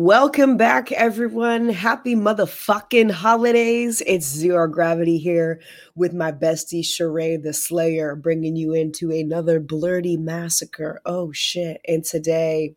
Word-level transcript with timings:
Welcome 0.00 0.56
back, 0.56 0.92
everyone. 0.92 1.70
Happy 1.70 2.14
motherfucking 2.14 3.10
holidays. 3.10 4.00
It's 4.06 4.26
Zero 4.26 4.68
Gravity 4.68 5.18
here 5.18 5.60
with 5.96 6.14
my 6.14 6.30
bestie 6.30 6.84
Sheree 6.84 7.42
the 7.42 7.52
Slayer, 7.52 8.14
bringing 8.14 8.54
you 8.54 8.74
into 8.74 9.10
another 9.10 9.60
Blerdy 9.60 10.16
massacre. 10.16 11.00
Oh 11.04 11.32
shit. 11.32 11.80
And 11.88 12.04
today, 12.04 12.76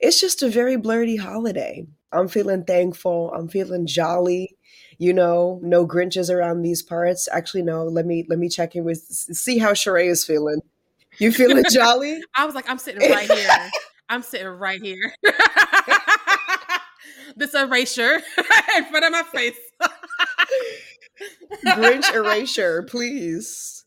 it's 0.00 0.20
just 0.20 0.42
a 0.42 0.48
very 0.48 0.76
Blerdy 0.76 1.20
holiday. 1.20 1.86
I'm 2.10 2.26
feeling 2.26 2.64
thankful. 2.64 3.32
I'm 3.32 3.46
feeling 3.46 3.86
jolly. 3.86 4.56
You 4.98 5.12
know, 5.12 5.60
no 5.62 5.86
Grinches 5.86 6.34
around 6.34 6.62
these 6.62 6.82
parts. 6.82 7.28
Actually, 7.30 7.62
no. 7.62 7.84
Let 7.84 8.06
me 8.06 8.26
let 8.28 8.40
me 8.40 8.48
check 8.48 8.74
in 8.74 8.82
with 8.82 8.98
see 9.06 9.58
how 9.58 9.70
Sheree 9.70 10.10
is 10.10 10.24
feeling. 10.24 10.62
You 11.18 11.30
feeling 11.30 11.62
jolly? 11.70 12.20
I 12.34 12.44
was 12.44 12.56
like, 12.56 12.68
I'm 12.68 12.78
sitting 12.78 13.08
right 13.08 13.30
here. 13.30 13.70
I'm 14.14 14.22
sitting 14.22 14.46
right 14.46 14.80
here. 14.80 15.12
this 17.36 17.52
erasure 17.54 18.14
in 18.76 18.84
front 18.86 19.04
of 19.04 19.12
my 19.12 19.22
face. 19.32 19.58
Grinch 21.66 22.14
erasure, 22.14 22.82
please. 22.84 23.84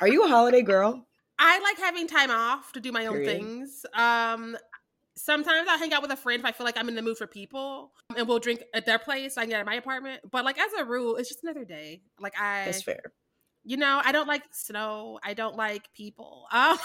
Are 0.00 0.08
you 0.08 0.24
a 0.24 0.28
holiday 0.28 0.62
girl? 0.62 1.06
I 1.38 1.60
like 1.60 1.78
having 1.78 2.08
time 2.08 2.30
off 2.32 2.72
to 2.72 2.80
do 2.80 2.90
my 2.90 3.06
own 3.06 3.24
things. 3.24 3.86
Um, 3.94 4.56
sometimes 5.16 5.68
I 5.68 5.76
hang 5.76 5.92
out 5.92 6.02
with 6.02 6.10
a 6.10 6.16
friend 6.16 6.40
if 6.40 6.46
I 6.46 6.50
feel 6.52 6.66
like 6.66 6.76
I'm 6.76 6.88
in 6.88 6.96
the 6.96 7.02
mood 7.02 7.16
for 7.16 7.28
people, 7.28 7.92
and 8.16 8.26
we'll 8.26 8.40
drink 8.40 8.62
at 8.74 8.86
their 8.86 8.98
place. 8.98 9.38
I 9.38 9.42
can 9.42 9.50
get 9.50 9.60
at 9.60 9.66
my 9.66 9.74
apartment, 9.74 10.22
but 10.30 10.44
like 10.44 10.58
as 10.58 10.72
a 10.80 10.84
rule, 10.84 11.14
it's 11.16 11.28
just 11.28 11.44
another 11.44 11.64
day. 11.64 12.02
Like 12.18 12.34
I, 12.40 12.64
That's 12.64 12.82
fair. 12.82 13.12
you 13.64 13.76
know, 13.76 14.00
I 14.04 14.10
don't 14.10 14.26
like 14.26 14.42
snow. 14.50 15.20
I 15.22 15.34
don't 15.34 15.54
like 15.56 15.92
people. 15.94 16.46
Um, 16.52 16.76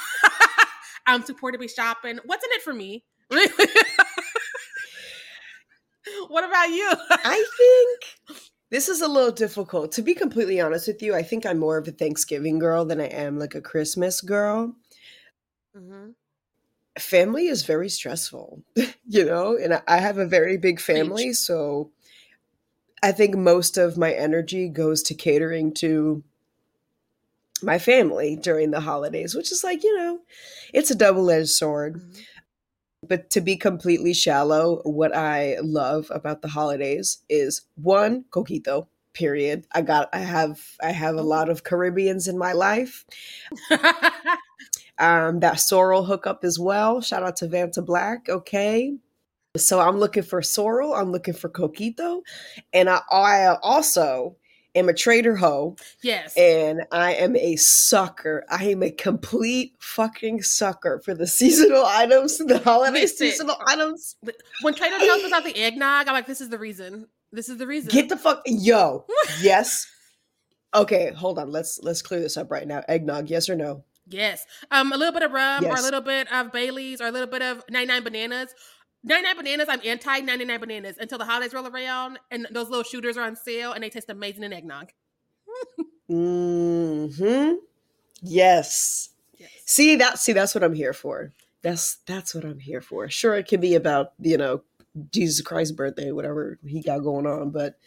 I'm 1.06 1.24
too 1.24 1.34
poor 1.34 1.52
to 1.52 1.58
be 1.58 1.68
shopping. 1.68 2.20
What's 2.26 2.44
in 2.44 2.52
it 2.54 2.62
for 2.62 2.74
me? 2.74 3.04
What 6.28 6.44
about 6.44 6.70
you? 6.70 6.92
I 7.09 7.46
think 7.58 8.40
this 8.70 8.90
is 8.90 9.02
a 9.02 9.08
little 9.08 9.31
difficult. 9.31 9.92
To 9.94 10.02
be 10.02 10.14
completely 10.14 10.59
honest 10.59 10.88
with 10.88 11.02
you, 11.02 11.16
I 11.16 11.24
think 11.24 11.46
I'm 11.46 11.59
more 11.59 11.78
of 11.78 11.88
a 11.88 11.92
Thanksgiving 11.92 12.59
girl 12.59 12.86
than 12.86 13.00
I 13.00 13.06
am 13.06 13.40
like 13.40 13.56
a 13.56 13.62
Christmas 13.62 14.20
girl. 14.20 14.76
Mm-hmm. 15.78 16.09
Family 17.00 17.48
is 17.48 17.64
very 17.66 17.90
stressful, 17.90 18.64
you 19.08 19.25
know, 19.25 19.58
and 19.58 19.75
I- 19.75 19.81
I 19.88 19.98
have 19.98 20.18
a 20.18 20.25
very 20.28 20.58
big 20.58 20.80
family. 20.80 21.34
So 21.34 21.92
I 23.02 23.12
think 23.12 23.36
most 23.36 23.78
of 23.78 23.98
my 23.98 24.12
energy 24.12 24.68
goes 24.70 25.02
to 25.04 25.14
catering 25.14 25.74
to 25.75 26.24
my 27.63 27.79
family 27.79 28.35
during 28.35 28.72
the 28.72 28.79
holidays, 28.79 29.35
which 29.35 29.51
is 29.51 29.63
like, 29.63 29.84
you 29.84 29.97
know, 29.97 30.19
it's 30.74 30.91
a 30.91 30.96
double 30.96 31.29
edged 31.31 31.50
sword. 31.50 32.01
But 33.07 33.29
to 33.31 33.41
be 33.41 33.57
completely 33.57 34.13
shallow, 34.13 34.81
what 34.84 35.16
I 35.16 35.57
love 35.62 36.09
about 36.09 36.41
the 36.41 36.47
holidays 36.47 37.19
is 37.29 37.62
one, 37.75 38.25
coquito, 38.31 38.88
period. 39.13 39.66
I 39.74 39.81
got 39.81 40.09
I 40.13 40.19
have 40.19 40.62
I 40.81 40.91
have 40.91 41.16
a 41.16 41.22
lot 41.22 41.50
of 41.50 41.63
Caribbeans 41.63 42.28
in 42.28 42.38
my 42.38 42.53
life. 42.53 43.06
Um, 45.00 45.40
that 45.40 45.59
sorrel 45.59 46.06
hookup 46.06 46.44
as 46.44 46.59
well. 46.59 47.01
Shout 47.01 47.24
out 47.24 47.38
to 47.38 47.47
Vanta 47.47 47.84
Black. 47.84 48.30
Okay. 48.30 48.95
So 49.57 49.80
I'm 49.80 49.97
looking 49.97 50.24
for 50.24 50.41
sorrel. 50.41 50.94
I'm 50.94 51.12
looking 51.12 51.34
for 51.34 51.50
coquito. 51.50 52.22
And 52.72 52.90
I, 52.90 53.01
I 53.12 53.56
also 53.62 54.38
am 54.75 54.89
a 54.89 54.94
trader 54.94 55.35
hoe 55.35 55.75
yes. 56.01 56.34
and 56.38 56.84
I 56.91 57.13
am 57.16 57.35
a 57.35 57.56
sucker. 57.56 58.44
I 58.50 58.66
am 58.66 58.84
a 58.84 58.91
complete 58.91 59.75
fucking 59.79 60.41
sucker 60.44 61.01
for 61.03 61.13
the 61.13 61.28
seasonal 61.28 61.85
items, 61.85 62.38
the 62.38 62.59
holiday 62.59 63.01
Listen. 63.01 63.17
seasonal 63.17 63.57
items. 63.67 64.16
when 64.62 64.73
Trader 64.73 64.97
Joe's 65.00 65.23
was 65.23 65.31
out 65.31 65.44
the 65.44 65.56
eggnog, 65.56 66.07
I'm 66.07 66.13
like, 66.13 66.28
this 66.28 66.41
is 66.41 66.50
the 66.50 66.59
reason. 66.59 67.07
This 67.31 67.50
is 67.50 67.57
the 67.57 67.67
reason. 67.67 67.89
Get 67.89 68.09
the 68.09 68.17
fuck 68.17 68.41
yo. 68.45 69.06
yes. 69.41 69.88
Okay, 70.75 71.12
hold 71.12 71.39
on. 71.39 71.51
Let's 71.51 71.79
let's 71.83 72.01
clear 72.01 72.19
this 72.19 72.38
up 72.38 72.51
right 72.51 72.67
now. 72.67 72.83
Eggnog, 72.88 73.29
yes 73.29 73.50
or 73.50 73.56
no? 73.56 73.83
Yes. 74.07 74.45
Um, 74.69 74.91
a 74.91 74.97
little 74.97 75.13
bit 75.13 75.23
of 75.23 75.31
rum 75.31 75.66
or 75.66 75.75
a 75.75 75.81
little 75.81 76.01
bit 76.01 76.31
of 76.31 76.51
Bailey's 76.51 77.00
or 77.00 77.07
a 77.07 77.12
little 77.12 77.28
bit 77.28 77.41
of 77.41 77.63
99 77.69 78.03
bananas. 78.03 78.53
99 79.03 79.38
bananas, 79.38 79.68
I'm 79.69 79.81
anti 79.84 80.19
99 80.19 80.59
bananas 80.59 80.97
until 81.00 81.18
the 81.18 81.25
holidays 81.25 81.53
roll 81.53 81.68
around 81.68 82.19
and 82.31 82.47
those 82.52 82.69
little 82.69 82.84
shooters 82.84 83.18
are 83.18 83.24
on 83.24 83.36
sale 83.36 83.74
and 83.74 83.84
they 83.84 83.90
taste 83.90 84.09
amazing 84.09 84.44
in 84.44 84.53
eggnog. 84.53 84.91
mm-hmm. 86.09 87.53
Yes. 88.22 89.09
Yes. 89.38 89.50
See 89.66 89.96
that? 89.97 90.19
See 90.19 90.34
that's 90.34 90.56
what 90.56 90.63
I'm 90.63 90.74
here 90.74 90.94
for. 90.94 91.34
That's 91.62 91.96
that's 92.06 92.34
what 92.34 92.46
I'm 92.46 92.59
here 92.59 92.81
for. 92.81 93.09
Sure, 93.09 93.36
it 93.36 93.47
can 93.47 93.59
be 93.59 93.75
about 93.75 94.13
you 94.19 94.38
know 94.38 94.62
Jesus 95.12 95.42
Christ's 95.42 95.74
birthday, 95.74 96.12
whatever 96.12 96.59
he 96.66 96.81
got 96.81 97.00
going 97.00 97.25
on, 97.25 97.52
but 97.52 97.78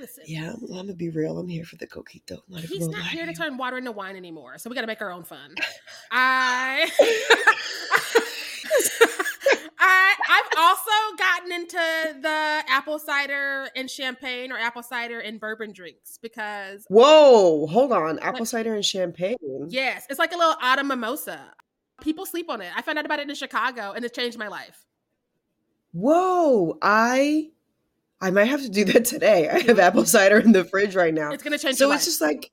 Listen, 0.00 0.24
yeah, 0.26 0.54
I'm, 0.54 0.64
I'm 0.64 0.76
gonna 0.76 0.94
be 0.94 1.10
real. 1.10 1.38
I'm 1.38 1.48
here 1.48 1.64
for 1.64 1.76
the 1.76 1.86
coquito. 1.86 2.38
Not 2.48 2.62
he's 2.62 2.88
not 2.88 3.06
here 3.08 3.26
to 3.26 3.34
turn 3.34 3.58
water 3.58 3.76
into 3.76 3.92
wine 3.92 4.16
anymore. 4.16 4.56
So 4.56 4.70
we 4.70 4.74
got 4.74 4.80
to 4.80 4.86
make 4.86 5.02
our 5.02 5.12
own 5.12 5.24
fun. 5.24 5.54
I. 6.10 6.90
I 9.80 10.14
I've 10.28 10.58
also 10.58 11.16
gotten 11.16 11.52
into 11.52 12.20
the 12.20 12.62
apple 12.68 12.98
cider 12.98 13.68
and 13.74 13.90
champagne 13.90 14.52
or 14.52 14.58
apple 14.58 14.82
cider 14.82 15.20
and 15.20 15.40
bourbon 15.40 15.72
drinks 15.72 16.18
because 16.20 16.84
Whoa, 16.88 17.66
hold 17.66 17.92
on. 17.92 18.18
Apple 18.18 18.44
cider 18.44 18.74
and 18.74 18.84
champagne. 18.84 19.36
yes, 19.68 20.06
it's 20.10 20.18
like 20.18 20.32
a 20.32 20.36
little 20.36 20.56
autumn 20.60 20.88
mimosa. 20.88 21.52
People 22.00 22.26
sleep 22.26 22.50
on 22.50 22.60
it. 22.60 22.70
I 22.76 22.82
found 22.82 22.98
out 22.98 23.06
about 23.06 23.20
it 23.20 23.28
in 23.28 23.34
Chicago 23.34 23.92
and 23.92 24.04
it 24.04 24.14
changed 24.14 24.38
my 24.38 24.48
life. 24.48 24.84
Whoa, 25.92 26.78
I 26.82 27.50
I 28.20 28.30
might 28.30 28.48
have 28.48 28.62
to 28.62 28.68
do 28.68 28.84
that 28.84 29.06
today. 29.06 29.48
I 29.48 29.60
have 29.60 29.78
apple 29.78 30.04
cider 30.04 30.38
in 30.38 30.52
the 30.52 30.64
fridge 30.64 30.94
right 30.94 31.14
now. 31.14 31.32
It's 31.32 31.42
gonna 31.42 31.58
change 31.58 31.76
So 31.76 31.90
it's 31.92 32.04
just 32.04 32.20
like 32.20 32.50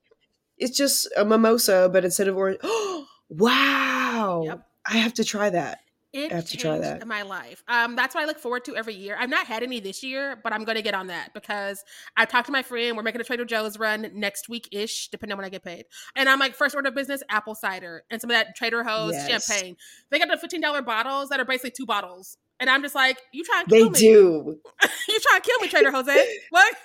it's 0.57 0.75
just 0.75 1.07
a 1.17 1.25
mimosa, 1.25 1.89
but 1.91 2.05
instead 2.05 2.27
of 2.27 2.37
orange. 2.37 2.59
wow. 3.29 4.43
Yep. 4.45 4.67
I 4.85 4.97
have 4.97 5.13
to 5.15 5.23
try 5.23 5.49
that. 5.49 5.79
It 6.17 6.31
I 6.31 6.35
have 6.35 6.45
to 6.45 6.57
changed 6.57 6.63
try 6.63 6.77
that. 6.79 7.07
my 7.07 7.21
life. 7.21 7.63
Um, 7.67 7.95
that's 7.95 8.15
what 8.15 8.23
I 8.23 8.27
look 8.27 8.39
forward 8.39 8.65
to 8.65 8.75
every 8.75 8.95
year. 8.95 9.15
I've 9.19 9.29
not 9.29 9.45
had 9.47 9.63
any 9.63 9.79
this 9.79 10.03
year, 10.03 10.39
but 10.43 10.51
I'm 10.53 10.63
going 10.63 10.75
to 10.77 10.81
get 10.81 10.95
on 10.95 11.07
that 11.07 11.33
because 11.33 11.83
I 12.17 12.25
talked 12.25 12.47
to 12.47 12.51
my 12.51 12.63
friend. 12.63 12.97
We're 12.97 13.03
making 13.03 13.21
a 13.21 13.23
Trader 13.23 13.45
Joe's 13.45 13.77
run 13.77 14.09
next 14.13 14.49
week 14.49 14.67
ish, 14.71 15.09
depending 15.09 15.33
on 15.33 15.37
when 15.37 15.45
I 15.45 15.49
get 15.49 15.63
paid. 15.63 15.85
And 16.15 16.27
I'm 16.27 16.39
like, 16.39 16.55
first 16.55 16.75
order 16.75 16.89
of 16.89 16.95
business, 16.95 17.21
apple 17.29 17.55
cider 17.55 18.03
and 18.09 18.19
some 18.19 18.29
of 18.31 18.35
that 18.35 18.55
Trader 18.55 18.83
Joe's 18.83 19.13
Yes. 19.13 19.27
champagne. 19.27 19.75
They 20.09 20.19
got 20.19 20.29
the 20.29 20.37
fifteen 20.37 20.61
dollar 20.61 20.81
bottles 20.81 21.29
that 21.29 21.39
are 21.39 21.45
basically 21.45 21.71
two 21.77 21.85
bottles, 21.85 22.37
and 22.59 22.69
I'm 22.69 22.81
just 22.81 22.95
like, 22.95 23.17
you 23.31 23.43
trying 23.43 23.65
to 23.65 23.69
They 23.69 23.77
kill 23.79 23.89
me? 23.91 23.99
do. 23.99 24.57
you 25.07 25.19
trying 25.19 25.41
to 25.41 25.47
kill 25.47 25.59
me, 25.61 25.67
Trader 25.67 25.91
Jose. 25.91 26.37
What? 26.49 26.75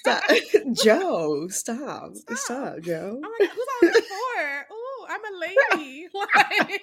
Stop. 0.00 0.22
Joe, 0.72 1.48
stop. 1.48 2.14
stop. 2.16 2.36
Stop, 2.38 2.80
Joe. 2.80 3.20
I'm 3.22 3.30
like, 3.40 3.50
who's 3.50 3.66
on 3.82 3.92
the 3.92 4.02
for? 4.08 4.66
Ooh, 4.72 5.06
I'm 5.08 5.20
a 5.24 5.38
lady. 5.38 6.08
Like, 6.14 6.82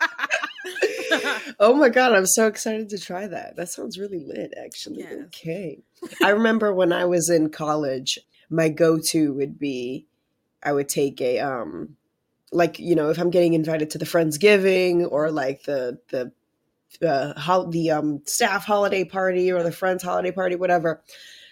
oh 1.60 1.74
my 1.74 1.88
god, 1.88 2.12
I'm 2.12 2.26
so 2.26 2.46
excited 2.46 2.88
to 2.90 2.98
try 2.98 3.26
that. 3.26 3.56
That 3.56 3.68
sounds 3.68 3.98
really 3.98 4.20
lit, 4.20 4.54
actually. 4.62 4.98
Yes. 4.98 5.12
Okay. 5.26 5.78
I 6.22 6.30
remember 6.30 6.72
when 6.72 6.92
I 6.92 7.04
was 7.04 7.28
in 7.28 7.50
college, 7.50 8.18
my 8.48 8.68
go-to 8.68 9.32
would 9.34 9.58
be 9.58 10.06
I 10.62 10.72
would 10.72 10.88
take 10.88 11.20
a 11.20 11.38
um 11.40 11.96
like, 12.52 12.78
you 12.78 12.94
know, 12.94 13.10
if 13.10 13.18
I'm 13.18 13.30
getting 13.30 13.54
invited 13.54 13.90
to 13.90 13.98
the 13.98 14.04
Friendsgiving 14.04 15.10
or 15.10 15.30
like 15.30 15.62
the 15.64 15.98
the 16.08 16.32
uh, 17.06 17.38
hol- 17.38 17.68
the 17.68 17.90
um 17.90 18.22
staff 18.26 18.64
holiday 18.64 19.04
party 19.04 19.52
or 19.52 19.62
the 19.62 19.72
friends 19.72 20.02
holiday 20.02 20.32
party, 20.32 20.56
whatever, 20.56 21.02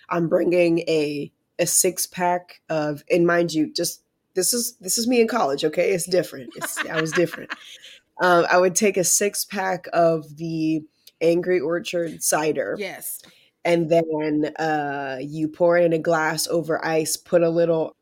I'm 0.09 0.29
bringing 0.29 0.81
a 0.81 1.33
a 1.59 1.67
six 1.67 2.07
pack 2.07 2.61
of, 2.69 3.03
and 3.11 3.27
mind 3.27 3.53
you, 3.53 3.73
just 3.73 4.03
this 4.35 4.53
is 4.53 4.77
this 4.81 4.99
is 4.99 5.07
me 5.07 5.21
in 5.21 5.29
college. 5.29 5.65
Okay, 5.65 5.91
it's 5.93 6.09
different. 6.09 6.51
It's, 6.57 6.79
I 6.87 7.01
was 7.01 7.13
different. 7.13 7.53
Um, 8.21 8.47
I 8.51 8.59
would 8.59 8.75
take 8.75 8.97
a 8.97 9.05
six 9.05 9.45
pack 9.45 9.87
of 9.93 10.37
the 10.37 10.83
Angry 11.21 11.61
Orchard 11.61 12.23
cider, 12.23 12.77
yes. 12.79 13.23
and 13.65 13.89
then 13.89 14.53
uh, 14.59 15.19
you 15.21 15.49
pour 15.49 15.77
it 15.79 15.85
in 15.85 15.93
a 15.93 15.99
glass 15.99 16.47
over 16.49 16.85
ice. 16.85 17.17
Put 17.17 17.43
a 17.43 17.51
little, 17.51 17.97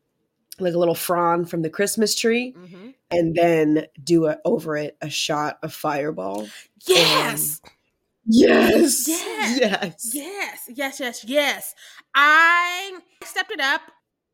like 0.59 0.73
a 0.73 0.77
little 0.79 0.95
frond 0.95 1.49
from 1.49 1.61
the 1.61 1.69
Christmas 1.69 2.15
tree, 2.15 2.51
hmm 2.51 2.89
and 3.09 3.33
then 3.35 3.85
do 4.03 4.25
a, 4.27 4.37
over 4.43 4.75
it 4.75 4.97
a 5.01 5.09
shot 5.09 5.59
of 5.63 5.73
Fireball. 5.73 6.47
Yes. 6.85 7.61
Yes, 8.25 9.07
Yes. 9.07 9.59
yes, 9.61 10.11
Yes, 10.13 10.69
yes, 10.75 10.99
yes, 10.99 11.23
yes. 11.25 11.75
I 12.13 12.99
stepped 13.23 13.51
it 13.51 13.61
up 13.61 13.79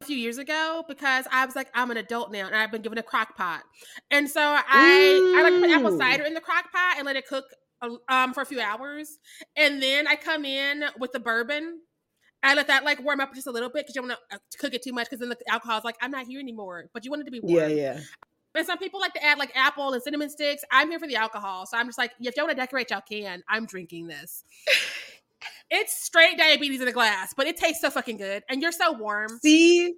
few 0.04 0.18
years 0.18 0.38
ago 0.38 0.84
because 0.88 1.26
I 1.32 1.46
was 1.46 1.56
like, 1.56 1.68
I'm 1.74 1.92
an 1.92 1.98
adult 1.98 2.32
now 2.32 2.46
and 2.46 2.56
I've 2.56 2.72
been 2.72 2.82
given 2.82 2.98
a 2.98 3.04
crock 3.04 3.36
pot. 3.38 3.64
And 4.12 4.30
so 4.30 4.42
I 4.42 5.34
I 5.38 5.44
like 5.44 5.54
to 5.54 5.60
put 5.60 5.70
apple 5.72 5.98
cider 5.98 6.24
in 6.24 6.34
the 6.34 6.42
crock 6.42 6.72
pot 6.72 6.96
and 6.98 7.06
let 7.06 7.16
it 7.16 7.28
cook 7.28 7.46
uh, 7.82 7.90
um 8.10 8.34
for 8.34 8.42
a 8.42 8.46
few 8.46 8.60
hours. 8.60 9.20
And 9.56 9.82
then 9.82 10.08
I 10.08 10.16
come 10.16 10.46
in 10.46 10.86
with 11.00 11.12
the 11.12 11.20
bourbon. 11.20 11.80
I 12.44 12.56
let 12.56 12.68
that 12.68 12.84
like 12.84 13.02
warm 13.02 13.22
up 13.22 13.34
just 13.34 13.48
a 13.48 13.52
little 13.52 13.70
bit 13.70 13.86
because 13.86 13.96
you 13.96 14.02
don't 14.02 14.10
want 14.10 14.20
to 14.52 14.58
cook 14.58 14.74
it 14.74 14.84
too 14.84 14.92
much 14.92 15.10
because 15.10 15.20
then 15.20 15.30
the 15.30 15.38
alcohol 15.50 15.78
is 15.78 15.86
like, 15.86 15.96
I'm 16.02 16.12
not 16.12 16.26
here 16.26 16.42
anymore. 16.42 16.90
But 16.94 17.06
you 17.06 17.12
want 17.12 17.22
it 17.22 17.26
to 17.26 17.32
be 17.32 17.40
warm. 17.40 17.58
Yeah, 17.58 17.68
yeah. 17.68 18.00
And 18.56 18.66
some 18.68 18.78
people 18.78 19.00
like 19.00 19.14
to 19.14 19.24
add 19.24 19.40
like 19.40 19.52
apple 19.56 19.94
and 19.94 20.04
cinnamon 20.04 20.30
sticks. 20.30 20.64
I'm 20.72 20.90
here 20.90 21.00
for 21.00 21.08
the 21.08 21.16
alcohol. 21.16 21.66
So 21.66 21.78
I'm 21.78 21.88
just 21.88 21.98
like, 21.98 22.12
if 22.20 22.36
y'all 22.36 22.46
want 22.46 22.58
to 22.58 22.62
decorate, 22.62 22.92
y'all 22.92 23.02
can. 23.02 23.44
I'm 23.50 23.66
drinking 23.66 24.08
this. 24.08 24.44
It's 25.70 25.94
straight 26.04 26.38
diabetes 26.38 26.82
in 26.82 26.88
a 26.88 26.92
glass, 26.92 27.34
but 27.36 27.48
it 27.48 27.58
tastes 27.58 27.82
so 27.82 27.90
fucking 27.90 28.18
good. 28.18 28.44
And 28.50 28.62
you're 28.62 28.72
so 28.72 28.94
warm. 28.94 29.30
See, 29.42 29.94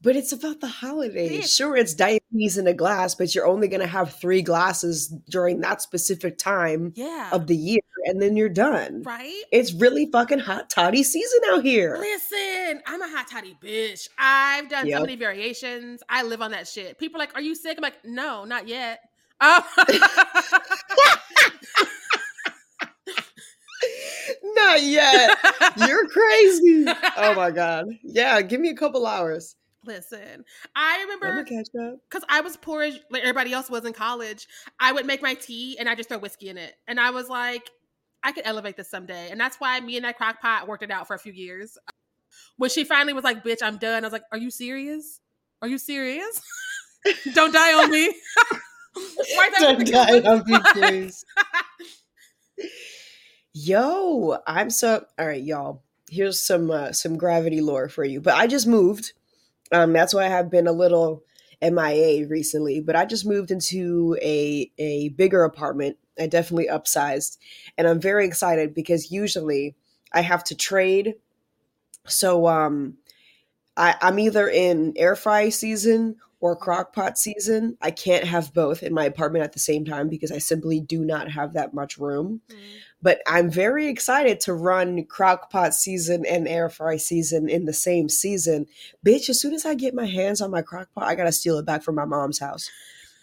but 0.00 0.16
it's 0.16 0.32
about 0.32 0.60
the 0.60 0.66
holidays. 0.66 1.44
is. 1.44 1.54
Sure, 1.54 1.76
it's 1.76 1.94
diabetes 1.94 2.58
in 2.58 2.66
a 2.66 2.74
glass, 2.74 3.14
but 3.14 3.34
you're 3.34 3.46
only 3.46 3.68
going 3.68 3.82
to 3.82 3.86
have 3.86 4.12
three 4.14 4.42
glasses 4.42 5.08
during 5.30 5.60
that 5.60 5.80
specific 5.80 6.38
time 6.38 6.92
Yeah. 6.96 7.28
of 7.30 7.46
the 7.46 7.54
year, 7.56 7.78
and 8.06 8.20
then 8.20 8.36
you're 8.36 8.48
done. 8.48 9.02
right? 9.04 9.42
It's 9.52 9.72
really 9.72 10.06
fucking 10.10 10.40
hot 10.40 10.70
toddy 10.70 11.04
season 11.04 11.38
out 11.50 11.62
here. 11.62 11.96
Listen, 12.00 12.82
I'm 12.84 13.00
a 13.00 13.08
hot 13.08 13.28
toddy 13.30 13.56
bitch. 13.62 14.08
I've 14.18 14.68
done 14.68 14.88
Yep. 14.88 14.96
so 14.98 15.02
many 15.02 15.14
variations. 15.14 16.02
I 16.08 16.24
live 16.24 16.42
on 16.42 16.50
that 16.50 16.66
shit. 16.66 16.98
People 16.98 17.18
are 17.18 17.22
like, 17.24 17.36
Are 17.36 17.40
you 17.40 17.54
sick? 17.54 17.78
I'm 17.78 17.82
like, 17.82 18.04
No, 18.04 18.44
not 18.44 18.66
yet. 18.66 19.02
Oh. 19.40 19.64
Not 24.44 24.82
yet. 24.82 25.38
You're 25.86 26.08
crazy. 26.08 26.86
Oh 27.16 27.34
my 27.34 27.50
god. 27.50 27.86
Yeah, 28.02 28.40
give 28.42 28.60
me 28.60 28.70
a 28.70 28.74
couple 28.76 29.06
hours. 29.06 29.56
Listen, 29.84 30.44
I 30.76 31.00
remember 31.02 31.42
gonna 31.42 31.44
catch 31.44 31.68
up. 31.80 31.98
because 32.08 32.24
I 32.28 32.40
was 32.40 32.56
poor 32.56 32.82
as 32.82 32.98
like 33.10 33.22
everybody 33.22 33.52
else 33.52 33.68
was 33.68 33.84
in 33.84 33.92
college. 33.92 34.46
I 34.78 34.92
would 34.92 35.06
make 35.06 35.22
my 35.22 35.34
tea 35.34 35.76
and 35.78 35.88
I 35.88 35.94
just 35.94 36.08
throw 36.08 36.18
whiskey 36.18 36.48
in 36.48 36.58
it, 36.58 36.74
and 36.86 37.00
I 37.00 37.10
was 37.10 37.28
like, 37.28 37.68
I 38.22 38.32
could 38.32 38.44
elevate 38.46 38.76
this 38.76 38.88
someday, 38.90 39.30
and 39.30 39.40
that's 39.40 39.56
why 39.56 39.78
me 39.80 39.96
and 39.96 40.04
that 40.04 40.16
crock 40.16 40.40
pot 40.40 40.68
worked 40.68 40.82
it 40.84 40.90
out 40.90 41.06
for 41.08 41.14
a 41.14 41.18
few 41.18 41.32
years. 41.32 41.76
When 42.56 42.70
she 42.70 42.84
finally 42.84 43.12
was 43.12 43.24
like, 43.24 43.42
"Bitch, 43.44 43.62
I'm 43.62 43.76
done," 43.78 44.04
I 44.04 44.06
was 44.06 44.12
like, 44.12 44.22
"Are 44.30 44.38
you 44.38 44.50
serious? 44.50 45.20
Are 45.60 45.68
you 45.68 45.78
serious? 45.78 46.40
Don't 47.34 47.52
die 47.52 47.82
on 47.82 47.90
me." 47.90 48.14
Why 48.94 49.48
is 49.48 49.58
that 49.58 49.60
Don't 49.60 49.86
die 49.90 50.20
on 50.20 50.42
me, 50.46 50.58
please. 50.72 51.24
Yo, 53.54 54.38
I'm 54.46 54.70
so 54.70 55.04
all 55.18 55.26
right, 55.26 55.42
y'all. 55.42 55.82
Here's 56.08 56.40
some 56.40 56.70
uh, 56.70 56.92
some 56.92 57.18
gravity 57.18 57.60
lore 57.60 57.88
for 57.88 58.04
you. 58.04 58.20
But 58.20 58.34
I 58.34 58.46
just 58.46 58.66
moved. 58.66 59.12
Um, 59.70 59.92
that's 59.92 60.14
why 60.14 60.24
I 60.24 60.28
have 60.28 60.50
been 60.50 60.66
a 60.66 60.72
little 60.72 61.22
MIA 61.60 62.26
recently. 62.26 62.80
But 62.80 62.96
I 62.96 63.04
just 63.04 63.26
moved 63.26 63.50
into 63.50 64.16
a 64.22 64.70
a 64.78 65.10
bigger 65.10 65.44
apartment. 65.44 65.98
I 66.18 66.26
definitely 66.28 66.68
upsized, 66.68 67.36
and 67.76 67.86
I'm 67.86 68.00
very 68.00 68.26
excited 68.26 68.74
because 68.74 69.12
usually 69.12 69.76
I 70.12 70.22
have 70.22 70.44
to 70.44 70.54
trade. 70.54 71.14
So 72.06 72.46
um, 72.46 72.96
I, 73.76 73.96
I'm 74.00 74.18
either 74.18 74.48
in 74.48 74.94
air 74.96 75.16
fry 75.16 75.50
season 75.50 76.16
or 76.42 76.56
crock 76.56 76.92
pot 76.92 77.16
season. 77.16 77.78
I 77.80 77.92
can't 77.92 78.24
have 78.24 78.52
both 78.52 78.82
in 78.82 78.92
my 78.92 79.04
apartment 79.04 79.44
at 79.44 79.52
the 79.52 79.60
same 79.60 79.84
time 79.84 80.08
because 80.08 80.32
I 80.32 80.38
simply 80.38 80.80
do 80.80 81.04
not 81.04 81.30
have 81.30 81.52
that 81.52 81.72
much 81.72 81.98
room. 81.98 82.42
Mm. 82.50 82.56
But 83.00 83.20
I'm 83.28 83.48
very 83.48 83.86
excited 83.86 84.40
to 84.40 84.52
run 84.52 85.04
crock 85.04 85.50
pot 85.50 85.72
season 85.72 86.26
and 86.26 86.48
air 86.48 86.68
fry 86.68 86.96
season 86.96 87.48
in 87.48 87.64
the 87.64 87.72
same 87.72 88.08
season. 88.08 88.66
Bitch, 89.06 89.28
as 89.28 89.40
soon 89.40 89.54
as 89.54 89.64
I 89.64 89.76
get 89.76 89.94
my 89.94 90.06
hands 90.06 90.40
on 90.40 90.50
my 90.50 90.62
crock 90.62 90.88
pot, 90.92 91.04
I 91.04 91.14
gotta 91.14 91.30
steal 91.30 91.58
it 91.58 91.64
back 91.64 91.84
from 91.84 91.94
my 91.94 92.04
mom's 92.04 92.40
house. 92.40 92.68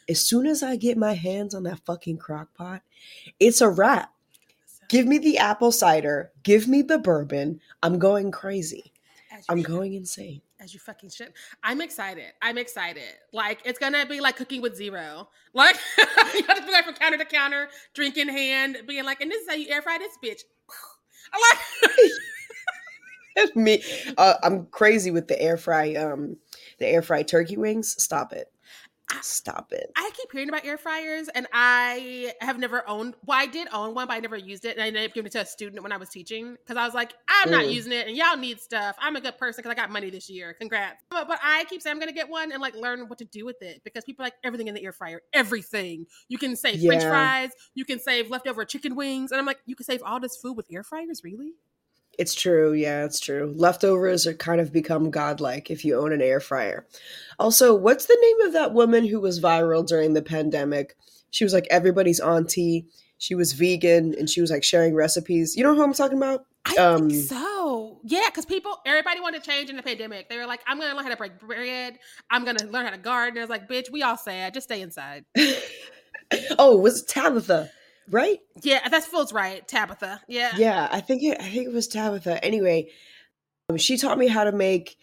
As 0.07 0.25
soon 0.25 0.47
as 0.47 0.63
I 0.63 0.77
get 0.77 0.97
my 0.97 1.13
hands 1.13 1.53
on 1.53 1.63
that 1.63 1.85
fucking 1.85 2.19
crock 2.19 2.53
pot, 2.53 2.83
it's 3.37 3.59
a 3.59 3.69
wrap. 3.69 4.13
Give 4.87 5.05
me 5.05 5.17
the 5.17 5.37
apple 5.37 5.73
cider, 5.73 6.31
give 6.43 6.69
me 6.69 6.81
the 6.83 6.97
bourbon. 6.97 7.59
I'm 7.83 7.99
going 7.99 8.31
crazy. 8.31 8.93
I'm 9.49 9.61
going 9.61 9.93
insane. 9.93 10.41
As 10.59 10.73
you 10.73 10.79
fucking 10.79 11.09
should. 11.09 11.33
I'm 11.63 11.81
excited. 11.81 12.31
I'm 12.41 12.57
excited. 12.57 13.13
Like 13.33 13.59
it's 13.65 13.79
gonna 13.79 14.05
be 14.05 14.19
like 14.19 14.35
cooking 14.35 14.61
with 14.61 14.75
zero. 14.75 15.29
Like 15.53 15.77
you 15.97 16.43
have 16.47 16.57
to 16.57 16.65
be 16.65 16.71
like 16.71 16.85
from 16.85 16.95
counter 16.95 17.17
to 17.17 17.25
counter, 17.25 17.69
drink 17.93 18.17
in 18.17 18.27
hand, 18.29 18.77
being 18.87 19.05
like, 19.05 19.21
and 19.21 19.31
this 19.31 19.41
is 19.41 19.49
how 19.49 19.55
you 19.55 19.69
air 19.69 19.81
fry 19.81 19.97
this 19.97 20.17
bitch. 20.23 20.41
I'm 21.33 21.41
like, 21.51 21.99
me 23.55 23.81
uh, 24.17 24.35
i'm 24.43 24.65
crazy 24.67 25.11
with 25.11 25.27
the 25.27 25.41
air 25.41 25.57
fry 25.57 25.93
um 25.95 26.37
the 26.79 26.87
air 26.87 27.01
fry 27.01 27.23
turkey 27.23 27.57
wings 27.57 28.01
stop 28.01 28.33
it 28.33 28.51
stop 29.21 29.71
it 29.71 29.91
I 29.95 30.11
keep 30.15 30.31
hearing 30.31 30.49
about 30.49 30.65
air 30.65 30.77
fryers, 30.77 31.27
and 31.29 31.47
I 31.53 32.33
have 32.41 32.57
never 32.57 32.87
owned. 32.87 33.15
Well, 33.25 33.37
I 33.37 33.45
did 33.47 33.67
own 33.71 33.93
one, 33.93 34.07
but 34.07 34.13
I 34.13 34.19
never 34.19 34.37
used 34.37 34.65
it, 34.65 34.75
and 34.75 34.83
I 34.83 34.87
ended 34.87 35.09
up 35.09 35.13
giving 35.13 35.27
it 35.27 35.31
to 35.33 35.41
a 35.41 35.45
student 35.45 35.83
when 35.83 35.91
I 35.91 35.97
was 35.97 36.09
teaching 36.09 36.53
because 36.53 36.77
I 36.77 36.85
was 36.85 36.93
like, 36.93 37.13
I'm 37.27 37.51
not 37.51 37.65
Mm. 37.65 37.73
using 37.73 37.91
it, 37.91 38.07
and 38.07 38.15
y'all 38.15 38.37
need 38.37 38.59
stuff. 38.59 38.95
I'm 38.99 39.15
a 39.15 39.21
good 39.21 39.37
person 39.37 39.61
because 39.61 39.71
I 39.71 39.75
got 39.75 39.89
money 39.91 40.09
this 40.09 40.29
year. 40.29 40.53
Congrats. 40.53 41.03
But, 41.09 41.27
but 41.27 41.39
I 41.43 41.65
keep 41.65 41.81
saying 41.81 41.93
I'm 41.93 41.99
gonna 41.99 42.11
get 42.11 42.29
one 42.29 42.51
and 42.51 42.61
like 42.61 42.75
learn 42.75 43.07
what 43.07 43.17
to 43.19 43.25
do 43.25 43.45
with 43.45 43.61
it 43.61 43.83
because 43.83 44.03
people 44.03 44.23
like 44.23 44.35
everything 44.43 44.67
in 44.67 44.75
the 44.75 44.83
air 44.83 44.93
fryer. 44.93 45.21
Everything 45.33 46.05
you 46.27 46.37
can 46.37 46.55
save 46.55 46.81
French 46.81 47.03
fries, 47.03 47.51
you 47.75 47.85
can 47.85 47.99
save 47.99 48.29
leftover 48.29 48.65
chicken 48.65 48.95
wings, 48.95 49.31
and 49.31 49.39
I'm 49.39 49.45
like, 49.45 49.59
you 49.65 49.75
can 49.75 49.85
save 49.85 50.01
all 50.03 50.19
this 50.19 50.37
food 50.37 50.55
with 50.55 50.67
air 50.71 50.83
fryers, 50.83 51.21
really? 51.23 51.53
It's 52.19 52.35
true 52.35 52.73
yeah 52.73 53.03
it's 53.05 53.19
true 53.19 53.53
leftovers 53.57 54.27
are 54.27 54.33
kind 54.33 54.61
of 54.61 54.71
become 54.71 55.09
godlike 55.09 55.71
if 55.71 55.83
you 55.83 55.97
own 55.97 56.11
an 56.13 56.21
air 56.21 56.39
fryer 56.39 56.85
also 57.39 57.73
what's 57.73 58.05
the 58.05 58.17
name 58.21 58.47
of 58.47 58.53
that 58.53 58.73
woman 58.73 59.07
who 59.07 59.19
was 59.19 59.39
viral 59.39 59.85
during 59.85 60.13
the 60.13 60.21
pandemic 60.21 60.95
she 61.31 61.43
was 61.43 61.53
like 61.53 61.65
everybody's 61.71 62.19
auntie 62.19 62.85
she 63.17 63.33
was 63.35 63.53
vegan 63.53 64.13
and 64.19 64.29
she 64.29 64.41
was 64.41 64.51
like 64.51 64.63
sharing 64.63 64.93
recipes 64.93 65.55
you 65.55 65.63
know 65.63 65.73
who 65.73 65.83
i'm 65.83 65.93
talking 65.93 66.17
about 66.17 66.45
I 66.65 66.75
Um, 66.75 67.09
think 67.09 67.23
so. 67.23 67.99
Yeah, 68.03 68.25
because 68.25 68.45
people, 68.45 68.77
everybody 68.85 69.21
wanted 69.21 69.41
to 69.41 69.49
change 69.49 69.69
in 69.69 69.77
the 69.77 69.81
pandemic. 69.81 70.27
They 70.27 70.37
were 70.37 70.45
like, 70.45 70.59
I'm 70.67 70.77
gonna 70.77 70.93
learn 70.93 71.05
how 71.05 71.09
to 71.09 71.15
break 71.15 71.39
bread. 71.39 71.97
I'm 72.29 72.43
gonna 72.43 72.65
learn 72.65 72.85
how 72.85 72.91
to 72.91 72.97
garden. 72.97 73.37
I 73.37 73.41
was 73.41 73.49
like, 73.49 73.69
bitch, 73.69 73.89
we 73.89 74.03
all 74.03 74.17
sad. 74.17 74.53
Just 74.53 74.67
stay 74.67 74.81
inside. 74.81 75.23
oh 76.59 76.75
was 76.75 76.77
it 76.77 76.81
was 76.81 77.03
tabitha 77.03 77.71
right 78.09 78.39
Yeah, 78.61 78.87
that 78.87 79.03
feels 79.03 79.33
right, 79.33 79.67
Tabitha. 79.67 80.21
Yeah. 80.27 80.51
Yeah, 80.57 80.87
I 80.91 81.01
think 81.01 81.23
it, 81.23 81.37
I 81.39 81.49
think 81.49 81.67
it 81.67 81.73
was 81.73 81.87
Tabitha. 81.87 82.43
Anyway, 82.43 82.89
um, 83.69 83.77
she 83.77 83.97
taught 83.97 84.17
me 84.17 84.27
how 84.27 84.43
to 84.43 84.51
make 84.51 84.97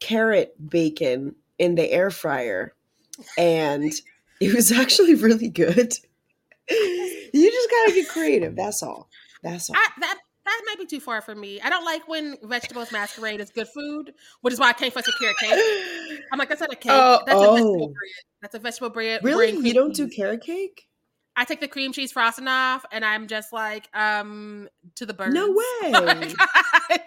carrot 0.00 0.54
bacon 0.68 1.34
in 1.58 1.74
the 1.74 1.90
air 1.90 2.10
fryer, 2.10 2.74
and 3.38 3.92
it 4.40 4.54
was 4.54 4.72
actually 4.82 5.14
really 5.14 5.48
good. 5.48 5.94
you 6.70 7.50
just 7.50 7.70
gotta 7.70 7.92
get 7.94 8.08
creative. 8.08 8.56
That's 8.56 8.82
all. 8.82 9.08
That's 9.42 9.70
all. 9.70 9.76
I, 9.76 9.88
that 10.00 10.18
that 10.44 10.62
might 10.66 10.78
be 10.78 10.86
too 10.86 11.00
far 11.00 11.20
for 11.20 11.34
me. 11.34 11.60
I 11.60 11.68
don't 11.68 11.84
like 11.84 12.08
when 12.08 12.36
vegetables 12.42 12.90
masquerade 12.92 13.40
as 13.40 13.50
good 13.50 13.68
food, 13.68 14.14
which 14.40 14.54
is 14.54 14.60
why 14.60 14.70
I 14.70 14.72
can't 14.72 14.92
fuss 14.92 15.06
with 15.06 15.18
carrot 15.18 15.36
cake. 15.38 16.22
I'm 16.32 16.38
like, 16.38 16.48
that's 16.48 16.60
not 16.60 16.72
a 16.72 16.76
cake. 16.76 16.92
Oh, 16.92 17.20
that's 17.26 17.36
a 17.36 17.40
vegetable 17.40 17.84
oh. 17.84 17.86
bread. 17.86 18.10
That's 18.42 18.54
a 18.54 18.58
vegetable 18.58 18.90
bread. 18.90 19.22
really, 19.22 19.52
bread 19.52 19.66
you 19.66 19.74
don't 19.74 19.94
do 19.94 20.08
carrot 20.08 20.42
cake? 20.42 20.88
I 21.40 21.44
take 21.44 21.60
the 21.60 21.68
cream 21.68 21.90
cheese 21.90 22.12
frosting 22.12 22.48
off, 22.48 22.84
and 22.92 23.02
I'm 23.02 23.26
just 23.26 23.50
like, 23.50 23.88
um, 23.94 24.68
to 24.96 25.06
the 25.06 25.14
birds. 25.14 25.32
No 25.32 25.48
way. 25.82 26.34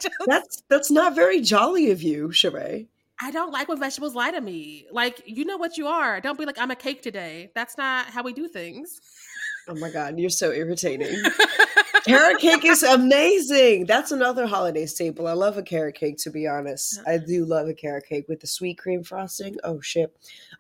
just, 0.02 0.10
that's 0.26 0.64
that's 0.70 0.90
not 0.90 1.14
very 1.14 1.40
jolly 1.40 1.92
of 1.92 2.02
you, 2.02 2.30
Sheree. 2.30 2.88
I 3.22 3.30
don't 3.30 3.52
like 3.52 3.68
when 3.68 3.80
vegetables 3.80 4.16
lie 4.16 4.32
to 4.32 4.42
me. 4.42 4.88
Like, 4.92 5.22
you 5.28 5.46
know 5.46 5.58
what 5.58 5.78
you 5.78 5.86
are. 5.86 6.20
Don't 6.20 6.36
be 6.36 6.46
like, 6.46 6.58
I'm 6.58 6.72
a 6.72 6.76
cake 6.76 7.04
today. 7.04 7.52
That's 7.54 7.78
not 7.78 8.08
how 8.08 8.24
we 8.24 8.34
do 8.34 8.48
things. 8.48 9.02
Oh 9.68 9.76
my 9.76 9.92
god, 9.92 10.18
you're 10.18 10.32
so 10.32 10.52
irritating. 10.52 11.16
carrot 12.06 12.40
cake 12.40 12.66
is 12.66 12.84
amazing. 12.84 13.86
That's 13.86 14.12
another 14.12 14.46
holiday 14.46 14.86
staple. 14.86 15.28
I 15.28 15.34
love 15.34 15.58
a 15.58 15.64
carrot 15.64 15.96
cake 15.96 16.18
to 16.20 16.32
be 16.32 16.48
honest. 16.48 17.00
I 17.08 17.18
do 17.18 17.46
love 17.46 17.68
a 17.68 17.74
carrot 17.74 18.06
cake 18.08 18.26
with 18.28 18.40
the 18.40 18.48
sweet 18.48 18.78
cream 18.78 19.04
frosting. 19.04 19.58
Oh 19.64 19.82
shit. 19.82 20.16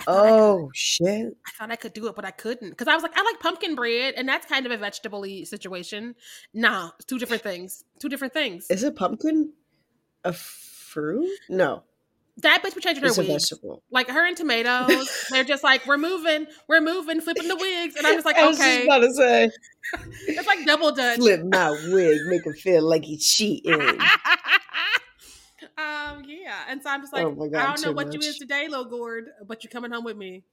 Oh 0.07 0.65
I 0.65 0.69
shit. 0.73 1.37
I 1.45 1.51
thought 1.57 1.71
I 1.71 1.75
could 1.75 1.93
do 1.93 2.07
it, 2.07 2.15
but 2.15 2.25
I 2.25 2.31
couldn't. 2.31 2.71
Because 2.71 2.87
I 2.87 2.95
was 2.95 3.03
like, 3.03 3.17
I 3.17 3.23
like 3.23 3.39
pumpkin 3.39 3.75
bread, 3.75 4.15
and 4.15 4.27
that's 4.27 4.45
kind 4.45 4.65
of 4.65 4.71
a 4.71 4.77
vegetable 4.77 5.23
situation. 5.45 6.15
Nah, 6.53 6.91
two 7.07 7.19
different 7.19 7.43
things. 7.43 7.83
Two 7.99 8.09
different 8.09 8.33
things. 8.33 8.67
Is 8.69 8.83
it 8.83 8.95
pumpkin 8.95 9.53
a 10.23 10.33
fruit? 10.33 11.29
No. 11.49 11.83
That 12.37 12.63
bitch 12.63 12.79
changing 12.81 13.03
her 13.03 13.09
It's 13.09 13.17
wigs. 13.17 13.53
Like 13.91 14.09
her 14.09 14.25
and 14.25 14.35
tomatoes, 14.35 15.27
they're 15.29 15.43
just 15.43 15.63
like, 15.63 15.85
we're 15.85 15.97
moving, 15.99 16.47
we're 16.67 16.81
moving, 16.81 17.21
flipping 17.21 17.47
the 17.47 17.55
wigs. 17.55 17.95
And 17.95 18.07
I'm 18.07 18.15
just 18.15 18.25
like, 18.25 18.35
I 18.39 18.47
was 18.47 18.57
just 18.57 18.69
okay. 18.69 18.85
about 18.85 18.99
to 18.99 19.13
say, 19.13 19.51
It's 20.27 20.47
like 20.47 20.65
double 20.65 20.91
dutch. 20.93 21.17
flip 21.19 21.41
my 21.45 21.69
wig, 21.91 22.19
make 22.27 22.45
it 22.45 22.57
feel 22.59 22.81
like 22.81 23.05
he's 23.05 23.27
cheating. 23.31 23.79
um, 25.77 26.23
yeah. 26.25 26.63
And 26.69 26.81
so 26.81 26.89
I'm 26.89 27.01
just 27.01 27.13
like, 27.13 27.23
Oh 27.23 27.35
God, 27.35 27.53
I 27.55 27.65
don't 27.75 27.85
know 27.85 27.91
what 27.91 28.13
you 28.13 28.19
much. 28.19 28.27
is 28.27 28.37
today, 28.37 28.67
little 28.67 28.85
gourd, 28.85 29.25
but 29.45 29.63
you're 29.63 29.71
coming 29.71 29.91
home 29.91 30.03
with 30.03 30.17
me. 30.17 30.43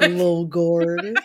Little 0.00 0.44
gourd. 0.44 1.18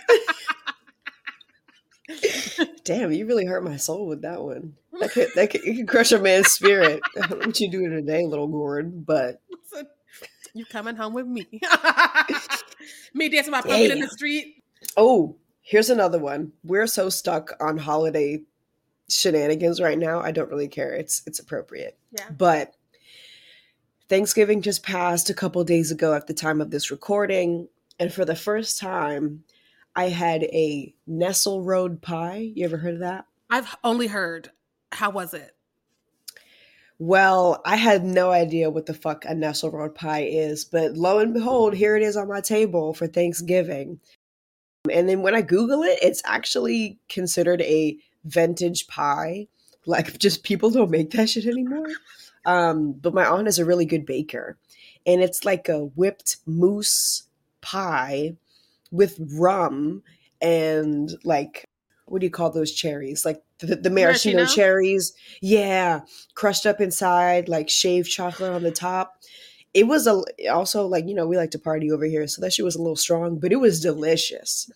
Damn, 2.84 3.12
you 3.12 3.26
really 3.28 3.46
hurt 3.46 3.64
my 3.64 3.76
soul 3.78 4.08
with 4.08 4.22
that 4.24 4.42
one. 4.42 4.74
That 5.00 5.12
could, 5.12 5.30
that 5.36 5.52
could, 5.52 5.88
crush 5.88 6.12
a 6.12 6.20
man's 6.20 6.52
spirit. 6.52 7.02
I 7.16 7.28
don't 7.28 7.40
know 7.40 7.48
what 7.48 7.60
you 7.60 7.70
doing 7.70 7.92
today, 7.92 8.26
little 8.26 8.48
gourd, 8.48 9.06
but 9.06 9.42
you 10.54 10.66
coming 10.66 10.96
home 10.96 11.14
with 11.14 11.28
me. 11.28 11.48
me 13.14 13.30
dancing 13.30 13.52
my 13.52 13.62
pumpkin 13.62 13.92
in 13.92 14.00
the 14.00 14.10
street. 14.10 14.64
Oh, 14.98 15.36
here's 15.62 15.90
another 15.90 16.20
one. 16.20 16.52
We're 16.64 16.88
so 16.88 17.10
stuck 17.10 17.52
on 17.62 17.78
holiday 17.78 18.42
shenanigans 19.10 19.82
right 19.82 19.98
now. 19.98 20.20
I 20.22 20.32
don't 20.32 20.50
really 20.50 20.68
care. 20.68 20.94
It's 20.94 21.24
it's 21.26 21.40
appropriate. 21.40 21.98
Yeah. 22.12 22.30
But 22.32 22.76
Thanksgiving 24.08 24.62
just 24.62 24.84
passed 24.84 25.30
a 25.30 25.36
couple 25.36 25.64
days 25.64 25.92
ago 25.92 26.14
at 26.14 26.28
the 26.28 26.34
time 26.34 26.62
of 26.62 26.72
this 26.72 26.92
recording, 26.92 27.68
and 28.00 28.12
for 28.12 28.26
the 28.26 28.36
first 28.36 28.80
time, 28.80 29.44
I 29.96 30.10
had 30.10 30.44
a 30.44 30.94
Nesselrode 31.08 32.02
pie. 32.02 32.52
You 32.56 32.66
ever 32.66 32.78
heard 32.78 32.96
of 32.96 33.00
that? 33.02 33.26
I've 33.50 33.76
only 33.84 34.08
heard. 34.08 34.52
How 34.92 35.10
was 35.10 35.34
it? 35.34 35.56
Well, 36.98 37.62
I 37.66 37.78
had 37.78 38.04
no 38.04 38.32
idea 38.32 38.70
what 38.70 38.86
the 38.86 38.94
fuck 38.94 39.24
a 39.24 39.30
Nesselrode 39.30 39.96
pie 39.96 40.24
is, 40.24 40.66
but 40.66 40.98
lo 40.98 41.20
and 41.20 41.34
behold, 41.34 41.74
here 41.74 41.96
it 41.96 42.04
is 42.04 42.18
on 42.18 42.28
my 42.28 42.42
table 42.42 42.94
for 42.94 43.08
Thanksgiving. 43.08 44.02
And 44.92 45.08
then 45.08 45.22
when 45.22 45.34
I 45.34 45.42
Google 45.42 45.84
it, 45.84 46.00
it's 46.02 46.22
actually 46.26 47.00
considered 47.08 47.62
a 47.62 47.98
vintage 48.26 48.88
pie. 48.88 49.48
Like, 49.86 50.20
just 50.20 50.44
people 50.44 50.70
don't 50.70 50.92
make 50.92 51.12
that 51.12 51.30
shit 51.30 51.46
anymore. 51.46 51.88
Um, 52.46 52.92
but 52.92 53.14
my 53.14 53.26
aunt 53.26 53.48
is 53.48 53.60
a 53.60 53.66
really 53.66 53.86
good 53.86 54.06
baker, 54.06 54.58
and 55.06 55.22
it's 55.22 55.46
like 55.46 55.70
a 55.70 55.86
whipped 55.86 56.38
mousse 56.46 57.24
pie 57.62 58.36
with 58.92 59.20
rum 59.34 60.04
and 60.42 61.12
like 61.24 61.66
what 62.06 62.20
do 62.22 62.26
you 62.26 62.32
call 62.32 62.50
those 62.50 62.72
cherries? 62.72 63.26
Like 63.26 63.42
the, 63.60 63.76
the 63.76 63.90
maraschino 63.90 64.38
Maraschino? 64.38 64.56
cherries. 64.64 65.14
Yeah, 65.42 66.02
crushed 66.36 66.66
up 66.66 66.80
inside, 66.82 67.48
like 67.50 67.70
shaved 67.70 68.10
chocolate 68.10 68.52
on 68.52 68.64
the 68.64 68.72
top. 68.72 69.16
It 69.74 69.88
was 69.88 70.08
a 70.08 70.24
also 70.50 70.88
like 70.88 71.08
you 71.08 71.14
know 71.16 71.28
we 71.28 71.38
like 71.38 71.52
to 71.52 71.60
party 71.60 71.92
over 71.92 72.06
here, 72.06 72.28
so 72.28 72.42
that 72.42 72.54
shit 72.54 72.66
was 72.66 72.76
a 72.76 72.82
little 72.82 72.96
strong, 72.96 73.38
but 73.40 73.52
it 73.52 73.58
was 73.58 73.80
delicious. 73.82 74.70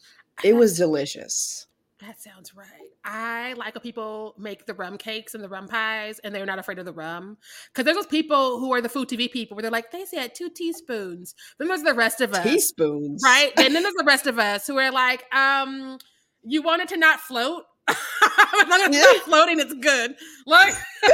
It 0.43 0.55
was 0.55 0.77
delicious. 0.77 1.67
That 1.99 2.19
sounds 2.21 2.53
right. 2.55 2.67
I 3.05 3.53
like 3.53 3.75
when 3.75 3.81
people 3.81 4.35
make 4.37 4.65
the 4.65 4.73
rum 4.73 4.97
cakes 4.97 5.33
and 5.35 5.43
the 5.43 5.47
rum 5.47 5.67
pies 5.67 6.19
and 6.19 6.33
they're 6.35 6.45
not 6.45 6.59
afraid 6.59 6.79
of 6.79 6.85
the 6.85 6.91
rum. 6.93 7.37
Because 7.71 7.85
there's 7.85 7.95
those 7.95 8.07
people 8.07 8.59
who 8.59 8.73
are 8.73 8.81
the 8.81 8.89
food 8.89 9.07
TV 9.07 9.31
people 9.31 9.55
where 9.55 9.61
they're 9.61 9.71
like, 9.71 9.91
they 9.91 10.03
said 10.05 10.35
two 10.35 10.49
teaspoons. 10.49 11.33
Then 11.59 11.69
there's 11.69 11.83
the 11.83 11.93
rest 11.93 12.19
of 12.19 12.33
us. 12.33 12.43
Teaspoons, 12.43 13.21
Right? 13.23 13.51
and 13.57 13.73
then 13.73 13.83
there's 13.83 13.95
the 13.95 14.03
rest 14.05 14.27
of 14.27 14.37
us 14.37 14.67
who 14.67 14.77
are 14.79 14.91
like, 14.91 15.23
um, 15.33 15.97
you 16.43 16.61
want 16.61 16.81
it 16.81 16.89
to 16.89 16.97
not 16.97 17.19
float? 17.21 17.63
as 17.89 18.69
long 18.69 18.81
as 18.81 18.89
it's 18.91 19.23
floating, 19.25 19.59
it's 19.59 19.73
good. 19.73 20.15
Like 20.45 20.73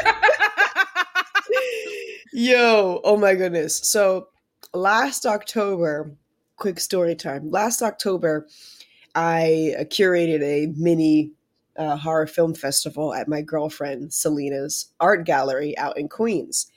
Yo, 2.34 3.02
oh 3.04 3.18
my 3.18 3.36
goodness. 3.36 3.80
So 3.90 4.28
last 4.74 5.26
October, 5.26 6.12
quick 6.58 6.80
story 6.80 7.16
time. 7.16 7.50
Last 7.50 7.82
October, 7.82 8.48
I 9.16 9.76
uh, 9.80 9.84
curated 9.86 10.42
a 10.42 10.72
mini 10.78 11.32
uh, 11.78 11.96
horror 11.96 12.28
film 12.28 12.54
festival 12.54 13.14
at 13.14 13.28
my 13.28 13.42
girlfriend 13.42 14.14
Selena's 14.14 14.92
art 15.00 15.26
gallery 15.26 15.78
out 15.78 15.98
in 15.98 16.08
Queens. 16.08 16.72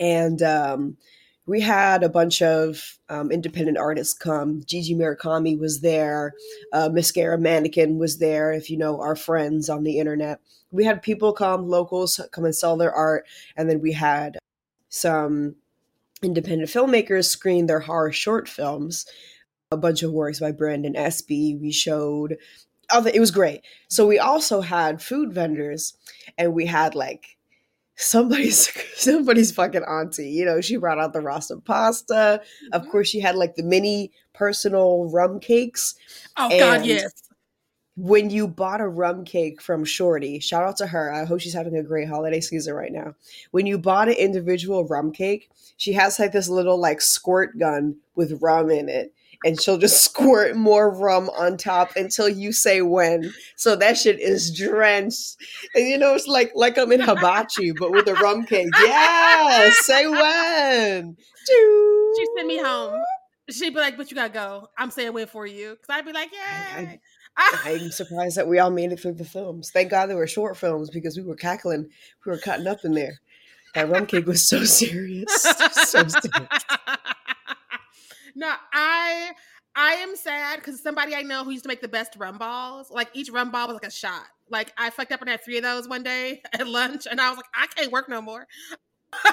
And 0.00 0.42
um, 0.42 0.96
we 1.46 1.60
had 1.60 2.02
a 2.02 2.08
bunch 2.08 2.40
of 2.40 2.98
um, 3.08 3.30
independent 3.30 3.76
artists 3.76 4.14
come. 4.14 4.62
Gigi 4.64 4.94
Murakami 4.94 5.58
was 5.58 5.80
there. 5.80 6.34
Uh, 6.72 6.88
Mascara 6.92 7.38
Mannequin 7.38 7.98
was 7.98 8.18
there, 8.18 8.52
if 8.52 8.70
you 8.70 8.76
know 8.76 9.00
our 9.00 9.16
friends 9.16 9.68
on 9.68 9.82
the 9.82 9.98
internet. 9.98 10.40
We 10.70 10.84
had 10.84 11.02
people 11.02 11.32
come, 11.32 11.68
locals 11.68 12.20
come 12.30 12.44
and 12.44 12.54
sell 12.54 12.76
their 12.76 12.92
art. 12.92 13.26
And 13.56 13.68
then 13.68 13.80
we 13.80 13.92
had 13.92 14.38
some 14.88 15.56
independent 16.22 16.70
filmmakers 16.70 17.26
screen 17.26 17.66
their 17.66 17.80
horror 17.80 18.12
short 18.12 18.48
films. 18.48 19.06
A 19.72 19.76
bunch 19.76 20.02
of 20.02 20.12
works 20.12 20.38
by 20.38 20.52
Brandon 20.52 20.94
Espy. 20.94 21.56
We 21.56 21.72
showed 21.72 22.36
other. 22.90 23.10
It 23.12 23.20
was 23.20 23.30
great. 23.30 23.62
So 23.88 24.06
we 24.06 24.18
also 24.18 24.60
had 24.60 25.02
food 25.02 25.32
vendors, 25.32 25.94
and 26.36 26.52
we 26.52 26.66
had 26.66 26.94
like 26.94 27.36
somebody's 27.96 28.70
somebody's 28.96 29.52
fucking 29.52 29.84
auntie. 29.84 30.30
You 30.30 30.44
know, 30.44 30.60
she 30.60 30.76
brought 30.76 30.98
out 30.98 31.12
the 31.12 31.20
rasta 31.20 31.58
pasta. 31.58 32.40
Of 32.72 32.82
mm-hmm. 32.82 32.90
course, 32.90 33.08
she 33.08 33.20
had 33.20 33.36
like 33.36 33.54
the 33.54 33.62
mini 33.62 34.12
personal 34.32 35.10
rum 35.10 35.40
cakes. 35.40 35.94
Oh 36.36 36.48
God, 36.48 36.84
yes. 36.84 37.12
When 37.94 38.30
you 38.30 38.48
bought 38.48 38.80
a 38.80 38.88
rum 38.88 39.22
cake 39.24 39.60
from 39.60 39.84
Shorty, 39.84 40.40
shout 40.40 40.64
out 40.64 40.78
to 40.78 40.86
her. 40.86 41.12
I 41.12 41.26
hope 41.26 41.40
she's 41.40 41.52
having 41.52 41.76
a 41.76 41.82
great 41.82 42.08
holiday 42.08 42.40
season 42.40 42.72
right 42.72 42.90
now. 42.90 43.14
When 43.50 43.66
you 43.66 43.78
bought 43.78 44.08
an 44.08 44.14
individual 44.14 44.86
rum 44.86 45.12
cake, 45.12 45.50
she 45.76 45.92
has 45.92 46.18
like 46.18 46.32
this 46.32 46.48
little 46.48 46.78
like 46.78 47.02
squirt 47.02 47.58
gun 47.58 47.96
with 48.14 48.40
rum 48.40 48.70
in 48.70 48.88
it. 48.88 49.12
And 49.44 49.60
she'll 49.60 49.78
just 49.78 50.04
squirt 50.04 50.56
more 50.56 50.90
rum 50.90 51.30
on 51.30 51.56
top 51.56 51.96
until 51.96 52.28
you 52.28 52.52
say 52.52 52.82
when. 52.82 53.32
So 53.56 53.76
that 53.76 53.98
shit 53.98 54.20
is 54.20 54.56
drenched. 54.56 55.36
And 55.74 55.86
you 55.86 55.98
know, 55.98 56.14
it's 56.14 56.26
like 56.26 56.52
like 56.54 56.78
I'm 56.78 56.92
in 56.92 57.00
hibachi, 57.00 57.72
but 57.72 57.92
with 57.92 58.08
a 58.08 58.14
rum 58.14 58.44
cake. 58.46 58.70
Yeah, 58.82 59.70
say 59.82 60.06
when. 60.06 61.16
She 61.46 62.26
sent 62.36 62.46
me 62.46 62.58
home. 62.58 63.00
She'd 63.50 63.74
be 63.74 63.80
like, 63.80 63.96
"But 63.96 64.10
you 64.10 64.14
gotta 64.14 64.32
go." 64.32 64.68
I'm 64.78 64.90
saying 64.90 65.12
when 65.12 65.26
for 65.26 65.46
you 65.46 65.70
because 65.70 65.86
I'd 65.88 66.06
be 66.06 66.12
like, 66.12 66.30
"Yeah." 66.32 66.96
I'm 67.36 67.90
surprised 67.90 68.36
that 68.36 68.48
we 68.48 68.58
all 68.58 68.70
made 68.70 68.92
it 68.92 69.00
through 69.00 69.14
the 69.14 69.24
films. 69.24 69.70
Thank 69.70 69.90
God 69.90 70.06
they 70.06 70.14
were 70.14 70.26
short 70.26 70.56
films 70.56 70.90
because 70.90 71.16
we 71.16 71.22
were 71.22 71.34
cackling, 71.34 71.88
we 72.24 72.30
were 72.30 72.38
cutting 72.38 72.66
up 72.66 72.84
in 72.84 72.92
there. 72.92 73.20
That 73.74 73.88
rum 73.88 74.06
cake 74.06 74.26
was 74.26 74.48
so 74.48 74.64
serious, 74.64 75.32
so 75.72 76.06
serious. 76.06 76.18
no, 78.34 78.52
I 78.72 79.32
I 79.74 79.92
am 79.94 80.16
sad 80.16 80.58
because 80.58 80.82
somebody 80.82 81.14
I 81.14 81.22
know 81.22 81.44
who 81.44 81.50
used 81.50 81.64
to 81.64 81.68
make 81.68 81.80
the 81.80 81.88
best 81.88 82.14
rum 82.16 82.38
balls. 82.38 82.90
Like 82.90 83.08
each 83.14 83.30
rum 83.30 83.50
ball 83.50 83.66
was 83.68 83.74
like 83.74 83.86
a 83.86 83.90
shot. 83.90 84.24
Like 84.50 84.72
I 84.76 84.90
fucked 84.90 85.12
up 85.12 85.20
and 85.20 85.30
had 85.30 85.42
three 85.44 85.56
of 85.56 85.62
those 85.62 85.88
one 85.88 86.02
day 86.02 86.42
at 86.52 86.66
lunch, 86.68 87.06
and 87.10 87.20
I 87.20 87.28
was 87.30 87.36
like, 87.38 87.46
I 87.54 87.66
can't 87.68 87.90
work 87.92 88.08
no 88.08 88.20
more. 88.20 88.46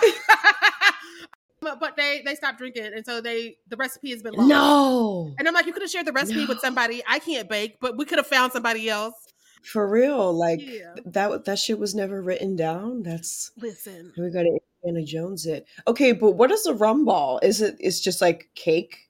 but, 1.61 1.79
but 1.79 1.97
they 1.97 2.21
they 2.25 2.35
stopped 2.35 2.57
drinking, 2.57 2.91
and 2.95 3.05
so 3.05 3.19
they 3.21 3.57
the 3.67 3.75
recipe 3.77 4.11
has 4.11 4.21
been 4.23 4.33
lost. 4.33 4.47
No, 4.49 5.33
And 5.37 5.47
I'm 5.47 5.53
like, 5.53 5.65
you 5.65 5.73
could 5.73 5.81
have 5.81 5.91
shared 5.91 6.05
the 6.05 6.13
recipe 6.13 6.45
with 6.45 6.59
somebody. 6.59 7.03
I 7.07 7.19
can't 7.19 7.49
bake, 7.49 7.77
but 7.81 7.97
we 7.97 8.05
could 8.05 8.17
have 8.17 8.27
found 8.27 8.51
somebody 8.53 8.89
else. 8.89 9.15
for 9.63 9.87
real. 9.89 10.31
Like 10.33 10.59
Yeah. 10.61 10.95
that 11.05 11.43
that 11.45 11.59
shit 11.59 11.79
was 11.79 11.93
never 11.93 12.21
written 12.21 12.55
down. 12.55 13.03
That's 13.03 13.51
Listen, 13.57 14.13
we 14.17 14.29
got 14.29 14.43
to 14.43 14.59
Indiana 14.83 15.05
Jones 15.05 15.45
it. 15.45 15.65
Okay, 15.88 16.12
but 16.12 16.31
what 16.31 16.51
is 16.51 16.65
a 16.65 16.74
rum 16.74 17.05
ball? 17.05 17.39
Is 17.43 17.62
it? 17.62 17.75
It's 17.79 18.00
just 18.00 18.21
like 18.21 18.50
cake. 18.55 19.09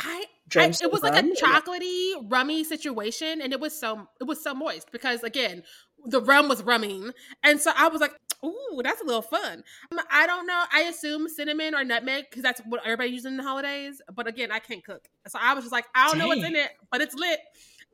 I, 0.00 0.24
I 0.56 0.66
it 0.66 0.92
was 0.92 1.02
like 1.02 1.14
rum? 1.14 1.32
a 1.32 1.34
chocolatey, 1.34 2.30
rummy 2.30 2.64
situation, 2.64 3.40
and 3.40 3.52
it 3.52 3.60
was 3.60 3.78
so 3.78 4.08
it 4.20 4.24
was 4.24 4.42
so 4.42 4.54
moist 4.54 4.90
because 4.92 5.22
again, 5.22 5.62
the 6.04 6.20
rum 6.20 6.48
was 6.48 6.62
rumming, 6.62 7.12
and 7.42 7.60
so 7.60 7.72
I 7.76 7.88
was 7.88 8.00
like, 8.00 8.12
"Ooh, 8.44 8.80
that's 8.82 9.00
a 9.00 9.04
little 9.04 9.22
fun." 9.22 9.64
Um, 9.90 10.00
I 10.10 10.26
don't 10.26 10.46
know. 10.46 10.64
I 10.72 10.82
assume 10.82 11.28
cinnamon 11.28 11.74
or 11.74 11.84
nutmeg 11.84 12.26
because 12.28 12.42
that's 12.42 12.60
what 12.66 12.80
everybody 12.84 13.10
uses 13.10 13.26
in 13.26 13.36
the 13.36 13.42
holidays. 13.42 14.00
But 14.14 14.26
again, 14.26 14.50
I 14.52 14.58
can't 14.58 14.84
cook, 14.84 15.08
so 15.26 15.38
I 15.40 15.54
was 15.54 15.64
just 15.64 15.72
like, 15.72 15.86
"I 15.94 16.08
don't 16.08 16.18
know 16.18 16.28
what's 16.28 16.44
in 16.44 16.56
it, 16.56 16.70
but 16.90 17.00
it's 17.00 17.14
lit." 17.14 17.40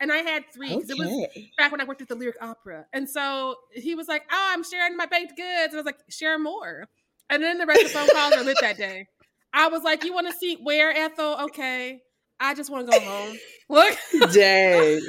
And 0.01 0.11
I 0.11 0.19
had 0.19 0.45
three 0.53 0.69
because 0.69 0.91
okay. 0.91 1.03
it 1.03 1.31
was 1.37 1.45
back 1.57 1.71
when 1.71 1.81
I 1.81 1.85
worked 1.85 2.01
at 2.01 2.09
the 2.09 2.15
Lyric 2.15 2.37
Opera. 2.41 2.87
And 2.93 3.09
so 3.09 3.57
he 3.73 3.95
was 3.95 4.09
like, 4.09 4.23
"Oh, 4.31 4.49
I'm 4.53 4.65
sharing 4.65 4.97
my 4.97 5.07
baked 5.07 5.37
goods," 5.37 5.73
and 5.73 5.75
I 5.75 5.77
was 5.77 5.87
like, 5.87 6.01
"Share 6.09 6.39
more." 6.39 6.89
And 7.29 7.43
then 7.43 7.59
the 7.59 7.67
rest 7.67 7.83
of 7.83 7.89
the 7.89 7.99
phone 7.99 8.09
calls 8.09 8.35
are 8.35 8.43
lit 8.43 8.57
that 8.61 8.77
day. 8.77 9.07
I 9.53 9.69
was 9.69 9.83
like, 9.83 10.05
"You 10.05 10.15
want 10.15 10.27
to 10.29 10.33
see 10.33 10.57
where 10.57 10.91
Ethel? 10.91 11.37
Okay, 11.43 12.01
I 12.41 12.55
just 12.55 12.71
want 12.71 12.91
to 12.91 12.99
go 12.99 13.05
home." 13.05 13.37
Look, 13.69 13.97
dang. 14.33 15.01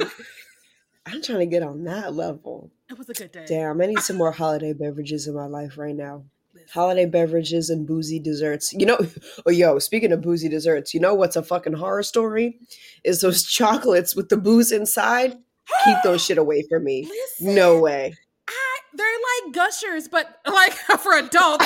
I'm 1.05 1.21
trying 1.21 1.39
to 1.39 1.45
get 1.47 1.63
on 1.63 1.85
that 1.85 2.13
level. 2.13 2.71
It 2.89 2.97
was 2.97 3.09
a 3.09 3.13
good 3.13 3.31
day. 3.31 3.45
Damn, 3.47 3.81
I 3.81 3.87
need 3.87 3.99
some 3.99 4.17
more 4.17 4.31
holiday 4.31 4.73
beverages 4.73 5.27
in 5.27 5.33
my 5.33 5.47
life 5.47 5.77
right 5.77 5.95
now 5.95 6.25
holiday 6.71 7.05
beverages 7.05 7.69
and 7.69 7.85
boozy 7.85 8.19
desserts. 8.19 8.73
You 8.73 8.85
know, 8.85 8.97
oh 9.45 9.51
yo, 9.51 9.79
speaking 9.79 10.11
of 10.11 10.21
boozy 10.21 10.49
desserts, 10.49 10.93
you 10.93 10.99
know 10.99 11.13
what's 11.13 11.35
a 11.35 11.43
fucking 11.43 11.73
horror 11.73 12.03
story? 12.03 12.59
Is 13.03 13.21
those 13.21 13.43
chocolates 13.47 14.15
with 14.15 14.29
the 14.29 14.37
booze 14.37 14.71
inside. 14.71 15.37
Keep 15.85 15.97
those 16.03 16.21
shit 16.25 16.37
away 16.37 16.63
from 16.67 16.83
me. 16.83 17.07
Listen, 17.07 17.55
no 17.55 17.79
way. 17.79 18.13
I, 18.47 18.79
they're 18.93 19.07
like 19.45 19.53
gushers, 19.53 20.07
but 20.07 20.27
like 20.47 20.73
for 20.99 21.17
adults. 21.17 21.65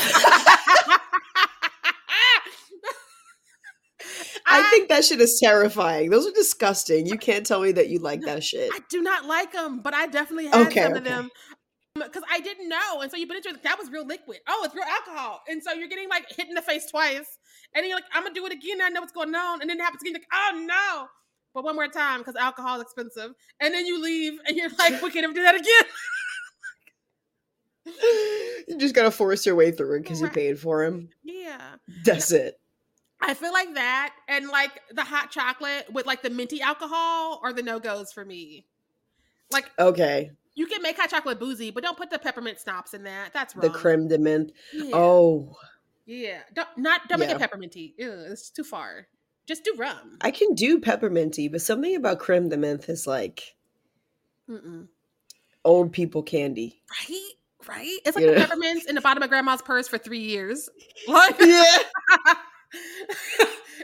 I 4.47 4.61
think 4.69 4.89
that 4.89 5.03
shit 5.03 5.19
is 5.19 5.39
terrifying. 5.41 6.11
Those 6.11 6.27
are 6.27 6.31
disgusting. 6.31 7.07
You 7.07 7.17
can't 7.17 7.45
tell 7.45 7.61
me 7.61 7.71
that 7.73 7.89
you 7.89 7.97
like 7.99 8.21
that 8.21 8.43
shit. 8.43 8.71
I 8.73 8.79
do 8.89 9.01
not 9.01 9.25
like 9.25 9.51
them, 9.51 9.81
but 9.81 9.93
I 9.95 10.05
definitely 10.07 10.45
had 10.47 10.67
okay, 10.67 10.83
some 10.83 10.91
okay. 10.91 10.97
of 10.99 11.03
them 11.03 11.29
because 11.95 12.23
I 12.29 12.39
didn't 12.41 12.67
know. 12.67 13.01
And 13.01 13.09
so 13.09 13.17
you 13.17 13.25
put 13.27 13.37
into 13.37 13.49
it, 13.49 13.63
that 13.63 13.79
was 13.79 13.89
real 13.89 14.05
liquid. 14.05 14.39
Oh, 14.47 14.61
it's 14.65 14.75
real 14.75 14.83
alcohol. 14.83 15.41
And 15.47 15.63
so 15.63 15.71
you're 15.71 15.87
getting 15.87 16.09
like 16.09 16.25
hit 16.29 16.47
in 16.47 16.53
the 16.53 16.61
face 16.61 16.85
twice. 16.89 17.37
And 17.73 17.83
then 17.83 17.85
you're 17.85 17.97
like, 17.97 18.05
I'm 18.13 18.23
gonna 18.23 18.35
do 18.35 18.45
it 18.45 18.51
again. 18.51 18.81
I 18.81 18.89
know 18.89 19.01
what's 19.01 19.13
going 19.13 19.33
on. 19.33 19.61
And 19.61 19.69
then 19.69 19.79
it 19.79 19.83
happens 19.83 20.01
again. 20.01 20.13
Like, 20.13 20.27
oh 20.33 20.65
no. 20.65 21.07
But 21.53 21.63
one 21.63 21.75
more 21.75 21.87
time 21.87 22.19
because 22.19 22.35
alcohol 22.35 22.75
is 22.77 22.81
expensive. 22.83 23.31
And 23.61 23.73
then 23.73 23.85
you 23.85 24.01
leave 24.01 24.39
and 24.45 24.57
you're 24.57 24.69
like, 24.77 25.01
we 25.01 25.09
can't 25.09 25.23
ever 25.23 25.33
do 25.33 25.43
that 25.43 25.55
again. 25.55 25.85
you 28.67 28.77
just 28.77 28.93
gotta 28.93 29.11
force 29.11 29.45
your 29.45 29.55
way 29.55 29.71
through 29.71 29.95
it 29.95 30.03
because 30.03 30.21
right. 30.21 30.29
you 30.29 30.33
paid 30.33 30.59
for 30.59 30.83
him. 30.83 31.09
Yeah. 31.23 31.75
That's 32.03 32.31
it. 32.31 32.59
I 33.21 33.33
feel 33.33 33.53
like 33.53 33.73
that 33.75 34.13
and 34.27 34.49
like 34.49 34.71
the 34.91 35.03
hot 35.03 35.31
chocolate 35.31 35.85
with 35.91 36.05
like 36.05 36.21
the 36.21 36.29
minty 36.29 36.61
alcohol 36.61 37.39
are 37.41 37.53
the 37.53 37.63
no 37.63 37.79
goes 37.79 38.11
for 38.11 38.25
me. 38.25 38.65
Like 39.51 39.71
okay, 39.79 40.31
you 40.55 40.65
can 40.65 40.81
make 40.81 40.97
hot 40.97 41.09
chocolate 41.09 41.39
boozy, 41.39 41.69
but 41.69 41.83
don't 41.83 41.97
put 41.97 42.09
the 42.09 42.17
peppermint 42.17 42.59
schnapps 42.59 42.93
in 42.93 43.03
that. 43.03 43.33
That's 43.33 43.55
wrong. 43.55 43.61
The 43.61 43.69
creme 43.69 44.07
de 44.07 44.17
menthe. 44.17 44.51
Yeah. 44.73 44.91
Oh. 44.93 45.55
Yeah. 46.05 46.39
Don't 46.53 46.69
not 46.77 47.01
don't 47.09 47.19
yeah. 47.19 47.27
make 47.27 47.41
it 47.41 47.51
pepperminty. 47.51 47.93
Ew, 47.97 48.11
it's 48.31 48.49
too 48.49 48.63
far. 48.63 49.07
Just 49.45 49.63
do 49.63 49.75
rum. 49.77 50.17
I 50.21 50.31
can 50.31 50.55
do 50.55 50.79
pepperminty, 50.79 51.51
but 51.51 51.61
something 51.61 51.95
about 51.95 52.19
creme 52.19 52.49
de 52.49 52.57
menthe 52.57 52.89
is 52.89 53.05
like 53.05 53.55
Mm-mm. 54.49 54.87
old 55.63 55.91
people 55.91 56.23
candy. 56.23 56.81
Right? 56.89 57.31
Right? 57.67 57.99
It's 58.05 58.15
like 58.15 58.25
yeah. 58.25 58.31
the 58.31 58.39
peppermints 58.47 58.85
in 58.85 58.95
the 58.95 59.01
bottom 59.01 59.21
of 59.23 59.29
grandma's 59.29 59.61
purse 59.61 59.87
for 59.87 59.97
three 59.97 60.19
years. 60.19 60.69
Like, 61.07 61.35
yeah. 61.39 61.65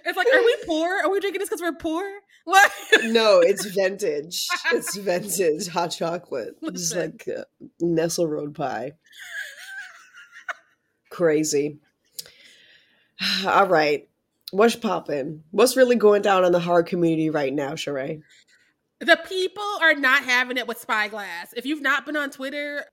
it's 0.06 0.18
like, 0.18 0.28
are 0.28 0.44
we 0.44 0.58
poor? 0.66 0.90
Are 1.04 1.12
we 1.12 1.20
drinking 1.20 1.40
this 1.40 1.50
because 1.50 1.62
we're 1.62 1.74
poor? 1.74 2.04
What? 2.46 2.72
no, 3.04 3.40
it's 3.40 3.66
vintage. 3.66 4.48
It's 4.72 4.96
vintage 4.98 5.68
hot 5.68 5.90
chocolate. 5.90 6.56
It's 6.62 6.96
like 6.96 7.28
uh, 7.28 7.44
Nesselrode 7.82 8.56
pie. 8.56 8.94
Crazy. 11.10 11.80
All 13.46 13.68
right. 13.68 14.08
What's 14.52 14.76
popping? 14.76 15.44
What's 15.52 15.78
really 15.78 15.96
going 15.96 16.22
down 16.22 16.44
in 16.44 16.52
the 16.52 16.60
hard 16.60 16.88
community 16.88 17.30
right 17.30 17.54
now, 17.54 17.72
Sheree? 17.72 18.22
The 19.00 19.18
people 19.28 19.64
are 19.82 19.96
not 19.96 20.24
having 20.24 20.58
it 20.58 20.68
with 20.68 20.78
Spyglass. 20.78 21.54
If 21.56 21.66
you've 21.66 21.82
not 21.82 22.06
been 22.06 22.18
on 22.18 22.30
Twitter, 22.30 22.86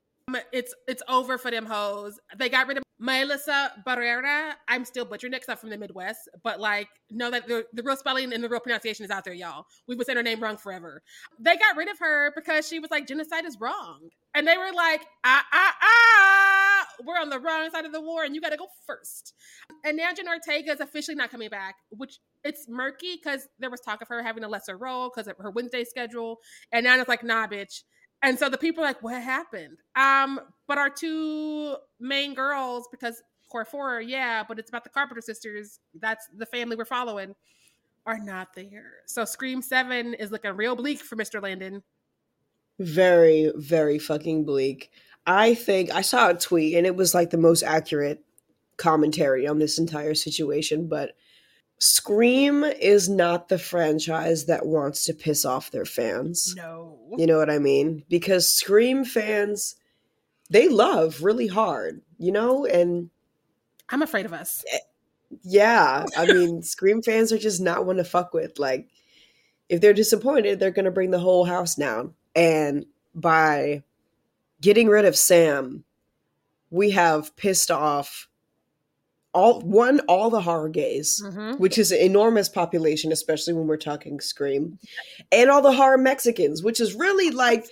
it's 0.52 0.74
it's 0.86 1.02
over 1.08 1.38
for 1.38 1.50
them 1.50 1.66
hoes. 1.66 2.18
They 2.38 2.48
got 2.48 2.66
rid 2.66 2.78
of 2.78 2.82
Melissa 2.98 3.72
Barrera. 3.86 4.54
I'm 4.66 4.84
still 4.84 5.04
butchering 5.04 5.32
it 5.32 5.36
because 5.36 5.52
I'm 5.52 5.56
from 5.56 5.70
the 5.70 5.78
Midwest, 5.78 6.28
but 6.42 6.60
like, 6.60 6.88
know 7.10 7.30
that 7.30 7.46
the, 7.46 7.64
the 7.72 7.82
real 7.82 7.96
spelling 7.96 8.32
and 8.32 8.42
the 8.42 8.48
real 8.48 8.60
pronunciation 8.60 9.04
is 9.04 9.10
out 9.10 9.24
there, 9.24 9.34
y'all. 9.34 9.66
We've 9.86 9.96
been 9.96 10.04
saying 10.04 10.16
her 10.16 10.22
name 10.22 10.40
wrong 10.40 10.56
forever. 10.56 11.02
They 11.38 11.56
got 11.56 11.76
rid 11.76 11.88
of 11.88 11.98
her 12.00 12.32
because 12.34 12.66
she 12.66 12.80
was 12.80 12.90
like, 12.90 13.06
genocide 13.06 13.44
is 13.44 13.58
wrong. 13.60 14.08
And 14.34 14.46
they 14.46 14.56
were 14.56 14.72
like, 14.74 15.06
ah, 15.24 15.44
ah, 15.52 15.74
ah, 15.80 16.86
we're 17.04 17.20
on 17.20 17.30
the 17.30 17.38
wrong 17.38 17.70
side 17.70 17.84
of 17.84 17.92
the 17.92 18.00
war 18.00 18.24
and 18.24 18.34
you 18.34 18.40
got 18.40 18.50
to 18.50 18.56
go 18.56 18.66
first. 18.84 19.34
And 19.84 19.98
Jenna 20.16 20.30
Ortega 20.30 20.72
is 20.72 20.80
officially 20.80 21.14
not 21.14 21.30
coming 21.30 21.50
back, 21.50 21.76
which 21.90 22.18
it's 22.42 22.66
murky 22.68 23.18
because 23.22 23.48
there 23.60 23.70
was 23.70 23.80
talk 23.80 24.02
of 24.02 24.08
her 24.08 24.22
having 24.22 24.42
a 24.42 24.48
lesser 24.48 24.76
role 24.76 25.08
because 25.08 25.28
of 25.28 25.36
her 25.38 25.50
Wednesday 25.50 25.84
schedule. 25.84 26.38
And 26.72 26.84
now 26.84 26.98
it's 26.98 27.08
like, 27.08 27.22
nah, 27.22 27.46
bitch 27.46 27.82
and 28.22 28.38
so 28.38 28.48
the 28.48 28.58
people 28.58 28.82
are 28.82 28.86
like, 28.86 29.02
what 29.02 29.22
happened? 29.22 29.78
Um, 29.96 30.40
but 30.66 30.78
our 30.78 30.90
two 30.90 31.76
main 32.00 32.34
girls, 32.34 32.88
because 32.90 33.22
core 33.48 33.64
four, 33.64 34.00
yeah, 34.00 34.42
but 34.46 34.58
it's 34.58 34.68
about 34.68 34.84
the 34.84 34.90
Carpenter 34.90 35.20
sisters. 35.20 35.80
That's 35.94 36.28
the 36.36 36.46
family 36.46 36.76
we're 36.76 36.84
following, 36.84 37.34
are 38.06 38.18
not 38.18 38.48
there. 38.54 38.92
So 39.06 39.24
Scream 39.24 39.62
Seven 39.62 40.14
is 40.14 40.30
looking 40.30 40.52
real 40.56 40.76
bleak 40.76 41.00
for 41.00 41.16
Mr. 41.16 41.42
Landon. 41.42 41.82
Very, 42.78 43.52
very 43.56 43.98
fucking 43.98 44.44
bleak. 44.44 44.90
I 45.26 45.54
think 45.54 45.90
I 45.90 46.00
saw 46.00 46.30
a 46.30 46.34
tweet 46.34 46.76
and 46.76 46.86
it 46.86 46.96
was 46.96 47.14
like 47.14 47.30
the 47.30 47.38
most 47.38 47.62
accurate 47.62 48.24
commentary 48.78 49.46
on 49.46 49.58
this 49.58 49.78
entire 49.78 50.14
situation, 50.14 50.88
but 50.88 51.12
Scream 51.78 52.64
is 52.64 53.08
not 53.08 53.48
the 53.48 53.58
franchise 53.58 54.46
that 54.46 54.66
wants 54.66 55.04
to 55.04 55.14
piss 55.14 55.44
off 55.44 55.70
their 55.70 55.84
fans. 55.84 56.54
No. 56.56 56.98
You 57.16 57.26
know 57.26 57.38
what 57.38 57.50
I 57.50 57.58
mean? 57.58 58.04
Because 58.08 58.52
Scream 58.52 59.04
fans, 59.04 59.76
they 60.50 60.68
love 60.68 61.22
really 61.22 61.46
hard, 61.46 62.02
you 62.18 62.32
know? 62.32 62.66
And 62.66 63.10
I'm 63.88 64.02
afraid 64.02 64.26
of 64.26 64.32
us. 64.32 64.64
Eh, 64.72 64.78
yeah. 65.42 66.04
I 66.16 66.26
mean, 66.26 66.62
Scream 66.64 67.00
fans 67.00 67.32
are 67.32 67.38
just 67.38 67.60
not 67.60 67.86
one 67.86 67.96
to 67.96 68.04
fuck 68.04 68.34
with. 68.34 68.58
Like, 68.58 68.88
if 69.68 69.80
they're 69.80 69.94
disappointed, 69.94 70.58
they're 70.58 70.72
going 70.72 70.84
to 70.84 70.90
bring 70.90 71.12
the 71.12 71.20
whole 71.20 71.44
house 71.44 71.76
down. 71.76 72.14
And 72.34 72.86
by 73.14 73.84
getting 74.60 74.88
rid 74.88 75.04
of 75.04 75.16
Sam, 75.16 75.84
we 76.70 76.90
have 76.90 77.36
pissed 77.36 77.70
off 77.70 78.28
all 79.38 79.60
one 79.60 80.00
all 80.00 80.30
the 80.30 80.40
horror 80.40 80.68
gays 80.68 81.22
mm-hmm. 81.24 81.52
which 81.54 81.78
is 81.78 81.92
an 81.92 81.98
enormous 81.98 82.48
population 82.48 83.12
especially 83.12 83.52
when 83.52 83.66
we're 83.66 83.76
talking 83.76 84.20
scream 84.20 84.78
and 85.30 85.50
all 85.50 85.62
the 85.62 85.72
horror 85.72 85.98
mexicans 85.98 86.62
which 86.62 86.80
is 86.80 86.94
really 86.94 87.30
like 87.30 87.64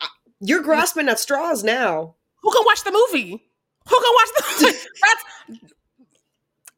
uh, 0.00 0.06
you're 0.40 0.62
grasping 0.62 1.08
at 1.08 1.18
straws 1.18 1.64
now. 1.64 2.16
Who 2.42 2.52
can 2.52 2.62
watch 2.66 2.84
the 2.84 2.92
movie? 2.92 3.30
Who 3.88 3.96
can 3.96 4.14
watch 4.14 4.28
the 4.36 4.88
that's 5.02 5.64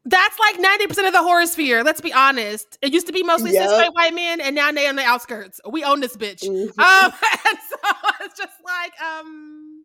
that's 0.08 0.38
like 0.38 0.80
90% 0.80 1.08
of 1.08 1.12
the 1.12 1.22
horror 1.22 1.46
sphere 1.46 1.82
let's 1.82 2.00
be 2.00 2.12
honest. 2.12 2.78
It 2.80 2.92
used 2.92 3.08
to 3.08 3.12
be 3.12 3.24
mostly 3.24 3.52
yep. 3.52 3.68
cis 3.68 3.88
white 3.92 4.14
men 4.14 4.40
and 4.40 4.54
now 4.54 4.70
they're 4.70 4.88
on 4.88 4.96
the 4.96 5.02
outskirts. 5.02 5.60
We 5.68 5.82
own 5.82 6.00
this 6.00 6.16
bitch. 6.16 6.44
Mm-hmm. 6.44 6.80
um 6.80 7.12
and 7.48 7.58
so 7.68 7.76
it's 8.22 8.38
just 8.38 8.54
like 8.64 8.92
um 9.00 9.75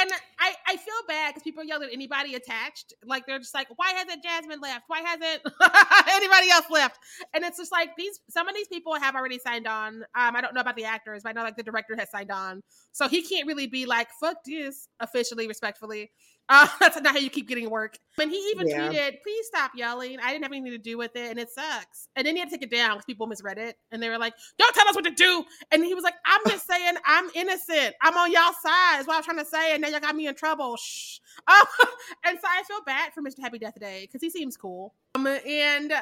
and 0.00 0.10
I, 0.38 0.54
I 0.68 0.76
feel 0.76 0.94
bad 1.08 1.30
because 1.30 1.42
people 1.42 1.64
yell 1.64 1.82
at 1.82 1.88
anybody 1.92 2.34
attached. 2.34 2.94
Like 3.04 3.26
they're 3.26 3.38
just 3.38 3.54
like, 3.54 3.68
why 3.76 3.92
hasn't 3.92 4.22
Jasmine 4.22 4.60
left? 4.60 4.84
Why 4.88 5.00
hasn't 5.00 5.42
anybody 6.10 6.50
else 6.50 6.66
left? 6.70 6.98
And 7.34 7.44
it's 7.44 7.56
just 7.56 7.72
like 7.72 7.90
these 7.96 8.20
some 8.28 8.48
of 8.48 8.54
these 8.54 8.68
people 8.68 8.94
have 8.94 9.14
already 9.14 9.38
signed 9.38 9.66
on. 9.66 10.02
Um, 10.14 10.36
I 10.36 10.40
don't 10.40 10.54
know 10.54 10.60
about 10.60 10.76
the 10.76 10.84
actors, 10.84 11.22
but 11.22 11.30
I 11.30 11.32
know 11.32 11.42
like 11.42 11.56
the 11.56 11.62
director 11.62 11.96
has 11.98 12.10
signed 12.10 12.30
on. 12.30 12.62
So 12.92 13.08
he 13.08 13.22
can't 13.22 13.46
really 13.46 13.66
be 13.66 13.86
like, 13.86 14.08
fuck 14.20 14.38
this 14.44 14.88
officially, 15.00 15.48
respectfully. 15.48 16.10
Uh, 16.48 16.68
that's 16.80 17.00
not 17.00 17.14
how 17.14 17.18
you 17.18 17.30
keep 17.30 17.48
getting 17.48 17.68
work. 17.70 17.98
And 18.20 18.30
he 18.30 18.36
even 18.50 18.68
yeah. 18.68 18.88
tweeted, 18.88 19.22
please 19.22 19.46
stop 19.46 19.72
yelling. 19.74 20.18
I 20.20 20.30
didn't 20.30 20.44
have 20.44 20.52
anything 20.52 20.72
to 20.72 20.78
do 20.78 20.96
with 20.96 21.14
it 21.16 21.30
and 21.30 21.38
it 21.38 21.50
sucks. 21.50 22.08
And 22.16 22.26
then 22.26 22.34
he 22.34 22.40
had 22.40 22.48
to 22.50 22.56
take 22.56 22.62
it 22.62 22.70
down 22.70 22.92
because 22.92 23.04
people 23.04 23.26
misread 23.26 23.58
it 23.58 23.76
and 23.90 24.02
they 24.02 24.08
were 24.08 24.18
like, 24.18 24.34
don't 24.58 24.74
tell 24.74 24.88
us 24.88 24.94
what 24.94 25.04
to 25.04 25.10
do. 25.10 25.44
And 25.72 25.84
he 25.84 25.94
was 25.94 26.04
like, 26.04 26.14
I'm 26.24 26.40
just 26.48 26.66
saying 26.70 26.94
I'm 27.04 27.28
innocent. 27.34 27.94
I'm 28.02 28.16
on 28.16 28.32
y'all 28.32 28.52
side 28.62 29.00
is 29.00 29.06
what 29.06 29.14
I 29.14 29.18
was 29.18 29.26
trying 29.26 29.38
to 29.38 29.44
say. 29.44 29.72
And 29.72 29.82
now 29.82 29.88
y'all 29.88 30.00
got 30.00 30.16
me 30.16 30.26
in 30.26 30.34
trouble. 30.34 30.76
Shh. 30.76 31.18
Um, 31.48 31.66
and 32.24 32.38
so 32.40 32.46
I 32.48 32.62
feel 32.62 32.80
bad 32.86 33.12
for 33.12 33.22
Mr. 33.22 33.40
Happy 33.40 33.58
Death 33.58 33.78
Day 33.78 34.02
because 34.02 34.22
he 34.22 34.30
seems 34.30 34.56
cool. 34.56 34.94
Um, 35.14 35.26
and 35.26 35.92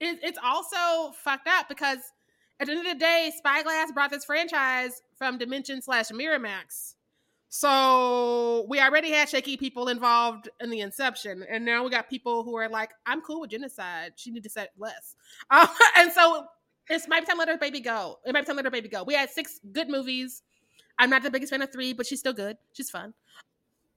it, 0.00 0.18
it's 0.22 0.38
also 0.42 1.12
fucked 1.12 1.48
up 1.48 1.68
because 1.68 1.98
at 2.60 2.66
the 2.66 2.72
end 2.72 2.86
of 2.86 2.92
the 2.92 2.98
day, 2.98 3.32
Spyglass 3.36 3.90
brought 3.92 4.10
this 4.10 4.24
franchise 4.24 5.02
from 5.16 5.38
Dimension 5.38 5.82
slash 5.82 6.10
Miramax 6.10 6.93
so 7.56 8.66
we 8.68 8.80
already 8.80 9.12
had 9.12 9.28
shaky 9.28 9.56
people 9.56 9.86
involved 9.86 10.48
in 10.60 10.70
the 10.70 10.80
inception, 10.80 11.44
and 11.48 11.64
now 11.64 11.84
we 11.84 11.90
got 11.90 12.10
people 12.10 12.42
who 12.42 12.56
are 12.56 12.68
like, 12.68 12.90
"I'm 13.06 13.20
cool 13.20 13.42
with 13.42 13.50
genocide. 13.50 14.14
She 14.16 14.32
need 14.32 14.42
to 14.42 14.50
set 14.50 14.72
less." 14.76 15.14
Uh, 15.52 15.68
and 15.96 16.10
so 16.10 16.46
it's 16.90 17.06
might 17.06 17.20
be 17.20 17.26
time 17.26 17.36
to 17.36 17.38
let 17.38 17.48
her 17.48 17.56
baby 17.56 17.78
go. 17.78 18.18
It 18.26 18.32
might 18.32 18.40
be 18.40 18.46
time 18.46 18.56
to 18.56 18.56
let 18.56 18.64
her 18.64 18.72
baby 18.72 18.88
go. 18.88 19.04
We 19.04 19.14
had 19.14 19.30
six 19.30 19.60
good 19.70 19.88
movies. 19.88 20.42
I'm 20.98 21.10
not 21.10 21.22
the 21.22 21.30
biggest 21.30 21.50
fan 21.50 21.62
of 21.62 21.70
three, 21.70 21.92
but 21.92 22.06
she's 22.06 22.18
still 22.18 22.32
good. 22.32 22.56
She's 22.72 22.90
fun. 22.90 23.14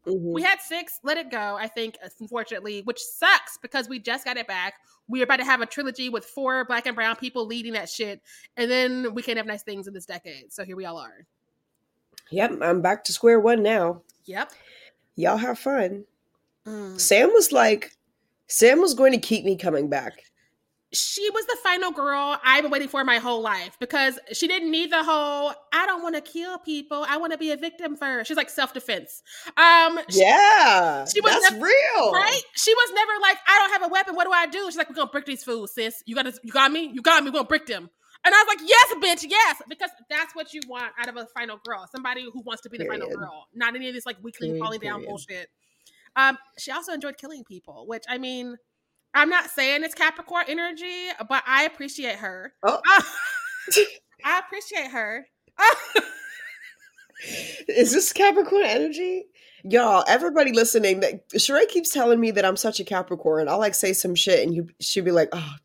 Mm-hmm. 0.06 0.34
We 0.34 0.44
had 0.44 0.62
six, 0.62 1.00
let 1.04 1.18
it 1.18 1.32
go, 1.32 1.58
I 1.60 1.68
think, 1.68 1.98
unfortunately, 2.20 2.82
which 2.84 3.00
sucks 3.00 3.58
because 3.60 3.90
we 3.90 3.98
just 3.98 4.24
got 4.24 4.38
it 4.38 4.48
back. 4.48 4.76
We're 5.08 5.24
about 5.24 5.38
to 5.38 5.46
have 5.46 5.62
a 5.62 5.66
trilogy 5.66 6.10
with 6.10 6.26
four 6.26 6.64
black 6.66 6.86
and 6.86 6.96
brown 6.96 7.16
people 7.16 7.48
leading 7.48 7.74
that 7.74 7.90
shit. 7.90 8.22
And 8.56 8.70
then 8.70 9.16
we 9.16 9.24
can't 9.24 9.38
have 9.38 9.48
nice 9.48 9.64
things 9.64 9.88
in 9.88 9.96
this 9.96 10.06
decade. 10.06 10.54
So 10.54 10.64
here 10.64 10.76
we 10.76 10.86
all 10.86 10.98
are. 10.98 11.26
Yep, 12.32 12.60
I'm 12.62 12.82
back 12.82 13.04
to 13.06 13.14
square 13.14 13.40
one 13.40 13.64
now. 13.64 14.02
Yep. 14.26 14.52
Y'all 15.16 15.38
have 15.38 15.60
fun. 15.60 16.06
Mm. 16.66 17.00
Sam 17.00 17.30
was 17.34 17.52
like, 17.52 17.92
Sam 18.48 18.80
was 18.80 18.94
going 18.94 19.14
to 19.14 19.18
keep 19.18 19.46
me 19.46 19.56
coming 19.56 19.90
back 19.90 20.24
she 20.94 21.30
was 21.32 21.46
the 21.46 21.58
final 21.64 21.92
girl 21.92 22.40
I've 22.44 22.62
been 22.62 22.72
waiting 22.72 22.88
for 22.88 23.04
my 23.04 23.18
whole 23.18 23.42
life 23.42 23.78
because 23.80 24.20
she 24.32 24.48
didn't 24.48 24.72
need 24.72 24.92
the 24.92 25.04
whole 25.04 25.54
I 25.74 25.86
don't 25.86 26.02
want 26.02 26.16
to 26.16 26.22
kill 26.22 26.58
people. 26.60 27.06
I 27.08 27.18
want 27.18 27.34
to 27.34 27.38
be 27.38 27.52
a 27.52 27.58
victim 27.58 27.98
first. 27.98 28.28
She's 28.28 28.38
like 28.38 28.50
self 28.50 28.74
defense. 28.74 29.22
Um, 29.58 30.00
yeah, 30.10 31.06
she, 31.06 31.16
she 31.16 31.22
was 31.22 31.34
that's 31.34 31.52
never, 31.52 31.66
real, 31.66 32.12
right? 32.14 32.42
She 32.56 32.74
was 32.74 32.92
never 32.94 33.12
like 33.22 33.38
I 33.48 33.60
don't 33.60 33.82
have 33.82 33.90
a 33.90 33.92
weapon. 33.92 34.16
What 34.16 34.26
do 34.26 34.32
I 34.32 34.48
do? 34.48 34.66
She's 34.68 34.78
like 34.78 34.90
we're 34.90 34.96
gonna 34.96 35.12
brick 35.12 35.26
these 35.26 35.44
fools, 35.44 35.74
sis. 35.74 36.02
You 36.06 36.16
got 36.16 36.24
to, 36.24 36.34
you 36.42 36.52
got 36.52 36.72
me, 36.72 36.90
you 36.94 37.02
got 37.02 37.24
me. 37.24 37.30
We're 37.30 37.36
gonna 37.40 37.48
brick 37.48 37.66
them. 37.66 37.90
And 38.26 38.34
I 38.34 38.44
was 38.44 38.56
like, 38.56 38.70
yes, 38.70 38.94
bitch, 38.96 39.30
yes, 39.30 39.62
because 39.70 39.90
that's 40.10 40.36
what 40.36 40.54
you 40.54 40.62
want 40.68 40.92
out 41.00 41.08
of 41.08 41.18
a 41.18 41.28
final 41.38 41.60
girl, 41.66 41.88
somebody 41.94 42.24
who 42.24 42.42
wants 42.42 42.64
to 42.64 42.70
be 42.70 42.78
the 42.78 42.86
period. 42.86 43.02
final 43.02 43.18
girl, 43.18 43.48
not 43.54 43.76
any 43.76 43.88
of 43.88 43.94
this 43.94 44.06
like 44.06 44.18
weekly 44.22 44.50
period, 44.50 44.62
falling 44.62 44.80
down 44.80 45.06
bullshit. 45.06 45.50
Um, 46.16 46.38
she 46.58 46.72
also 46.72 46.94
enjoyed 46.94 47.18
killing 47.18 47.44
people, 47.44 47.86
which 47.88 48.04
I 48.10 48.18
mean 48.18 48.58
I'm 49.14 49.30
not 49.30 49.50
saying 49.50 49.84
it's 49.84 49.96
Capricorn 49.96 50.46
energy, 50.48 51.08
but 51.28 51.44
I 51.48 51.64
appreciate 51.66 52.18
her. 52.18 52.54
Oh. 52.64 52.82
I 54.24 54.40
appreciate 54.40 54.92
her. 54.92 55.26
Is 57.68 57.94
this 57.94 58.14
Capricorn 58.14 58.64
energy? 58.64 59.26
Y'all, 59.64 60.04
everybody 60.08 60.52
listening, 60.52 61.00
that 61.02 61.28
Sheree 61.30 61.68
keeps 61.68 61.90
telling 61.90 62.20
me 62.20 62.32
that 62.32 62.46
I'm 62.46 62.58
such 62.58 62.80
a 62.80 62.84
Capricorn. 62.84 63.50
I'll 63.50 63.58
like 63.58 63.76
say 63.76 63.94
some 63.94 64.16
shit 64.16 64.46
and 64.46 64.54
you 64.54 64.70
she'll 64.80 65.04
be 65.04 65.12
like, 65.12 65.30
oh, 65.32 65.56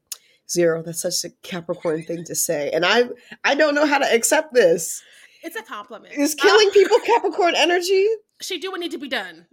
zero, 0.53 0.83
that's 0.83 1.03
such 1.03 1.25
a 1.25 1.35
Capricorn 1.43 2.05
thing 2.05 2.25
to 2.25 2.35
say. 2.35 2.71
And 2.71 2.85
I 2.85 3.09
I 3.45 3.55
don't 3.55 3.75
know 3.75 3.87
how 3.87 3.99
to 3.99 4.15
accept 4.15 4.55
this. 4.55 5.03
It's 5.43 5.57
a 5.57 5.62
compliment. 5.62 6.15
Is 6.15 6.35
killing 6.35 6.69
uh, 6.69 6.73
people 6.73 6.99
Capricorn 7.01 7.55
energy? 7.57 8.07
She 8.41 8.59
do 8.59 8.71
what 8.71 8.81
need 8.81 8.93
to 8.93 8.99
be 8.99 9.09
done. 9.09 9.47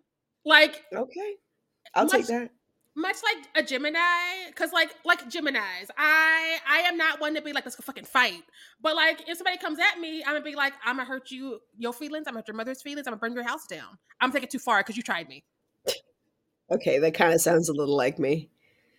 Like 0.45 0.83
Okay. 0.95 1.35
I'll 1.95 2.05
much, 2.05 2.11
take 2.13 2.27
that 2.27 2.51
much 2.99 3.17
like 3.23 3.47
a 3.55 3.67
Gemini, 3.67 4.47
because 4.47 4.73
like 4.73 4.93
like 5.05 5.29
Gemini's, 5.29 5.89
I 5.97 6.59
I 6.67 6.79
am 6.79 6.97
not 6.97 7.19
one 7.19 7.33
to 7.35 7.41
be 7.41 7.53
like 7.53 7.65
let's 7.65 7.75
go 7.75 7.81
fucking 7.81 8.05
fight. 8.05 8.43
But 8.81 8.95
like 8.95 9.27
if 9.27 9.37
somebody 9.37 9.57
comes 9.57 9.79
at 9.79 9.99
me, 9.99 10.21
I'm 10.23 10.33
gonna 10.33 10.41
be 10.41 10.55
like 10.55 10.73
I'm 10.83 10.97
gonna 10.97 11.07
hurt 11.07 11.31
you 11.31 11.59
your 11.77 11.93
feelings. 11.93 12.27
I'm 12.27 12.33
gonna 12.33 12.39
hurt 12.39 12.47
your 12.47 12.57
mother's 12.57 12.81
feelings. 12.81 13.07
I'm 13.07 13.11
gonna 13.11 13.19
burn 13.19 13.33
your 13.33 13.47
house 13.47 13.65
down. 13.67 13.97
I'm 14.21 14.31
taking 14.31 14.49
too 14.49 14.59
far 14.59 14.79
because 14.79 14.97
you 14.97 15.03
tried 15.03 15.29
me. 15.29 15.43
Okay, 16.71 16.99
that 16.99 17.15
kind 17.15 17.33
of 17.33 17.41
sounds 17.41 17.67
a 17.67 17.73
little 17.73 17.97
like 17.97 18.19
me. 18.19 18.47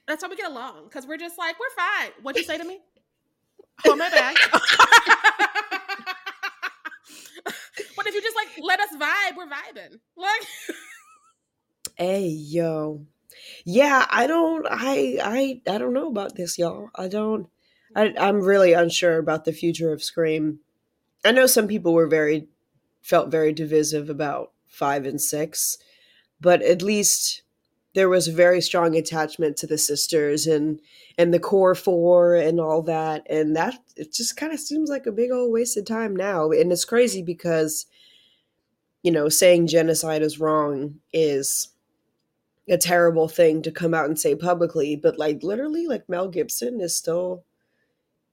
That's 0.07 0.23
how 0.23 0.31
we 0.31 0.37
get 0.37 0.51
along 0.51 0.85
because 0.85 1.07
we're 1.07 1.19
just 1.19 1.39
like 1.39 1.57
we're 1.59 1.75
fine. 1.77 2.11
What'd 2.23 2.41
you 2.41 2.47
say 2.47 2.59
to 2.59 2.65
me? 2.65 2.81
Hold 3.85 3.95
oh, 3.95 3.97
my 3.97 4.11
bad. 4.11 4.37
but 7.97 8.07
if 8.07 8.15
you 8.15 8.23
just 8.23 8.37
like 8.37 8.49
let 8.63 8.81
us 8.81 8.91
vibe, 8.99 9.37
we're 9.37 9.47
vibing. 9.47 9.99
Like, 10.17 10.47
hey 11.97 12.27
yo, 12.27 13.07
yeah, 13.65 14.07
I 14.11 14.27
don't 14.27 14.67
I 14.69 15.19
I 15.23 15.63
I 15.71 15.79
don't 15.79 15.95
know 15.95 16.09
about 16.09 16.37
this, 16.37 16.59
y'all. 16.59 16.91
I 16.95 17.09
don't 17.09 17.49
I 17.95 18.15
I'm 18.19 18.41
really 18.41 18.73
unsure 18.73 19.19
about 19.19 19.45
the 19.45 19.53
future 19.53 19.93
of 19.93 20.03
Scream. 20.03 20.61
I 21.25 21.33
know 21.33 21.47
some 21.47 21.69
people 21.69 21.93
were 21.93 22.07
very 22.07 22.49
felt 23.03 23.31
very 23.31 23.53
divisive 23.53 24.11
about 24.11 24.53
5 24.69 25.07
and 25.07 25.21
6, 25.21 25.79
but 26.41 26.63
at 26.63 26.83
least 26.83 27.43
there 27.95 28.09
was 28.09 28.29
a 28.29 28.33
very 28.33 28.61
strong 28.61 28.97
attachment 28.97 29.57
to 29.59 29.67
the 29.67 29.79
sisters 29.79 30.47
and 30.47 30.81
and 31.19 31.35
the 31.35 31.41
core 31.41 31.75
four 31.75 32.35
and 32.35 32.61
all 32.61 32.83
that. 32.83 33.27
And 33.29 33.57
that 33.57 33.79
it 33.97 34.13
just 34.13 34.37
kind 34.37 34.53
of 34.53 34.61
seems 34.61 34.89
like 34.89 35.07
a 35.07 35.13
big 35.13 35.31
old 35.33 35.53
wasted 35.53 35.87
time 35.87 36.15
now. 36.15 36.51
And 36.51 36.73
it's 36.73 36.85
crazy 36.85 37.23
because 37.23 37.87
you 39.03 39.11
know 39.11 39.29
saying 39.29 39.67
genocide 39.67 40.23
is 40.23 40.41
wrong 40.41 41.01
is 41.13 41.69
a 42.69 42.79
terrible 42.79 43.27
thing 43.29 43.63
to 43.63 43.73
come 43.73 43.95
out 43.95 44.07
and 44.07 44.19
say 44.19 44.35
publicly, 44.35 44.95
but 44.95 45.19
like 45.19 45.43
literally, 45.43 45.87
like 45.87 46.09
Mel 46.09 46.29
Gibson 46.29 46.81
is 46.81 46.97
still 46.97 47.45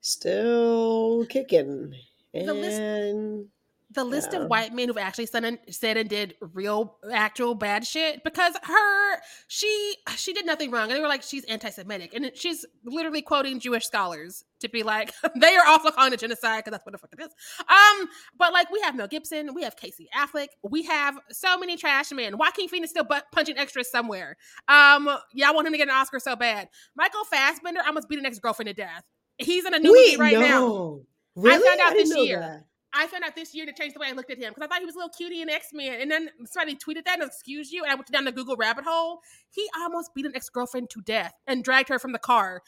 still 0.02 1.26
kicking. 1.26 1.94
And 2.34 3.50
the 3.98 4.04
list 4.04 4.30
yeah. 4.32 4.40
of 4.40 4.50
white 4.50 4.74
men 4.74 4.88
who've 4.88 4.98
actually 4.98 5.26
said 5.26 5.44
and, 5.44 5.60
said 5.70 5.98
and 5.98 6.10
did 6.10 6.36
real 6.54 6.98
actual 7.12 7.56
bad 7.56 7.86
shit 7.86 8.24
because 8.24 8.54
her 8.64 9.22
she 9.48 9.96
she 10.16 10.34
did 10.34 10.46
nothing 10.46 10.72
wrong 10.72 10.84
and 10.84 10.92
they 10.92 11.02
were 11.02 11.08
like 11.08 11.24
she's 11.24 11.44
anti-semitic 11.46 12.14
and 12.14 12.32
she's 12.36 12.66
literally 12.86 13.22
quoting 13.22 13.60
jewish 13.60 13.86
scholars 13.86 14.44
to 14.60 14.70
be 14.70 14.84
like 14.84 15.14
they 15.36 15.56
are 15.56 15.66
also 15.68 15.90
calling 15.92 16.14
it 16.14 16.20
genocide 16.20 16.64
because 16.64 16.72
that's 16.72 16.86
what 16.86 16.92
the 16.92 16.98
fuck 16.98 17.12
it 17.12 17.22
is 17.22 17.32
um 17.68 18.08
but 18.38 18.54
like 18.54 18.72
we 18.72 18.80
have 18.82 18.96
mel 18.96 19.08
gibson 19.08 19.54
we 19.54 19.64
have 19.64 19.76
casey 19.76 20.08
affleck 20.16 20.48
we 20.64 20.84
have 20.84 21.18
so 21.30 21.58
many 21.58 21.76
trash 21.76 22.12
men 22.12 22.38
joaquin 22.38 22.68
phoenix 22.68 22.92
still 22.92 23.04
butt 23.04 23.26
punching 23.32 23.58
extras 23.58 23.90
somewhere 23.90 24.38
um 24.68 25.10
yeah 25.34 25.50
i 25.50 25.52
want 25.52 25.68
him 25.68 25.74
to 25.74 25.78
get 25.78 25.88
an 25.88 25.96
oscar 25.96 26.20
so 26.20 26.36
bad 26.36 26.70
michael 26.96 27.24
fassbender 27.26 27.82
almost 27.86 28.08
beat 28.08 28.20
an 28.20 28.26
ex-girlfriend 28.26 28.68
to 28.68 28.74
death 28.74 29.04
he's 29.38 29.66
in 29.66 29.74
a 29.74 29.80
new 29.80 29.92
Wait, 29.92 30.18
movie 30.18 30.18
right 30.18 30.34
no. 30.34 30.40
now 30.40 31.00
Really? 31.38 31.64
I 31.64 31.68
found 31.68 31.82
out 31.82 31.92
I 31.92 31.94
this 31.94 32.18
year. 32.18 32.40
That. 32.40 32.64
I 32.98 33.06
found 33.08 33.24
out 33.24 33.36
this 33.36 33.54
year 33.54 33.66
to 33.66 33.74
change 33.74 33.94
the 33.94 34.00
way 34.00 34.08
I 34.08 34.14
looked 34.14 34.32
at 34.32 34.40
him 34.40 34.50
because 34.50 34.64
I 34.64 34.68
thought 34.68 34.80
he 34.80 34.86
was 34.86 34.96
a 34.96 34.98
little 34.98 35.14
cutie 35.16 35.42
in 35.42 35.50
X 35.50 35.68
Men. 35.72 36.02
And 36.02 36.10
then 36.10 36.30
somebody 36.46 36.76
tweeted 36.76 37.06
that 37.06 37.20
and 37.20 37.28
excuse 37.28 37.72
you. 37.72 37.84
And 37.84 37.92
I 37.92 37.96
went 37.96 38.08
down 38.08 38.26
the 38.26 38.32
Google 38.32 38.56
rabbit 38.56 38.86
hole. 38.86 39.22
He 39.52 39.70
almost 39.78 40.16
beat 40.16 40.26
an 40.26 40.36
ex 40.36 40.50
girlfriend 40.50 40.90
to 40.92 41.02
death 41.02 41.34
and 41.46 41.64
dragged 41.64 41.90
her 41.90 42.00
from 42.00 42.12
the 42.12 42.20
car. 42.20 42.64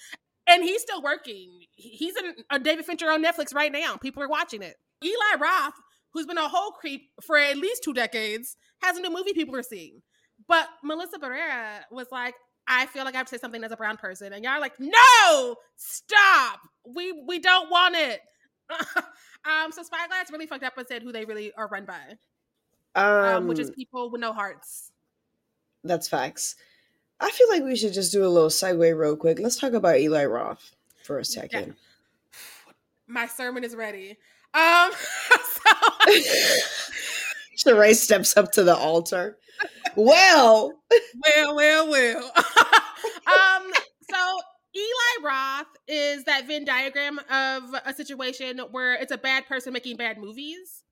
And 0.48 0.64
he's 0.64 0.82
still 0.82 1.02
working. 1.02 1.62
He's 1.72 2.16
in 2.16 2.34
a 2.52 2.60
David 2.60 2.86
Fincher 2.86 3.10
on 3.10 3.24
Netflix 3.24 3.54
right 3.54 3.72
now. 3.72 3.98
People 3.98 4.22
are 4.22 4.30
watching 4.30 4.62
it. 4.62 4.76
Eli 5.04 5.40
Roth, 5.40 5.74
who's 6.14 6.26
been 6.28 6.38
a 6.38 6.48
whole 6.48 6.72
creep 6.72 7.10
for 7.22 7.38
at 7.38 7.58
least 7.58 7.84
two 7.84 7.94
decades, 7.94 8.56
has 8.82 8.98
a 8.98 9.02
new 9.02 9.12
movie 9.12 9.34
people 9.34 9.56
are 9.56 9.64
seeing. 9.64 10.02
But 10.48 10.68
Melissa 10.84 11.18
Barrera 11.18 11.82
was 11.92 12.08
like, 12.12 12.36
I 12.68 12.86
feel 12.86 13.04
like 13.04 13.16
I 13.16 13.18
have 13.18 13.28
to 13.28 13.36
say 13.36 13.40
something 13.40 13.64
as 13.64 13.72
a 13.72 13.78
brown 13.78 13.98
person. 13.98 14.32
And 14.32 14.44
y'all 14.44 14.54
are 14.54 14.60
like, 14.60 14.80
no, 14.80 15.56
stop. 15.76 16.60
We 16.88 17.12
we 17.28 17.40
don't 17.40 17.70
want 17.70 17.96
it. 17.96 18.22
um, 19.46 19.72
so 19.72 19.84
Spyglass 19.84 20.32
really 20.32 20.48
fucked 20.48 20.64
up 20.64 20.78
and 20.78 20.88
said 20.88 21.02
who 21.02 21.12
they 21.12 21.26
really 21.26 21.52
are 21.54 21.68
run 21.68 21.86
by, 21.86 22.18
um, 22.96 23.36
um, 23.36 23.48
which 23.48 23.60
is 23.60 23.72
people 23.72 24.10
with 24.10 24.22
no 24.22 24.34
hearts. 24.34 24.92
That's 25.84 26.08
facts. 26.08 26.56
I 27.20 27.32
feel 27.32 27.50
like 27.50 27.64
we 27.64 27.76
should 27.76 27.94
just 27.94 28.12
do 28.12 28.26
a 28.26 28.30
little 28.30 28.50
segue 28.50 28.98
real 28.98 29.16
quick. 29.16 29.40
Let's 29.40 29.58
talk 29.58 29.74
about 29.74 30.00
Eli 30.00 30.26
Roth 30.26 30.72
for 31.04 31.20
a 31.20 31.26
second. 31.26 31.68
Yeah. 31.68 32.74
My 33.08 33.26
sermon 33.26 33.64
is 33.64 33.76
ready. 33.76 34.18
Um, 34.54 34.92
so 35.32 35.72
Sheree 37.58 37.96
steps 37.96 38.38
up 38.38 38.52
to 38.54 38.64
the 38.64 38.76
altar. 38.76 39.38
Well, 39.96 40.80
well, 41.26 41.56
well, 41.56 41.90
well. 41.90 42.32
um, 42.38 43.72
so 44.10 44.40
Eli 44.80 45.28
Roth 45.28 45.68
is 45.88 46.24
that 46.26 46.48
Venn 46.48 46.66
diagram 46.66 47.20
of 47.30 47.64
a 47.86 47.94
situation 47.94 48.60
where 48.72 48.94
it's 48.94 49.12
a 49.12 49.18
bad 49.18 49.46
person 49.48 49.74
making 49.74 49.98
bad 49.98 50.18
movies. 50.18 50.84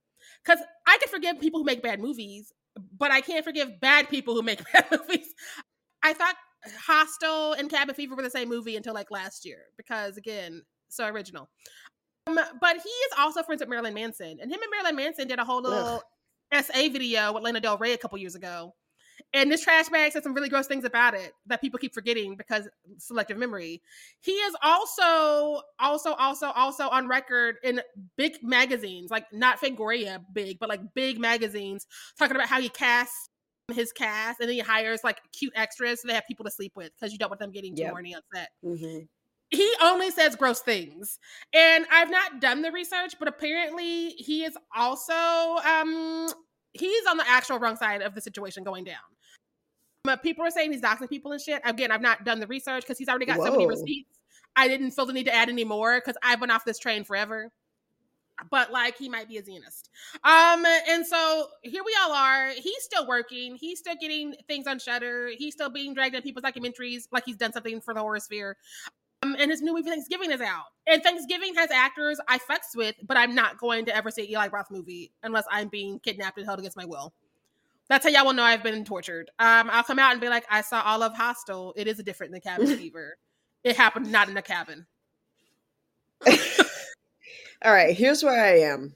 Because 0.43 0.63
I 0.85 0.97
can 0.97 1.09
forgive 1.09 1.39
people 1.39 1.59
who 1.59 1.65
make 1.65 1.81
bad 1.81 1.99
movies, 1.99 2.53
but 2.97 3.11
I 3.11 3.21
can't 3.21 3.43
forgive 3.43 3.79
bad 3.79 4.09
people 4.09 4.33
who 4.33 4.41
make 4.41 4.61
bad 4.73 4.85
movies. 4.91 5.33
I 6.03 6.13
thought 6.13 6.35
Hostel 6.85 7.53
and 7.53 7.69
Cabin 7.69 7.95
Fever 7.95 8.15
were 8.15 8.23
the 8.23 8.29
same 8.29 8.49
movie 8.49 8.75
until 8.75 8.93
like 8.93 9.11
last 9.11 9.45
year, 9.45 9.63
because 9.77 10.17
again, 10.17 10.63
so 10.89 11.07
original. 11.07 11.49
Um, 12.27 12.35
but 12.35 12.77
he 12.77 12.89
is 12.89 13.11
also 13.17 13.43
friends 13.43 13.61
with 13.61 13.69
Marilyn 13.69 13.93
Manson, 13.93 14.37
and 14.41 14.51
him 14.51 14.59
and 14.61 14.71
Marilyn 14.71 14.95
Manson 14.95 15.27
did 15.27 15.39
a 15.39 15.45
whole 15.45 15.61
little 15.61 16.03
Ugh. 16.51 16.63
SA 16.63 16.89
video 16.91 17.33
with 17.33 17.43
Lana 17.43 17.61
Del 17.61 17.77
Rey 17.77 17.93
a 17.93 17.97
couple 17.97 18.17
years 18.17 18.35
ago 18.35 18.73
and 19.33 19.51
this 19.51 19.61
trash 19.63 19.89
bag 19.89 20.11
said 20.11 20.23
some 20.23 20.33
really 20.33 20.49
gross 20.49 20.67
things 20.67 20.85
about 20.85 21.13
it 21.13 21.33
that 21.47 21.61
people 21.61 21.77
keep 21.79 21.93
forgetting 21.93 22.35
because 22.35 22.67
selective 22.97 23.37
memory. 23.37 23.81
He 24.21 24.31
is 24.31 24.55
also, 24.61 25.61
also, 25.79 26.13
also, 26.13 26.51
also 26.51 26.87
on 26.89 27.07
record 27.07 27.57
in 27.63 27.81
big 28.17 28.37
magazines, 28.41 29.11
like 29.11 29.25
not 29.33 29.59
Fangoria 29.59 30.23
big, 30.33 30.59
but 30.59 30.69
like 30.69 30.81
big 30.93 31.19
magazines, 31.19 31.85
talking 32.17 32.35
about 32.35 32.47
how 32.47 32.61
he 32.61 32.69
casts 32.69 33.29
his 33.73 33.91
cast 33.91 34.39
and 34.39 34.47
then 34.47 34.55
he 34.55 34.61
hires 34.61 35.01
like 35.03 35.19
cute 35.33 35.51
extras 35.53 36.01
so 36.01 36.07
they 36.07 36.13
have 36.13 36.25
people 36.25 36.45
to 36.45 36.51
sleep 36.51 36.71
with 36.77 36.89
because 36.97 37.11
you 37.11 37.19
don't 37.19 37.29
want 37.29 37.39
them 37.39 37.51
getting 37.51 37.75
too 37.75 37.81
yep. 37.81 37.91
horny 37.91 38.15
on 38.15 38.21
set. 38.33 38.49
Mm-hmm 38.63 38.99
he 39.49 39.71
only 39.81 40.11
says 40.11 40.35
gross 40.35 40.59
things 40.59 41.19
and 41.53 41.85
i've 41.89 42.11
not 42.11 42.41
done 42.41 42.61
the 42.61 42.69
research 42.69 43.13
but 43.17 43.29
apparently 43.29 44.09
he 44.09 44.43
is 44.43 44.57
also 44.75 45.13
um 45.13 46.27
he's 46.79 47.05
on 47.05 47.17
the 47.17 47.27
actual 47.27 47.59
wrong 47.59 47.75
side 47.75 48.01
of 48.01 48.15
the 48.15 48.21
situation 48.21 48.63
going 48.63 48.83
down. 48.83 48.95
But 50.07 50.23
people 50.23 50.45
are 50.45 50.49
saying 50.49 50.71
he's 50.71 50.81
doxing 50.81 51.09
people 51.09 51.33
and 51.33 51.41
shit. 51.41 51.61
Again, 51.65 51.91
I've 51.91 52.01
not 52.01 52.23
done 52.23 52.39
the 52.39 52.47
research 52.47 52.83
because 52.83 52.97
he's 52.97 53.09
already 53.09 53.25
got 53.25 53.39
Whoa. 53.39 53.47
so 53.47 53.51
many 53.51 53.67
receipts. 53.67 54.19
I 54.55 54.69
didn't 54.69 54.91
feel 54.91 55.05
the 55.05 55.11
need 55.11 55.25
to 55.25 55.35
add 55.35 55.49
any 55.49 55.65
more 55.65 55.99
because 55.99 56.15
I've 56.23 56.39
been 56.39 56.49
off 56.49 56.63
this 56.63 56.79
train 56.79 57.03
forever. 57.03 57.51
but 58.49 58.71
like 58.71 58.97
he 58.97 59.09
might 59.09 59.27
be 59.27 59.37
a 59.37 59.43
Zionist. 59.43 59.89
Um, 60.23 60.65
and 60.89 61.05
so 61.05 61.47
here 61.61 61.83
we 61.85 61.95
all 62.01 62.13
are. 62.13 62.49
He's 62.49 62.83
still 62.83 63.07
working. 63.07 63.55
He's 63.55 63.79
still 63.79 63.95
getting 63.99 64.35
things 64.47 64.67
on 64.67 64.79
Shudder, 64.79 65.31
He's 65.37 65.53
still 65.53 65.69
being 65.69 65.93
dragged 65.93 66.15
in 66.15 66.21
people's 66.21 66.45
documentaries, 66.45 67.07
like 67.11 67.25
he's 67.25 67.37
done 67.37 67.51
something 67.53 67.81
for 67.81 67.93
the 67.93 67.99
horror 67.99 68.19
sphere. 68.19 68.57
Um, 69.23 69.35
and 69.39 69.49
his 69.49 69.61
new 69.61 69.73
movie 69.73 69.89
Thanksgiving 69.89 70.31
is 70.31 70.41
out. 70.41 70.65
And 70.85 71.01
Thanksgiving 71.01 71.55
has 71.55 71.71
actors 71.71 72.19
I 72.27 72.37
fucks 72.37 72.75
with, 72.75 72.95
but 73.03 73.17
I'm 73.17 73.33
not 73.33 73.57
going 73.57 73.85
to 73.85 73.95
ever 73.95 74.11
see 74.11 74.31
Eli 74.31 74.47
Roth 74.47 74.69
movie 74.69 75.11
unless 75.23 75.45
I'm 75.51 75.69
being 75.69 75.99
kidnapped 75.99 76.37
and 76.37 76.45
held 76.45 76.59
against 76.59 76.77
my 76.77 76.85
will. 76.85 77.13
That's 77.89 78.05
how 78.05 78.11
y'all 78.11 78.25
will 78.25 78.33
know 78.33 78.43
I've 78.43 78.63
been 78.63 78.83
tortured. 78.83 79.31
Um, 79.39 79.69
I'll 79.71 79.83
come 79.83 79.99
out 79.99 80.11
and 80.11 80.19
be 80.19 80.29
like, 80.29 80.45
I 80.49 80.61
saw 80.61 80.81
all 80.81 81.03
of 81.03 81.13
Hostel. 81.13 81.73
It 81.77 81.87
is 81.87 81.97
different 82.03 82.33
than 82.33 82.41
Cabin 82.41 82.67
Fever. 82.77 83.17
It 83.63 83.77
happened 83.77 84.11
not 84.11 84.29
in 84.29 84.37
a 84.37 84.41
cabin. 84.41 84.85
All 87.63 87.73
right, 87.73 87.95
here's 87.95 88.23
where 88.23 88.39
I 88.39 88.59
am 88.59 88.95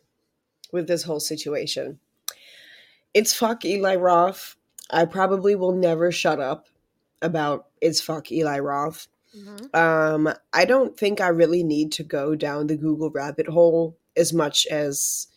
with 0.71 0.87
this 0.87 1.03
whole 1.03 1.19
situation. 1.19 1.99
It's 3.13 3.33
fuck 3.33 3.65
Eli 3.65 3.95
Roth. 3.95 4.55
I 4.89 5.05
probably 5.05 5.55
will 5.55 5.73
never 5.73 6.11
shut 6.11 6.39
up 6.39 6.67
about 7.21 7.67
it's 7.81 8.01
fuck 8.01 8.31
Eli 8.31 8.59
Roth. 8.59 9.07
Mm-hmm. 9.35 9.75
Um, 9.75 10.33
I 10.53 10.65
don't 10.65 10.97
think 10.97 11.21
I 11.21 11.27
really 11.27 11.63
need 11.63 11.91
to 11.93 12.03
go 12.03 12.35
down 12.35 12.67
the 12.67 12.77
Google 12.77 13.09
rabbit 13.09 13.47
hole 13.47 13.97
as 14.15 14.33
much 14.33 14.67
as, 14.67 15.27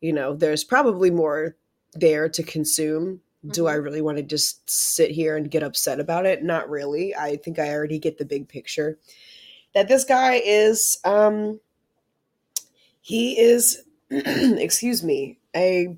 you 0.00 0.12
know, 0.12 0.34
there's 0.34 0.64
probably 0.64 1.10
more 1.10 1.56
there 2.00 2.28
to 2.28 2.42
consume. 2.42 3.20
Do 3.48 3.66
I 3.66 3.74
mm-hmm. 3.74 3.82
really 3.82 4.00
want 4.02 4.16
to 4.18 4.22
just 4.22 4.68
sit 4.68 5.10
here 5.10 5.36
and 5.36 5.50
get 5.50 5.62
upset 5.62 6.00
about 6.00 6.26
it? 6.26 6.42
Not 6.42 6.68
really. 6.68 7.14
I 7.14 7.36
think 7.36 7.58
I 7.58 7.72
already 7.72 7.98
get 7.98 8.18
the 8.18 8.24
big 8.24 8.48
picture. 8.48 8.98
That 9.74 9.88
this 9.88 10.04
guy 10.04 10.40
is 10.44 10.98
um 11.04 11.60
he 13.06 13.38
is, 13.38 13.84
excuse 14.10 15.04
me, 15.04 15.38
a 15.54 15.96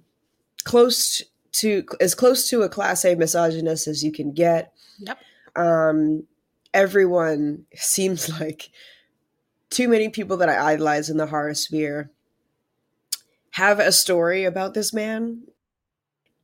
close 0.65 1.23
to 1.53 1.85
as 2.01 2.15
close 2.15 2.51
to 2.51 2.63
a 2.63 2.69
class 2.69 3.05
A 3.07 3.15
misogynist 3.15 3.89
as 3.89 4.05
you 4.05 4.13
can 4.13 4.33
get. 4.33 4.75
Yep. 4.99 5.19
Um, 5.57 6.25
everyone 6.75 7.65
seems 7.75 8.29
like 8.39 8.71
too 9.71 9.89
many 9.89 10.11
people 10.11 10.37
that 10.37 10.51
I 10.51 10.73
idolize 10.73 11.09
in 11.09 11.17
the 11.17 11.27
horror 11.27 11.55
sphere 11.55 12.11
have 13.53 13.81
a 13.81 13.91
story 13.91 14.45
about 14.45 14.75
this 14.75 14.93
man. 14.93 15.43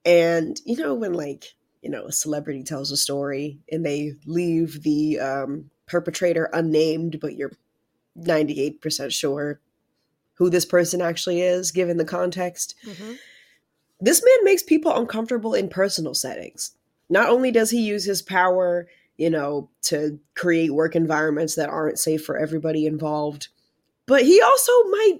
And 0.04 0.60
you 0.64 0.76
know, 0.76 0.94
when 0.94 1.14
like, 1.14 1.54
you 1.82 1.90
know, 1.90 2.06
a 2.06 2.12
celebrity 2.12 2.62
tells 2.62 2.90
a 2.90 2.96
story 2.96 3.58
and 3.70 3.84
they 3.84 4.12
leave 4.26 4.82
the 4.82 5.18
um, 5.20 5.70
perpetrator 5.86 6.48
unnamed, 6.52 7.20
but 7.20 7.36
you're 7.36 7.52
98% 8.18 9.12
sure 9.12 9.60
who 10.34 10.50
this 10.50 10.64
person 10.64 11.00
actually 11.00 11.40
is, 11.40 11.70
given 11.70 11.96
the 11.96 12.04
context. 12.04 12.74
Mm-hmm. 12.86 13.12
This 14.00 14.22
man 14.22 14.44
makes 14.44 14.62
people 14.62 14.94
uncomfortable 14.94 15.54
in 15.54 15.68
personal 15.68 16.14
settings. 16.14 16.72
Not 17.08 17.28
only 17.28 17.50
does 17.50 17.70
he 17.70 17.80
use 17.80 18.04
his 18.04 18.22
power, 18.22 18.88
you 19.16 19.30
know, 19.30 19.70
to 19.82 20.18
create 20.34 20.74
work 20.74 20.96
environments 20.96 21.54
that 21.54 21.68
aren't 21.68 21.98
safe 21.98 22.24
for 22.24 22.36
everybody 22.36 22.86
involved, 22.86 23.48
but 24.06 24.22
he 24.22 24.40
also 24.40 24.72
might 24.90 25.18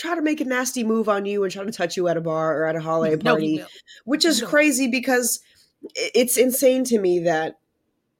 try 0.00 0.14
to 0.14 0.22
make 0.22 0.40
a 0.40 0.44
nasty 0.44 0.82
move 0.82 1.10
on 1.10 1.26
you 1.26 1.44
and 1.44 1.52
try 1.52 1.62
to 1.62 1.70
touch 1.70 1.94
you 1.94 2.08
at 2.08 2.16
a 2.16 2.22
bar 2.22 2.56
or 2.56 2.64
at 2.64 2.74
a 2.74 2.80
holiday 2.80 3.22
party, 3.22 3.58
no, 3.58 3.66
which 4.04 4.24
is 4.24 4.40
no. 4.40 4.48
crazy 4.48 4.88
because 4.88 5.40
it's 5.94 6.38
insane 6.38 6.84
to 6.84 6.98
me 6.98 7.18
that 7.20 7.58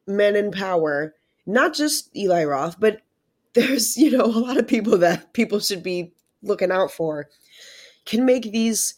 men 0.07 0.37
in 0.37 0.51
power, 0.51 1.15
not 1.47 1.73
just 1.73 2.15
Eli 2.15 2.45
Roth, 2.45 2.79
but 2.79 3.01
there's, 3.55 3.97
you 3.97 4.11
know, 4.11 4.25
a 4.25 4.27
lot 4.27 4.59
of 4.59 4.69
people 4.69 4.99
that 4.99 5.33
people 5.33 5.59
should 5.59 5.83
be 5.83 6.13
looking 6.43 6.71
out 6.71 6.91
for 6.91 7.29
can 8.05 8.25
make 8.27 8.53
these 8.53 8.95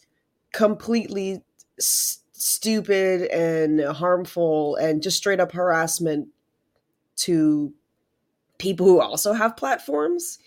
completely 0.51 1.41
stupid 1.79 3.21
and 3.31 3.81
harmful 3.81 4.75
and 4.75 5.01
just 5.01 5.17
straight 5.17 5.39
up 5.39 5.53
harassment 5.53 6.27
to 7.15 7.73
people 8.57 8.85
who 8.85 8.99
also 8.99 9.33
have 9.33 9.57
platforms 9.57 10.37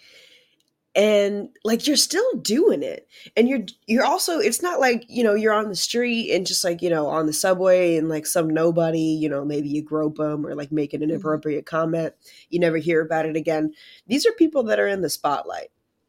and 0.96 1.50
like 1.62 1.86
you're 1.86 1.94
still 1.94 2.32
doing 2.38 2.82
it. 2.82 3.06
And 3.36 3.48
you're 3.48 3.66
you're 3.86 4.04
also 4.04 4.38
it's 4.38 4.62
not 4.62 4.80
like 4.80 5.04
you 5.08 5.22
know 5.22 5.34
you're 5.34 5.52
on 5.52 5.68
the 5.68 5.76
street 5.76 6.32
and 6.32 6.46
just 6.46 6.64
like 6.64 6.80
you 6.80 6.88
know 6.88 7.06
on 7.06 7.26
the 7.26 7.32
subway 7.34 7.96
and 7.96 8.08
like 8.08 8.26
some 8.26 8.48
nobody 8.48 8.98
you 8.98 9.28
know 9.28 9.44
maybe 9.44 9.68
you 9.68 9.82
grope 9.82 10.16
them 10.16 10.46
or 10.46 10.54
like 10.54 10.72
make 10.72 10.94
an 10.94 11.02
mm-hmm. 11.02 11.10
inappropriate 11.10 11.66
comment. 11.66 12.14
You 12.48 12.58
never 12.58 12.78
hear 12.78 13.02
about 13.02 13.26
it 13.26 13.36
again. 13.36 13.74
These 14.06 14.26
are 14.26 14.32
people 14.32 14.62
that 14.64 14.80
are 14.80 14.88
in 14.88 15.02
the 15.02 15.10
spotlight. 15.10 15.68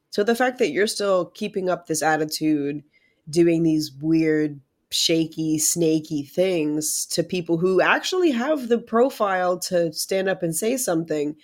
So 0.10 0.23
the 0.23 0.36
fact 0.36 0.58
that 0.60 0.71
you're 0.71 0.88
still 0.88 1.26
keeping 1.26 1.69
up 1.69 1.86
this 1.86 2.02
attitude, 2.02 2.82
doing 3.30 3.63
these 3.63 3.91
weird, 3.91 4.62
shaky, 4.89 5.60
snaky 5.60 6.23
things 6.23 7.06
to 7.08 7.23
people 7.23 7.58
who 7.58 7.82
actually 7.82 8.32
have 8.32 8.69
the 8.69 8.80
profile 8.80 9.60
to 9.60 9.91
stand 9.91 10.30
up 10.30 10.41
and 10.41 10.56
say 10.56 10.78
something, 10.78 11.36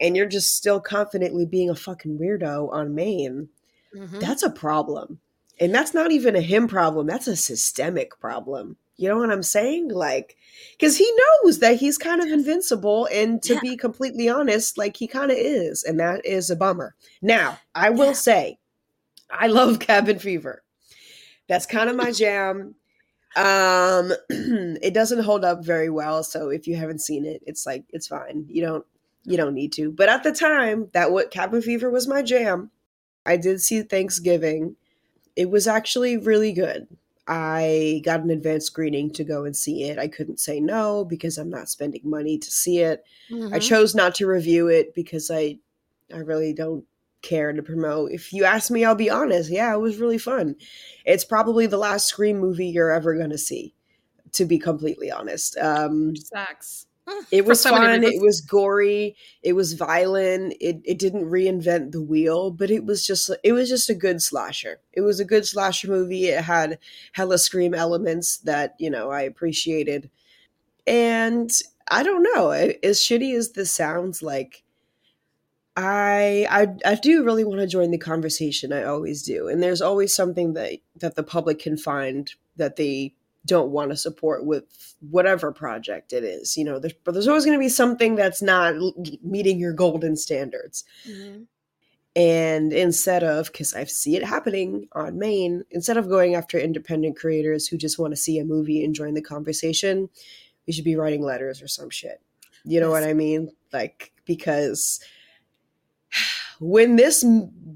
and 0.00 0.16
you're 0.16 0.26
just 0.26 0.56
still 0.56 0.80
confidently 0.80 1.46
being 1.46 1.70
a 1.70 1.74
fucking 1.74 2.18
weirdo 2.18 2.72
on 2.72 2.94
main, 2.94 3.48
mm-hmm. 3.94 4.18
that's 4.18 4.42
a 4.42 4.50
problem. 4.50 5.20
And 5.60 5.74
that's 5.74 5.94
not 5.94 6.10
even 6.10 6.34
a 6.34 6.40
him 6.40 6.66
problem, 6.66 7.06
that's 7.06 7.28
a 7.28 7.36
systemic 7.36 8.18
problem. 8.18 8.76
You 8.96 9.08
know 9.08 9.18
what 9.18 9.30
I'm 9.30 9.42
saying? 9.42 9.90
Like, 9.90 10.36
because 10.72 10.96
he 10.96 11.12
knows 11.42 11.58
that 11.58 11.76
he's 11.76 11.98
kind 11.98 12.20
of 12.20 12.28
invincible. 12.28 13.08
And 13.12 13.42
to 13.42 13.54
yeah. 13.54 13.60
be 13.60 13.76
completely 13.76 14.28
honest, 14.28 14.78
like 14.78 14.96
he 14.96 15.08
kind 15.08 15.32
of 15.32 15.36
is. 15.36 15.82
And 15.82 15.98
that 15.98 16.24
is 16.24 16.48
a 16.48 16.56
bummer. 16.56 16.94
Now, 17.20 17.58
I 17.74 17.90
will 17.90 18.06
yeah. 18.08 18.12
say, 18.12 18.58
I 19.30 19.48
love 19.48 19.80
Cabin 19.80 20.18
Fever. 20.18 20.62
That's 21.48 21.66
kind 21.66 21.90
of 21.90 21.96
my 21.96 22.12
jam. 22.12 22.76
Um, 23.36 24.12
it 24.30 24.94
doesn't 24.94 25.24
hold 25.24 25.44
up 25.44 25.64
very 25.64 25.90
well. 25.90 26.22
So 26.22 26.50
if 26.50 26.68
you 26.68 26.76
haven't 26.76 27.00
seen 27.00 27.26
it, 27.26 27.42
it's 27.46 27.66
like, 27.66 27.84
it's 27.90 28.06
fine. 28.06 28.46
You 28.48 28.62
don't, 28.62 28.86
you 29.24 29.36
don't 29.36 29.54
need 29.54 29.72
to. 29.74 29.90
But 29.90 30.08
at 30.08 30.22
the 30.22 30.32
time, 30.32 30.88
that 30.92 31.10
what 31.10 31.30
Cabin 31.30 31.62
Fever 31.62 31.90
was 31.90 32.08
my 32.08 32.22
jam. 32.22 32.70
I 33.26 33.36
did 33.36 33.60
see 33.60 33.82
Thanksgiving. 33.82 34.76
It 35.34 35.50
was 35.50 35.66
actually 35.66 36.16
really 36.16 36.52
good. 36.52 36.86
I 37.26 38.02
got 38.04 38.20
an 38.20 38.30
advanced 38.30 38.66
screening 38.66 39.10
to 39.14 39.24
go 39.24 39.44
and 39.44 39.56
see 39.56 39.84
it. 39.84 39.98
I 39.98 40.08
couldn't 40.08 40.40
say 40.40 40.60
no 40.60 41.06
because 41.06 41.38
I'm 41.38 41.48
not 41.48 41.70
spending 41.70 42.02
money 42.04 42.36
to 42.36 42.50
see 42.50 42.80
it. 42.80 43.02
Mm-hmm. 43.30 43.54
I 43.54 43.58
chose 43.58 43.94
not 43.94 44.14
to 44.16 44.26
review 44.26 44.68
it 44.68 44.94
because 44.94 45.30
I 45.30 45.58
I 46.12 46.18
really 46.18 46.52
don't 46.52 46.84
care 47.22 47.52
to 47.52 47.62
promote. 47.62 48.12
If 48.12 48.32
you 48.32 48.44
ask 48.44 48.70
me, 48.70 48.84
I'll 48.84 48.94
be 48.94 49.08
honest. 49.08 49.50
Yeah, 49.50 49.74
it 49.74 49.80
was 49.80 49.96
really 49.96 50.18
fun. 50.18 50.56
It's 51.06 51.24
probably 51.24 51.66
the 51.66 51.78
last 51.78 52.06
Scream 52.06 52.38
movie 52.38 52.68
you're 52.68 52.92
ever 52.92 53.16
going 53.16 53.30
to 53.30 53.38
see, 53.38 53.74
to 54.32 54.44
be 54.44 54.58
completely 54.58 55.10
honest. 55.10 55.56
Um, 55.56 56.14
Sucks. 56.14 56.86
It 57.30 57.44
was 57.44 57.66
fun. 57.66 58.02
It 58.04 58.22
was 58.22 58.40
gory. 58.40 59.16
It 59.42 59.54
was 59.54 59.72
violent. 59.74 60.54
It 60.60 60.80
it 60.84 60.98
didn't 60.98 61.24
reinvent 61.30 61.92
the 61.92 62.02
wheel, 62.02 62.50
but 62.50 62.70
it 62.70 62.84
was 62.84 63.06
just 63.06 63.30
it 63.42 63.52
was 63.52 63.68
just 63.68 63.90
a 63.90 63.94
good 63.94 64.22
slasher. 64.22 64.80
It 64.92 65.00
was 65.02 65.20
a 65.20 65.24
good 65.24 65.46
slasher 65.46 65.88
movie. 65.88 66.26
It 66.28 66.44
had 66.44 66.78
hella 67.12 67.38
scream 67.38 67.74
elements 67.74 68.38
that 68.38 68.74
you 68.78 68.90
know 68.90 69.10
I 69.10 69.22
appreciated, 69.22 70.10
and 70.86 71.50
I 71.88 72.02
don't 72.02 72.22
know. 72.22 72.50
As 72.50 73.00
shitty 73.00 73.36
as 73.36 73.52
this 73.52 73.72
sounds, 73.72 74.22
like 74.22 74.64
I 75.76 76.46
I 76.50 76.92
I 76.92 76.94
do 76.94 77.24
really 77.24 77.44
want 77.44 77.60
to 77.60 77.66
join 77.66 77.90
the 77.90 77.98
conversation. 77.98 78.72
I 78.72 78.84
always 78.84 79.22
do, 79.22 79.48
and 79.48 79.62
there's 79.62 79.82
always 79.82 80.14
something 80.14 80.54
that 80.54 80.74
that 80.96 81.16
the 81.16 81.24
public 81.24 81.58
can 81.58 81.76
find 81.76 82.32
that 82.56 82.76
they 82.76 83.14
don't 83.46 83.70
want 83.70 83.90
to 83.90 83.96
support 83.96 84.44
with 84.44 84.94
whatever 85.00 85.52
project 85.52 86.12
it 86.12 86.24
is. 86.24 86.56
You 86.56 86.64
know, 86.64 86.78
there's, 86.78 86.94
but 87.04 87.12
there's 87.12 87.28
always 87.28 87.44
going 87.44 87.58
to 87.58 87.62
be 87.64 87.68
something 87.68 88.14
that's 88.14 88.42
not 88.42 88.74
meeting 89.22 89.58
your 89.58 89.72
golden 89.72 90.16
standards. 90.16 90.84
Mm-hmm. 91.08 91.42
And 92.16 92.72
instead 92.72 93.24
of, 93.24 93.50
because 93.50 93.74
I 93.74 93.84
see 93.84 94.16
it 94.16 94.24
happening 94.24 94.88
on 94.92 95.18
main, 95.18 95.64
instead 95.70 95.96
of 95.96 96.08
going 96.08 96.36
after 96.36 96.58
independent 96.58 97.16
creators 97.18 97.66
who 97.66 97.76
just 97.76 97.98
want 97.98 98.12
to 98.12 98.16
see 98.16 98.38
a 98.38 98.44
movie 98.44 98.84
and 98.84 98.94
join 98.94 99.14
the 99.14 99.22
conversation, 99.22 100.08
we 100.66 100.72
should 100.72 100.84
be 100.84 100.96
writing 100.96 101.22
letters 101.22 101.60
or 101.60 101.68
some 101.68 101.90
shit. 101.90 102.20
You 102.64 102.80
know 102.80 102.94
yes. 102.94 103.02
what 103.02 103.10
I 103.10 103.14
mean? 103.14 103.50
Like, 103.72 104.12
because 104.24 105.00
when 106.60 106.96
this 106.96 107.24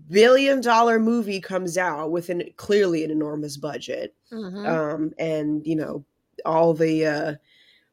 billion 0.09 0.61
dollar 0.61 1.00
movie 1.00 1.40
comes 1.40 1.76
out 1.76 2.12
with 2.12 2.28
an 2.31 2.44
clearly 2.57 3.04
an 3.04 3.11
enormous 3.11 3.57
budget 3.57 4.14
mm-hmm. 4.33 4.67
um, 4.67 5.12
and 5.19 5.67
you 5.67 5.77
know 5.77 6.05
all 6.45 6.75
the 6.75 7.07
uh, 7.07 7.35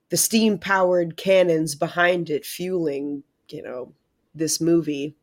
the 0.09 0.17
steam 0.17 0.57
powered 0.57 1.17
cannons 1.17 1.75
behind 1.75 2.29
it 2.29 2.45
fueling 2.45 3.23
you 3.49 3.61
know 3.61 3.93
this 4.33 4.59
movie 4.59 5.15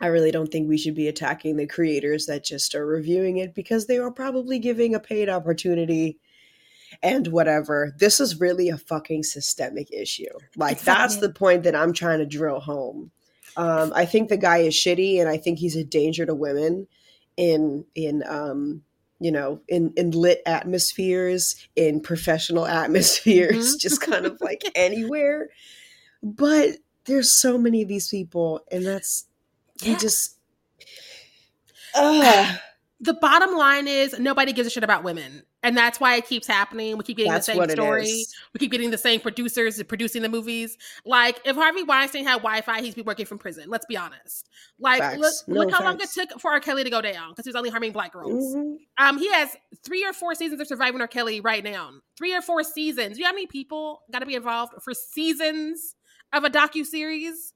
i 0.00 0.06
really 0.06 0.30
don't 0.30 0.50
think 0.50 0.68
we 0.68 0.78
should 0.78 0.94
be 0.94 1.08
attacking 1.08 1.56
the 1.56 1.66
creators 1.66 2.26
that 2.26 2.44
just 2.44 2.74
are 2.74 2.86
reviewing 2.86 3.36
it 3.36 3.54
because 3.54 3.86
they 3.86 3.98
are 3.98 4.10
probably 4.10 4.58
giving 4.58 4.94
a 4.94 5.00
paid 5.00 5.28
opportunity 5.28 6.18
and 7.02 7.28
whatever 7.28 7.94
this 7.98 8.18
is 8.18 8.40
really 8.40 8.68
a 8.68 8.78
fucking 8.78 9.22
systemic 9.22 9.92
issue 9.92 10.24
like 10.56 10.80
that's 10.80 11.16
the 11.18 11.30
point 11.30 11.62
that 11.62 11.76
i'm 11.76 11.92
trying 11.92 12.18
to 12.18 12.26
drill 12.26 12.60
home 12.60 13.10
um, 13.56 13.92
I 13.94 14.04
think 14.06 14.28
the 14.28 14.36
guy 14.36 14.58
is 14.58 14.74
shitty, 14.74 15.20
and 15.20 15.28
I 15.28 15.36
think 15.36 15.58
he's 15.58 15.76
a 15.76 15.84
danger 15.84 16.26
to 16.26 16.34
women. 16.34 16.86
in 17.36 17.84
in 17.94 18.22
um 18.28 18.82
you 19.20 19.30
know 19.30 19.60
in 19.68 19.92
in 19.96 20.10
lit 20.10 20.42
atmospheres 20.46 21.54
in 21.76 22.00
professional 22.00 22.66
atmospheres 22.82 23.76
Mhm. 23.76 23.80
just 23.80 24.00
kind 24.00 24.26
of 24.26 24.40
like 24.40 24.62
anywhere. 24.74 25.50
But 26.22 26.70
there's 27.04 27.40
so 27.40 27.56
many 27.58 27.82
of 27.82 27.88
these 27.88 28.08
people 28.08 28.60
and 28.70 28.86
that's 28.86 29.26
you 29.82 29.96
just 29.96 30.36
uh, 31.94 32.56
the 33.02 33.14
bottom 33.14 33.56
line 33.56 33.88
is 33.88 34.18
nobody 34.18 34.52
gives 34.52 34.66
a 34.66 34.70
shit 34.70 34.84
about 34.84 35.02
women. 35.02 35.42
And 35.62 35.76
that's 35.76 36.00
why 36.00 36.16
it 36.16 36.26
keeps 36.26 36.46
happening. 36.46 36.96
We 36.96 37.04
keep 37.04 37.16
getting 37.18 37.32
that's 37.32 37.46
the 37.46 37.54
same 37.54 37.68
story. 37.70 38.24
We 38.54 38.58
keep 38.58 38.70
getting 38.70 38.90
the 38.90 38.98
same 38.98 39.20
producers 39.20 39.82
producing 39.82 40.22
the 40.22 40.28
movies. 40.28 40.76
Like 41.04 41.40
if 41.44 41.56
Harvey 41.56 41.82
Weinstein 41.82 42.24
had 42.24 42.38
Wi-Fi, 42.38 42.80
he'd 42.80 42.94
be 42.94 43.02
working 43.02 43.26
from 43.26 43.38
prison. 43.38 43.68
Let's 43.68 43.86
be 43.86 43.96
honest. 43.96 44.48
Like 44.78 45.00
Facts. 45.00 45.18
look, 45.18 45.34
No, 45.48 45.60
look 45.60 45.70
how 45.70 45.82
long 45.84 46.00
it 46.00 46.10
took 46.10 46.40
for 46.40 46.50
R. 46.50 46.60
Kelly 46.60 46.84
to 46.84 46.90
go 46.90 47.00
down 47.00 47.30
because 47.30 47.44
he 47.44 47.48
was 47.50 47.56
only 47.56 47.70
harming 47.70 47.92
black 47.92 48.12
girls. 48.12 48.54
Mhm. 48.54 48.76
Um, 48.98 49.18
he 49.18 49.30
has 49.32 49.56
three 49.84 50.04
or 50.04 50.12
four 50.12 50.34
seasons 50.34 50.60
of 50.60 50.66
surviving 50.66 51.00
R. 51.00 51.08
Kelly 51.08 51.40
right 51.40 51.64
now. 51.64 51.90
Three 52.16 52.34
or 52.34 52.42
four 52.42 52.62
seasons. 52.64 53.18
You 53.18 53.24
know 53.24 53.28
how 53.30 53.34
many 53.34 53.46
people 53.46 54.02
got 54.10 54.20
to 54.20 54.26
be 54.26 54.34
involved 54.34 54.74
for 54.82 54.92
seasons 54.94 55.94
of 56.32 56.44
a 56.44 56.50
docu 56.50 56.84
series? 56.86 57.52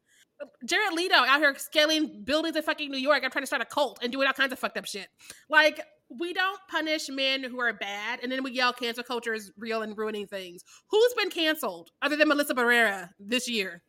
Jared 0.64 0.92
Leto 0.94 1.14
out 1.14 1.40
here 1.40 1.54
scaling 1.58 2.22
buildings 2.24 2.56
in 2.56 2.62
fucking 2.62 2.90
New 2.90 2.98
York. 2.98 3.22
I'm 3.24 3.30
trying 3.30 3.42
to 3.42 3.46
start 3.46 3.62
a 3.62 3.66
cult 3.66 3.98
and 4.02 4.12
doing 4.12 4.26
all 4.26 4.32
kinds 4.32 4.52
of 4.52 4.58
fucked 4.58 4.76
up 4.76 4.86
shit. 4.86 5.08
Like 5.48 5.80
we 6.08 6.32
don't 6.32 6.60
punish 6.68 7.08
men 7.08 7.44
who 7.44 7.60
are 7.60 7.72
bad, 7.72 8.20
and 8.22 8.30
then 8.30 8.42
we 8.42 8.52
yell 8.52 8.72
cancel 8.72 9.04
culture 9.04 9.34
is 9.34 9.52
real 9.58 9.82
and 9.82 9.96
ruining 9.96 10.26
things. 10.26 10.64
Who's 10.88 11.14
been 11.14 11.30
canceled 11.30 11.90
other 12.02 12.16
than 12.16 12.28
Melissa 12.28 12.54
Barrera 12.54 13.10
this 13.18 13.48
year? 13.48 13.82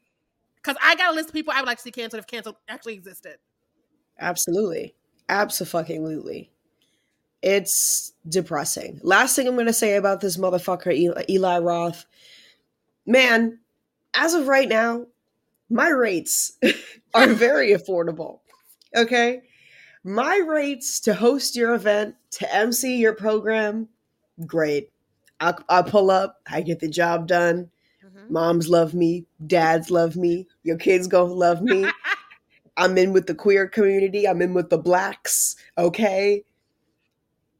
Because 0.57 0.77
I 0.83 0.95
got 0.95 1.11
a 1.11 1.15
list 1.15 1.29
of 1.29 1.33
people 1.33 1.53
I 1.55 1.61
would 1.61 1.67
like 1.67 1.77
to 1.77 1.83
see 1.83 1.91
canceled 1.91 2.19
if 2.19 2.27
canceled 2.27 2.55
actually 2.67 2.93
existed. 2.95 3.37
absolutely 4.19 4.93
absolutely 5.29 6.51
it's 7.41 8.13
depressing 8.29 8.99
last 9.03 9.35
thing 9.35 9.47
i'm 9.47 9.55
going 9.55 9.65
to 9.65 9.73
say 9.73 9.95
about 9.95 10.21
this 10.21 10.37
motherfucker 10.37 10.93
eli, 10.93 11.23
eli 11.29 11.59
roth 11.59 12.05
man 13.05 13.59
as 14.13 14.33
of 14.33 14.47
right 14.47 14.69
now 14.69 15.05
my 15.69 15.89
rates 15.89 16.53
are 17.13 17.27
very 17.27 17.71
affordable 17.71 18.39
okay? 18.95 19.41
My 20.03 20.37
rates 20.47 20.99
to 21.01 21.13
host 21.13 21.55
your 21.55 21.73
event 21.73 22.15
to 22.31 22.55
mc 22.55 22.95
your 22.97 23.13
program 23.13 23.89
great. 24.45 24.91
I, 25.39 25.53
I 25.67 25.81
pull 25.81 26.11
up 26.11 26.41
i 26.49 26.61
get 26.61 26.79
the 26.79 26.89
job 26.89 27.27
done. 27.27 27.69
Mm-hmm. 28.05 28.33
Moms 28.33 28.69
love 28.69 28.93
me 28.93 29.25
dads 29.45 29.91
love 29.91 30.15
me 30.15 30.47
your 30.63 30.77
kids 30.77 31.07
gonna 31.07 31.33
love 31.33 31.61
me. 31.61 31.85
I'm 32.77 32.97
in 32.97 33.13
with 33.13 33.27
the 33.27 33.35
queer 33.35 33.67
community 33.67 34.27
i'm 34.27 34.41
in 34.41 34.53
with 34.53 34.69
the 34.69 34.77
blacks 34.77 35.55
okay? 35.77 36.43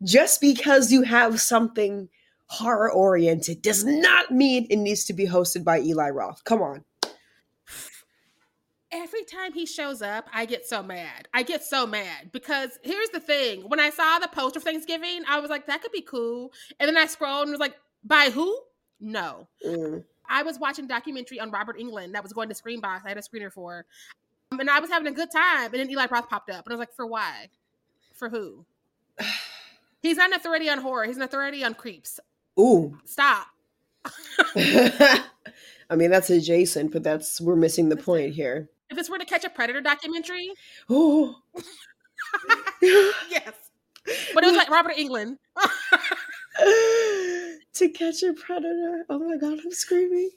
Just 0.04 0.42
because 0.42 0.92
you 0.92 1.04
have 1.04 1.40
something 1.40 2.10
horror 2.48 2.92
oriented 2.92 3.62
does 3.62 3.84
not 3.84 4.30
mean 4.30 4.68
it 4.70 4.76
needs 4.76 5.06
to 5.06 5.14
be 5.14 5.26
hosted 5.26 5.64
by 5.64 5.80
eli 5.80 6.10
roth. 6.10 6.44
Come 6.44 6.62
on 6.62 6.84
every 8.96 9.24
time 9.24 9.54
he 9.54 9.66
shows 9.66 10.02
up, 10.02 10.28
I 10.34 10.46
get 10.46 10.66
so 10.66 10.82
mad. 10.82 11.28
I 11.34 11.44
get 11.44 11.64
so 11.64 11.86
mad 11.86 12.32
because 12.32 12.80
here's 12.84 13.10
the 13.10 13.20
thing: 13.20 13.62
when 13.68 13.80
I 13.80 13.90
saw 13.90 14.20
the 14.20 14.28
poster 14.28 14.60
for 14.60 14.66
Thanksgiving, 14.66 15.24
I 15.28 15.40
was 15.40 15.50
like, 15.50 15.68
"That 15.68 15.82
could 15.82 15.92
be 15.92 16.02
cool," 16.02 16.52
and 16.80 16.88
then 16.88 16.98
I 16.98 17.06
scrolled 17.06 17.44
and 17.44 17.52
was 17.52 17.60
like, 17.60 17.76
"By 18.04 18.30
who? 18.34 18.60
No." 19.00 19.48
Mm. 19.66 20.04
I 20.28 20.44
was 20.44 20.58
watching 20.60 20.86
a 20.86 20.88
documentary 20.88 21.40
on 21.40 21.52
Robert 21.52 21.78
Englund 21.78 22.14
that 22.14 22.24
was 22.24 22.34
going 22.34 22.50
to 22.50 22.56
Screen 22.56 22.82
Screambox. 22.82 23.06
I 23.06 23.10
had 23.10 23.18
a 23.18 23.22
screener 23.22 23.52
for, 23.52 23.86
um, 24.52 24.60
and 24.60 24.70
I 24.70 24.80
was 24.80 24.90
having 24.90 25.08
a 25.08 25.16
good 25.16 25.30
time. 25.32 25.66
And 25.66 25.76
then 25.76 25.90
Eli 25.90 26.08
Roth 26.10 26.30
popped 26.30 26.50
up, 26.50 26.66
and 26.66 26.74
I 26.74 26.76
was 26.76 26.80
like, 26.80 26.94
"For 26.94 27.06
why? 27.06 27.50
For 28.14 28.30
who?" 28.30 28.66
He's 30.02 30.18
not 30.18 30.28
an 30.28 30.34
authority 30.34 30.70
on 30.70 30.80
horror. 30.80 31.06
He's 31.06 31.18
an 31.18 31.24
authority 31.24 31.64
on 31.64 31.74
creeps. 31.74 32.20
ooh 32.60 32.98
Stop. 33.06 33.48
i 34.56 35.96
mean 35.96 36.12
that's 36.12 36.30
adjacent 36.30 36.92
but 36.92 37.02
that's 37.02 37.42
we're 37.42 37.56
missing 37.56 37.90
the 37.90 37.98
point 37.98 38.36
here 38.36 38.70
If 38.90 38.98
this 38.98 39.10
were 39.10 39.18
to 39.18 39.26
catch 39.26 39.44
a 39.44 39.50
predator 39.50 39.82
documentary, 39.82 40.52
oh 40.90 41.36
yes, 42.82 43.54
but 44.34 44.44
it 44.44 44.48
was 44.48 44.56
like 44.56 44.70
Robert 44.70 44.96
Englund. 44.96 45.38
to 47.74 47.90
catch 47.90 48.24
a 48.24 48.34
predator 48.34 49.04
oh 49.10 49.20
my 49.20 49.36
god 49.36 49.60
i'm 49.64 49.72
screaming 49.72 50.30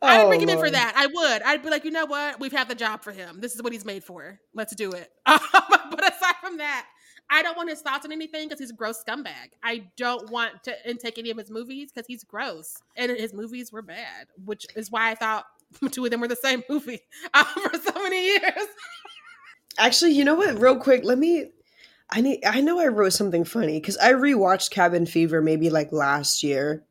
I'd 0.00 0.20
Oh, 0.20 0.28
bring 0.28 0.40
him 0.40 0.48
in 0.48 0.58
for 0.58 0.70
that. 0.70 0.92
I 0.96 1.06
would. 1.06 1.42
I'd 1.42 1.62
be 1.62 1.70
like, 1.70 1.84
you 1.84 1.90
know 1.90 2.06
what? 2.06 2.38
We've 2.38 2.52
had 2.52 2.68
the 2.68 2.74
job 2.74 3.02
for 3.02 3.10
him. 3.10 3.40
This 3.40 3.56
is 3.56 3.62
what 3.62 3.72
he's 3.72 3.84
made 3.84 4.04
for. 4.04 4.38
Let's 4.54 4.74
do 4.74 4.92
it. 4.92 5.10
but 5.26 6.00
aside 6.00 6.36
from 6.40 6.58
that, 6.58 6.86
I 7.30 7.42
don't 7.42 7.56
want 7.56 7.68
his 7.68 7.80
thoughts 7.80 8.06
on 8.06 8.12
anything 8.12 8.46
because 8.46 8.60
he's 8.60 8.70
a 8.70 8.74
gross 8.74 9.02
scumbag. 9.02 9.50
I 9.62 9.88
don't 9.96 10.30
want 10.30 10.62
to 10.64 10.88
intake 10.88 11.18
any 11.18 11.30
of 11.30 11.36
his 11.36 11.50
movies 11.50 11.90
because 11.92 12.06
he's 12.06 12.22
gross. 12.22 12.76
And 12.96 13.10
his 13.10 13.34
movies 13.34 13.72
were 13.72 13.82
bad, 13.82 14.28
which 14.44 14.66
is 14.76 14.90
why 14.90 15.10
I 15.10 15.14
thought 15.16 15.46
two 15.90 16.04
of 16.04 16.10
them 16.10 16.20
were 16.20 16.28
the 16.28 16.36
same 16.36 16.62
movie 16.68 17.00
um, 17.34 17.44
for 17.44 17.78
so 17.78 18.02
many 18.02 18.24
years. 18.24 18.66
Actually, 19.78 20.12
you 20.12 20.24
know 20.24 20.34
what? 20.34 20.58
Real 20.58 20.76
quick, 20.76 21.04
let 21.04 21.18
me. 21.18 21.50
I 22.10 22.20
need. 22.20 22.44
I 22.44 22.60
know 22.60 22.80
I 22.80 22.88
wrote 22.88 23.12
something 23.12 23.44
funny 23.44 23.78
because 23.80 23.96
I 23.98 24.12
rewatched 24.12 24.70
Cabin 24.70 25.06
Fever 25.06 25.42
maybe 25.42 25.70
like 25.70 25.92
last 25.92 26.42
year. 26.42 26.84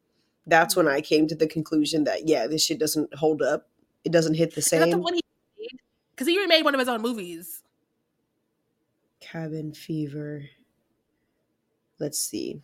That's 0.46 0.76
when 0.76 0.88
I 0.88 1.02
came 1.02 1.28
to 1.28 1.36
the 1.36 1.48
conclusion 1.48 2.06
that 2.06 2.28
yeah, 2.28 2.48
this 2.48 2.64
shit 2.64 2.80
doesn't 2.80 3.14
hold 3.16 3.42
up. 3.42 3.68
It 4.06 4.12
doesn't 4.12 4.36
hit 4.36 4.54
the 4.54 4.60
Is 4.60 4.70
that 4.70 4.86
the 4.86 4.92
same. 4.92 5.02
one 5.02 5.16
he 5.16 5.22
made? 5.60 5.80
Because 6.12 6.28
he 6.28 6.40
remade 6.40 6.64
one 6.64 6.76
of 6.76 6.80
his 6.80 6.88
own 6.88 7.02
movies. 7.02 7.64
Cabin 9.20 9.74
Fever. 9.74 10.46
Let's 12.00 12.20
see. 12.20 12.62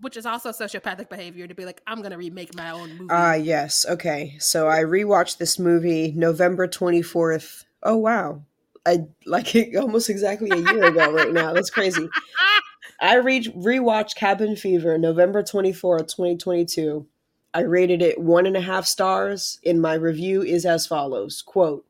Which 0.00 0.16
is 0.16 0.24
also 0.26 0.50
sociopathic 0.50 1.08
behavior 1.08 1.46
to 1.46 1.54
be 1.54 1.64
like, 1.64 1.82
I'm 1.86 2.02
gonna 2.02 2.16
remake 2.16 2.54
my 2.54 2.70
own 2.70 2.90
movie. 2.90 3.08
Ah, 3.10 3.34
yes. 3.34 3.84
Okay. 3.88 4.36
So 4.38 4.68
I 4.68 4.80
rewatched 4.80 5.38
this 5.38 5.58
movie 5.58 6.12
November 6.16 6.66
24th. 6.66 7.64
Oh, 7.82 7.96
wow. 7.96 8.42
I 8.86 9.06
like 9.26 9.54
it 9.54 9.76
almost 9.80 10.08
exactly 10.08 10.50
a 10.50 10.56
year 10.56 10.84
ago 10.84 11.12
right 11.12 11.32
now. 11.32 11.52
That's 11.52 11.70
crazy. 11.70 12.08
I 13.00 13.16
re- 13.16 13.42
rewatched 13.42 14.16
Cabin 14.16 14.56
Fever 14.56 14.98
November 14.98 15.42
24th, 15.42 16.08
2022. 16.08 17.06
I 17.52 17.60
rated 17.62 18.02
it 18.02 18.20
one 18.20 18.46
and 18.46 18.56
a 18.56 18.60
half 18.60 18.86
stars, 18.86 19.58
and 19.64 19.80
my 19.80 19.94
review 19.94 20.42
is 20.42 20.64
as 20.64 20.86
follows 20.86 21.42
quote, 21.42 21.84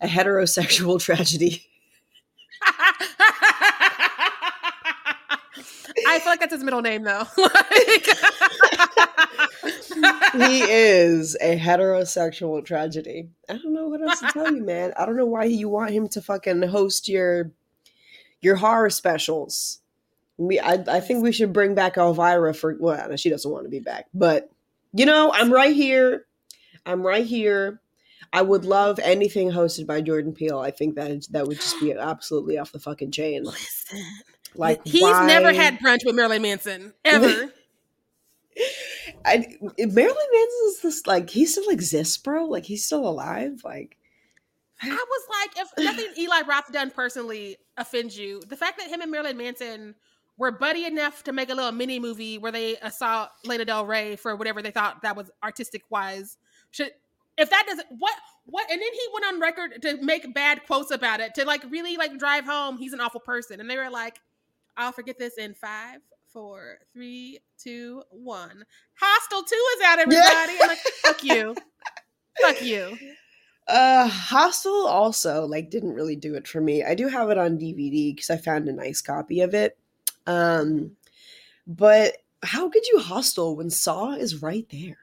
a 0.00 0.06
heterosexual 0.06 1.00
tragedy. 1.02 1.66
I 6.08 6.18
feel 6.20 6.32
like 6.32 6.40
that's 6.40 6.52
his 6.52 6.64
middle 6.64 6.82
name 6.82 7.04
though. 7.04 7.24
he 10.32 10.62
is 10.62 11.36
a 11.40 11.58
heterosexual 11.58 12.64
tragedy. 12.64 13.28
I 13.48 13.54
don't 13.54 13.74
know 13.74 13.88
what 13.88 14.02
else 14.02 14.20
to 14.20 14.26
tell 14.32 14.52
you, 14.52 14.62
man. 14.62 14.92
I 14.96 15.06
don't 15.06 15.16
know 15.16 15.26
why 15.26 15.44
you 15.44 15.68
want 15.68 15.90
him 15.90 16.08
to 16.08 16.22
fucking 16.22 16.62
host 16.62 17.08
your 17.08 17.52
your 18.40 18.56
horror 18.56 18.90
specials. 18.90 19.80
We, 20.36 20.60
I, 20.60 20.84
I 20.86 21.00
think 21.00 21.22
we 21.22 21.32
should 21.32 21.52
bring 21.52 21.74
back 21.74 21.96
Elvira 21.96 22.54
for. 22.54 22.76
Well, 22.78 23.16
she 23.16 23.30
doesn't 23.30 23.50
want 23.50 23.64
to 23.64 23.70
be 23.70 23.80
back, 23.80 24.06
but 24.14 24.50
you 24.92 25.06
know, 25.06 25.32
I'm 25.32 25.52
right 25.52 25.74
here. 25.74 26.26
I'm 26.86 27.06
right 27.06 27.26
here. 27.26 27.80
I 28.32 28.42
would 28.42 28.64
love 28.64 28.98
anything 29.02 29.50
hosted 29.50 29.86
by 29.86 30.00
Jordan 30.00 30.34
Peele. 30.34 30.58
I 30.58 30.70
think 30.70 30.96
that 30.96 31.26
that 31.30 31.46
would 31.46 31.56
just 31.56 31.80
be 31.80 31.92
absolutely 31.92 32.58
off 32.58 32.72
the 32.72 32.78
fucking 32.78 33.10
chain. 33.10 33.42
Listen, 33.44 34.04
Like 34.54 34.80
he's 34.84 35.02
why- 35.02 35.26
never 35.26 35.52
had 35.52 35.78
brunch 35.78 36.04
with 36.04 36.14
Marilyn 36.14 36.42
Manson 36.42 36.94
ever. 37.04 37.52
I, 39.24 39.46
Marilyn 39.78 40.16
Manson 40.32 40.66
is 40.66 40.80
this 40.82 41.06
like 41.06 41.30
he 41.30 41.46
still 41.46 41.68
exists, 41.68 42.16
bro. 42.18 42.44
Like 42.44 42.64
he's 42.64 42.84
still 42.84 43.06
alive. 43.06 43.62
Like 43.64 43.96
I 44.82 44.88
was 44.88 45.26
like, 45.30 45.64
if 45.64 45.68
nothing 45.84 46.12
Eli 46.18 46.42
Roth 46.48 46.72
done 46.72 46.90
personally 46.90 47.56
offends 47.76 48.18
you, 48.18 48.42
the 48.48 48.56
fact 48.56 48.78
that 48.78 48.88
him 48.88 49.00
and 49.00 49.10
Marilyn 49.10 49.36
Manson 49.36 49.94
were 50.36 50.52
buddy 50.52 50.86
enough 50.86 51.24
to 51.24 51.32
make 51.32 51.50
a 51.50 51.54
little 51.54 51.72
mini 51.72 51.98
movie 51.98 52.38
where 52.38 52.52
they 52.52 52.76
saw 52.90 53.28
Lana 53.44 53.64
Del 53.64 53.86
Rey 53.86 54.16
for 54.16 54.36
whatever 54.36 54.62
they 54.62 54.70
thought 54.70 55.02
that 55.02 55.16
was 55.16 55.30
artistic 55.42 55.82
wise. 55.90 56.38
Should 56.70 56.92
if 57.38 57.50
that 57.50 57.64
doesn't 57.66 57.86
what 57.98 58.14
what 58.46 58.70
and 58.70 58.80
then 58.80 58.92
he 58.92 59.00
went 59.12 59.26
on 59.26 59.40
record 59.40 59.80
to 59.82 60.02
make 60.02 60.34
bad 60.34 60.66
quotes 60.66 60.90
about 60.90 61.20
it 61.20 61.34
to 61.34 61.44
like 61.44 61.62
really 61.70 61.96
like 61.96 62.18
drive 62.18 62.44
home 62.44 62.76
he's 62.76 62.92
an 62.92 63.00
awful 63.00 63.20
person 63.20 63.60
and 63.60 63.70
they 63.70 63.76
were 63.76 63.88
like 63.88 64.20
I'll 64.78 64.92
forget 64.92 65.18
this 65.18 65.36
in 65.36 65.54
five, 65.54 65.98
four, 66.32 66.78
three, 66.92 67.40
two, 67.58 68.02
one. 68.10 68.64
Hostel 68.98 69.42
two 69.42 69.64
is 69.76 69.84
out, 69.84 69.98
everybody. 69.98 70.56
I'm 70.62 70.68
like, 70.68 70.78
fuck 71.02 71.24
you, 71.24 71.56
fuck 72.40 72.62
you. 72.62 72.96
uh 73.68 74.08
Hostel 74.08 74.86
also 74.86 75.44
like 75.46 75.68
didn't 75.68 75.94
really 75.94 76.16
do 76.16 76.34
it 76.34 76.46
for 76.46 76.60
me. 76.60 76.84
I 76.84 76.94
do 76.94 77.08
have 77.08 77.28
it 77.30 77.38
on 77.38 77.58
DVD 77.58 78.14
because 78.14 78.30
I 78.30 78.36
found 78.36 78.68
a 78.68 78.72
nice 78.72 79.02
copy 79.02 79.40
of 79.40 79.52
it. 79.52 79.76
Um 80.26 80.92
but 81.66 82.18
how 82.42 82.68
could 82.70 82.86
you 82.86 83.00
hostel 83.00 83.56
when 83.56 83.68
Saw 83.68 84.12
is 84.12 84.42
right 84.42 84.66
there? 84.70 84.98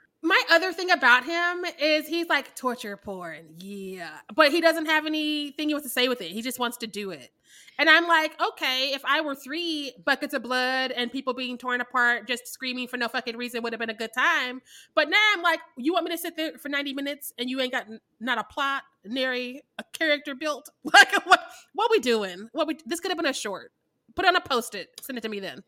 Other 0.51 0.73
thing 0.73 0.91
about 0.91 1.25
him 1.25 1.65
is 1.79 2.07
he's 2.07 2.27
like 2.27 2.55
torture 2.55 2.97
porn, 2.97 3.55
yeah, 3.57 4.17
but 4.35 4.51
he 4.51 4.61
doesn't 4.61 4.85
have 4.85 5.05
anything 5.05 5.69
he 5.69 5.73
wants 5.73 5.87
to 5.87 5.93
say 5.93 6.07
with 6.07 6.21
it. 6.21 6.31
He 6.31 6.41
just 6.41 6.59
wants 6.59 6.77
to 6.77 6.87
do 6.87 7.11
it. 7.11 7.31
And 7.77 7.89
I'm 7.89 8.07
like, 8.07 8.39
okay, 8.41 8.91
if 8.93 9.03
I 9.03 9.21
were 9.21 9.35
three 9.35 9.93
buckets 10.05 10.33
of 10.33 10.43
blood 10.43 10.91
and 10.91 11.11
people 11.11 11.33
being 11.33 11.57
torn 11.57 11.81
apart, 11.81 12.27
just 12.27 12.47
screaming 12.47 12.87
for 12.87 12.95
no 12.95 13.09
fucking 13.09 13.35
reason 13.35 13.63
would 13.63 13.73
have 13.73 13.79
been 13.79 13.89
a 13.89 13.95
good 13.95 14.11
time. 14.17 14.61
But 14.93 15.09
now 15.09 15.17
I'm 15.35 15.41
like, 15.41 15.59
you 15.77 15.91
want 15.91 16.05
me 16.05 16.11
to 16.11 16.17
sit 16.17 16.37
there 16.37 16.57
for 16.57 16.69
90 16.69 16.93
minutes 16.93 17.33
and 17.37 17.49
you 17.49 17.59
ain't 17.59 17.73
got 17.73 17.87
not 18.19 18.37
a 18.37 18.45
plot, 18.45 18.83
nary 19.03 19.63
a 19.77 19.83
character 19.93 20.35
built? 20.35 20.69
Like, 20.93 21.25
what? 21.25 21.41
What 21.73 21.91
we 21.91 21.99
doing? 21.99 22.47
What 22.53 22.67
we? 22.67 22.77
This 22.85 23.01
could 23.01 23.11
have 23.11 23.17
been 23.17 23.25
a 23.25 23.33
short. 23.33 23.73
Put 24.15 24.25
on 24.25 24.35
a 24.37 24.41
post 24.41 24.75
it. 24.75 24.89
Send 25.01 25.17
it 25.17 25.21
to 25.21 25.29
me 25.29 25.41
then. 25.41 25.63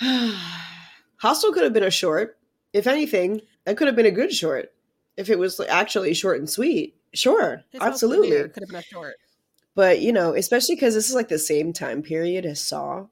Hostel 1.16 1.52
could 1.52 1.64
have 1.64 1.72
been 1.72 1.82
a 1.82 1.90
short. 1.90 2.38
If 2.72 2.86
anything, 2.86 3.40
that 3.64 3.76
could 3.76 3.86
have 3.86 3.96
been 3.96 4.06
a 4.06 4.10
good 4.10 4.32
short. 4.32 4.72
If 5.16 5.28
it 5.28 5.38
was 5.38 5.60
actually 5.60 6.14
short 6.14 6.38
and 6.38 6.48
sweet, 6.48 6.96
sure, 7.12 7.62
absolutely. 7.80 8.30
career 8.30 8.48
could 8.48 8.62
have 8.62 8.70
been 8.70 8.78
a 8.78 8.82
short. 8.82 9.16
But 9.74 10.00
you 10.00 10.12
know, 10.12 10.34
especially 10.34 10.74
because 10.74 10.94
this 10.94 11.08
is 11.08 11.14
like 11.14 11.28
the 11.28 11.38
same 11.38 11.72
time 11.72 12.02
period 12.02 12.46
as 12.46 12.60
Saw. 12.60 13.06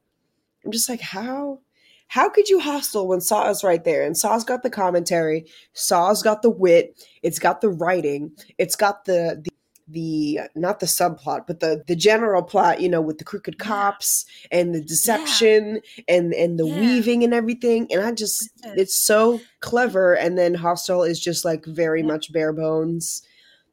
I'm 0.65 0.73
just 0.73 0.89
like, 0.89 1.01
how 1.01 1.61
how 2.09 2.29
could 2.29 2.49
you 2.49 2.59
hostel 2.59 3.07
when 3.07 3.21
Saw 3.21 3.49
is 3.51 3.63
right 3.63 3.85
there? 3.85 4.05
And 4.05 4.17
Saw's 4.17 4.45
got 4.45 4.63
the 4.63 4.71
commentary, 4.71 5.47
Saw's 5.75 6.23
got 6.23 6.43
the 6.43 6.51
wit, 6.51 7.07
it's 7.23 7.39
got 7.39 7.61
the 7.61 7.69
writing, 7.69 8.33
it's 8.59 8.77
got 8.77 9.05
the 9.05 9.43
the 9.91 10.41
not 10.55 10.81
the 10.81 10.87
subplot, 10.87 11.47
but 11.47 11.61
the 11.61 11.83
the 11.87 11.97
general 11.97 12.43
plot, 12.43 12.81
you 12.81 12.89
know, 12.89 13.01
with 13.01 13.19
the 13.19 13.25
crooked 13.25 13.57
Yeah. 13.59 13.67
cops 13.67 14.25
and 14.51 14.75
the 14.75 14.81
deception 14.81 15.81
and 16.09 16.33
and 16.35 16.59
the 16.59 16.67
Yeah. 16.67 16.81
weaving 16.81 17.25
and 17.25 17.35
everything. 17.35 17.89
And 17.93 18.01
I 18.03 18.13
just 18.13 18.51
it's 18.65 18.95
so 19.07 19.41
clever. 19.61 20.15
And 20.15 20.37
then 20.39 20.55
Hostel 20.55 21.03
is 21.03 21.19
just 21.21 21.45
like 21.45 21.65
very 21.67 22.01
Yeah. 22.01 22.07
much 22.07 22.33
bare 22.33 22.53
bones 22.53 23.23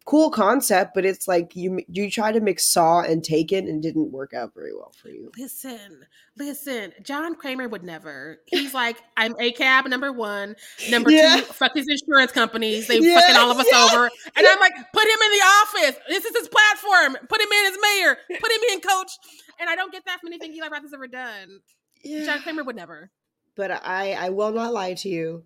cool 0.07 0.31
concept, 0.31 0.93
but 0.95 1.05
it's 1.05 1.27
like 1.27 1.55
you 1.55 1.81
you 1.89 2.09
try 2.09 2.31
to 2.31 2.39
mix 2.39 2.65
Saw 2.65 3.01
and 3.01 3.23
Taken 3.23 3.67
and 3.67 3.83
didn't 3.83 4.11
work 4.11 4.33
out 4.33 4.53
very 4.55 4.73
well 4.73 4.93
for 4.99 5.09
you. 5.09 5.29
Listen, 5.37 6.05
listen. 6.37 6.93
John 7.03 7.35
Kramer 7.35 7.67
would 7.67 7.83
never. 7.83 8.39
He's 8.47 8.73
like, 8.73 8.97
I'm 9.17 9.35
a 9.39 9.51
cab 9.51 9.85
number 9.87 10.11
one. 10.13 10.55
Number 10.89 11.11
Yeah. 11.11 11.35
two, 11.35 11.41
fuck 11.43 11.73
these 11.73 11.85
insurance 11.89 12.31
companies. 12.31 12.87
They 12.87 12.99
Yeah, 12.99 13.19
fucking 13.19 13.35
all 13.35 13.51
of 13.51 13.57
us 13.59 13.67
yeah. 13.69 13.83
over. 13.91 14.09
And 14.35 14.47
I'm 14.47 14.59
like, 14.59 14.73
put 14.93 15.03
him 15.03 15.19
in 15.25 15.31
the 15.31 15.45
office. 15.45 15.95
This 16.07 16.25
is 16.25 16.35
his 16.37 16.47
platform. 16.47 17.17
Put 17.27 17.41
him 17.41 17.49
in 17.51 17.73
as 17.73 17.77
mayor. 17.81 18.17
Put 18.39 18.51
him 18.51 18.61
in 18.71 18.79
coach. 18.79 19.11
And 19.59 19.69
I 19.69 19.75
don't 19.75 19.91
get 19.91 20.05
that 20.05 20.21
from 20.21 20.27
anything 20.27 20.53
Eli 20.53 20.69
Roth 20.69 20.83
has 20.83 20.93
ever 20.93 21.07
done. 21.07 21.59
John 22.05 22.41
Kramer 22.41 22.63
would 22.63 22.75
never. 22.77 23.11
But 23.55 23.71
I 23.71 24.13
I 24.13 24.29
will 24.29 24.51
not 24.53 24.71
lie 24.71 24.93
to 24.93 25.09
you. 25.09 25.43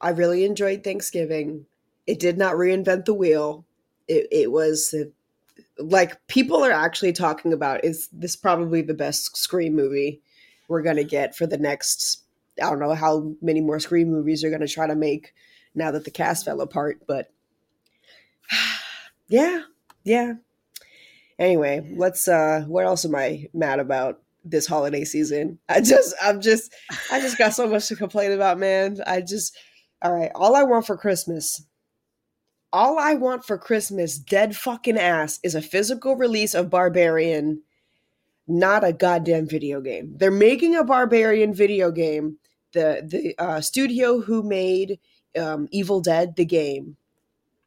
I 0.00 0.10
really 0.10 0.44
enjoyed 0.44 0.82
Thanksgiving. 0.82 1.66
It 2.06 2.18
did 2.18 2.38
not 2.38 2.54
reinvent 2.54 3.04
the 3.04 3.14
wheel. 3.14 3.66
It 4.10 4.26
it 4.32 4.52
was 4.52 4.92
like 5.78 6.26
people 6.26 6.64
are 6.64 6.72
actually 6.72 7.12
talking 7.12 7.52
about 7.52 7.84
is 7.84 8.08
this 8.12 8.36
probably 8.36 8.82
the 8.82 8.94
best 8.94 9.36
Scream 9.36 9.74
movie 9.74 10.20
we're 10.68 10.82
gonna 10.82 11.04
get 11.04 11.36
for 11.36 11.46
the 11.46 11.58
next 11.58 12.24
I 12.62 12.68
don't 12.68 12.80
know 12.80 12.94
how 12.94 13.32
many 13.40 13.60
more 13.60 13.80
Scream 13.80 14.10
movies 14.10 14.44
are 14.44 14.50
gonna 14.50 14.66
try 14.66 14.86
to 14.86 14.94
make 14.94 15.32
now 15.74 15.90
that 15.92 16.04
the 16.04 16.10
cast 16.10 16.44
fell 16.44 16.60
apart, 16.60 17.02
but 17.06 17.32
yeah, 19.28 19.62
yeah. 20.04 20.34
Anyway, 21.38 21.88
let's 21.96 22.28
uh 22.28 22.64
what 22.66 22.84
else 22.84 23.04
am 23.04 23.14
I 23.14 23.48
mad 23.54 23.78
about 23.78 24.20
this 24.44 24.66
holiday 24.66 25.04
season? 25.04 25.58
I 25.68 25.80
just 25.80 26.14
I'm 26.22 26.40
just 26.40 26.74
I 27.10 27.20
just 27.20 27.38
got 27.38 27.54
so 27.54 27.68
much 27.68 27.88
to 27.88 27.96
complain 27.96 28.32
about, 28.32 28.58
man. 28.58 28.98
I 29.06 29.20
just 29.20 29.56
all 30.02 30.12
right, 30.12 30.32
all 30.34 30.56
I 30.56 30.64
want 30.64 30.86
for 30.86 30.96
Christmas 30.96 31.62
all 32.72 32.98
I 32.98 33.14
want 33.14 33.44
for 33.44 33.58
Christmas, 33.58 34.18
dead 34.18 34.56
fucking 34.56 34.98
ass, 34.98 35.40
is 35.42 35.54
a 35.54 35.62
physical 35.62 36.16
release 36.16 36.54
of 36.54 36.70
Barbarian, 36.70 37.62
not 38.46 38.84
a 38.84 38.92
goddamn 38.92 39.46
video 39.48 39.80
game. 39.80 40.14
They're 40.16 40.30
making 40.30 40.76
a 40.76 40.84
Barbarian 40.84 41.54
video 41.54 41.90
game. 41.90 42.38
The 42.72 43.02
the 43.06 43.34
uh, 43.42 43.60
studio 43.60 44.20
who 44.20 44.42
made 44.42 44.98
um, 45.36 45.68
Evil 45.72 46.00
Dead, 46.00 46.36
the 46.36 46.44
game, 46.44 46.96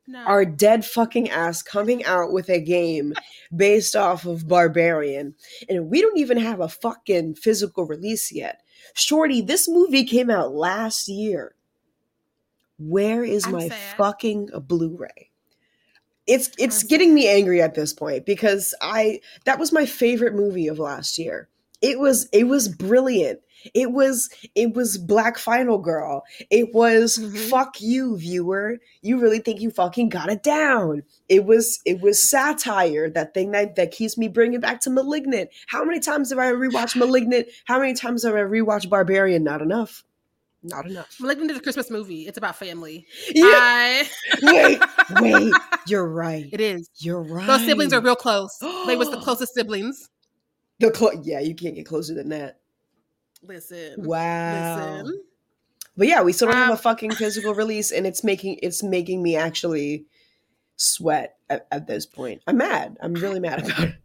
No. 0.07 0.19
are 0.19 0.45
dead 0.45 0.85
fucking 0.85 1.29
ass 1.29 1.61
coming 1.61 2.05
out 2.05 2.31
with 2.31 2.49
a 2.49 2.59
game 2.61 3.13
based 3.55 3.95
off 3.95 4.25
of 4.25 4.47
Barbarian. 4.47 5.35
And 5.67 5.89
we 5.89 6.01
don't 6.01 6.17
even 6.17 6.37
have 6.37 6.61
a 6.61 6.69
fucking 6.69 7.35
physical 7.35 7.85
release 7.85 8.31
yet. 8.31 8.61
Shorty, 8.95 9.41
this 9.41 9.67
movie 9.67 10.05
came 10.05 10.29
out 10.29 10.53
last 10.53 11.07
year. 11.09 11.55
Where 12.89 13.23
is 13.23 13.45
I'm 13.45 13.51
my 13.53 13.69
sad. 13.69 13.97
fucking 13.97 14.49
Blu-ray? 14.67 15.29
It's 16.25 16.49
it's 16.57 16.83
I'm 16.83 16.87
getting 16.87 17.13
me 17.13 17.27
angry 17.27 17.61
at 17.61 17.75
this 17.75 17.93
point 17.93 18.25
because 18.25 18.73
I 18.81 19.19
that 19.45 19.59
was 19.59 19.71
my 19.73 19.85
favorite 19.85 20.33
movie 20.33 20.67
of 20.67 20.79
last 20.79 21.17
year. 21.19 21.49
It 21.81 21.99
was 21.99 22.29
it 22.31 22.45
was 22.45 22.69
brilliant. 22.69 23.41
It 23.73 23.91
was 23.91 24.29
it 24.55 24.73
was 24.73 24.97
Black 24.97 25.37
Final 25.37 25.77
Girl. 25.79 26.23
It 26.49 26.73
was 26.73 27.17
Mhm. 27.17 27.49
fuck 27.49 27.81
you 27.81 28.17
viewer. 28.17 28.77
You 29.01 29.19
really 29.19 29.39
think 29.39 29.59
you 29.59 29.69
fucking 29.69 30.09
got 30.09 30.29
it 30.29 30.43
down. 30.43 31.03
It 31.27 31.43
was 31.43 31.81
it 31.85 31.99
was 31.99 32.23
satire, 32.29 33.09
that 33.09 33.33
thing 33.33 33.51
that 33.51 33.75
that 33.75 33.91
keeps 33.91 34.17
me 34.17 34.29
bringing 34.29 34.61
back 34.61 34.79
to 34.81 34.89
Malignant. 34.89 35.49
How 35.67 35.83
many 35.83 35.99
times 35.99 36.29
have 36.29 36.39
I 36.39 36.53
rewatched 36.53 36.95
Malignant? 36.97 37.47
How 37.65 37.79
many 37.79 37.93
times 37.95 38.23
have 38.23 38.33
I 38.35 38.39
rewatched 38.39 38.89
Barbarian? 38.89 39.43
Not 39.43 39.61
enough. 39.61 40.05
Not 40.63 40.85
enough. 40.85 41.15
Malignant 41.19 41.51
is 41.51 41.57
a 41.57 41.61
Christmas 41.61 41.91
movie. 41.91 42.25
It's 42.27 42.37
about 42.37 42.55
family. 42.55 43.05
Yeah. 43.33 43.43
I... 43.45 44.09
Wait, 44.41 44.81
wait. 45.21 45.53
You're 45.87 46.07
right. 46.07 46.47
It 46.51 46.61
is. 46.61 46.89
You're 46.97 47.21
right. 47.21 47.45
Those 47.45 47.65
siblings 47.65 47.91
are 47.91 48.01
real 48.01 48.15
close. 48.15 48.57
they 48.87 48.95
was 48.95 49.11
the 49.11 49.17
closest 49.21 49.53
siblings. 49.53 50.09
The 50.79 50.91
clo- 50.91 51.21
yeah, 51.23 51.39
you 51.41 51.53
can't 51.53 51.75
get 51.75 51.85
closer 51.85 52.13
than 52.13 52.29
that. 52.29 52.59
Listen. 53.41 53.95
Wow. 53.97 55.01
Listen. 55.03 55.21
But 55.97 56.07
yeah, 56.07 56.21
we 56.23 56.31
still 56.33 56.47
don't 56.47 56.57
have 56.57 56.69
Um, 56.69 56.73
a 56.75 56.77
fucking 56.77 57.11
physical 57.11 57.53
release, 57.63 57.91
and 57.91 58.07
it's 58.07 58.23
making 58.23 58.59
it's 58.63 58.81
making 58.81 59.21
me 59.21 59.35
actually 59.35 60.05
sweat 60.77 61.35
at, 61.49 61.67
at 61.71 61.85
this 61.87 62.05
point. 62.05 62.41
I'm 62.47 62.57
mad. 62.57 62.97
I'm 63.01 63.13
really 63.13 63.39
mad 63.39 63.59
about 63.65 63.79
it. 63.89 63.95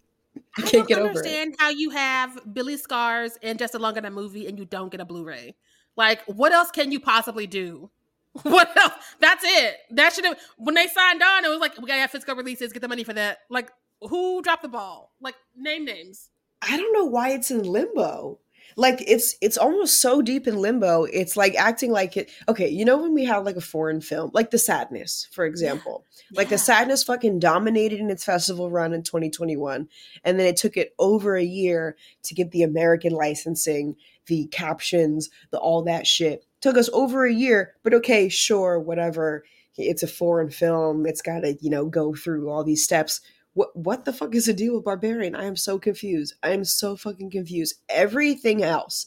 I 0.57 0.63
can't 0.63 0.73
don't 0.73 0.89
get 0.89 0.99
over 0.99 1.07
it. 1.07 1.17
understand 1.17 1.55
how 1.59 1.71
you 1.71 1.91
have 1.91 2.39
Bill 2.53 2.67
Skarsgård 2.67 3.37
and 3.43 3.59
Justin 3.59 3.81
Long 3.81 3.97
in 3.97 4.05
a 4.05 4.11
movie 4.11 4.47
and 4.49 4.59
you 4.59 4.65
don't 4.65 4.91
get 4.91 5.01
a 5.01 5.05
Blu-ray. 5.05 5.55
Like, 5.99 6.23
what 6.27 6.53
else 6.53 6.71
can 6.71 6.93
you 6.93 7.01
possibly 7.01 7.47
do? 7.47 7.91
What 8.43 8.75
else? 8.77 8.93
That's 9.19 9.43
it. 9.45 9.79
That 9.91 10.13
should 10.13 10.25
have 10.25 10.39
when 10.59 10.77
they 10.77 10.87
signed 10.87 11.21
on. 11.21 11.45
It 11.45 11.49
was 11.49 11.59
like 11.59 11.77
we 11.77 11.89
gotta 11.89 12.03
have 12.03 12.13
physical 12.13 12.37
releases. 12.37 12.73
Get 12.73 12.83
the 12.83 12.89
money 12.89 13.03
for 13.03 13.13
that. 13.15 13.39
Like, 13.51 13.73
who 14.01 14.43
dropped 14.43 14.63
the 14.63 14.69
ball? 14.69 15.13
Like, 15.21 15.35
name 15.57 15.85
names. 15.85 16.29
I 16.63 16.77
don't 16.77 16.93
know 16.93 17.05
why 17.05 17.31
it's 17.31 17.51
in 17.51 17.65
limbo. 17.65 18.39
Like 18.79 19.03
it's 19.09 19.35
it's 19.41 19.59
almost 19.59 20.01
so 20.01 20.23
deep 20.23 20.47
in 20.47 20.57
limbo. 20.57 21.03
It's 21.03 21.37
like 21.37 21.57
acting 21.57 21.91
like 21.91 22.17
it. 22.17 22.31
Okay, 22.49 22.69
you 22.69 22.85
know 22.85 22.97
when 22.97 23.13
we 23.13 23.25
have 23.25 23.45
like 23.45 23.57
a 23.57 23.61
foreign 23.61 24.01
film, 24.01 24.31
like 24.33 24.53
The 24.53 24.59
Sadness, 24.59 25.27
for 25.33 25.45
example. 25.45 26.05
Like 26.33 26.47
Yeah. 26.47 26.51
The 26.51 26.59
Sadness 26.59 27.03
fucking 27.03 27.41
dominated 27.41 27.99
in 27.99 28.09
its 28.09 28.25
festival 28.25 28.71
run 28.71 28.93
in 28.93 29.03
2021, 29.03 29.89
and 30.23 30.39
then 30.39 30.47
it 30.47 30.57
took 30.57 30.77
it 30.77 30.95
over 30.97 31.35
a 31.37 31.43
year 31.43 31.97
to 32.23 32.35
get 32.35 32.53
the 32.53 32.63
American 32.63 33.13
licensing, 33.13 33.97
the 34.29 34.47
captions, 34.47 35.29
the 35.51 35.59
all 35.59 35.83
that 35.83 36.07
shit. 36.07 36.47
Took 36.61 36.77
us 36.77 36.89
over 36.93 37.27
a 37.27 37.35
year, 37.35 37.75
but 37.83 37.95
okay, 37.95 38.29
sure, 38.29 38.79
whatever. 38.79 39.43
It's 39.77 40.05
a 40.05 40.09
foreign 40.09 40.51
film. 40.51 41.05
It's 41.05 41.23
got 41.23 41.41
to 41.41 41.59
you 41.61 41.71
know 41.71 41.87
go 41.87 42.15
through 42.15 42.49
all 42.49 42.63
these 42.63 42.85
steps 42.85 43.21
what 43.55 43.75
what 43.75 44.05
the 44.05 44.13
fuck 44.13 44.35
is 44.35 44.47
the 44.47 44.53
deal 44.53 44.75
with 44.75 44.85
barbarian? 44.85 45.35
I 45.35 45.45
am 45.45 45.57
so 45.57 45.79
confused. 45.79 46.35
I 46.43 46.51
am 46.51 46.65
so 46.65 46.97
fucking 46.97 47.31
confused. 47.31 47.77
Everything 47.89 48.63
else. 48.63 49.07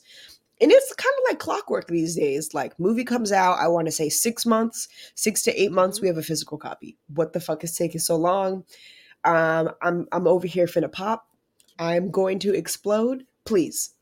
And 0.59 0.71
it's 0.71 0.93
kind 0.93 1.13
of 1.17 1.31
like 1.31 1.39
clockwork 1.39 1.87
these 1.87 2.15
days. 2.15 2.53
Like 2.53 2.79
movie 2.79 3.03
comes 3.03 3.31
out 3.31 3.59
i 3.59 3.67
want 3.67 3.87
to 3.87 3.91
say 3.91 4.09
six 4.09 4.45
months 4.45 4.87
six 5.15 5.41
to 5.43 5.61
eight 5.61 5.71
months 5.71 6.01
we 6.01 6.07
have 6.07 6.17
a 6.17 6.23
physical 6.23 6.57
copy. 6.57 6.97
What 7.13 7.33
the 7.33 7.39
fuck 7.39 7.63
is 7.63 7.75
taking 7.75 7.99
so 7.99 8.15
long? 8.15 8.63
Um 9.23 9.71
i'm 9.81 10.07
i'm 10.11 10.27
over 10.27 10.47
here 10.47 10.65
finna 10.65 10.91
pop. 10.91 11.27
I'm 11.79 12.11
going 12.11 12.39
to 12.39 12.53
explode. 12.53 13.25
Please 13.45 13.95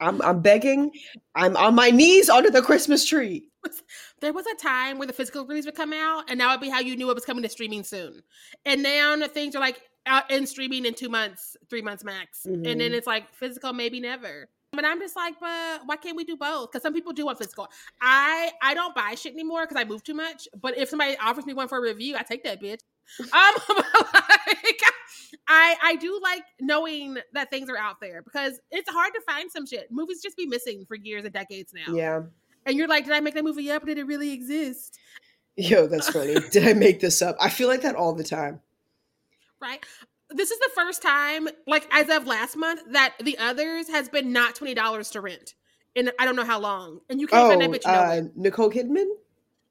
i'm 0.00 0.20
i'm 0.22 0.40
begging 0.40 0.90
i'm 1.34 1.56
on 1.56 1.74
my 1.74 1.90
knees 1.90 2.28
under 2.28 2.50
the 2.50 2.62
christmas 2.62 3.04
tree 3.04 3.48
There 4.20 4.32
was 4.32 4.46
a 4.46 4.54
time 4.54 4.98
where 4.98 5.06
the 5.06 5.12
physical 5.12 5.44
release 5.44 5.66
would 5.66 5.74
come 5.74 5.92
out, 5.92 6.30
and 6.30 6.40
that 6.40 6.50
would 6.50 6.60
be 6.60 6.70
how 6.70 6.80
you 6.80 6.96
knew 6.96 7.10
it 7.10 7.14
was 7.14 7.24
coming 7.24 7.42
to 7.42 7.48
streaming 7.48 7.82
soon. 7.84 8.22
And 8.64 8.82
now 8.82 9.16
things 9.26 9.54
are 9.56 9.60
like 9.60 9.80
out 10.06 10.30
in 10.30 10.46
streaming 10.46 10.86
in 10.86 10.94
two 10.94 11.08
months, 11.08 11.56
three 11.68 11.82
months 11.82 12.04
max. 12.04 12.46
And 12.46 12.64
then 12.64 12.92
Mhm. 12.92 12.94
it's 12.94 13.06
like 13.06 13.28
physical, 13.34 13.72
maybe 13.72 14.00
never. 14.00 14.48
But 14.72 14.84
I'm 14.84 15.00
just 15.00 15.16
like, 15.16 15.34
but 15.40 15.82
why 15.86 15.96
can't 15.96 16.16
we 16.16 16.24
do 16.24 16.36
both? 16.36 16.70
Because 16.70 16.82
some 16.82 16.94
people 16.94 17.12
do 17.12 17.26
want 17.26 17.38
physical. 17.38 17.68
I 18.00 18.52
I 18.62 18.74
don't 18.74 18.94
buy 18.94 19.14
shit 19.16 19.32
anymore 19.32 19.66
because 19.66 19.76
I 19.80 19.84
move 19.84 20.02
too 20.04 20.14
much. 20.14 20.48
But 20.60 20.78
if 20.78 20.88
somebody 20.88 21.16
offers 21.18 21.44
me 21.46 21.54
one 21.54 21.68
for 21.68 21.78
a 21.78 21.82
review, 21.82 22.16
I 22.16 22.22
take 22.22 22.44
that 22.44 22.62
bitch. 22.62 22.80
Um, 23.20 23.54
like, 24.14 24.80
I 25.48 25.76
I 25.82 25.96
do 25.96 26.18
like 26.22 26.42
knowing 26.60 27.18
that 27.32 27.50
things 27.50 27.68
are 27.68 27.76
out 27.76 28.00
there 28.00 28.22
because 28.22 28.60
it's 28.70 28.90
hard 28.90 29.12
to 29.14 29.20
find 29.20 29.50
some 29.50 29.66
shit. 29.66 29.88
Movies 29.90 30.20
just 30.22 30.36
be 30.36 30.46
missing 30.46 30.84
for 30.86 30.96
years 30.96 31.24
and 31.24 31.32
decades 31.32 31.72
now. 31.72 31.94
yeah 31.94 32.22
And 32.64 32.76
you're 32.76 32.88
like, 32.88 33.04
did 33.04 33.14
I 33.14 33.20
make 33.20 33.34
that 33.34 33.44
movie 33.44 33.70
up? 33.70 33.86
Did 33.86 33.98
it 33.98 34.06
really 34.06 34.32
exist? 34.32 34.98
Yo, 35.56 35.86
that's 35.86 36.10
funny. 36.10 36.34
Did 36.50 36.68
I 36.68 36.74
make 36.74 37.00
this 37.00 37.22
up? 37.22 37.34
I 37.40 37.48
feel 37.48 37.66
like 37.66 37.80
that 37.80 37.94
all 37.94 38.12
the 38.12 38.22
time. 38.22 38.60
Right. 39.60 39.82
This 40.28 40.50
is 40.50 40.58
the 40.58 40.70
first 40.74 41.00
time, 41.00 41.48
like 41.66 41.86
as 41.90 42.10
of 42.10 42.26
last 42.26 42.56
month, 42.56 42.82
that 42.90 43.14
the 43.22 43.38
others 43.38 43.88
has 43.88 44.08
been 44.08 44.32
not 44.32 44.54
twenty 44.54 44.74
dollars 44.74 45.10
to 45.10 45.20
rent, 45.20 45.54
and 45.94 46.12
I 46.18 46.26
don't 46.26 46.36
know 46.36 46.44
how 46.44 46.60
long. 46.60 47.00
And 47.08 47.20
you 47.20 47.26
can't 47.26 47.44
oh, 47.44 47.48
find 47.48 47.62
that 47.62 47.70
bitch 47.70 47.86
uh, 47.86 48.28
Nicole 48.34 48.70
Kidman. 48.70 49.06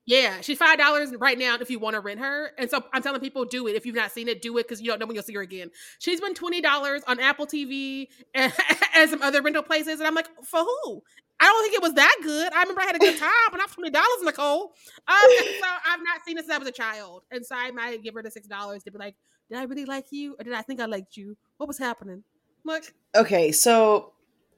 Yeah, 0.05 0.41
she's 0.41 0.57
five 0.57 0.77
dollars 0.77 1.13
right 1.17 1.37
now 1.37 1.57
if 1.59 1.69
you 1.69 1.79
want 1.79 1.95
to 1.95 1.99
rent 1.99 2.19
her. 2.19 2.51
And 2.57 2.69
so 2.69 2.83
I'm 2.93 3.01
telling 3.01 3.21
people, 3.21 3.43
do 3.45 3.67
it 3.67 3.75
if 3.75 3.85
you've 3.85 3.95
not 3.95 4.11
seen 4.11 4.27
it. 4.27 4.41
Do 4.41 4.57
it 4.57 4.63
because 4.67 4.79
you 4.81 4.87
don't 4.87 4.99
know 4.99 5.07
when 5.07 5.15
you'll 5.15 5.23
see 5.23 5.33
her 5.33 5.41
again. 5.41 5.71
She's 5.99 6.21
been 6.21 6.35
twenty 6.35 6.61
dollars 6.61 7.01
on 7.07 7.19
Apple 7.19 7.47
TV 7.47 8.07
and, 8.33 8.53
and 8.95 9.09
some 9.09 9.21
other 9.21 9.41
rental 9.41 9.63
places, 9.63 9.99
and 9.99 10.07
I'm 10.07 10.15
like, 10.15 10.27
for 10.43 10.59
who? 10.59 11.01
I 11.39 11.45
don't 11.45 11.63
think 11.63 11.75
it 11.75 11.81
was 11.81 11.93
that 11.95 12.15
good. 12.23 12.53
I 12.53 12.61
remember 12.61 12.81
I 12.81 12.85
had 12.85 12.95
a 12.95 12.99
good 12.99 13.17
time, 13.17 13.29
but 13.51 13.57
not 13.57 13.71
twenty 13.71 13.89
dollars, 13.89 14.21
Nicole. 14.23 14.73
Um, 15.07 15.17
so 15.29 15.67
I've 15.87 15.99
not 15.99 16.23
seen 16.25 16.37
it 16.37 16.45
since 16.45 16.53
I 16.53 16.57
was 16.59 16.67
a 16.67 16.71
child, 16.71 17.23
and 17.31 17.45
so 17.45 17.55
I 17.55 17.71
might 17.71 18.03
give 18.03 18.13
her 18.13 18.21
the 18.21 18.31
six 18.31 18.47
dollars 18.47 18.83
to 18.83 18.91
be 18.91 18.99
like, 18.99 19.15
did 19.49 19.57
I 19.57 19.63
really 19.63 19.85
like 19.85 20.07
you, 20.11 20.35
or 20.39 20.43
did 20.43 20.53
I 20.53 20.61
think 20.61 20.79
I 20.79 20.85
liked 20.85 21.17
you? 21.17 21.35
What 21.57 21.67
was 21.67 21.77
happening? 21.77 22.23
Look, 22.63 22.93
Okay, 23.15 23.51
so 23.51 24.13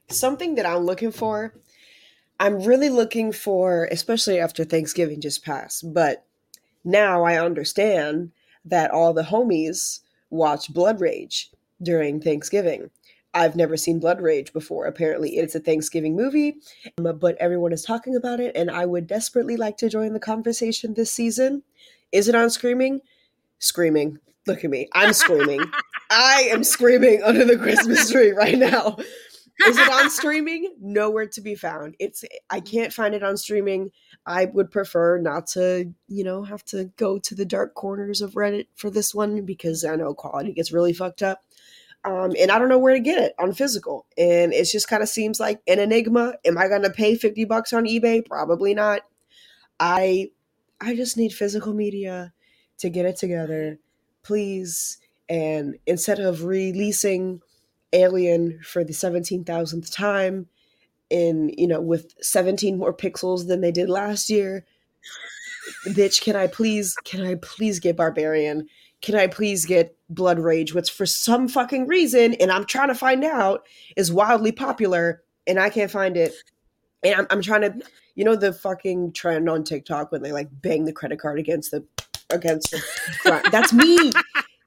something 0.08 0.54
that 0.56 0.66
I'm 0.66 0.84
looking 0.84 1.12
for, 1.12 1.54
I'm 2.40 2.62
really 2.62 2.88
looking 2.88 3.32
for, 3.32 3.88
especially 3.90 4.38
after 4.38 4.64
Thanksgiving 4.64 5.20
just 5.20 5.44
passed, 5.44 5.92
but 5.92 6.24
now 6.84 7.24
I 7.24 7.42
understand 7.42 8.32
that 8.64 8.90
all 8.90 9.12
the 9.12 9.22
homies 9.22 10.00
watch 10.30 10.72
Blood 10.72 11.00
Rage 11.00 11.50
during 11.82 12.20
Thanksgiving. 12.20 12.90
I've 13.34 13.56
never 13.56 13.76
seen 13.76 14.00
Blood 14.00 14.20
Rage 14.20 14.52
before. 14.52 14.86
Apparently, 14.86 15.36
it's 15.36 15.54
a 15.54 15.60
Thanksgiving 15.60 16.16
movie, 16.16 16.56
um, 16.98 17.18
but 17.18 17.36
everyone 17.38 17.72
is 17.72 17.82
talking 17.82 18.16
about 18.16 18.40
it, 18.40 18.56
and 18.56 18.70
I 18.70 18.86
would 18.86 19.06
desperately 19.06 19.56
like 19.56 19.76
to 19.78 19.88
join 19.88 20.12
the 20.12 20.20
conversation 20.20 20.94
this 20.94 21.12
season. 21.12 21.62
Is 22.12 22.28
it 22.28 22.34
on 22.34 22.50
Screaming? 22.50 23.00
Screaming. 23.58 24.18
Look 24.46 24.64
at 24.64 24.70
me. 24.70 24.88
I'm 24.94 25.12
screaming. 25.12 25.60
I 26.10 26.48
am 26.50 26.64
screaming 26.64 27.22
under 27.22 27.44
the 27.44 27.58
Christmas 27.58 28.10
tree 28.10 28.30
right 28.30 28.56
now. 28.56 28.96
Is 29.66 29.78
it 29.78 29.90
on 29.92 30.10
streaming? 30.10 30.74
Nowhere 30.80 31.26
to 31.28 31.40
be 31.40 31.54
found. 31.54 31.96
It's 31.98 32.24
I 32.50 32.60
can't 32.60 32.92
find 32.92 33.14
it 33.14 33.22
on 33.22 33.36
streaming. 33.36 33.90
I 34.26 34.46
would 34.46 34.70
prefer 34.70 35.18
not 35.18 35.46
to, 35.48 35.92
you 36.06 36.24
know, 36.24 36.42
have 36.42 36.64
to 36.66 36.86
go 36.96 37.18
to 37.18 37.34
the 37.34 37.44
dark 37.44 37.74
corners 37.74 38.20
of 38.20 38.32
Reddit 38.32 38.66
for 38.76 38.90
this 38.90 39.14
one 39.14 39.44
because 39.44 39.84
I 39.84 39.96
know 39.96 40.14
quality 40.14 40.52
gets 40.52 40.72
really 40.72 40.92
fucked 40.92 41.22
up. 41.22 41.42
Um, 42.04 42.32
and 42.38 42.50
I 42.50 42.58
don't 42.58 42.68
know 42.68 42.78
where 42.78 42.94
to 42.94 43.00
get 43.00 43.18
it 43.22 43.34
on 43.38 43.52
physical. 43.52 44.06
And 44.16 44.52
it 44.52 44.64
just 44.66 44.88
kind 44.88 45.02
of 45.02 45.08
seems 45.08 45.40
like 45.40 45.60
an 45.66 45.80
enigma. 45.80 46.34
Am 46.44 46.56
I 46.56 46.68
gonna 46.68 46.90
pay 46.90 47.16
50 47.16 47.44
bucks 47.44 47.72
on 47.72 47.84
eBay? 47.84 48.24
Probably 48.24 48.74
not. 48.74 49.02
I 49.80 50.30
I 50.80 50.94
just 50.94 51.16
need 51.16 51.32
physical 51.32 51.74
media 51.74 52.32
to 52.78 52.88
get 52.88 53.06
it 53.06 53.16
together, 53.16 53.78
please. 54.22 54.98
And 55.28 55.76
instead 55.86 56.20
of 56.20 56.44
releasing 56.44 57.42
Alien 57.92 58.60
for 58.62 58.84
the 58.84 58.92
17,000th 58.92 59.92
time 59.94 60.46
in, 61.10 61.52
you 61.56 61.66
know, 61.66 61.80
with 61.80 62.14
17 62.20 62.78
more 62.78 62.92
pixels 62.92 63.46
than 63.46 63.60
they 63.60 63.72
did 63.72 63.88
last 63.88 64.28
year. 64.28 64.64
Bitch, 65.88 66.22
can 66.22 66.36
I 66.36 66.46
please, 66.46 66.94
can 67.04 67.24
I 67.24 67.36
please 67.36 67.78
get 67.78 67.96
Barbarian? 67.96 68.68
Can 69.00 69.14
I 69.14 69.26
please 69.26 69.64
get 69.64 69.96
Blood 70.10 70.38
Rage, 70.38 70.74
which 70.74 70.90
for 70.90 71.06
some 71.06 71.48
fucking 71.48 71.86
reason, 71.86 72.34
and 72.34 72.50
I'm 72.50 72.64
trying 72.64 72.88
to 72.88 72.94
find 72.94 73.24
out, 73.24 73.66
is 73.96 74.12
wildly 74.12 74.52
popular 74.52 75.22
and 75.46 75.58
I 75.58 75.70
can't 75.70 75.90
find 75.90 76.16
it. 76.16 76.32
And 77.02 77.14
I'm, 77.14 77.26
I'm 77.30 77.42
trying 77.42 77.62
to, 77.62 77.74
you 78.14 78.24
know, 78.24 78.36
the 78.36 78.52
fucking 78.52 79.12
trend 79.12 79.48
on 79.48 79.64
TikTok 79.64 80.10
when 80.10 80.22
they 80.22 80.32
like 80.32 80.48
bang 80.50 80.84
the 80.84 80.92
credit 80.92 81.20
card 81.20 81.38
against 81.38 81.70
the, 81.70 81.84
against 82.30 82.70
the, 82.70 82.82
ground. 83.22 83.46
that's 83.52 83.72
me. 83.72 84.12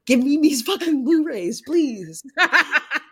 Give 0.06 0.20
me 0.20 0.38
these 0.38 0.62
fucking 0.62 1.04
Blu-rays, 1.04 1.62
please. 1.62 2.22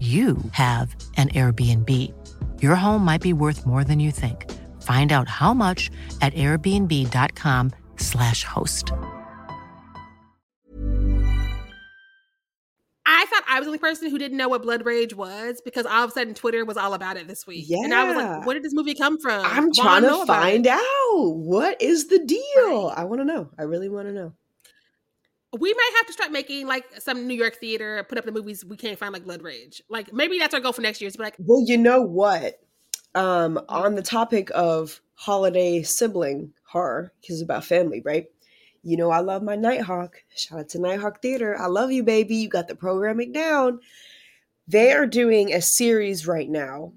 you 0.00 0.38
have 0.52 0.94
an 1.16 1.28
Airbnb. 1.30 1.90
Your 2.62 2.76
home 2.76 3.04
might 3.04 3.20
be 3.20 3.32
worth 3.32 3.66
more 3.66 3.82
than 3.82 3.98
you 3.98 4.12
think. 4.12 4.48
Find 4.82 5.10
out 5.10 5.28
how 5.28 5.52
much 5.52 5.90
at 6.20 6.32
airbnb.com/slash 6.34 8.44
host. 8.44 8.92
I 13.10 13.24
thought 13.26 13.42
I 13.48 13.58
was 13.58 13.64
the 13.66 13.70
only 13.70 13.78
person 13.78 14.10
who 14.10 14.18
didn't 14.18 14.36
know 14.36 14.48
what 14.48 14.62
Blood 14.62 14.84
Rage 14.84 15.14
was 15.14 15.60
because 15.64 15.86
all 15.86 16.04
of 16.04 16.10
a 16.10 16.12
sudden 16.12 16.34
Twitter 16.34 16.64
was 16.64 16.76
all 16.76 16.94
about 16.94 17.16
it 17.16 17.26
this 17.26 17.46
week. 17.46 17.64
Yeah. 17.68 17.78
And 17.84 17.94
I 17.94 18.04
was 18.04 18.16
like, 18.16 18.46
where 18.46 18.54
did 18.54 18.62
this 18.62 18.74
movie 18.74 18.94
come 18.94 19.18
from? 19.18 19.44
I'm 19.44 19.64
Well, 19.64 19.72
trying 19.74 20.02
to 20.02 20.26
find 20.26 20.66
out 20.66 20.80
what 21.34 21.80
is 21.82 22.08
the 22.08 22.18
deal. 22.18 22.92
I 22.94 23.04
want 23.04 23.20
to 23.20 23.24
know. 23.24 23.48
I 23.58 23.62
really 23.62 23.88
want 23.88 24.08
to 24.08 24.14
know. 24.14 24.32
We 25.58 25.72
might 25.72 25.92
have 25.96 26.06
to 26.06 26.12
start 26.12 26.30
making 26.30 26.66
like 26.66 26.84
some 27.00 27.26
New 27.26 27.34
York 27.34 27.56
theater, 27.56 28.04
put 28.08 28.18
up 28.18 28.24
the 28.24 28.32
movies 28.32 28.64
we 28.64 28.76
can't 28.76 28.98
find 28.98 29.12
like 29.12 29.24
Blood 29.24 29.42
Rage. 29.42 29.82
Like 29.88 30.12
maybe 30.12 30.38
that's 30.38 30.54
our 30.54 30.60
goal 30.60 30.72
for 30.72 30.82
next 30.82 31.00
year. 31.00 31.10
Be 31.10 31.22
like, 31.22 31.36
Well, 31.38 31.64
you 31.66 31.78
know 31.78 32.02
what? 32.02 32.60
Um, 33.14 33.58
on 33.68 33.94
the 33.94 34.02
topic 34.02 34.50
of 34.54 35.00
holiday 35.14 35.82
sibling 35.82 36.52
horror, 36.64 37.12
because 37.20 37.36
it's 37.36 37.42
about 37.42 37.64
family, 37.64 38.02
right? 38.04 38.26
You 38.82 38.96
know, 38.96 39.10
I 39.10 39.20
love 39.20 39.42
my 39.42 39.56
Nitehawk. 39.56 40.10
Shout 40.36 40.60
out 40.60 40.68
to 40.70 40.78
Nitehawk 40.78 41.20
Theater. 41.20 41.58
I 41.58 41.66
love 41.66 41.90
you, 41.90 42.02
baby. 42.02 42.36
You 42.36 42.48
got 42.48 42.68
the 42.68 42.76
programming 42.76 43.32
down. 43.32 43.80
They 44.68 44.92
are 44.92 45.06
doing 45.06 45.52
a 45.52 45.62
series 45.62 46.26
right 46.26 46.48
now. 46.48 46.92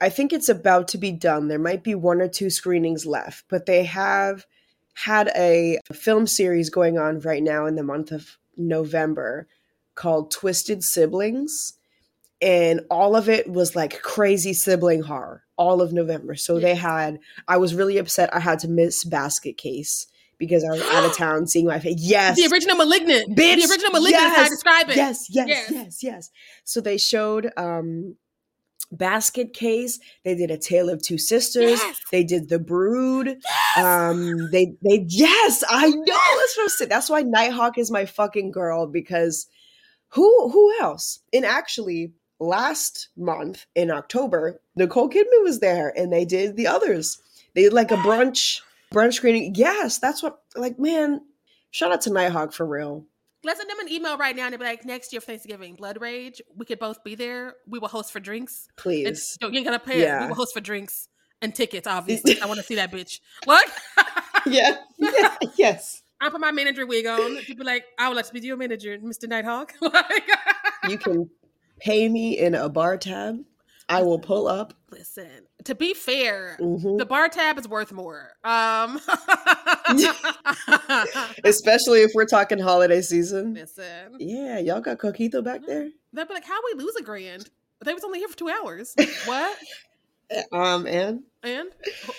I 0.00 0.08
think 0.08 0.32
it's 0.32 0.48
about 0.48 0.88
to 0.88 0.98
be 0.98 1.12
done. 1.12 1.48
There 1.48 1.58
might 1.58 1.84
be 1.84 1.94
one 1.94 2.20
or 2.20 2.28
two 2.28 2.50
screenings 2.50 3.06
left, 3.06 3.44
but 3.48 3.66
they 3.66 3.84
have 3.84 4.46
had 4.94 5.30
a 5.36 5.78
film 5.92 6.26
series 6.26 6.70
going 6.70 6.98
on 6.98 7.20
right 7.20 7.42
now 7.42 7.66
in 7.66 7.76
the 7.76 7.82
month 7.82 8.12
of 8.12 8.38
November 8.56 9.46
called 9.94 10.30
Twisted 10.30 10.82
Siblings. 10.82 11.74
And 12.40 12.82
all 12.90 13.16
of 13.16 13.28
it 13.28 13.48
was 13.50 13.74
like 13.74 14.02
crazy 14.02 14.52
sibling 14.52 15.02
horror 15.02 15.42
all 15.56 15.80
of 15.80 15.92
November. 15.92 16.34
So 16.34 16.58
they 16.58 16.74
had, 16.74 17.18
I 17.48 17.56
was 17.56 17.74
really 17.74 17.96
upset 17.98 18.34
I 18.34 18.40
had 18.40 18.58
to 18.60 18.68
miss 18.68 19.04
Basket 19.04 19.56
Case 19.56 20.06
because 20.36 20.64
I 20.64 20.70
was 20.70 20.82
out 20.82 21.04
of 21.04 21.16
town 21.16 21.46
seeing 21.46 21.66
my 21.66 21.78
face. 21.78 21.96
Yes. 21.98 22.36
the 22.36 22.52
original 22.52 22.76
Malignant. 22.76 23.36
Bitch, 23.36 23.56
the 23.56 23.70
original 23.70 23.92
Malignant 23.92 24.24
is 24.24 24.30
how 24.30 24.36
I 24.36 24.42
yes, 24.42 24.50
describe 24.50 24.90
it. 24.90 24.96
Yes, 24.96 25.26
yes, 25.30 25.48
Yes. 25.48 25.70
yes, 25.70 26.02
yes, 26.02 26.30
So 26.64 26.80
they 26.80 26.98
showed 26.98 27.50
um 27.56 28.16
Basket 28.96 29.52
Case. 29.52 29.98
They 30.24 30.34
did 30.34 30.50
a 30.50 30.58
Tale 30.58 30.88
of 30.88 31.02
Two 31.02 31.18
Sisters. 31.18 31.80
Yes. 31.80 32.00
They 32.10 32.24
did 32.24 32.48
The 32.48 32.58
Brood. 32.58 33.38
Um 33.76 34.50
they 34.50 34.74
they 34.82 35.04
yes, 35.08 35.64
I 35.68 35.88
know. 35.88 36.04
That's 36.04 36.56
what 36.56 36.62
I'm 36.62 36.68
saying. 36.68 36.88
That's 36.88 37.10
why 37.10 37.22
Nitehawk 37.22 37.78
is 37.78 37.90
my 37.90 38.06
fucking 38.06 38.52
girl 38.52 38.86
because 38.86 39.46
who 40.08 40.48
who 40.50 40.74
else? 40.80 41.20
And 41.32 41.44
actually 41.44 42.12
last 42.38 43.08
month 43.16 43.66
in 43.74 43.90
October, 43.90 44.60
Nicole 44.76 45.10
Kidman 45.10 45.42
was 45.42 45.60
there 45.60 45.92
and 45.96 46.12
they 46.12 46.24
did 46.24 46.56
the 46.56 46.66
others. 46.66 47.20
They 47.54 47.62
did 47.62 47.72
like 47.72 47.90
a 47.90 47.96
brunch 47.96 48.60
brunch 48.92 49.14
screening. 49.14 49.54
Yes, 49.56 49.98
that's 49.98 50.22
what 50.22 50.38
like 50.56 50.78
man, 50.78 51.20
shout 51.70 51.92
out 51.92 52.02
to 52.02 52.10
Nitehawk 52.10 52.52
for 52.52 52.66
real. 52.66 53.06
Let's 53.44 53.58
send 53.60 53.68
them 53.70 53.78
an 53.80 53.92
email 53.92 54.16
right 54.16 54.34
now 54.34 54.46
and 54.46 54.58
be 54.58 54.64
like, 54.64 54.84
next 54.84 55.12
year 55.12 55.20
for 55.20 55.26
Thanksgiving, 55.26 55.74
Blood 55.74 56.00
Rage. 56.00 56.40
We 56.56 56.64
could 56.64 56.78
both 56.78 57.04
be 57.04 57.14
there. 57.14 57.54
We 57.66 57.78
will 57.78 57.88
host 57.88 58.12
for 58.12 58.20
drinks. 58.20 58.68
Please. 58.76 59.36
so 59.40 59.48
you 59.48 59.58
ain't 59.58 59.66
gonna 59.66 59.78
pay 59.78 60.02
it. 60.02 60.20
We 60.22 60.28
will 60.28 60.34
host 60.34 60.54
for 60.54 60.60
drinks 60.60 61.08
and 61.42 61.54
tickets, 61.54 61.86
obviously. 61.86 62.40
I 62.42 62.46
want 62.46 62.58
to 62.58 62.64
see 62.64 62.76
that 62.76 62.90
bitch. 62.90 63.20
Look. 63.46 63.64
yeah. 64.46 64.76
yeah. 64.98 65.36
Yes. 65.56 66.02
I 66.20 66.30
put 66.30 66.40
my 66.40 66.52
manager 66.52 66.86
wig 66.86 67.06
on. 67.06 67.40
She'd 67.42 67.58
be 67.58 67.64
like, 67.64 67.84
I 67.98 68.08
would 68.08 68.16
like 68.16 68.26
to 68.26 68.32
be 68.32 68.40
your 68.40 68.56
manager, 68.56 68.96
Mr. 68.98 69.24
Nitehawk. 69.24 69.70
like, 69.92 70.30
You 70.88 70.96
can 70.96 71.28
pay 71.80 72.08
me 72.08 72.38
in 72.38 72.54
a 72.54 72.68
bar 72.68 72.96
tab. 72.96 73.40
I 73.88 74.02
will 74.02 74.18
pull 74.18 74.48
up. 74.48 74.74
listen, 74.90 75.28
to 75.64 75.74
be 75.74 75.92
fair, 75.94 76.56
Mhm. 76.60 76.98
the 76.98 77.04
bar 77.04 77.28
tab 77.28 77.58
is 77.58 77.68
worth 77.68 77.92
more. 77.92 78.32
Um, 78.44 79.00
Especially 81.44 82.00
if 82.02 82.12
we're 82.14 82.24
talking 82.26 82.58
holiday 82.58 83.02
season. 83.02 83.54
listen, 83.54 84.16
Yeah, 84.18 84.58
y'all 84.58 84.80
got 84.80 84.98
Coquito 84.98 85.42
back 85.44 85.66
there? 85.66 85.90
they'd 86.12 86.28
be 86.28 86.34
like, 86.34 86.44
how 86.44 86.58
we 86.74 86.82
lose 86.82 86.96
a 86.96 87.02
grand? 87.02 87.50
They 87.84 87.92
was 87.92 88.04
only 88.04 88.20
here 88.20 88.28
for 88.28 88.36
two 88.36 88.48
hours. 88.48 88.94
what? 89.26 89.58
Um, 90.52 90.86
and 90.86 91.22
And 91.42 91.68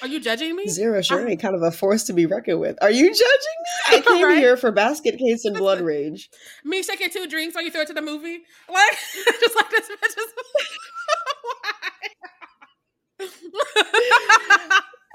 are 0.03 0.07
you 0.07 0.19
judging 0.19 0.55
me? 0.55 0.67
Zero 0.67 1.01
Sure 1.01 1.27
ain't 1.27 1.41
kind 1.41 1.55
of 1.55 1.63
a 1.63 1.71
force 1.71 2.03
to 2.03 2.13
be 2.13 2.27
reckoned 2.27 2.59
with. 2.59 2.77
Are 2.81 2.91
you 2.91 3.07
judging 3.09 3.19
me? 3.23 3.97
I 3.97 4.01
came 4.05 4.25
Right? 4.27 4.37
here 4.37 4.55
for 4.57 4.71
basket 4.71 5.17
case 5.17 5.43
and 5.45 5.57
blood 5.57 5.81
rage. 5.81 6.29
Me 6.63 6.83
shaking 6.83 7.09
two 7.09 7.25
drinks 7.27 7.55
while 7.55 7.63
you 7.63 7.71
throw 7.71 7.81
it 7.81 7.87
to 7.87 7.93
the 7.93 8.03
movie, 8.03 8.43
like 8.71 8.97
just 9.39 9.55
like 9.55 9.69
this 9.71 9.89
is. 9.89 9.97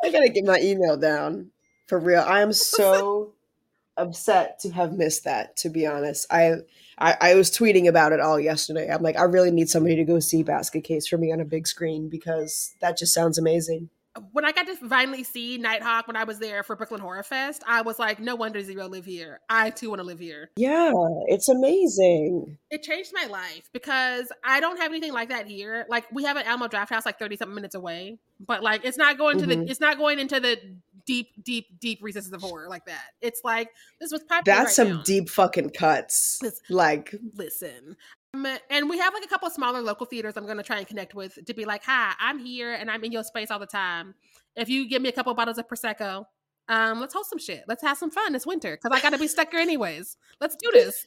I 0.03 0.11
gotta 0.11 0.29
get 0.31 0.45
my 0.45 0.59
email 0.61 0.97
down 0.97 1.51
for 1.87 1.99
real. 1.99 2.25
I 2.27 2.41
am 2.41 2.53
so 2.53 3.35
upset 3.97 4.59
to 4.61 4.71
have 4.71 4.93
missed 4.93 5.25
that. 5.25 5.57
To 5.59 5.69
be 5.69 5.87
honest, 5.87 6.27
I, 6.31 6.55
I 6.99 7.17
I 7.21 7.35
was 7.35 7.51
tweeting 7.51 7.89
about 7.89 8.13
it 8.13 8.21
all 8.21 8.41
yesterday. 8.41 8.89
I'm 8.91 9.03
like, 9.03 9.19
I 9.19 9.25
really 9.25 9.51
need 9.51 9.69
somebody 9.69 9.97
to 9.97 10.05
go 10.05 10.21
see 10.21 10.43
Basket 10.43 10.85
Case 10.85 11.07
for 11.07 11.19
me 11.19 11.33
on 11.33 11.41
a 11.41 11.45
big 11.45 11.67
screen 11.67 12.09
because 12.09 12.75
that 12.81 12.97
just 12.97 13.13
sounds 13.15 13.39
amazing. 13.39 13.91
When 14.33 14.45
I 14.45 14.51
got 14.51 14.67
to 14.67 14.75
finally 14.89 15.23
see 15.23 15.57
Nitehawk 15.57 16.09
when 16.09 16.17
I 16.17 16.25
was 16.25 16.41
there 16.41 16.65
for 16.65 16.75
Brooklyn 16.75 17.01
Horror 17.01 17.23
Fest, 17.23 17.63
I 17.65 17.83
was 17.83 18.01
like, 18.01 18.19
no 18.19 18.35
wonder 18.35 18.61
Zero 18.61 18.89
live 18.89 19.05
here. 19.05 19.39
I 19.49 19.71
too 19.71 19.89
want 19.91 20.01
to 20.01 20.05
live 20.07 20.19
here. 20.19 20.51
Yeah, 20.57 20.91
it's 21.29 21.49
amazing. 21.49 22.59
It 22.73 22.83
changed 22.83 23.13
my 23.15 23.27
life 23.27 23.71
because 23.73 24.33
I 24.43 24.59
don't 24.59 24.79
have 24.79 24.91
anything 24.91 25.13
like 25.13 25.29
that 25.29 25.47
here. 25.47 25.87
Like 25.89 26.07
we 26.11 26.25
have 26.25 26.37
an 26.37 26.45
Alamo 26.45 26.67
Drafthouse 26.67 27.07
like 27.07 27.21
30 27.21 27.37
something 27.37 27.55
minutes 27.55 27.77
away, 27.77 28.19
but 28.45 28.65
like 28.65 28.85
it's 28.85 28.99
not 28.99 29.17
going 29.17 29.39
to 29.39 29.47
Mhm. 29.47 29.65
the 29.67 29.71
it's 29.71 29.81
not 29.81 29.97
going 29.97 30.19
into 30.19 30.41
the 30.41 30.59
deep, 31.07 31.29
deep, 31.45 31.79
deep 31.79 32.01
recesses 32.03 32.33
of 32.33 32.41
horror 32.43 32.69
like 32.69 32.87
that. 32.87 33.05
It's 33.21 33.43
like 33.45 33.69
this 34.01 34.11
was 34.11 34.25
popular. 34.25 34.43
That's 34.59 34.67
right 34.71 34.87
some 34.87 34.89
now. 34.97 35.03
deep 35.05 35.29
fucking 35.31 35.71
cuts. 35.71 36.41
Listen. 36.43 36.65
Like, 36.69 37.15
listen. 37.35 37.97
Um, 38.35 38.47
and 38.71 38.89
we 38.89 38.99
have 38.99 39.13
like 39.13 39.25
a 39.25 39.29
couple 39.29 39.49
of 39.49 39.53
smaller 39.53 39.81
local 39.83 40.07
theaters 40.07 40.35
I'm 40.37 40.45
going 40.45 40.57
to 40.57 40.63
try 40.63 40.79
and 40.79 40.87
connect 40.87 41.15
with 41.15 41.45
to 41.45 41.55
be 41.55 41.65
like, 41.65 41.83
hi, 41.85 42.13
I'm 42.21 42.39
here 42.39 42.73
and 42.73 42.91
I'm 42.91 43.03
in 43.05 43.13
your 43.13 43.25
space 43.25 43.51
all 43.51 43.59
the 43.59 43.67
time. 43.67 44.15
If 44.57 44.69
you 44.69 44.89
give 44.89 45.03
me 45.03 45.09
a 45.09 45.13
couple 45.13 45.35
bottles 45.35 45.59
of 45.59 45.67
Prosecco, 45.69 46.25
um, 46.69 47.01
let's 47.01 47.13
host 47.15 47.31
some 47.31 47.39
shit. 47.39 47.65
Let's 47.67 47.83
have 47.83 47.99
some 47.99 48.11
fun 48.11 48.33
this 48.33 48.47
winter 48.47 48.77
because 48.81 48.97
I 48.97 49.01
got 49.03 49.11
to 49.13 49.19
be 49.19 49.27
stuck 49.27 49.51
here 49.51 49.61
anyways. 49.61 50.17
Let's 50.41 50.55
do 50.57 50.71
this. 50.73 51.07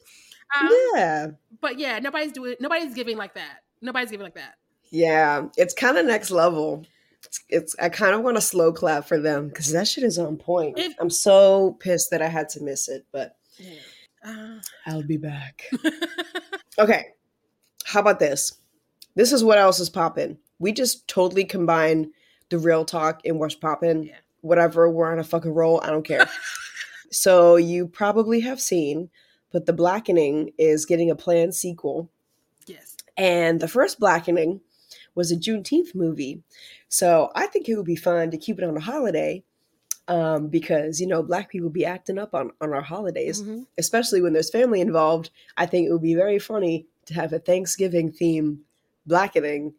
Um, 0.60 0.68
yeah, 0.94 1.26
But 1.62 1.78
yeah, 1.78 1.98
nobody's 1.98 2.32
doing, 2.32 2.56
nobody's 2.60 2.94
giving 2.94 3.16
like 3.16 3.34
that. 3.34 3.60
Nobody's 3.80 4.10
giving 4.10 4.24
like 4.24 4.34
that. 4.34 4.56
yeah, 4.90 5.46
it's 5.56 5.72
kind 5.74 5.96
of 5.96 6.04
next 6.06 6.30
level. 6.30 6.84
It's, 7.24 7.44
it's 7.48 7.76
I 7.80 7.88
kind 7.88 8.14
of 8.14 8.20
want 8.20 8.36
to 8.36 8.42
slow 8.42 8.70
clap 8.72 9.06
for 9.06 9.18
them 9.18 9.48
because 9.48 9.72
that 9.72 9.88
shit 9.88 10.04
is 10.04 10.18
on 10.18 10.36
point. 10.36 10.78
If- 10.78 10.94
I'm 11.00 11.08
so 11.10 11.72
pissed 11.80 12.10
that 12.10 12.20
I 12.20 12.28
had 12.28 12.50
to 12.50 12.62
miss 12.62 12.88
it, 12.88 13.06
but 13.12 13.36
Yeah. 13.58 13.70
Uh, 14.26 14.60
I'll 14.86 15.02
be 15.02 15.16
back. 15.16 15.64
Okay. 16.76 17.06
How 17.84 18.00
about 18.00 18.18
this? 18.18 18.54
This 19.14 19.32
is 19.32 19.44
what 19.44 19.58
else 19.58 19.78
is 19.80 19.90
popping. 19.90 20.38
We 20.58 20.72
just 20.72 21.06
totally 21.08 21.44
combine 21.44 22.10
the 22.50 22.58
real 22.58 22.84
talk 22.84 23.20
and 23.24 23.38
what's 23.38 23.54
popping. 23.54 24.04
Yeah. 24.04 24.16
Whatever, 24.40 24.90
we're 24.90 25.10
on 25.12 25.18
a 25.18 25.24
fucking 25.24 25.52
roll. 25.54 25.80
I 25.82 25.88
don't 25.90 26.04
care. 26.04 26.28
so 27.10 27.56
you 27.56 27.86
probably 27.86 28.40
have 28.40 28.60
seen, 28.60 29.10
but 29.52 29.66
The 29.66 29.72
Blackening 29.72 30.52
is 30.58 30.84
getting 30.86 31.10
a 31.10 31.16
planned 31.16 31.54
sequel. 31.54 32.10
yes. 32.66 32.96
And 33.16 33.60
the 33.60 33.68
first 33.68 34.00
Blackening 34.00 34.60
was 35.14 35.30
a 35.30 35.36
Juneteenth 35.36 35.94
movie. 35.94 36.42
So 36.88 37.30
I 37.34 37.46
think 37.46 37.68
it 37.68 37.76
would 37.76 37.86
be 37.86 37.96
fun 37.96 38.30
to 38.32 38.36
keep 38.36 38.58
it 38.58 38.64
on 38.64 38.76
a 38.76 38.80
holiday. 38.80 39.44
Um, 40.06 40.48
because 40.48 41.00
you 41.00 41.06
know, 41.06 41.22
black 41.22 41.48
people 41.48 41.70
be 41.70 41.86
acting 41.86 42.18
up 42.18 42.34
on, 42.34 42.50
on 42.60 42.74
our 42.74 42.82
holidays 42.82 43.40
Mhm. 43.42 43.66
especially 43.78 44.20
when 44.20 44.34
there's 44.34 44.50
family 44.50 44.82
involved, 44.82 45.30
I 45.56 45.64
think 45.64 45.88
it 45.88 45.92
would 45.92 46.02
be 46.02 46.14
very 46.14 46.38
funny 46.38 46.86
to 47.06 47.14
have 47.14 47.32
a 47.32 47.38
Thanksgiving 47.38 48.12
theme 48.12 48.60
blackening. 49.06 49.74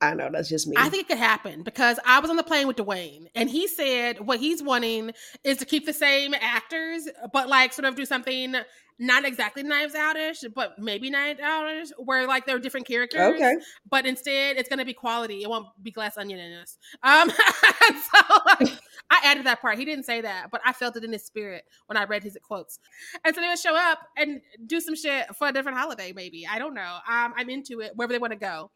I 0.00 0.14
know, 0.14 0.28
that's 0.30 0.48
just 0.48 0.66
me. 0.66 0.76
I 0.76 0.88
think 0.88 1.04
it 1.04 1.08
could 1.08 1.18
happen 1.18 1.62
because 1.62 1.98
I 2.04 2.20
was 2.20 2.28
on 2.28 2.36
the 2.36 2.42
plane 2.42 2.66
with 2.66 2.76
Dwayne 2.76 3.26
and 3.34 3.48
he 3.48 3.66
said 3.66 4.20
what 4.20 4.38
he's 4.38 4.62
wanting 4.62 5.12
is 5.44 5.58
to 5.58 5.64
keep 5.64 5.86
the 5.86 5.92
same 5.92 6.34
actors, 6.38 7.08
but 7.32 7.48
like 7.48 7.72
sort 7.72 7.86
of 7.86 7.94
do 7.94 8.04
something 8.04 8.54
not 8.98 9.24
exactly 9.24 9.62
Knives 9.62 9.94
Outish, 9.94 10.44
but 10.54 10.78
maybe 10.78 11.10
Knives 11.10 11.40
Outish, 11.40 11.90
where 11.98 12.26
like 12.26 12.46
they're 12.46 12.58
different 12.58 12.86
characters. 12.86 13.34
Okay. 13.34 13.54
But 13.88 14.06
instead, 14.06 14.56
it's 14.56 14.68
going 14.68 14.78
to 14.78 14.84
be 14.84 14.94
quality. 14.94 15.42
It 15.42 15.50
won't 15.50 15.66
be 15.82 15.90
glass 15.90 16.16
onion 16.16 16.38
in 16.38 16.52
us. 16.52 16.78
Um, 17.02 17.30
so 17.30 18.38
like, 18.46 18.78
I 19.10 19.20
added 19.24 19.46
that 19.46 19.60
part. 19.60 19.78
He 19.78 19.84
didn't 19.84 20.04
say 20.04 20.20
that, 20.22 20.50
but 20.50 20.60
I 20.64 20.72
felt 20.72 20.96
it 20.96 21.04
in 21.04 21.12
his 21.12 21.24
spirit 21.24 21.64
when 21.86 21.96
I 21.96 22.04
read 22.04 22.22
his 22.22 22.36
quotes. 22.42 22.78
And 23.24 23.34
so 23.34 23.40
they 23.40 23.48
would 23.48 23.58
show 23.58 23.76
up 23.76 24.00
and 24.16 24.40
do 24.66 24.80
some 24.80 24.96
shit 24.96 25.34
for 25.36 25.48
a 25.48 25.52
different 25.52 25.78
holiday, 25.78 26.12
maybe. 26.14 26.46
I 26.46 26.58
don't 26.58 26.74
know. 26.74 26.98
Um, 27.08 27.34
I'm 27.36 27.50
into 27.50 27.80
it. 27.80 27.92
Wherever 27.94 28.12
they 28.12 28.18
want 28.18 28.32
to 28.32 28.38
go, 28.38 28.70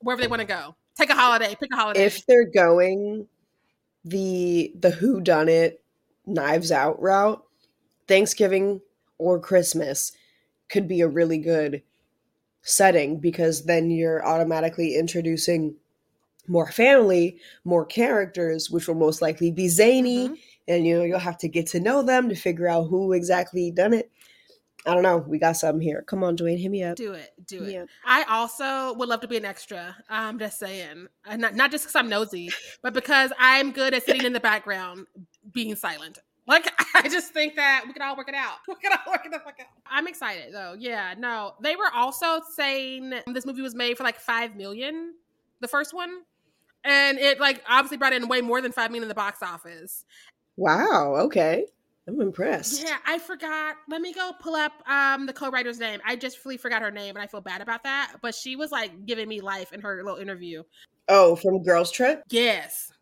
wherever 0.00 0.20
they 0.20 0.28
want 0.28 0.40
to 0.40 0.46
go. 0.46 0.76
Take 0.96 1.10
a 1.10 1.14
holiday. 1.14 1.56
Pick 1.58 1.70
a 1.72 1.76
holiday. 1.76 2.04
if 2.04 2.26
they're 2.26 2.50
going 2.50 3.26
the 4.04 4.72
the 4.78 4.90
who 4.90 5.20
done 5.20 5.48
it 5.48 5.82
knives 6.26 6.70
out 6.70 7.00
route, 7.00 7.42
Thanksgiving 8.06 8.80
or 9.18 9.40
Christmas 9.40 10.12
could 10.68 10.86
be 10.86 11.00
a 11.00 11.08
really 11.08 11.38
good 11.38 11.82
setting 12.62 13.18
because 13.18 13.64
then 13.64 13.90
you're 13.90 14.24
automatically 14.24 14.96
introducing 14.96 15.76
more 16.48 16.70
family, 16.72 17.38
more 17.64 17.84
characters, 17.86 18.70
which 18.70 18.88
will 18.88 18.94
most 18.96 19.22
likely 19.22 19.50
be 19.50 19.68
zany, 19.68 20.28
Mhm. 20.28 20.38
and 20.68 20.86
you 20.86 20.98
know 20.98 21.04
you'll 21.04 21.18
have 21.18 21.38
to 21.38 21.48
get 21.48 21.66
to 21.68 21.80
know 21.80 22.02
them 22.02 22.28
to 22.28 22.34
figure 22.34 22.68
out 22.68 22.84
who 22.88 23.12
exactly 23.12 23.70
done 23.70 23.92
it. 23.94 24.10
I 24.84 24.94
don't 24.94 25.04
know. 25.04 25.18
We 25.18 25.38
got 25.38 25.56
something 25.56 25.80
here. 25.80 26.02
Come 26.02 26.24
on, 26.24 26.36
Dwayne, 26.36 26.58
hit 26.60 26.68
me 26.68 26.82
up. 26.82 26.96
do 26.96 27.12
it. 27.12 27.30
Do 27.46 27.62
it. 27.62 27.72
Yeah. 27.72 27.84
I 28.04 28.24
also 28.24 28.92
would 28.94 29.08
love 29.08 29.20
to 29.20 29.28
be 29.28 29.36
an 29.36 29.44
extra. 29.44 29.96
I'm 30.10 30.40
just 30.40 30.58
saying. 30.58 31.06
Not, 31.36 31.54
not 31.54 31.70
just 31.70 31.84
because 31.84 31.94
I'm 31.94 32.08
nosy, 32.08 32.50
but 32.82 32.92
because 32.92 33.32
I'm 33.38 33.70
good 33.70 33.94
at 33.94 34.04
sitting 34.04 34.24
in 34.24 34.32
the 34.32 34.40
background 34.40 35.06
being 35.52 35.76
silent. 35.76 36.18
Like 36.48 36.68
I 36.96 37.08
just 37.08 37.32
think 37.32 37.54
that 37.54 37.84
we 37.86 37.92
can 37.92 38.02
all 38.02 38.16
work 38.16 38.28
it 38.28 38.34
out. 38.34 38.56
We 38.66 38.74
can 38.74 38.90
all 39.06 39.12
work 39.12 39.24
it 39.24 39.30
the 39.30 39.38
fuck 39.38 39.54
out. 39.60 39.66
I'm 39.88 40.08
excited 40.08 40.52
though. 40.52 40.74
Yeah, 40.76 41.14
no. 41.16 41.54
They 41.60 41.76
were 41.76 41.92
also 41.94 42.40
saying 42.56 43.14
this 43.32 43.46
movie 43.46 43.62
was 43.62 43.76
made 43.76 43.96
for 43.96 44.02
like 44.02 44.18
five 44.18 44.56
million, 44.56 45.14
the 45.60 45.68
first 45.68 45.94
one. 45.94 46.22
And 46.84 47.18
it 47.18 47.40
like 47.40 47.62
obviously 47.68 47.96
brought 47.96 48.12
in 48.12 48.28
way 48.28 48.40
more 48.40 48.60
than 48.60 48.72
five 48.72 48.90
million 48.90 49.04
in 49.04 49.08
the 49.08 49.14
box 49.14 49.42
office. 49.42 50.04
Wow, 50.56 51.16
okay. 51.20 51.66
I'm 52.08 52.20
impressed. 52.20 52.82
Yeah, 52.82 52.96
I 53.06 53.18
forgot. 53.18 53.76
Let 53.88 54.00
me 54.00 54.12
go 54.12 54.32
pull 54.40 54.56
up 54.56 54.72
um 54.88 55.26
the 55.26 55.32
co-writer's 55.32 55.78
name. 55.78 56.00
I 56.04 56.16
just 56.16 56.44
really 56.44 56.56
forgot 56.56 56.82
her 56.82 56.90
name 56.90 57.16
and 57.16 57.22
I 57.22 57.26
feel 57.26 57.40
bad 57.40 57.60
about 57.60 57.84
that. 57.84 58.16
But 58.20 58.34
she 58.34 58.56
was 58.56 58.72
like 58.72 59.06
giving 59.06 59.28
me 59.28 59.40
life 59.40 59.72
in 59.72 59.80
her 59.80 60.02
little 60.02 60.18
interview. 60.18 60.62
Oh, 61.08 61.36
from 61.36 61.62
Girls 61.62 61.90
Trip? 61.90 62.22
Yes 62.30 62.92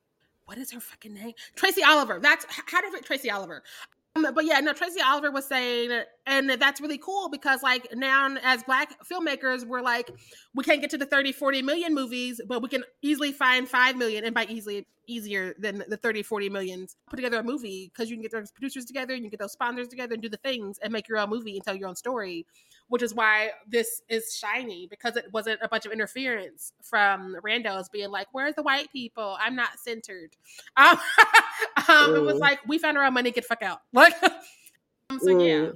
what 0.50 0.58
is 0.58 0.72
her 0.72 0.80
fucking 0.80 1.14
name? 1.14 1.32
Tracy 1.54 1.84
Oliver. 1.84 2.18
That's 2.20 2.44
how 2.48 2.80
did 2.80 3.04
Tracy 3.04 3.30
Oliver. 3.30 3.62
Um, 4.16 4.26
but 4.34 4.44
yeah, 4.44 4.58
no, 4.60 4.72
Tracy 4.72 5.00
Oliver 5.00 5.30
was 5.30 5.46
saying, 5.46 6.02
and 6.26 6.50
that's 6.50 6.80
really 6.80 6.98
cool 6.98 7.28
because 7.28 7.62
like 7.62 7.86
now 7.94 8.36
as 8.42 8.62
black 8.64 8.96
filmmakers, 9.06 9.64
we're 9.64 9.82
like, 9.82 10.10
we 10.54 10.64
can't 10.64 10.80
get 10.80 10.90
to 10.90 10.98
the 10.98 11.06
30, 11.06 11.32
40 11.32 11.62
million 11.62 11.94
movies, 11.94 12.40
but 12.46 12.60
we 12.60 12.68
can 12.68 12.82
easily 13.02 13.32
find 13.32 13.68
5 13.68 13.96
million. 13.96 14.24
And 14.24 14.34
by 14.34 14.46
easily, 14.46 14.86
easier 15.06 15.54
than 15.58 15.84
the 15.88 15.96
30, 15.96 16.22
40 16.22 16.48
millions, 16.48 16.96
put 17.08 17.16
together 17.16 17.38
a 17.38 17.42
movie 17.42 17.90
because 17.92 18.10
you 18.10 18.16
can 18.16 18.22
get 18.22 18.32
those 18.32 18.50
producers 18.50 18.84
together 18.84 19.14
and 19.14 19.22
you 19.22 19.30
can 19.30 19.38
get 19.38 19.40
those 19.40 19.52
sponsors 19.52 19.88
together 19.88 20.14
and 20.14 20.22
do 20.22 20.28
the 20.28 20.36
things 20.38 20.78
and 20.82 20.92
make 20.92 21.08
your 21.08 21.18
own 21.18 21.30
movie 21.30 21.54
and 21.54 21.64
tell 21.64 21.74
your 21.74 21.88
own 21.88 21.96
story, 21.96 22.46
which 22.90 23.02
is 23.02 23.14
why 23.14 23.50
this 23.68 24.02
is 24.08 24.36
shiny 24.36 24.86
because 24.88 25.16
it 25.16 25.32
wasn't 25.32 25.58
a 25.62 25.68
bunch 25.68 25.86
of 25.86 25.92
interference 25.92 26.72
from 26.82 27.36
randos 27.42 27.90
being 27.90 28.10
like, 28.10 28.26
where's 28.32 28.56
the 28.56 28.64
white 28.64 28.92
people? 28.92 29.36
I'm 29.40 29.56
not 29.56 29.78
centered. 29.78 30.36
Um, 30.76 30.98
um, 31.88 32.16
it 32.16 32.22
was 32.22 32.36
like, 32.36 32.60
we 32.66 32.78
found 32.78 32.96
our 32.96 33.04
own 33.04 33.12
money, 33.12 33.30
get 33.30 33.44
fuck 33.44 33.62
out. 33.62 33.82
Like, 33.92 34.14
um, 34.22 35.18
so 35.20 35.38
yeah. 35.38 35.70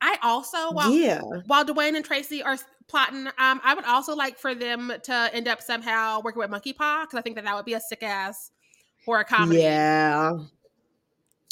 I 0.00 0.18
also 0.22 0.72
while 0.72 0.90
yeah. 0.90 1.20
while 1.46 1.64
Dwayne 1.64 1.94
and 1.94 2.04
Tracy 2.04 2.42
are 2.42 2.56
plotting, 2.88 3.26
um, 3.26 3.60
I 3.64 3.74
would 3.74 3.84
also 3.84 4.14
like 4.14 4.38
for 4.38 4.54
them 4.54 4.92
to 5.04 5.30
end 5.32 5.48
up 5.48 5.62
somehow 5.62 6.20
working 6.22 6.40
with 6.40 6.50
Monkey 6.50 6.72
Paw 6.72 7.04
because 7.04 7.18
I 7.18 7.22
think 7.22 7.36
that 7.36 7.44
that 7.44 7.54
would 7.54 7.64
be 7.64 7.74
a 7.74 7.80
sick 7.80 8.02
ass 8.02 8.50
horror 9.04 9.24
comedy. 9.24 9.60
Yeah, 9.60 10.38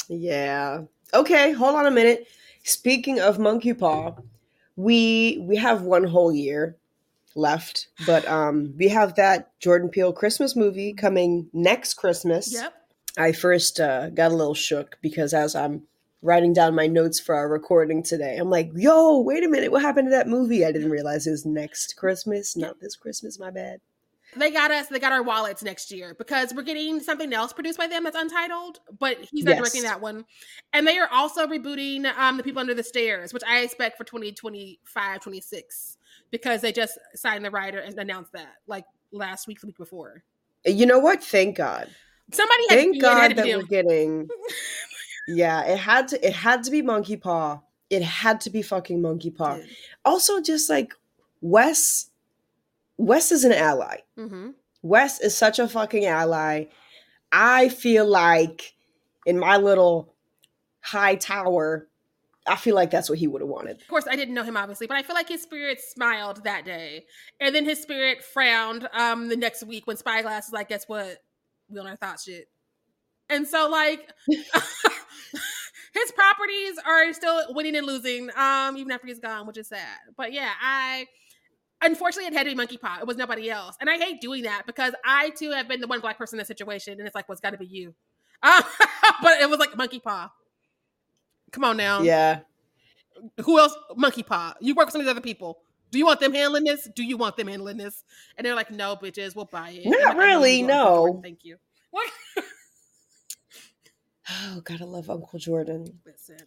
yeah. 0.09 0.83
Okay, 1.15 1.53
hold 1.53 1.77
on 1.77 1.87
a 1.87 1.91
minute. 1.91 2.27
Speaking 2.69 3.19
of 3.19 3.39
Monkey 3.39 3.73
Paw, 3.73 4.15
we 4.77 5.39
we 5.41 5.57
have 5.57 5.83
one 5.83 6.05
whole 6.05 6.31
year 6.31 6.77
left, 7.35 7.89
but 8.05 8.29
um, 8.29 8.75
we 8.77 8.89
have 8.89 9.15
that 9.15 9.59
Jordan 9.59 9.89
Peele 9.89 10.13
Christmas 10.13 10.55
movie 10.55 10.93
coming 10.93 11.49
next 11.55 11.95
Christmas. 11.95 12.53
Yep. 12.53 12.75
I 13.17 13.33
first 13.33 13.81
uh, 13.81 14.11
got 14.11 14.33
a 14.33 14.35
little 14.35 14.53
shook 14.53 14.99
because 15.01 15.33
as 15.33 15.55
I'm 15.57 15.85
writing 16.21 16.53
down 16.53 16.75
my 16.75 16.87
notes 16.87 17.19
for 17.19 17.35
our 17.35 17.49
recording 17.49 18.03
today. 18.03 18.37
I'm 18.37 18.51
like, 18.51 18.71
yo, 18.75 19.19
wait 19.21 19.45
a 19.45 19.49
minute, 19.49 19.73
what 19.73 19.81
happened 19.81 20.09
to 20.09 20.11
that 20.11 20.29
movie? 20.29 20.65
I 20.65 20.73
didn't 20.73 20.91
realize 20.91 21.27
it 21.27 21.31
was 21.31 21.47
next 21.47 21.97
Christmas, 21.97 22.55
not 22.55 22.81
this 22.81 22.97
Christmas, 22.97 23.39
my 23.39 23.51
bad. 23.51 23.81
They 24.39 24.51
got 24.51 24.71
us, 24.71 24.87
they 24.87 24.99
got 24.99 25.13
our 25.13 25.23
wallets 25.23 25.63
next 25.63 25.91
year 25.91 26.15
because 26.15 26.55
we're 26.55 26.63
getting 26.63 27.01
something 27.01 27.33
else 27.33 27.53
produced 27.53 27.79
by 27.79 27.87
them 27.87 28.05
that's 28.05 28.17
untitled, 28.17 28.81
but 28.99 29.19
he's 29.31 29.45
not 29.45 29.53
yes. 29.53 29.59
directing 29.59 29.83
that 29.83 30.01
one. 30.01 30.25
And 30.73 30.87
they 30.87 30.99
are 30.99 31.09
also 31.13 31.47
rebooting 31.47 32.07
um, 32.17 32.37
The 32.37 32.43
People 32.43 32.61
Under 32.61 32.75
the 32.75 32.83
Stairs, 32.83 33.33
which 33.33 33.43
I 33.49 33.61
expect 33.61 33.99
for 33.99 34.05
2025, 34.05 35.21
26, 35.21 35.99
because 36.31 36.61
they 36.61 36.73
just 36.73 36.99
signed 37.15 37.45
the 37.45 37.51
writer 37.51 37.79
and 37.79 37.99
announced 37.99 38.33
that 38.33 38.55
like 38.67 38.85
last 39.13 39.47
week, 39.47 39.61
the 39.61 39.67
week 39.67 39.79
before. 39.79 40.23
You 40.65 40.87
know 40.87 40.99
what? 40.99 41.23
Thank 41.23 41.57
God. 41.57 41.89
Somebody 42.33 42.63
Thank 42.69 43.01
God 43.01 43.37
that 43.37 43.47
we're 43.47 43.63
getting 43.63 44.29
Yeah, 45.29 45.63
it 45.65 45.79
had 45.79 46.09
to 46.09 46.27
it 46.27 46.33
had 46.33 46.65
to 46.65 46.71
be 46.71 46.81
Monkey 46.81 47.17
Paw. 47.17 47.61
It 47.91 48.03
had 48.03 48.41
to 48.43 48.51
be 48.51 48.63
fucking 48.63 49.01
Monkey 49.01 49.31
Paw. 49.31 49.57
Yeah. 49.57 49.65
Also, 50.05 50.41
just 50.41 50.71
like 50.71 50.95
Wes, 51.43 52.11
Wes 52.99 53.33
is 53.33 53.45
an 53.45 53.53
ally. 53.53 53.99
Mm-hmm. 54.19 54.51
Wes 54.83 55.21
is 55.21 55.37
such 55.37 55.59
a 55.59 55.69
fucking 55.69 56.05
ally. 56.05 56.67
I 57.33 57.69
feel 57.69 58.07
like 58.07 58.75
in 59.27 59.39
my 59.39 59.57
little 59.57 60.15
high 60.81 61.15
tower, 61.15 61.89
I 62.47 62.57
feel 62.57 62.75
like 62.75 62.91
that's 62.91 63.09
what 63.09 63.19
he 63.19 63.27
would 63.27 63.43
have 63.43 63.49
wanted. 63.49 63.81
Of 63.81 63.89
course, 63.89 64.07
I 64.11 64.17
didn't 64.17 64.35
know 64.35 64.43
him 64.43 64.57
obviously, 64.57 64.87
but 64.87 64.97
I 64.97 65.03
feel 65.03 65.15
like 65.15 65.29
his 65.29 65.43
spirit 65.43 65.81
smiled 65.81 66.45
that 66.45 66.65
day, 66.65 67.05
and 67.41 67.55
then 67.55 67.65
his 67.65 67.81
spirit 67.81 68.25
frowned 68.25 68.89
um 68.93 69.29
the 69.29 69.37
next 69.37 69.63
week 69.65 69.87
when 69.87 69.97
Spyglass 69.97 70.47
is 70.49 70.53
like, 70.53 70.69
"Guess 70.69 70.89
what? 70.89 71.19
We 71.69 71.79
on 71.79 71.87
our 71.87 71.97
thought 71.97 72.21
shit." 72.21 72.49
And 73.29 73.47
so, 73.47 73.69
like, 73.69 74.09
his 74.27 76.13
properties 76.15 76.79
are 76.87 77.13
still 77.13 77.43
winning 77.51 77.77
and 77.77 77.87
losing, 77.87 78.31
um, 78.35 78.79
even 78.79 78.91
after 78.91 79.07
he's 79.07 79.19
gone, 79.19 79.47
which 79.47 79.59
is 79.59 79.69
sad. 79.69 79.99
But 80.17 80.33
yeah, 80.33 80.53
I 80.63 81.07
unfortunately 81.83 82.27
it 82.27 82.35
had 82.35 82.45
to 82.45 82.51
be 82.51 82.57
monkey 82.57 82.77
paw. 82.77 82.99
It 83.01 83.07
was 83.07 83.17
nobody 83.17 83.51
else. 83.51 83.77
And 83.81 83.89
I 83.89 83.97
hate 83.99 84.21
doing 84.21 84.45
that 84.45 84.63
because 84.67 84.95
I 85.05 85.31
too 85.31 85.51
have 85.51 85.69
been 85.69 85.81
the 85.81 85.87
one 85.87 86.01
black 86.01 86.19
person 86.19 86.37
in 86.37 86.39
that 86.39 86.47
situation, 86.47 86.95
and 86.99 87.07
it's 87.07 87.15
like, 87.15 87.29
well, 87.29 87.35
it's 87.35 87.41
gotta 87.41 87.59
be 87.59 87.67
you. 87.67 87.95
Uh, 88.43 88.63
but 89.23 89.41
it 89.41 89.49
was 89.49 89.59
like 89.59 89.77
monkey 89.77 90.01
paw. 90.01 90.31
Come 91.53 91.65
on 91.65 91.77
now. 91.77 92.03
Yeah. 92.03 92.41
Who 93.45 93.59
else? 93.59 93.77
Monkey 93.97 94.23
paw. 94.23 94.55
You 94.61 94.75
work 94.75 94.87
with 94.87 94.93
some 94.93 95.01
of 95.01 95.07
these 95.07 95.11
other 95.11 95.21
people. 95.21 95.59
Do 95.91 95.99
you 95.99 96.07
want 96.07 96.21
them 96.21 96.35
handling 96.35 96.65
this? 96.65 96.89
Do 96.95 97.03
you 97.03 97.17
want 97.17 97.37
them 97.37 97.49
handling 97.49 97.79
this? 97.79 98.05
And 98.37 98.47
they're 98.47 98.55
like, 98.55 98.71
no, 98.71 98.95
bitches, 98.97 99.35
we'll 99.35 99.47
buy 99.47 99.71
it. 99.71 99.87
Not 99.87 100.17
like, 100.17 100.19
really, 100.19 100.63
no. 100.63 101.21
Thank 101.23 101.45
you. 101.45 101.57
What? 101.91 102.11
Oh, 104.31 104.61
gotta 104.61 104.85
love 104.85 105.09
Uncle 105.09 105.39
Jordan. 105.39 106.01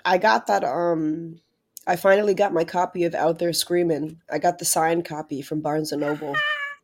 I 0.06 0.20
got 0.20 0.46
that. 0.46 0.64
Um, 0.64 1.40
I 1.88 1.96
finally 1.96 2.34
got 2.34 2.54
my 2.54 2.64
copy 2.64 3.06
of 3.06 3.16
Out 3.16 3.40
There 3.40 3.54
Screaming. 3.54 4.22
I 4.32 4.38
got 4.38 4.60
the 4.60 4.66
signed 4.66 5.06
copy 5.06 5.42
from 5.42 5.62
Barnes 5.62 5.92
and 5.92 6.02
Noble 6.02 6.36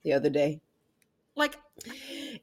the 0.03 0.13
other 0.13 0.29
day. 0.29 0.59
Like, 1.35 1.55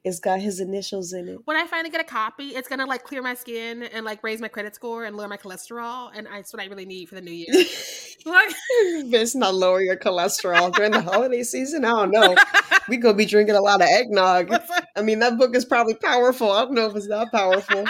it's 0.05 0.19
got 0.19 0.39
his 0.39 0.61
initials 0.61 1.11
in 1.11 1.27
it. 1.27 1.39
When 1.43 1.57
I 1.57 1.67
finally 1.67 1.89
get 1.89 1.99
a 1.99 2.05
copy, 2.05 2.49
it's 2.49 2.69
gonna 2.69 2.85
like 2.85 3.03
clear 3.03 3.21
my 3.21 3.33
skin 3.33 3.83
and 3.83 4.05
like 4.05 4.23
raise 4.23 4.39
my 4.39 4.47
credit 4.47 4.73
score 4.73 5.03
and 5.03 5.17
lower 5.17 5.27
my 5.27 5.35
cholesterol, 5.35 6.11
and 6.15 6.27
that's 6.27 6.53
what 6.53 6.61
I 6.61 6.67
really 6.67 6.85
need 6.85 7.09
for 7.09 7.15
the 7.15 7.21
new 7.21 7.31
year. 7.31 7.47
like, 8.25 8.55
it's 8.69 9.35
not 9.35 9.53
lower 9.53 9.81
your 9.81 9.97
cholesterol 9.97 10.73
during 10.73 10.91
the 10.91 11.01
holiday 11.01 11.43
season. 11.43 11.83
I 11.83 11.89
don't 11.89 12.11
know. 12.11 12.35
We 12.87 12.97
gonna 12.97 13.15
be 13.15 13.25
drinking 13.25 13.55
a 13.55 13.61
lot 13.61 13.81
of 13.81 13.87
eggnog. 13.87 14.53
I 14.95 15.01
mean, 15.01 15.17
that 15.17 15.39
book 15.39 15.55
is 15.55 15.65
probably 15.65 15.95
powerful. 15.95 16.51
I 16.51 16.65
don't 16.65 16.75
know 16.75 16.85
if 16.85 16.95
it's 16.95 17.07
that 17.07 17.31
powerful. 17.31 17.83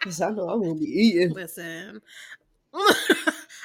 Because 0.00 0.20
I 0.20 0.30
know 0.30 0.48
I'm 0.48 0.60
gonna 0.60 0.74
be 0.74 0.86
eating. 0.86 1.32
Listen. 1.32 2.02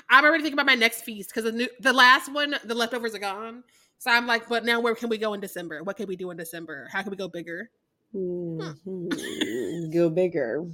I'm 0.10 0.24
already 0.24 0.44
thinking 0.44 0.56
about 0.60 0.66
my 0.66 0.76
next 0.76 1.02
feast 1.02 1.30
because 1.30 1.44
the 1.44 1.52
new, 1.52 1.68
the 1.80 1.94
last 1.94 2.32
one, 2.32 2.56
the 2.64 2.76
leftovers 2.76 3.14
are 3.14 3.20
gone. 3.20 3.64
So 4.00 4.12
I'm 4.12 4.28
like, 4.28 4.48
but 4.48 4.64
now 4.64 4.80
where 4.80 4.96
can 4.96 5.10
we 5.10 5.18
go 5.18 5.34
in 5.34 5.40
December? 5.40 5.84
What 5.84 5.98
can 5.98 6.08
we 6.08 6.16
do 6.16 6.30
in 6.32 6.38
December? 6.38 6.88
How 6.92 7.02
can 7.02 7.12
we 7.12 7.18
go 7.18 7.28
bigger? 7.28 7.70
Mm-hmm. 8.16 9.92
go 9.92 10.10
bigger. 10.10 10.66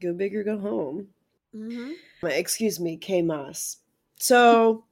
Go 0.00 0.14
bigger, 0.14 0.42
go 0.42 0.58
home. 0.58 1.08
Mm-hmm. 1.54 2.26
Excuse 2.26 2.80
me, 2.80 2.96
K 2.96 3.22
Moss. 3.22 3.78
So 4.16 4.84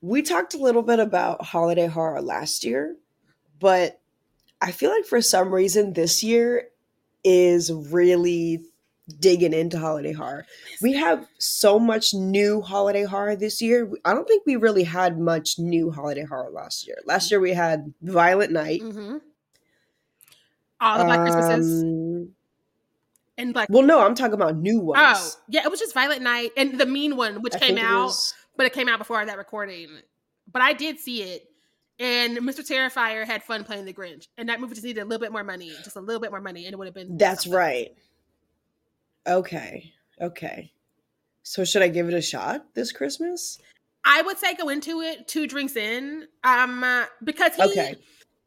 we 0.00 0.22
talked 0.22 0.54
a 0.54 0.58
little 0.58 0.82
bit 0.82 0.98
about 0.98 1.44
holiday 1.44 1.86
horror 1.86 2.22
last 2.22 2.64
year, 2.64 2.96
but 3.58 4.00
I 4.60 4.72
feel 4.72 4.90
like 4.90 5.04
for 5.04 5.20
some 5.20 5.52
reason 5.52 5.92
this 5.92 6.22
year 6.22 6.68
is 7.22 7.72
really 7.72 8.64
digging 9.12 9.52
into 9.52 9.78
holiday 9.78 10.12
horror. 10.12 10.46
We 10.80 10.92
have 10.94 11.26
so 11.38 11.78
much 11.78 12.14
new 12.14 12.60
holiday 12.60 13.04
horror 13.04 13.36
this 13.36 13.60
year. 13.60 13.90
I 14.04 14.14
don't 14.14 14.26
think 14.26 14.44
we 14.46 14.56
really 14.56 14.84
had 14.84 15.18
much 15.18 15.58
new 15.58 15.90
holiday 15.90 16.24
horror 16.24 16.50
last 16.50 16.86
year. 16.86 16.96
Last 17.06 17.30
year 17.30 17.40
we 17.40 17.52
had 17.52 17.92
Violent 18.02 18.52
Night. 18.52 18.80
Mm-hmm. 18.80 19.18
All 20.80 20.98
the 20.98 21.04
Black 21.04 21.18
um, 21.20 21.26
Christmases. 21.26 21.82
And 23.38 23.54
Black. 23.54 23.68
Well, 23.70 23.82
no, 23.82 24.00
I'm 24.00 24.14
talking 24.14 24.34
about 24.34 24.56
new 24.56 24.80
ones. 24.80 25.00
Oh, 25.00 25.42
yeah, 25.48 25.62
it 25.64 25.70
was 25.70 25.80
just 25.80 25.94
Violent 25.94 26.22
Night 26.22 26.52
and 26.56 26.78
the 26.78 26.86
Mean 26.86 27.16
one, 27.16 27.42
which 27.42 27.54
I 27.54 27.58
came 27.58 27.78
out, 27.78 28.06
was... 28.06 28.34
but 28.56 28.66
it 28.66 28.72
came 28.72 28.88
out 28.88 28.98
before 28.98 29.24
that 29.24 29.38
recording. 29.38 29.88
But 30.50 30.62
I 30.62 30.72
did 30.72 30.98
see 30.98 31.22
it. 31.22 31.46
And 31.98 32.38
Mr. 32.38 32.66
Terrifier 32.66 33.26
had 33.26 33.42
fun 33.42 33.62
playing 33.62 33.84
the 33.84 33.92
Grinch, 33.92 34.28
and 34.38 34.48
that 34.48 34.58
movie 34.58 34.72
just 34.72 34.86
needed 34.86 35.02
a 35.02 35.04
little 35.04 35.20
bit 35.20 35.32
more 35.32 35.44
money, 35.44 35.70
just 35.84 35.96
a 35.96 36.00
little 36.00 36.20
bit 36.20 36.30
more 36.30 36.40
money, 36.40 36.64
and 36.64 36.72
it 36.72 36.78
would 36.78 36.86
have 36.86 36.94
been. 36.94 37.18
That's 37.18 37.44
something. 37.44 37.58
right. 37.58 37.88
Okay. 39.26 39.92
Okay. 40.20 40.72
So 41.42 41.64
should 41.64 41.82
I 41.82 41.88
give 41.88 42.08
it 42.08 42.14
a 42.14 42.22
shot 42.22 42.74
this 42.74 42.92
Christmas? 42.92 43.58
I 44.04 44.22
would 44.22 44.38
say 44.38 44.54
go 44.54 44.68
into 44.68 45.00
it 45.00 45.28
two 45.28 45.46
drinks 45.46 45.76
in, 45.76 46.26
um, 46.44 46.82
uh, 46.82 47.04
because 47.22 47.54
he, 47.54 47.62
okay. 47.62 47.96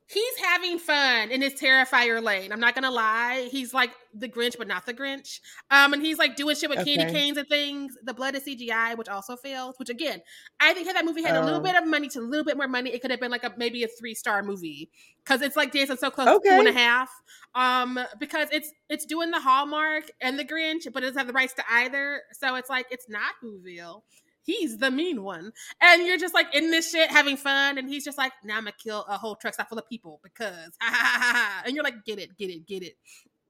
He's 0.07 0.37
having 0.43 0.77
fun 0.79 1.31
in 1.31 1.41
his 1.41 1.53
terrifier 1.53 2.21
lane. 2.21 2.51
I'm 2.51 2.59
not 2.59 2.75
gonna 2.75 2.91
lie. 2.91 3.47
He's 3.51 3.73
like 3.73 3.91
the 4.13 4.27
Grinch, 4.29 4.57
but 4.57 4.67
not 4.67 4.85
the 4.85 4.93
Grinch. 4.93 5.39
Um, 5.71 5.93
and 5.93 6.01
he's 6.01 6.17
like 6.17 6.35
doing 6.35 6.55
shit 6.55 6.69
with 6.69 6.79
Okay. 6.79 6.95
candy 6.97 7.11
canes 7.11 7.37
and 7.37 7.47
things. 7.47 7.95
The 8.03 8.13
blood 8.13 8.35
is 8.35 8.43
CGI, 8.43 8.95
which 8.95 9.07
also 9.09 9.35
fails. 9.35 9.75
Which 9.79 9.89
again, 9.89 10.21
I 10.59 10.73
think 10.73 10.87
had 10.87 10.95
that 10.95 11.05
movie 11.05 11.23
had 11.23 11.35
a 11.35 11.41
little 11.41 11.59
Oh. 11.59 11.63
bit 11.63 11.75
of 11.75 11.87
money 11.87 12.09
to 12.09 12.19
a 12.19 12.21
little 12.21 12.45
bit 12.45 12.57
more 12.57 12.67
money, 12.67 12.91
it 12.93 13.01
could 13.01 13.11
have 13.11 13.19
been 13.19 13.31
like 13.31 13.43
a 13.43 13.53
maybe 13.57 13.83
a 13.83 13.87
three 13.87 14.13
star 14.13 14.43
movie 14.43 14.89
because 15.23 15.41
it's 15.41 15.55
like 15.55 15.71
dancing 15.71 15.97
so 15.97 16.11
close 16.11 16.27
to 16.27 16.39
two 16.47 16.59
and 16.59 16.67
a 16.67 16.71
Okay. 16.71 16.79
half. 16.79 17.09
Um, 17.55 17.99
because 18.19 18.49
it's 18.51 18.71
it's 18.89 19.05
doing 19.05 19.31
the 19.31 19.39
Hallmark 19.39 20.05
and 20.21 20.37
the 20.37 20.45
Grinch, 20.45 20.83
but 20.93 21.03
it 21.03 21.07
doesn't 21.07 21.17
have 21.17 21.27
the 21.27 21.33
rights 21.33 21.53
to 21.53 21.63
either. 21.71 22.21
So 22.33 22.55
it's 22.55 22.69
like 22.69 22.87
it's 22.91 23.07
not 23.09 23.33
Whoville. 23.43 24.01
He's 24.43 24.77
the 24.77 24.91
mean 24.91 25.23
one. 25.23 25.51
And 25.81 26.05
you're 26.05 26.17
just 26.17 26.33
like 26.33 26.53
in 26.53 26.71
this 26.71 26.91
shit 26.91 27.09
having 27.09 27.37
fun. 27.37 27.77
And 27.77 27.89
he's 27.89 28.03
just 28.03 28.17
like, 28.17 28.33
now 28.43 28.57
I'm 28.57 28.63
gonna 28.63 28.73
kill 28.81 29.05
a 29.09 29.17
whole 29.17 29.35
truck 29.35 29.53
stop 29.53 29.69
full 29.69 29.79
of 29.79 29.87
people 29.87 30.19
because 30.23 30.69
ha 30.81 30.91
ha 30.91 30.97
ha 30.97 31.19
ha. 31.19 31.33
ha." 31.33 31.63
And 31.65 31.75
you're 31.75 31.83
like, 31.83 32.05
get 32.05 32.19
it, 32.19 32.37
get 32.37 32.49
it, 32.49 32.67
get 32.67 32.83
it. 32.83 32.95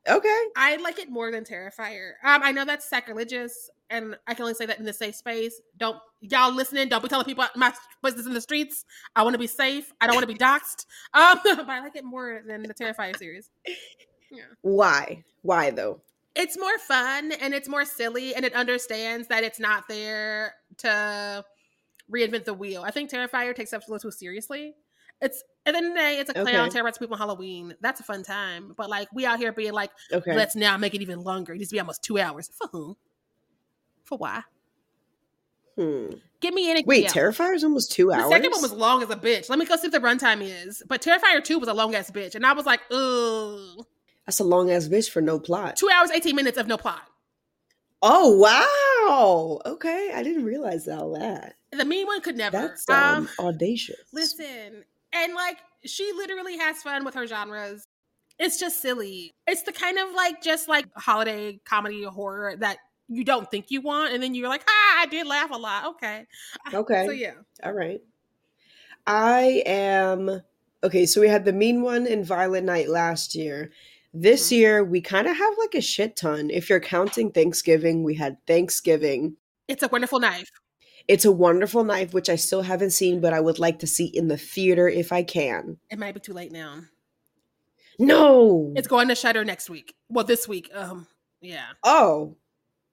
Okay. 0.08 0.42
I 0.58 0.76
like 0.78 1.00
it 1.00 1.10
more 1.10 1.32
than 1.32 1.46
Terrifier. 1.46 2.12
Um, 2.24 2.42
I 2.44 2.52
know 2.52 2.66
that's 2.66 2.90
sacrilegious, 2.90 3.70
and 3.90 4.18
I 4.28 4.34
can 4.34 4.44
only 4.44 4.54
say 4.54 4.66
that 4.66 4.78
in 4.78 4.86
the 4.86 4.92
safe 4.92 5.16
space. 5.16 5.62
Don't 5.78 5.98
y'all 6.20 6.54
listening? 6.54 6.90
Don't 6.90 7.02
be 7.02 7.08
telling 7.08 7.26
people 7.26 7.46
my 7.56 7.74
business 8.02 8.26
in 8.26 8.34
the 8.34 8.42
streets. 8.42 8.84
I 9.16 9.24
want 9.24 9.34
to 9.34 9.40
be 9.40 9.48
safe. 9.48 9.94
I 10.02 10.08
don't 10.08 10.16
want 10.16 10.28
to 10.28 10.34
be 10.34 10.40
doxxed. 10.40 10.86
Um, 11.14 11.40
but 11.44 11.70
I 11.70 11.80
like 11.80 11.96
it 11.96 12.04
more 12.04 12.42
than 12.46 12.64
the 12.64 12.74
Terrifier 12.74 13.16
series. 13.16 13.50
Why? 14.62 15.24
Why 15.42 15.70
though? 15.70 16.02
It's 16.36 16.58
more 16.58 16.78
fun 16.80 17.32
and 17.34 17.54
it's 17.54 17.70
more 17.70 17.86
silly, 17.86 18.34
and 18.34 18.44
it 18.44 18.54
understands 18.54 19.28
that 19.28 19.44
it's 19.44 19.60
not 19.60 19.88
there 19.88 20.56
to 20.78 21.46
reinvent 22.12 22.46
the 22.46 22.54
wheel. 22.54 22.82
I 22.84 22.92
think 22.92 23.12
Terrifier 23.12 23.56
takes 23.56 23.70
stuff 23.70 23.88
a 23.88 23.92
little 23.92 24.10
too 24.10 24.16
seriously. 24.16 24.74
It's 25.22 25.44
at 25.66 25.72
the 25.74 25.78
end 25.78 25.88
of 25.88 25.94
the 25.94 26.00
day, 26.00 26.20
it's 26.20 26.30
a 26.32 26.34
clown 26.34 26.48
Okay. 26.48 26.70
terrorists 26.70 26.98
people 26.98 27.14
on 27.14 27.20
Halloween. 27.20 27.76
That's 27.82 28.00
a 28.00 28.04
fun 28.04 28.24
time. 28.24 28.74
But 28.76 28.90
like 28.90 29.08
we 29.14 29.26
out 29.26 29.38
here 29.40 29.54
being 29.54 29.74
like, 29.74 29.92
Okay. 30.12 30.36
let's 30.36 30.56
now 30.56 30.76
make 30.76 30.96
it 30.96 31.02
even 31.02 31.22
longer. 31.22 31.54
It 31.54 31.60
needs 31.60 31.70
to 31.70 31.76
be 31.76 31.80
almost 31.80 32.04
two 32.04 32.18
hours. 32.20 32.50
For 32.58 32.68
whom? 32.68 32.96
For 34.04 34.18
why? 34.18 34.42
Hmm. 35.78 36.08
Give 36.40 36.54
me 36.54 36.70
any. 36.70 36.84
Wait, 36.84 37.16
yeah. 37.16 37.30
is 37.54 37.64
almost 37.64 37.92
two 37.92 38.12
hours. 38.12 38.24
The 38.26 38.30
second 38.32 38.52
one 38.52 38.62
was 38.62 38.74
long 38.74 39.02
as 39.02 39.10
a 39.10 39.16
bitch. 39.16 39.50
Let 39.50 39.58
me 39.60 39.66
go 39.66 39.76
see 39.76 39.88
what 39.88 39.94
the 39.94 40.00
runtime 40.00 40.42
is. 40.42 40.84
But 40.88 41.02
Terrifier 41.02 41.44
2 41.44 41.58
was 41.58 41.70
a 41.70 41.74
long 41.74 41.96
ass 41.96 42.12
bitch. 42.12 42.36
And 42.36 42.46
I 42.46 42.54
was 42.54 42.66
like, 42.66 42.82
ugh. 42.92 43.86
That's 44.26 44.40
a 44.40 44.44
long 44.44 44.72
ass 44.72 44.88
bitch 44.88 45.10
for 45.10 45.22
no 45.22 45.40
plot. 45.40 45.76
Two 45.76 45.90
hours, 45.90 46.12
18 46.12 46.36
minutes 46.36 46.58
of 46.58 46.68
no 46.68 46.78
plot. 46.78 47.02
Oh 48.02 48.38
wow. 48.38 49.62
Okay, 49.66 50.12
I 50.14 50.24
didn't 50.24 50.44
realize 50.44 50.88
all 50.88 51.18
that. 51.18 51.56
The 51.72 51.86
mean 51.86 52.06
one 52.06 52.22
could 52.22 52.36
never. 52.36 52.58
That's 52.58 52.90
um, 52.90 53.30
audacious. 53.40 54.02
Listen, 54.12 54.84
and 55.14 55.34
like 55.34 55.58
she 55.86 56.12
literally 56.16 56.58
has 56.58 56.82
fun 56.82 57.06
with 57.06 57.14
her 57.14 57.26
genres. 57.26 57.86
It's 58.40 58.60
just 58.60 58.82
silly. 58.82 59.34
It's 59.48 59.64
the 59.64 59.72
kind 59.72 59.98
of 59.98 60.12
like 60.14 60.42
just 60.42 60.68
like 60.68 60.86
holiday 60.98 61.60
comedy 61.66 62.04
horror 62.04 62.56
that 62.58 62.78
you 63.08 63.24
don't 63.24 63.50
think 63.50 63.72
you 63.72 63.80
want, 63.80 64.14
and 64.14 64.22
then 64.22 64.36
you're 64.36 64.50
like, 64.50 64.64
ah, 64.68 65.02
I 65.02 65.06
did 65.06 65.26
laugh 65.26 65.52
a 65.52 65.58
lot. 65.58 65.88
Okay. 65.96 66.26
Okay. 66.74 67.06
So 67.06 67.12
yeah. 67.12 67.34
All 67.64 67.74
right. 67.74 68.02
I 69.08 69.64
am 69.66 70.42
okay. 70.84 71.06
So 71.06 71.22
we 71.22 71.30
had 71.30 71.46
the 71.46 71.54
mean 71.54 71.82
one 71.82 72.06
in 72.06 72.26
Violent 72.26 72.66
Night 72.66 72.90
last 72.90 73.34
year. 73.34 73.72
This 74.14 74.48
Mm-hmm. 74.48 74.56
year 74.56 74.84
we 74.84 75.02
kind 75.02 75.28
of 75.28 75.36
have 75.36 75.54
like 75.58 75.76
a 75.76 75.82
shit 75.82 76.16
ton. 76.16 76.50
If 76.50 76.70
you're 76.70 76.80
counting 76.80 77.32
Thanksgiving, 77.32 78.04
we 78.04 78.16
had 78.16 78.38
Thanksgiving. 78.46 79.38
It's 79.68 79.82
a 79.84 79.88
wonderful 79.88 80.20
knife. 80.20 80.52
It's 81.08 81.26
a 81.26 81.32
wonderful 81.32 81.84
knife, 81.84 82.14
which 82.14 82.30
I 82.30 82.36
still 82.36 82.62
haven't 82.62 82.92
seen, 82.92 83.20
but 83.20 83.34
I 83.34 83.40
would 83.42 83.60
like 83.60 83.80
to 83.80 83.88
see 83.88 84.06
in 84.06 84.28
the 84.28 84.38
theater 84.38 84.88
if 84.88 85.12
I 85.12 85.24
can. 85.24 85.78
It 85.90 86.00
might 86.00 86.14
be 86.14 86.20
too 86.20 86.34
late 86.34 86.52
now. 86.52 86.82
No. 88.00 88.72
It's 88.76 88.88
going 88.88 89.08
to 89.10 89.16
Shudder 89.16 89.44
next 89.44 89.70
week. 89.70 89.96
Well, 90.10 90.24
this 90.26 90.48
week. 90.48 90.70
Um, 90.74 91.08
yeah. 91.42 91.66
Oh. 91.84 92.38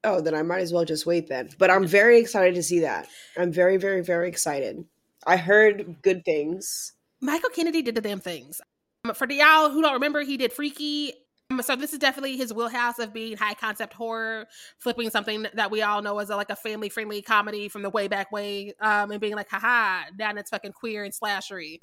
Oh, 0.03 0.19
then 0.21 0.33
I 0.35 0.41
might 0.41 0.61
as 0.61 0.73
well 0.73 0.85
just 0.85 1.05
wait 1.05 1.27
then. 1.29 1.49
But 1.57 1.69
I'm 1.69 1.85
very 1.87 2.19
excited 2.19 2.55
to 2.55 2.63
see 2.63 2.79
that. 2.79 3.07
I'm 3.37 3.51
very, 3.51 3.77
very, 3.77 4.01
very 4.03 4.27
excited. 4.27 4.83
I 5.25 5.37
heard 5.37 6.01
good 6.01 6.25
things. 6.25 6.93
Michael 7.21 7.51
Kennedy 7.51 7.81
did 7.83 7.95
the 7.95 8.01
damn 8.01 8.19
things. 8.19 8.59
Um, 9.03 9.13
For 9.13 9.29
y'all 9.31 9.69
who 9.69 9.81
don't 9.81 9.93
remember, 9.93 10.21
he 10.21 10.37
did 10.37 10.53
Freaky. 10.53 11.13
Um, 11.49 11.61
So 11.61 11.75
this 11.75 11.93
is 11.93 11.99
definitely 11.99 12.37
his 12.37 12.53
wheelhouse 12.53 12.99
of 12.99 13.13
being 13.13 13.37
high 13.37 13.53
concept 13.53 13.93
horror, 13.93 14.47
flipping 14.79 15.09
something 15.09 15.47
that 15.53 15.71
we 15.71 15.81
all 15.81 16.01
know 16.01 16.19
as 16.19 16.29
a, 16.29 16.35
like 16.35 16.49
a 16.49 16.55
family 16.55 16.89
friendly 16.89 17.21
comedy 17.21 17.67
from 17.67 17.81
the 17.81 17.89
way 17.89 18.07
back 18.07 18.31
way, 18.31 18.73
um, 18.79 19.11
and 19.11 19.19
being 19.19 19.35
like, 19.35 19.49
haha, 19.49 20.03
now 20.17 20.31
it's 20.35 20.49
fucking 20.49 20.73
queer 20.73 21.03
and 21.03 21.13
slashery. 21.13 21.79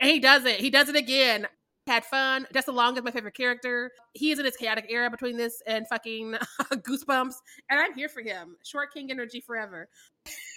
And 0.00 0.10
he 0.10 0.18
does 0.18 0.46
it. 0.46 0.60
He 0.60 0.70
does 0.70 0.88
it 0.88 0.96
again. 0.96 1.46
Had 1.90 2.04
fun. 2.04 2.46
Justin 2.54 2.76
Long 2.76 2.96
is 2.96 3.02
my 3.02 3.10
favorite 3.10 3.34
character. 3.34 3.90
He 4.12 4.30
is 4.30 4.38
in 4.38 4.44
his 4.44 4.56
chaotic 4.56 4.86
era 4.88 5.10
between 5.10 5.36
this 5.36 5.60
and 5.66 5.88
fucking 5.88 6.34
Goosebumps, 6.72 7.34
and 7.68 7.80
I'm 7.80 7.94
here 7.94 8.08
for 8.08 8.22
him. 8.22 8.54
Short 8.64 8.94
King 8.94 9.10
energy 9.10 9.40
forever. 9.40 9.88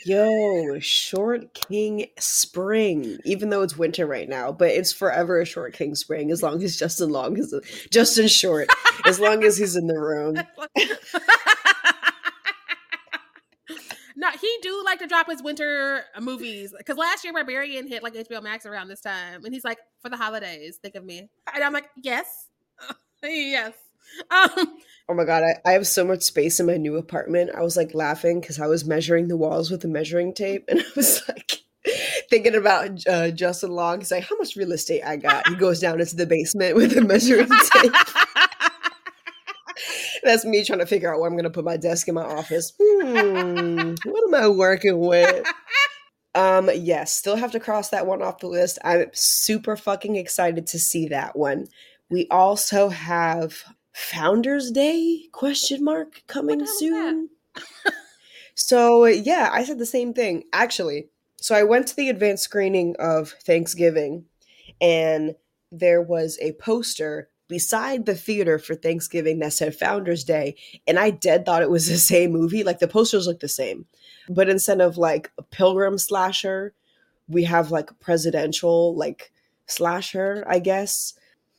Yo, 0.05 0.77
Short 0.79 1.51
King 1.55 2.05
Spring. 2.19 3.17
Even 3.25 3.49
though 3.49 3.63
it's 3.63 3.75
winter 3.75 4.05
right 4.05 4.29
now, 4.29 4.51
but 4.51 4.69
it's 4.69 4.91
forever 4.91 5.41
a 5.41 5.45
Short 5.45 5.73
King 5.73 5.95
Spring 5.95 6.29
as 6.29 6.43
long 6.43 6.61
as 6.61 6.77
Justin 6.77 7.09
Long 7.09 7.36
is 7.36 7.51
Justin 7.89 8.27
Short. 8.27 8.69
as 9.07 9.19
long 9.19 9.43
as 9.43 9.57
he's 9.57 9.75
in 9.75 9.88
the 9.88 9.99
room. 9.99 10.36
no, 14.24 14.30
he 14.39 14.57
do 14.61 14.82
like 14.86 14.99
to 14.99 15.07
drop 15.07 15.30
his 15.30 15.43
winter 15.43 16.05
movies 16.19 16.74
because 16.78 16.97
last 16.97 17.24
year 17.24 17.34
Barbarian 17.34 17.88
hit 17.88 18.01
like 18.01 18.13
HBO 18.13 18.41
Max 18.41 18.65
around 18.65 18.88
this 18.88 19.01
time, 19.01 19.43
and 19.43 19.53
he's 19.53 19.65
like, 19.65 19.80
"For 20.01 20.09
the 20.09 20.17
holidays, 20.17 20.80
think 20.82 20.95
of 20.95 21.03
me," 21.03 21.30
and 21.53 21.63
I'm 21.63 21.74
like, 21.74 21.89
"Yes, 22.01 22.47
yes." 23.24 23.74
Um, 24.32 24.78
Oh 25.09 25.13
my 25.13 25.26
god, 25.26 25.43
I, 25.43 25.69
I 25.69 25.74
have 25.74 25.86
so 25.86 26.05
much 26.05 26.21
space 26.21 26.59
in 26.61 26.65
my 26.67 26.78
new 26.78 26.95
apartment. 26.95 27.51
I 27.53 27.61
was 27.61 27.76
like 27.76 27.93
laughing 27.93 28.39
because 28.39 28.59
I 28.59 28.67
was 28.67 28.86
measuring 28.86 29.28
the 29.28 29.36
walls 29.36 29.69
with 29.69 29.84
a 29.84 29.88
measuring 29.89 30.34
tape, 30.34 30.63
and 30.69 30.80
I 30.82 30.86
was 30.95 31.21
like 31.28 31.59
thinking 32.30 32.55
about 32.55 33.05
uh, 33.07 33.32
Justin 33.32 33.71
Long. 33.71 33.99
He's 33.99 34.11
like, 34.11 34.24
"How 34.24 34.38
much 34.38 34.55
real 34.55 34.71
estate 34.71 35.01
I 35.03 35.17
got?" 35.17 35.47
He 35.49 35.55
goes 35.55 35.82
down 35.82 35.99
into 35.99 36.15
the 36.15 36.26
basement 36.26 36.76
with 36.76 36.95
a 36.95 37.01
measuring 37.01 37.49
tape. 37.74 37.93
That's 40.24 40.45
me 40.45 40.63
trying 40.63 40.80
to 40.80 40.86
figure 40.86 41.13
out 41.13 41.19
where 41.19 41.30
I'm 41.30 41.36
going 41.36 41.43
to 41.43 41.49
put 41.49 41.65
my 41.65 41.78
desk 41.78 42.07
in 42.07 42.15
my 42.15 42.24
office. 42.24 42.74
Hmm, 42.82 43.93
what 44.05 44.24
am 44.28 44.34
I 44.36 44.47
working 44.47 44.99
with? 44.99 45.45
Um, 46.36 46.69
yes, 46.74 47.13
still 47.13 47.36
have 47.36 47.51
to 47.51 47.59
cross 47.59 47.89
that 47.89 48.07
one 48.07 48.21
off 48.21 48.39
the 48.39 48.47
list. 48.47 48.80
I'm 48.84 49.05
super 49.13 49.78
fucking 49.78 50.15
excited 50.15 50.65
to 50.67 50.80
see 50.80 51.07
that 51.09 51.36
one. 51.36 51.67
We 52.09 52.28
also 52.32 52.89
have 52.89 53.63
Founders 53.93 54.71
Day 54.71 55.28
question 55.32 55.84
mark 55.84 56.24
coming 56.28 56.59
the 56.59 56.65
hell 56.65 56.74
is 56.74 56.80
soon. 56.80 57.30
so 58.55 59.05
yeah, 59.05 59.49
I 59.51 59.63
said 59.63 59.78
the 59.78 59.86
same 59.86 60.13
thing 60.13 60.45
actually. 60.51 61.09
So 61.39 61.55
I 61.55 61.63
went 61.63 61.88
to 61.88 61.95
the 61.95 62.09
advanced 62.09 62.43
screening 62.43 62.95
of 62.97 63.32
Thanksgiving 63.45 64.26
and 64.82 65.36
there 65.71 66.01
was 66.01 66.39
a 66.41 66.53
poster 66.53 67.30
beside 67.53 68.07
the 68.07 68.15
theater 68.15 68.57
for 68.57 68.73
Thanksgiving 68.73 69.37
that 69.37 69.53
said 69.53 69.75
Founders 69.75 70.23
Day 70.23 70.55
and 70.87 70.97
I 70.97 71.11
dead 71.11 71.45
thought 71.45 71.61
it 71.61 71.69
was 71.69 71.87
the 71.87 71.97
same 72.13 72.31
movie. 72.31 72.63
Like 72.63 72.79
the 72.79 72.87
posters 72.87 73.27
look 73.27 73.41
the 73.41 73.47
same. 73.47 73.85
But 74.27 74.49
instead 74.49 74.81
of 74.81 74.97
like 74.97 75.31
a 75.37 75.43
pilgrim 75.43 75.99
slasher, 75.99 76.73
we 77.27 77.43
have 77.43 77.69
like 77.69 77.91
presidential 77.99 78.95
like 78.95 79.31
slasher, 79.67 80.43
I 80.47 80.57
guess. 80.57 81.13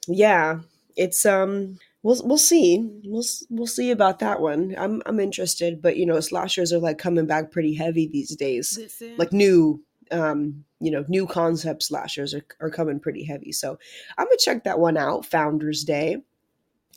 Yeah, 0.09 0.63
it's 0.97 1.25
um 1.25 1.79
we'll 2.03 2.21
we'll 2.25 2.39
see. 2.39 2.85
We'll 3.05 3.23
we'll 3.49 3.69
see 3.69 3.93
about 3.93 4.19
that 4.19 4.41
one. 4.41 4.75
I'm 4.77 5.01
I'm 5.07 5.21
interested, 5.21 5.81
but 5.81 5.97
you 5.97 6.07
know, 6.07 6.19
slashers 6.19 6.73
are 6.73 6.81
like 6.81 6.99
coming 6.99 7.27
back 7.27 7.53
pretty 7.53 7.75
heavy 7.75 8.09
these 8.09 8.35
days. 8.35 8.77
listen, 8.81 9.15
Like 9.17 9.33
new 9.33 9.81
um 10.11 10.65
you 10.81 10.91
know, 10.91 11.05
new 11.09 11.27
concept 11.27 11.83
slashers 11.83 12.35
are, 12.35 12.45
are 12.61 12.71
coming 12.71 13.01
pretty 13.01 13.25
heavy. 13.25 13.53
So 13.53 13.79
I'm 14.19 14.27
gonna 14.27 14.37
check 14.39 14.65
that 14.65 14.79
one 14.79 14.97
out, 14.97 15.25
Founders 15.27 15.85
Day. 15.85 16.23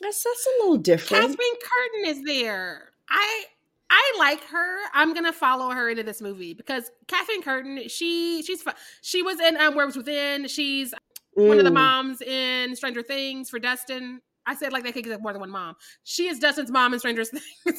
That's 0.00 0.22
that's 0.22 0.46
a 0.46 0.62
little 0.62 0.76
different. 0.78 1.22
Catherine 1.22 1.36
Curtin 1.62 2.16
is 2.16 2.24
there. 2.24 2.90
I 3.10 3.44
I 3.90 4.16
like 4.18 4.44
her. 4.44 4.76
I'm 4.92 5.14
gonna 5.14 5.32
follow 5.32 5.70
her 5.70 5.88
into 5.88 6.02
this 6.02 6.20
movie 6.20 6.52
because 6.54 6.90
Catherine 7.06 7.42
Curtin, 7.42 7.88
she 7.88 8.42
she's 8.42 8.62
she 9.00 9.22
was 9.22 9.40
in 9.40 9.56
um, 9.56 9.74
Where 9.74 9.86
Was 9.86 9.96
Within. 9.96 10.46
She's 10.48 10.92
one 11.34 11.58
of 11.58 11.64
the 11.64 11.70
Mm. 11.70 11.74
moms 11.74 12.20
in 12.20 12.76
Stranger 12.76 13.02
Things 13.02 13.48
for 13.48 13.58
Dustin. 13.58 14.20
I 14.46 14.54
said 14.54 14.72
like 14.72 14.84
they 14.84 14.92
could 14.92 15.04
get 15.04 15.20
more 15.22 15.32
than 15.32 15.40
one 15.40 15.50
mom. 15.50 15.76
She 16.04 16.28
is 16.28 16.38
Dustin's 16.38 16.70
mom 16.70 16.92
in 16.92 16.98
Stranger 17.00 17.24
Things. 17.24 17.42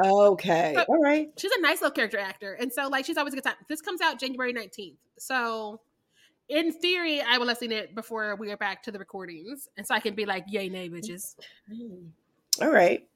Okay. 0.00 0.72
So- 0.76 0.84
All 0.88 1.00
right. 1.02 1.28
she's 1.36 1.52
a 1.52 1.60
nice 1.60 1.80
little 1.80 1.94
character 1.94 2.18
actor, 2.18 2.54
and 2.54 2.72
so 2.72 2.88
like 2.88 3.04
she's 3.04 3.16
always 3.16 3.34
a 3.34 3.36
good 3.36 3.44
time. 3.44 3.56
This 3.68 3.80
comes 3.82 4.00
out 4.00 4.18
January 4.20 4.52
19th, 4.52 4.96
so 5.18 5.80
in 6.48 6.72
theory, 6.72 7.20
I 7.20 7.38
will 7.38 7.48
have 7.48 7.58
seen 7.58 7.72
it 7.72 7.94
before 7.94 8.36
we 8.36 8.50
are 8.50 8.56
back 8.56 8.82
to 8.84 8.90
the 8.90 8.98
recordings, 8.98 9.68
and 9.76 9.86
so 9.86 9.94
I 9.94 10.00
can 10.00 10.14
be 10.14 10.24
like, 10.26 10.44
"Yay, 10.48 10.68
nay, 10.68 10.88
bitches!" 10.88 11.36
All 12.60 12.70
right. 12.70 13.06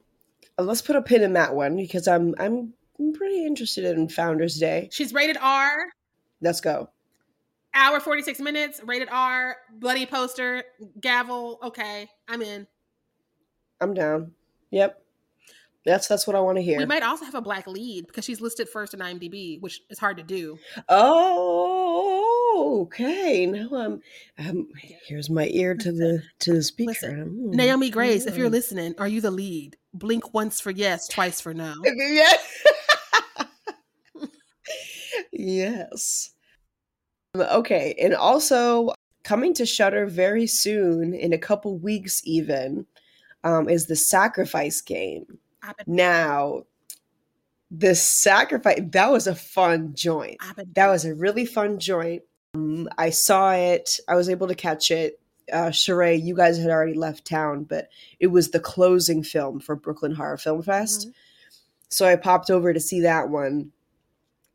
Uh, 0.59 0.63
Let's 0.63 0.81
put 0.83 0.97
a 0.97 1.03
pin 1.03 1.23
in 1.23 1.33
that 1.35 1.55
one 1.55 1.77
because 1.77 2.07
I'm 2.09 2.35
I'm 2.39 2.73
pretty 3.15 3.45
interested 3.45 3.85
in 3.85 4.09
Founders 4.11 4.57
Day. 4.59 4.89
She's 4.93 5.13
rated 5.13 5.37
R. 5.41 5.87
Let's 6.41 6.61
go. 6.61 6.89
Hour 7.75 8.01
46 8.01 8.41
minutes, 8.41 8.81
rated 8.85 9.09
R, 9.11 9.57
bloody 9.75 10.07
poster, 10.07 10.63
gavel. 11.01 11.59
Okay, 11.63 12.09
I'm 12.29 12.41
in. 12.41 12.67
I'm 13.83 13.93
down. 13.93 14.33
Yep. 14.71 15.03
That's 15.87 16.09
that's 16.09 16.27
what 16.27 16.35
I 16.37 16.41
want 16.41 16.59
to 16.59 16.63
hear. 16.63 16.79
We 16.79 16.85
might 16.85 17.05
also 17.05 17.25
have 17.25 17.37
a 17.37 17.41
black 17.41 17.67
lead 17.67 18.09
because 18.09 18.25
she's 18.25 18.41
listed 18.41 18.69
first 18.69 18.93
in 18.93 19.01
IMDb, 19.01 19.61
which 19.61 19.81
is 19.89 19.99
hard 19.99 20.17
to 20.17 20.23
do. 20.23 20.59
Oh, 20.89 22.83
okay. 22.83 23.47
Now 23.47 23.69
I'm, 23.73 24.03
I'm 24.37 24.69
here's 25.07 25.31
my 25.31 25.47
ear 25.47 25.77
to 25.77 25.93
the 25.93 26.23
to 26.41 26.55
the 26.55 26.63
speaker. 26.63 26.91
Listen, 26.91 27.37
Mm, 27.47 27.55
Naomi 27.55 27.91
Grace, 27.91 28.27
if 28.27 28.37
you're 28.37 28.49
mm. 28.49 28.53
listening, 28.53 28.95
are 28.99 29.09
you 29.09 29.21
the 29.21 29.31
lead? 29.31 29.77
Blink 29.95 30.35
once 30.35 30.61
for 30.61 30.71
yes, 30.71 31.09
twice 31.09 31.41
for 31.41 31.55
no. 31.55 31.75
Yeah. 31.85 32.33
yes. 35.33 36.31
Okay, 37.37 37.95
and 38.01 38.15
also 38.15 38.93
coming 39.25 39.53
to 39.55 39.67
Shudder 39.67 40.07
very 40.07 40.47
soon, 40.47 41.15
in 41.15 41.33
a 41.33 41.39
couple 41.39 41.79
weeks 41.79 42.23
even, 42.25 42.87
um, 43.45 43.69
is 43.69 43.87
the 43.87 43.97
Sacrifice 43.97 44.81
game. 44.81 45.39
I've 45.67 45.87
Now, 45.87 46.65
the 47.71 47.95
Sacrifice 47.95 48.81
that 48.91 49.11
was 49.11 49.27
a 49.27 49.35
fun 49.35 49.95
joint. 49.95 50.39
That 50.75 50.89
was 50.89 51.05
a 51.05 51.15
really 51.15 51.45
fun 51.47 51.79
joint. 51.79 52.23
Um, 52.55 52.89
I 52.97 53.11
saw 53.11 53.53
it. 53.53 53.99
I 54.09 54.15
was 54.15 54.29
able 54.29 54.47
to 54.49 54.55
catch 54.55 54.91
it. 54.91 55.21
Uh, 55.53 55.71
Sheree, 55.71 56.23
you 56.23 56.35
guys 56.35 56.59
had 56.59 56.71
already 56.71 56.95
left 56.95 57.25
town, 57.25 57.65
but 57.65 57.89
it 58.19 58.29
was 58.29 58.51
the 58.51 58.61
closing 58.61 59.23
film 59.23 59.61
for 59.61 59.77
Brooklyn 59.77 60.15
Horror 60.15 60.39
Film 60.39 60.63
Fest. 60.63 61.09
Mhm. 61.09 61.15
So 61.89 62.07
I 62.07 62.17
popped 62.17 62.51
over 62.51 62.73
to 62.73 62.81
see 62.81 63.01
that 63.01 63.29
one. 63.29 63.73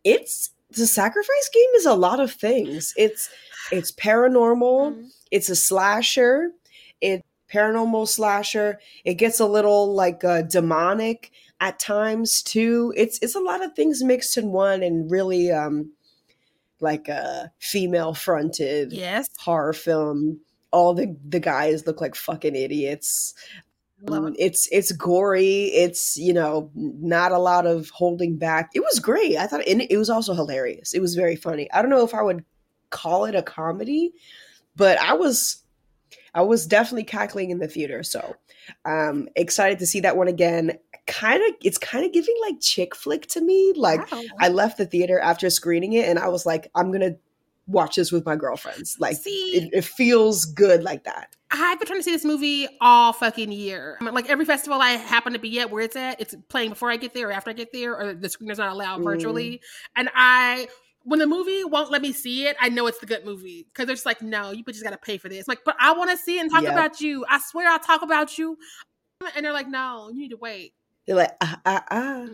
It's 0.04 0.52
the 0.72 0.88
sacrifice 0.88 1.50
game 1.54 1.70
is 1.76 1.86
a 1.86 1.94
lot 1.94 2.20
of 2.20 2.32
things. 2.32 2.94
It's 2.98 3.30
it's 3.72 3.92
paranormal. 3.92 4.94
Mhm. 4.94 5.10
It's 5.32 5.50
a 5.50 5.56
slasher. 5.56 6.52
It 7.00 7.24
paranormal 7.52 8.08
slasher. 8.08 8.80
It 9.04 9.16
gets 9.16 9.40
a 9.40 9.46
little 9.46 9.94
like 9.94 10.24
uh, 10.24 10.44
demonic 10.44 11.32
at 11.60 11.80
times 11.80 12.42
too. 12.42 12.94
It's 12.96 13.20
it's 13.22 13.36
a 13.36 13.40
lot 13.40 13.64
of 13.64 13.74
things 13.74 14.04
mixed 14.04 14.38
in 14.38 14.52
one 14.52 14.84
and 14.84 15.10
really 15.10 15.52
um 15.52 15.92
like 16.80 17.08
a 17.08 17.52
female 17.60 18.14
fronted 18.14 18.92
yes, 18.92 19.28
horror 19.40 19.74
film. 19.74 20.40
All 20.72 20.94
the 20.94 21.16
the 21.28 21.40
guys 21.40 21.86
look 21.86 22.02
like 22.02 22.16
fucking 22.16 22.56
idiots. 22.56 23.34
Um, 24.08 24.36
it's 24.40 24.68
it's 24.72 24.92
gory. 24.92 25.66
It's 25.66 26.18
you 26.18 26.34
know 26.34 26.72
not 26.76 27.32
a 27.32 27.38
lot 27.38 27.68
of 27.68 27.90
holding 27.92 28.38
back. 28.38 28.72
It 28.74 28.80
was 28.80 29.00
great. 29.00 29.38
I 29.38 29.46
thought 29.46 29.68
and 29.68 29.82
it 29.82 29.98
was 29.98 30.10
also 30.10 30.34
hilarious. 30.34 30.94
It 30.94 31.02
was 31.02 31.14
very 31.14 31.36
funny. 31.36 31.72
I 31.72 31.82
don't 31.82 31.92
know 31.92 32.04
if 32.04 32.16
I 32.16 32.24
would 32.24 32.44
call 32.90 33.26
it 33.26 33.36
a 33.36 33.44
comedy, 33.44 34.14
but 34.76 34.98
I 35.00 35.14
was 35.14 35.61
I 36.34 36.42
was 36.44 36.66
definitely 36.66 37.04
cackling 37.04 37.50
in 37.50 37.60
the 37.60 37.68
theater. 37.68 38.04
So 38.04 38.36
um 38.86 39.28
excited 39.36 39.80
to 39.80 39.86
see 39.86 40.00
that 40.02 40.18
one 40.18 40.28
again. 40.28 40.78
Kind 41.08 41.42
of 41.44 41.56
it's 41.62 41.78
kind 41.78 42.06
of 42.06 42.14
giving 42.14 42.36
like 42.42 42.62
chick 42.62 42.96
flick 42.96 43.28
to 43.28 43.42
me. 43.42 43.74
Like 43.76 44.12
Wow. 44.12 44.22
I 44.40 44.50
left 44.50 44.78
the 44.78 44.86
theater 44.86 45.20
after 45.20 45.50
screening 45.50 45.94
it 45.94 46.08
and 46.08 46.18
I 46.20 46.28
was 46.30 46.46
like, 46.46 46.70
I'm 46.76 46.92
gonna 46.92 47.16
watch 47.68 47.96
this 47.96 48.12
with 48.12 48.26
my 48.26 48.36
girlfriends. 48.36 48.98
Like 49.00 49.16
See- 49.18 49.52
it, 49.56 49.70
it 49.74 49.86
feels 49.86 50.46
good 50.46 50.84
like 50.84 51.04
that. 51.06 51.36
I've 51.54 51.80
been 51.80 51.88
trying 51.88 52.00
to 52.00 52.04
see 52.04 52.12
this 52.14 52.24
movie 52.24 52.68
all 52.80 53.12
fucking 53.12 53.52
year. 53.52 53.98
I 54.00 54.04
mean, 54.06 54.14
like 54.14 54.30
every 54.30 54.46
festival 54.46 54.80
I 54.82 54.92
happen 54.92 55.34
to 55.34 55.40
be 55.40 55.60
at 55.60 55.70
where 55.70 55.82
it's 55.84 55.98
at, 55.98 56.22
it's 56.22 56.34
playing 56.48 56.70
before 56.70 56.90
I 56.90 56.96
get 56.96 57.14
there 57.14 57.28
or 57.28 57.32
after 57.34 57.50
I 57.50 57.54
get 57.54 57.74
there, 57.74 57.94
or 58.00 58.14
the 58.14 58.30
screener's 58.30 58.58
not 58.58 58.72
allowed 58.72 59.02
Mm. 59.02 59.04
virtually. 59.04 59.62
And 59.98 60.10
I, 60.16 60.70
when 61.04 61.20
the 61.20 61.28
movie 61.28 61.64
won't 61.64 61.92
let 61.92 62.02
me 62.02 62.14
see 62.14 62.46
it, 62.48 62.56
I 62.60 62.70
know 62.70 62.88
it's 62.88 63.00
the 63.00 63.06
good 63.06 63.26
movie 63.26 63.66
because 63.72 63.86
they're 63.88 63.96
just 63.96 64.06
like, 64.06 64.22
no, 64.22 64.52
you 64.52 64.64
just 64.64 64.84
got 64.84 64.92
to 64.92 64.98
pay 64.98 65.18
for 65.18 65.30
this. 65.30 65.48
like, 65.48 65.60
but 65.66 65.76
I 65.80 65.94
want 65.94 66.12
to 66.12 66.18
see 66.18 66.38
it 66.38 66.42
and 66.42 66.52
talk 66.52 66.64
Yep. 66.64 66.72
about 66.74 67.02
you. 67.02 67.26
I 67.30 67.40
swear 67.40 67.70
I'll 67.70 67.80
talk 67.80 68.02
about 68.02 68.38
you. 68.38 68.58
And 69.36 69.46
they're 69.46 69.54
like, 69.54 69.68
no, 69.68 70.10
you 70.14 70.20
need 70.22 70.30
to 70.32 70.38
wait. 70.38 70.74
They're 71.08 71.16
like, 71.16 71.36
ah, 71.42 71.60
ah, 71.66 71.84
ah. 71.92 72.28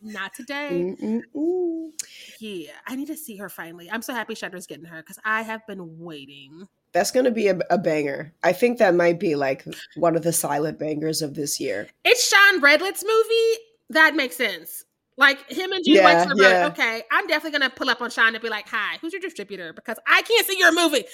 Not 0.00 0.34
today. 0.34 0.94
Mm-mm-mm. 1.00 1.90
Yeah, 2.38 2.70
I 2.86 2.96
need 2.96 3.06
to 3.08 3.16
see 3.16 3.36
her 3.36 3.48
finally. 3.48 3.90
I'm 3.90 4.02
so 4.02 4.14
happy 4.14 4.34
Shudder's 4.34 4.66
getting 4.66 4.84
her 4.84 5.02
because 5.02 5.18
I 5.24 5.42
have 5.42 5.66
been 5.66 5.98
waiting. 5.98 6.68
That's 6.92 7.10
going 7.10 7.24
to 7.24 7.30
be 7.30 7.48
a, 7.48 7.58
a 7.70 7.78
banger. 7.78 8.32
I 8.42 8.52
think 8.52 8.78
that 8.78 8.94
might 8.94 9.18
be 9.18 9.34
like 9.34 9.64
one 9.96 10.14
of 10.16 10.22
the 10.22 10.32
silent 10.32 10.78
bangers 10.78 11.22
of 11.22 11.34
this 11.34 11.58
year. 11.58 11.88
It's 12.04 12.28
Sean 12.28 12.60
Redlett's 12.60 13.04
movie. 13.04 13.62
That 13.90 14.14
makes 14.14 14.36
sense. 14.36 14.84
Like 15.16 15.50
him 15.50 15.72
and 15.72 15.84
Gene 15.84 15.96
Yeah, 15.96 16.24
Wexler. 16.26 16.40
yeah. 16.40 16.66
Okay, 16.68 17.02
I'm 17.10 17.26
definitely 17.26 17.58
gonna 17.58 17.70
pull 17.70 17.90
up 17.90 18.00
on 18.00 18.10
Sean 18.10 18.34
and 18.34 18.42
be 18.42 18.48
like, 18.48 18.66
"Hi, 18.68 18.96
who's 19.00 19.12
your 19.12 19.20
distributor?" 19.20 19.72
Because 19.72 19.98
I 20.06 20.22
can't 20.22 20.46
see 20.46 20.58
your 20.58 20.72
movie. 20.72 21.04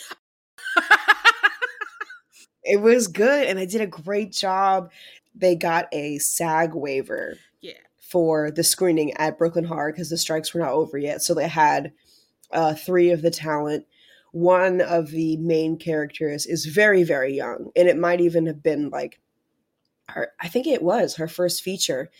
It 2.65 2.81
was 2.83 3.07
good, 3.09 3.47
and 3.47 3.59
I 3.59 3.65
did 3.65 3.81
a 3.81 3.87
great 3.87 4.31
job. 4.33 4.91
They 5.35 5.55
got 5.57 5.87
a 5.93 6.19
SAG 6.19 6.75
waiver 6.75 7.39
yeah, 7.61 7.73
for 7.99 8.51
the 8.51 8.63
screening 8.65 9.15
at 9.15 9.39
Brooklyn 9.39 9.65
Horror 9.65 9.93
because 9.93 10.11
the 10.11 10.19
strikes 10.19 10.53
were 10.53 10.61
not 10.61 10.73
over 10.73 10.99
yet. 10.99 11.23
So 11.23 11.35
they 11.35 11.49
had 11.49 11.93
uh, 12.53 12.75
three 12.75 13.11
of 13.11 13.23
the 13.23 13.31
talent. 13.31 13.87
One 14.33 14.83
of 14.83 15.11
the 15.11 15.39
main 15.39 15.79
characters 15.79 16.45
is 16.45 16.67
very, 16.67 17.05
very 17.05 17.35
young, 17.35 17.71
and 17.75 17.89
it 17.89 17.97
might 17.97 18.21
even 18.21 18.45
have 18.47 18.63
been 18.63 18.91
like 18.91 19.19
her. 20.09 20.33
I 20.39 20.49
think 20.49 20.67
it 20.67 20.83
was 20.83 21.17
her 21.17 21.29
first 21.29 21.63
feature. 21.63 22.11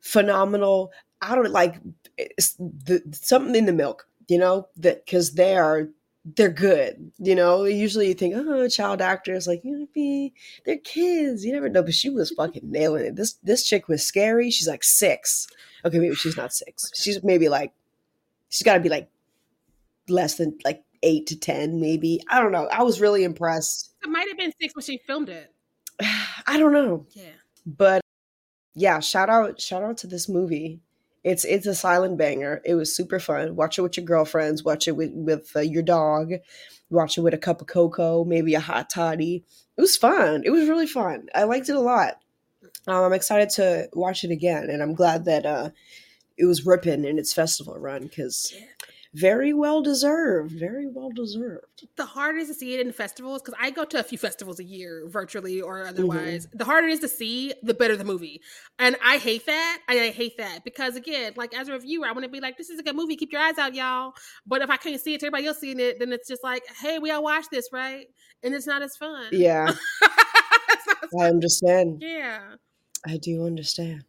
Phenomenal. 0.00 0.90
I 1.22 1.34
don't 1.34 1.52
like 1.52 1.76
the 2.58 3.02
something 3.12 3.54
in 3.54 3.66
the 3.66 3.72
milk, 3.72 4.06
you 4.28 4.38
know, 4.38 4.68
that 4.76 5.06
because 5.06 5.32
they 5.34 5.56
are 5.56 5.88
they're 6.24 6.50
good. 6.50 7.12
You 7.18 7.34
know, 7.34 7.64
usually 7.64 8.08
you 8.08 8.14
think, 8.14 8.34
oh, 8.36 8.68
child 8.68 9.00
actors 9.00 9.46
like 9.46 9.64
you 9.64 9.78
know, 9.78 9.88
be 9.94 10.34
they're 10.66 10.78
kids. 10.78 11.44
You 11.44 11.52
never 11.52 11.68
know, 11.68 11.82
but 11.82 11.94
she 11.94 12.10
was 12.10 12.30
fucking 12.30 12.70
nailing 12.70 13.06
it. 13.06 13.16
This 13.16 13.34
this 13.42 13.64
chick 13.64 13.88
was 13.88 14.04
scary. 14.04 14.50
She's 14.50 14.68
like 14.68 14.84
six. 14.84 15.46
Okay, 15.84 15.98
maybe 15.98 16.14
she's 16.14 16.36
not 16.36 16.52
six. 16.52 16.90
She's 16.94 17.22
maybe 17.22 17.48
like 17.48 17.72
she's 18.48 18.62
got 18.64 18.74
to 18.74 18.80
be 18.80 18.88
like 18.88 19.08
less 20.08 20.34
than 20.34 20.58
like 20.64 20.84
eight 21.02 21.26
to 21.28 21.38
ten, 21.38 21.80
maybe. 21.80 22.20
I 22.28 22.40
don't 22.40 22.52
know. 22.52 22.66
I 22.66 22.82
was 22.82 23.00
really 23.00 23.24
impressed. 23.24 23.92
it 24.02 24.08
might 24.10 24.28
have 24.28 24.38
been 24.38 24.52
six 24.60 24.74
when 24.74 24.82
she 24.82 24.98
filmed 24.98 25.28
it. 25.28 25.52
I 26.46 26.58
don't 26.58 26.72
know, 26.72 27.06
Yeah, 27.12 27.24
but 27.64 28.00
yeah, 28.74 29.00
shout 29.00 29.28
out 29.28 29.60
shout 29.60 29.82
out 29.82 29.98
to 29.98 30.06
this 30.06 30.28
movie. 30.28 30.80
It's 31.24 31.44
it's 31.44 31.66
a 31.66 31.74
silent 31.74 32.18
banger. 32.18 32.60
It 32.64 32.74
was 32.74 32.94
super 32.94 33.20
fun. 33.20 33.54
Watch 33.54 33.78
it 33.78 33.82
with 33.82 33.96
your 33.96 34.06
girlfriends. 34.06 34.64
Watch 34.64 34.88
it 34.88 34.96
with 34.96 35.10
with 35.12 35.52
uh, 35.54 35.60
your 35.60 35.82
dog. 35.82 36.32
Watch 36.90 37.16
it 37.16 37.22
with 37.22 37.34
a 37.34 37.38
cup 37.38 37.60
of 37.60 37.68
cocoa, 37.68 38.24
maybe 38.24 38.54
a 38.54 38.60
hot 38.60 38.90
toddy. 38.90 39.44
It 39.76 39.80
was 39.80 39.96
fun. 39.96 40.42
It 40.44 40.50
was 40.50 40.68
really 40.68 40.86
fun. 40.86 41.28
I 41.34 41.44
liked 41.44 41.68
it 41.68 41.76
a 41.76 41.80
lot. 41.80 42.18
Um, 42.86 43.04
I'm 43.04 43.12
excited 43.12 43.50
to 43.50 43.88
watch 43.92 44.24
it 44.24 44.30
again, 44.30 44.68
and 44.68 44.82
I'm 44.82 44.94
glad 44.94 45.24
that 45.26 45.46
uh, 45.46 45.70
it 46.36 46.46
was 46.46 46.66
ripping 46.66 47.04
in 47.04 47.18
its 47.18 47.32
festival 47.32 47.78
run 47.78 48.02
because 48.02 48.52
very 49.14 49.52
well 49.52 49.82
deserved. 49.82 50.52
Very 50.52 50.86
well 50.86 51.10
deserved. 51.10 51.86
the 51.96 52.06
harder 52.06 52.38
it 52.38 52.42
is 52.42 52.48
to 52.48 52.54
see 52.54 52.74
it 52.74 52.86
in 52.86 52.92
festivals 52.92 53.42
because 53.42 53.58
I 53.60 53.70
go 53.70 53.84
to 53.84 53.98
a 53.98 54.02
few 54.02 54.16
festivals 54.16 54.58
a 54.58 54.64
year, 54.64 55.06
virtually 55.06 55.60
or 55.60 55.86
otherwise. 55.86 56.46
Mm-hmm. 56.46 56.58
The 56.58 56.64
harder 56.64 56.88
it 56.88 56.92
is 56.92 57.00
to 57.00 57.08
see, 57.08 57.52
the 57.62 57.74
better 57.74 57.96
the 57.96 58.04
movie, 58.04 58.40
and 58.78 58.96
I 59.04 59.18
hate 59.18 59.46
that. 59.46 59.80
And 59.88 60.00
I 60.00 60.10
hate 60.10 60.38
that 60.38 60.64
because 60.64 60.96
again, 60.96 61.34
like 61.36 61.54
as 61.54 61.68
a 61.68 61.72
reviewer, 61.72 62.06
I 62.06 62.12
want 62.12 62.24
to 62.24 62.30
be 62.30 62.40
like, 62.40 62.56
"This 62.56 62.70
is 62.70 62.78
a 62.78 62.82
good 62.82 62.96
movie. 62.96 63.16
Keep 63.16 63.32
your 63.32 63.42
eyes 63.42 63.58
out, 63.58 63.74
y'all." 63.74 64.14
But 64.46 64.62
if 64.62 64.70
I 64.70 64.76
can't 64.78 65.00
see 65.00 65.14
it, 65.14 65.20
to 65.20 65.26
everybody 65.26 65.46
else 65.46 65.58
seeing 65.58 65.80
it, 65.80 65.98
then 65.98 66.12
it's 66.12 66.28
just 66.28 66.42
like, 66.42 66.62
"Hey, 66.80 66.98
we 66.98 67.10
all 67.10 67.22
watched 67.22 67.50
this, 67.50 67.68
right?" 67.72 68.06
And 68.42 68.54
it's 68.54 68.66
not 68.66 68.82
as 68.82 68.96
fun. 68.96 69.28
Yeah, 69.32 69.74
I 71.20 71.26
understand. 71.26 71.98
Yeah. 72.00 72.40
I 73.06 73.16
do 73.18 73.46
understand. 73.46 74.04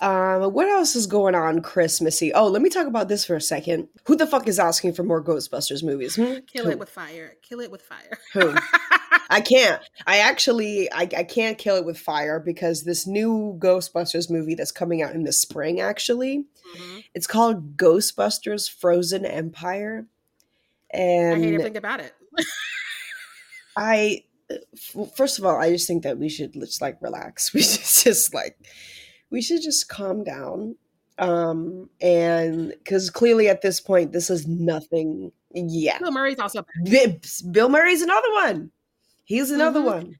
Um, 0.00 0.52
what 0.52 0.68
else 0.68 0.94
is 0.94 1.06
going 1.06 1.34
on 1.34 1.62
Christmassy? 1.62 2.32
Oh, 2.34 2.48
let 2.48 2.60
me 2.60 2.68
talk 2.68 2.86
about 2.86 3.08
this 3.08 3.24
for 3.24 3.34
a 3.34 3.40
second. 3.40 3.88
Who 4.04 4.14
the 4.14 4.26
fuck 4.26 4.46
is 4.46 4.58
asking 4.58 4.92
for 4.92 5.02
more 5.02 5.24
Ghostbusters 5.24 5.82
movies? 5.82 6.16
Hmm? 6.16 6.40
Kill 6.46 6.66
Who? 6.66 6.70
it 6.72 6.78
with 6.78 6.90
fire. 6.90 7.34
Kill 7.42 7.60
it 7.60 7.70
with 7.70 7.80
fire. 7.82 8.18
Who? 8.34 8.54
I 9.30 9.40
can't. 9.40 9.82
I 10.06 10.18
actually 10.18 10.92
I, 10.92 11.02
I 11.16 11.24
can't 11.24 11.56
kill 11.56 11.76
it 11.76 11.84
with 11.84 11.98
fire 11.98 12.38
because 12.38 12.84
this 12.84 13.06
new 13.06 13.56
Ghostbusters 13.58 14.30
movie 14.30 14.54
that's 14.54 14.70
coming 14.70 15.02
out 15.02 15.14
in 15.14 15.24
the 15.24 15.32
spring 15.32 15.80
actually. 15.80 16.44
Mhm. 16.76 17.04
It's 17.14 17.26
called 17.26 17.76
Ghostbusters 17.76 18.70
Frozen 18.70 19.24
Empire. 19.24 20.06
And 20.90 21.36
I 21.36 21.38
hate 21.38 21.54
everything 21.54 21.76
about 21.76 22.00
it. 22.00 22.14
I 23.76 24.24
f- 24.50 25.16
first 25.16 25.38
of 25.38 25.44
all, 25.44 25.56
I 25.56 25.70
just 25.70 25.86
think 25.86 26.04
that 26.04 26.18
we 26.18 26.28
should 26.28 26.52
just 26.52 26.80
like 26.80 27.00
relax. 27.00 27.50
We 27.54 27.62
should 27.62 27.80
just 27.82 28.34
like 28.34 28.56
we 29.30 29.42
should 29.42 29.62
just 29.62 29.88
calm 29.88 30.24
down. 30.24 30.76
Um 31.18 31.88
and 32.00 32.74
cuz 32.84 33.08
clearly 33.10 33.48
at 33.48 33.62
this 33.62 33.80
point 33.80 34.12
this 34.12 34.28
is 34.30 34.46
nothing 34.46 35.32
yeah. 35.54 35.98
Bill 35.98 36.10
Murray's 36.10 36.38
also 36.38 36.62
back. 36.84 37.20
Bill 37.50 37.68
Murray's 37.70 38.02
another 38.02 38.30
one. 38.32 38.70
He's 39.24 39.50
another 39.50 39.80
Mhm. 39.80 39.84
one. 39.84 40.18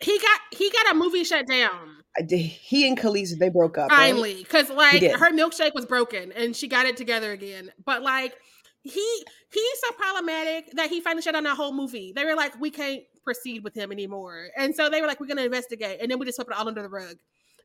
he 0.00 0.18
got 0.18 0.40
he 0.52 0.70
got 0.70 0.92
a 0.92 0.94
movie 0.94 1.24
shut 1.24 1.46
down. 1.46 1.96
He 2.28 2.86
and 2.88 2.96
Khaleesi 2.98 3.38
they 3.38 3.48
broke 3.48 3.76
up. 3.78 3.90
finally 3.90 4.42
because 4.42 4.70
like 4.70 5.00
did. 5.00 5.16
her 5.18 5.30
milkshake 5.32 5.74
was 5.74 5.84
broken 5.86 6.32
and 6.32 6.54
she 6.56 6.68
got 6.68 6.86
it 6.86 6.96
together 6.96 7.32
again 7.32 7.70
but 7.84 8.02
like 8.02 8.34
he 8.82 9.24
he's 9.52 9.80
so 9.86 9.92
problematic 9.92 10.70
that 10.74 10.88
he 10.90 11.00
finally 11.00 11.22
shut 11.22 11.34
down 11.34 11.44
that 11.44 11.56
whole 11.56 11.72
movie. 11.72 12.12
They 12.14 12.24
were 12.24 12.34
like, 12.34 12.58
we 12.60 12.70
can't 12.70 13.02
proceed 13.24 13.62
with 13.62 13.74
him 13.74 13.92
anymore, 13.92 14.48
and 14.56 14.74
so 14.74 14.88
they 14.88 15.00
were 15.02 15.06
like, 15.06 15.20
we're 15.20 15.26
gonna 15.26 15.42
investigate, 15.42 15.98
and 16.00 16.10
then 16.10 16.18
we 16.18 16.24
just 16.24 16.36
swept 16.36 16.50
it 16.50 16.56
all 16.56 16.66
under 16.66 16.80
the 16.80 16.88
rug. 16.88 17.16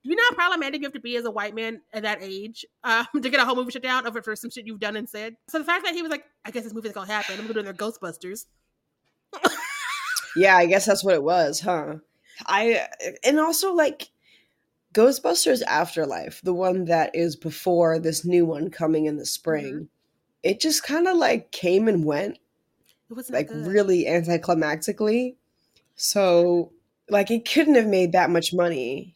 You 0.05 0.15
know 0.15 0.23
how 0.29 0.35
problematic 0.35 0.81
you 0.81 0.85
have 0.85 0.93
to 0.93 0.99
be 0.99 1.15
as 1.17 1.25
a 1.25 1.31
white 1.31 1.55
man 1.55 1.81
at 1.91 2.03
that 2.03 2.19
age 2.21 2.63
um, 2.83 3.07
to 3.21 3.29
get 3.29 3.39
a 3.39 3.45
whole 3.45 3.55
movie 3.55 3.71
shut 3.71 3.81
down 3.81 4.05
over 4.05 4.21
for 4.21 4.35
some 4.35 4.51
shit 4.51 4.67
you've 4.67 4.79
done 4.79 4.95
and 4.95 5.09
said? 5.09 5.35
So 5.47 5.57
the 5.57 5.65
fact 5.65 5.83
that 5.83 5.95
he 5.95 6.03
was 6.03 6.11
like, 6.11 6.25
I 6.45 6.51
guess 6.51 6.63
this 6.63 6.75
movie's 6.75 6.91
gonna 6.91 7.11
happen. 7.11 7.35
I'm 7.39 7.47
gonna 7.47 7.55
do 7.55 7.63
their 7.63 7.73
Ghostbusters. 7.73 8.45
yeah, 10.35 10.57
I 10.57 10.67
guess 10.67 10.85
that's 10.85 11.03
what 11.03 11.15
it 11.15 11.23
was, 11.23 11.59
huh? 11.59 11.95
I 12.45 12.87
and 13.23 13.39
also 13.39 13.73
like 13.73 14.09
Ghostbusters 14.93 15.63
Afterlife, 15.63 16.39
the 16.43 16.53
one 16.53 16.85
that 16.85 17.15
is 17.15 17.35
before 17.35 17.97
this 17.97 18.23
new 18.23 18.45
one 18.45 18.69
coming 18.69 19.07
in 19.07 19.17
the 19.17 19.25
spring. 19.25 19.73
Mm-hmm. 19.73 19.83
It 20.43 20.59
just 20.59 20.83
kind 20.83 21.07
of 21.07 21.17
like 21.17 21.51
came 21.51 21.87
and 21.87 22.05
went. 22.05 22.37
It 23.09 23.13
was 23.15 23.31
like 23.31 23.47
good. 23.47 23.65
really 23.65 24.05
anticlimactically. 24.05 25.35
So 25.95 26.73
like 27.09 27.31
it 27.31 27.49
couldn't 27.49 27.75
have 27.75 27.87
made 27.87 28.11
that 28.11 28.29
much 28.29 28.53
money 28.53 29.14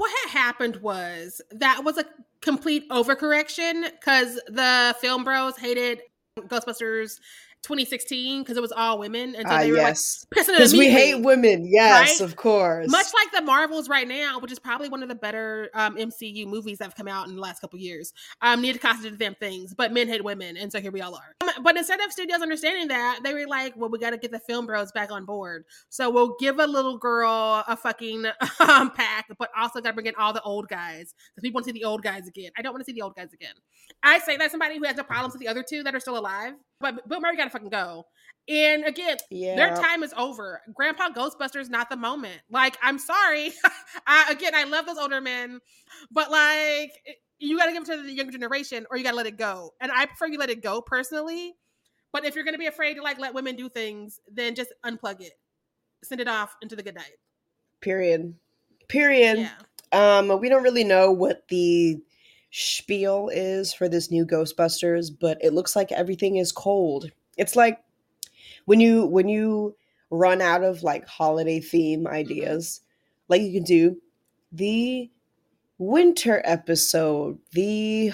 what 0.00 0.10
had 0.22 0.30
happened 0.38 0.76
was 0.76 1.42
that 1.50 1.84
was 1.84 1.98
a 1.98 2.06
complete 2.40 2.88
overcorrection 2.88 3.84
because 4.00 4.40
the 4.46 4.96
film 4.98 5.24
bros 5.24 5.58
hated 5.58 6.00
Ghostbusters 6.38 7.20
2016 7.62 8.42
because 8.42 8.56
it 8.56 8.60
was 8.60 8.72
all 8.72 8.98
women, 8.98 9.34
and 9.34 9.46
so 9.48 9.54
Ah, 9.54 9.58
they 9.58 9.70
were 9.70 9.76
yes. 9.78 10.24
like 10.34 10.44
pissing 10.44 10.52
because 10.56 10.72
we 10.72 10.90
hate 10.90 11.22
women. 11.22 11.66
Yes, 11.70 12.20
right? 12.20 12.28
of 12.28 12.36
course. 12.36 12.88
Much 12.90 13.06
like 13.14 13.32
the 13.32 13.42
Marvels 13.42 13.88
right 13.88 14.08
now, 14.08 14.38
which 14.40 14.50
is 14.50 14.58
probably 14.58 14.88
one 14.88 15.02
of 15.02 15.08
the 15.08 15.14
better 15.14 15.70
um, 15.74 15.96
MCU 15.96 16.46
movies 16.46 16.78
that 16.78 16.84
have 16.84 16.94
come 16.94 17.08
out 17.08 17.28
in 17.28 17.34
the 17.34 17.40
last 17.40 17.60
couple 17.60 17.78
years. 17.78 18.12
Um, 18.42 18.62
need 18.62 18.72
to 18.72 18.78
constantly 18.78 19.10
do 19.10 19.16
the 19.16 19.24
damn 19.24 19.34
things, 19.34 19.74
but 19.74 19.92
men 19.92 20.08
hate 20.08 20.24
women, 20.24 20.56
and 20.56 20.72
so 20.72 20.80
here 20.80 20.90
we 20.90 21.00
all 21.00 21.14
are. 21.14 21.34
Um, 21.42 21.62
but 21.62 21.76
instead 21.76 22.00
of 22.00 22.12
studios 22.12 22.40
understanding 22.40 22.88
that, 22.88 23.20
they 23.22 23.34
were 23.34 23.46
like, 23.46 23.74
"Well, 23.76 23.90
we 23.90 23.98
got 23.98 24.10
to 24.10 24.18
get 24.18 24.30
the 24.32 24.40
film 24.40 24.66
bros 24.66 24.90
back 24.92 25.10
on 25.12 25.24
board, 25.24 25.64
so 25.88 26.10
we'll 26.10 26.36
give 26.40 26.58
a 26.58 26.66
little 26.66 26.98
girl 26.98 27.62
a 27.68 27.76
fucking 27.76 28.26
um, 28.60 28.90
pack, 28.90 29.26
but 29.38 29.50
also 29.56 29.80
got 29.80 29.90
to 29.90 29.94
bring 29.94 30.06
in 30.06 30.14
all 30.16 30.32
the 30.32 30.42
old 30.42 30.68
guys 30.68 31.14
because 31.34 31.42
we 31.42 31.50
want 31.50 31.66
to 31.66 31.72
see 31.72 31.78
the 31.78 31.84
old 31.84 32.02
guys 32.02 32.26
again. 32.26 32.50
I 32.56 32.62
don't 32.62 32.72
want 32.72 32.80
to 32.80 32.90
see 32.90 32.94
the 32.94 33.02
old 33.02 33.14
guys 33.14 33.32
again. 33.32 33.54
I 34.02 34.18
say 34.20 34.36
that 34.38 34.50
somebody 34.50 34.78
who 34.78 34.84
has 34.84 34.96
no 34.96 35.02
problems 35.02 35.34
with 35.34 35.40
the 35.42 35.48
other 35.48 35.62
two 35.62 35.82
that 35.82 35.94
are 35.94 36.00
still 36.00 36.16
alive, 36.18 36.54
but 36.80 37.08
Bill 37.08 37.20
Murray 37.20 37.36
got 37.36 37.44
to 37.44 37.50
fucking 37.50 37.68
go. 37.68 38.06
And 38.48 38.84
again, 38.84 39.16
yeah. 39.30 39.54
their 39.54 39.76
time 39.76 40.02
is 40.02 40.12
over. 40.16 40.60
Grandpa 40.74 41.10
Ghostbusters 41.10 41.70
not 41.70 41.88
the 41.90 41.96
moment. 41.96 42.40
Like, 42.50 42.76
I'm 42.82 42.98
sorry. 42.98 43.52
I, 44.06 44.26
again, 44.30 44.54
I 44.54 44.64
love 44.64 44.86
those 44.86 44.98
older 44.98 45.20
men, 45.20 45.60
but 46.10 46.30
like, 46.30 46.92
you 47.38 47.56
got 47.56 47.66
to 47.66 47.72
give 47.72 47.82
it 47.82 47.86
to 47.86 48.02
the 48.02 48.12
younger 48.12 48.32
generation, 48.32 48.86
or 48.90 48.96
you 48.96 49.04
got 49.04 49.10
to 49.10 49.16
let 49.16 49.26
it 49.26 49.38
go. 49.38 49.70
And 49.80 49.92
I 49.92 50.06
prefer 50.06 50.26
you 50.26 50.38
let 50.38 50.50
it 50.50 50.62
go 50.62 50.80
personally. 50.80 51.54
But 52.12 52.24
if 52.24 52.34
you're 52.34 52.44
going 52.44 52.54
to 52.54 52.58
be 52.58 52.66
afraid 52.66 52.94
to 52.94 53.02
like 53.02 53.18
let 53.18 53.34
women 53.34 53.56
do 53.56 53.68
things, 53.68 54.20
then 54.32 54.54
just 54.54 54.72
unplug 54.84 55.20
it, 55.20 55.32
send 56.02 56.20
it 56.20 56.28
off 56.28 56.56
into 56.60 56.74
the 56.74 56.82
good 56.82 56.96
night. 56.96 57.18
Period. 57.80 58.34
Period. 58.88 59.38
Yeah. 59.38 60.18
Um, 60.18 60.40
we 60.40 60.48
don't 60.48 60.62
really 60.62 60.84
know 60.84 61.12
what 61.12 61.46
the 61.48 62.00
spiel 62.50 63.30
is 63.32 63.72
for 63.72 63.88
this 63.88 64.10
new 64.10 64.26
Ghostbusters, 64.26 65.10
but 65.18 65.38
it 65.42 65.52
looks 65.52 65.76
like 65.76 65.92
everything 65.92 66.36
is 66.36 66.52
cold. 66.52 67.10
It's 67.36 67.56
like 67.56 67.80
when 68.64 68.80
you 68.80 69.06
when 69.06 69.28
you 69.28 69.76
run 70.10 70.42
out 70.42 70.62
of 70.62 70.82
like 70.82 71.06
holiday 71.06 71.60
theme 71.60 72.04
mm-hmm. 72.04 72.14
ideas, 72.14 72.80
like 73.28 73.42
you 73.42 73.52
can 73.52 73.64
do 73.64 73.96
the 74.52 75.10
winter 75.78 76.42
episode, 76.44 77.38
the 77.52 78.12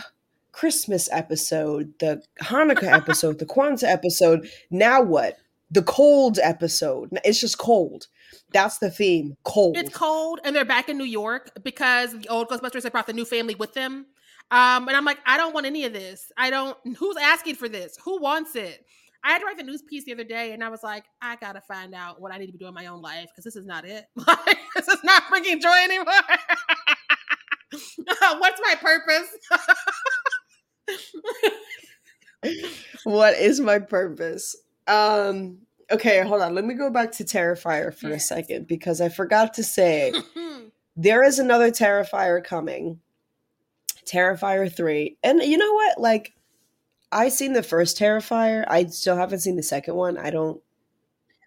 Christmas 0.52 1.08
episode, 1.10 1.92
the 1.98 2.22
Hanukkah 2.40 2.84
episode, 2.92 3.38
the 3.38 3.46
Kwanzaa 3.46 3.84
episode. 3.88 4.48
Now 4.70 5.02
what? 5.02 5.38
The 5.70 5.82
cold 5.82 6.38
episode. 6.42 7.10
It's 7.24 7.40
just 7.40 7.58
cold. 7.58 8.06
That's 8.52 8.78
the 8.78 8.90
theme. 8.90 9.36
Cold. 9.42 9.76
It's 9.76 9.90
cold, 9.90 10.40
and 10.44 10.54
they're 10.54 10.64
back 10.64 10.88
in 10.88 10.96
New 10.96 11.04
York 11.04 11.50
because 11.62 12.12
the 12.12 12.28
old 12.28 12.48
Ghostbusters 12.48 12.84
have 12.84 12.92
brought 12.92 13.06
the 13.06 13.12
new 13.12 13.24
family 13.24 13.54
with 13.54 13.74
them. 13.74 14.06
Um, 14.50 14.88
and 14.88 14.96
I'm 14.96 15.04
like, 15.04 15.18
I 15.26 15.36
don't 15.36 15.54
want 15.54 15.66
any 15.66 15.84
of 15.84 15.92
this. 15.92 16.30
I 16.36 16.50
don't. 16.50 16.76
Who's 16.98 17.16
asking 17.16 17.54
for 17.56 17.68
this? 17.68 17.96
Who 18.04 18.20
wants 18.20 18.56
it? 18.56 18.84
I 19.24 19.30
had 19.32 19.38
to 19.40 19.46
write 19.46 19.56
the 19.56 19.64
news 19.64 19.82
piece 19.82 20.04
the 20.04 20.12
other 20.12 20.22
day, 20.24 20.52
and 20.52 20.62
I 20.62 20.68
was 20.68 20.82
like, 20.84 21.04
I 21.20 21.34
gotta 21.36 21.60
find 21.60 21.94
out 21.94 22.20
what 22.20 22.32
I 22.32 22.38
need 22.38 22.46
to 22.46 22.52
be 22.52 22.58
doing 22.58 22.68
in 22.68 22.74
my 22.74 22.86
own 22.86 23.02
life 23.02 23.28
because 23.32 23.44
this 23.44 23.56
is 23.56 23.66
not 23.66 23.84
it. 23.84 24.04
Like, 24.26 24.58
this 24.76 24.86
is 24.88 25.02
not 25.02 25.24
bringing 25.28 25.60
joy 25.60 25.76
anymore. 25.84 26.06
What's 28.38 28.60
my 28.62 28.74
purpose? 28.80 29.28
what 33.04 33.34
is 33.36 33.60
my 33.60 33.78
purpose? 33.78 34.56
Um 34.86 35.58
okay, 35.90 36.22
hold 36.22 36.42
on. 36.42 36.54
Let 36.54 36.64
me 36.64 36.74
go 36.74 36.90
back 36.90 37.12
to 37.12 37.24
Terrifier 37.24 37.94
for 37.94 38.08
Yes. 38.10 38.24
a 38.24 38.26
second 38.26 38.66
because 38.68 39.00
I 39.00 39.08
forgot 39.08 39.54
to 39.54 39.64
say 39.64 40.12
there 40.96 41.22
is 41.24 41.38
another 41.38 41.70
Terrifier 41.70 42.42
coming. 42.44 43.00
Terrifier 44.06 44.74
3. 44.74 45.18
And 45.22 45.42
you 45.42 45.58
know 45.58 45.72
what? 45.72 46.00
Like 46.00 46.34
I 47.12 47.28
seen 47.28 47.52
the 47.52 47.62
first 47.62 47.98
Terrifier. 47.98 48.64
I 48.68 48.86
still 48.86 49.16
haven't 49.16 49.40
seen 49.40 49.56
the 49.56 49.62
second 49.62 49.94
one. 49.94 50.18
I 50.18 50.30
don't 50.30 50.60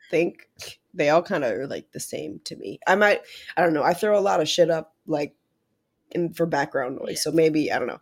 think 0.09 0.49
they 0.93 1.09
all 1.09 1.21
kind 1.21 1.43
of 1.43 1.53
are 1.53 1.67
like 1.67 1.91
the 1.91 1.99
same 1.99 2.41
to 2.45 2.55
me. 2.55 2.79
I 2.87 2.95
might 2.95 3.21
I 3.55 3.61
don't 3.61 3.73
know. 3.73 3.83
I 3.83 3.93
throw 3.93 4.17
a 4.17 4.21
lot 4.21 4.41
of 4.41 4.49
shit 4.49 4.69
up 4.69 4.95
like 5.07 5.35
in 6.11 6.33
for 6.33 6.45
background 6.45 6.97
noise. 6.99 7.09
Yeah. 7.11 7.21
So 7.21 7.31
maybe 7.31 7.71
I 7.71 7.79
don't 7.79 7.87
know. 7.87 8.01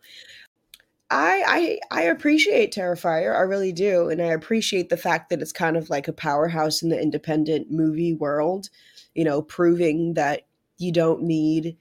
I 1.10 1.80
I 1.92 2.00
I 2.00 2.02
appreciate 2.04 2.74
Terrifier, 2.74 3.36
I 3.36 3.42
really 3.42 3.72
do, 3.72 4.10
and 4.10 4.22
I 4.22 4.28
appreciate 4.28 4.90
the 4.90 4.98
fact 4.98 5.30
that 5.30 5.42
it's 5.42 5.54
kind 5.54 5.78
of 5.78 5.90
like 5.90 6.08
a 6.08 6.14
powerhouse 6.14 6.82
in 6.82 6.90
the 6.90 7.02
independent 7.02 7.72
movie 7.72 8.14
world, 8.14 8.70
you 9.16 9.24
know, 9.24 9.42
proving 9.42 10.16
that 10.16 10.48
you 10.78 10.92
don't 10.92 11.24
need 11.24 11.78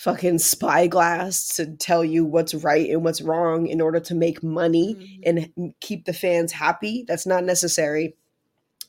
fucking 0.00 0.38
spyglass 0.38 1.46
to 1.56 1.66
tell 1.76 2.02
you 2.02 2.24
what's 2.24 2.54
right 2.54 2.88
and 2.88 3.04
what's 3.04 3.20
wrong 3.20 3.66
in 3.66 3.82
order 3.82 4.00
to 4.00 4.14
make 4.14 4.42
money 4.42 4.94
Mhm. 4.94 5.20
and 5.58 5.74
keep 5.80 6.06
the 6.06 6.14
fans 6.14 6.52
happy. 6.52 7.04
That's 7.06 7.26
not 7.26 7.44
necessary. 7.44 8.16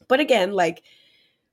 But 0.08 0.22
again, 0.22 0.54
like 0.54 0.84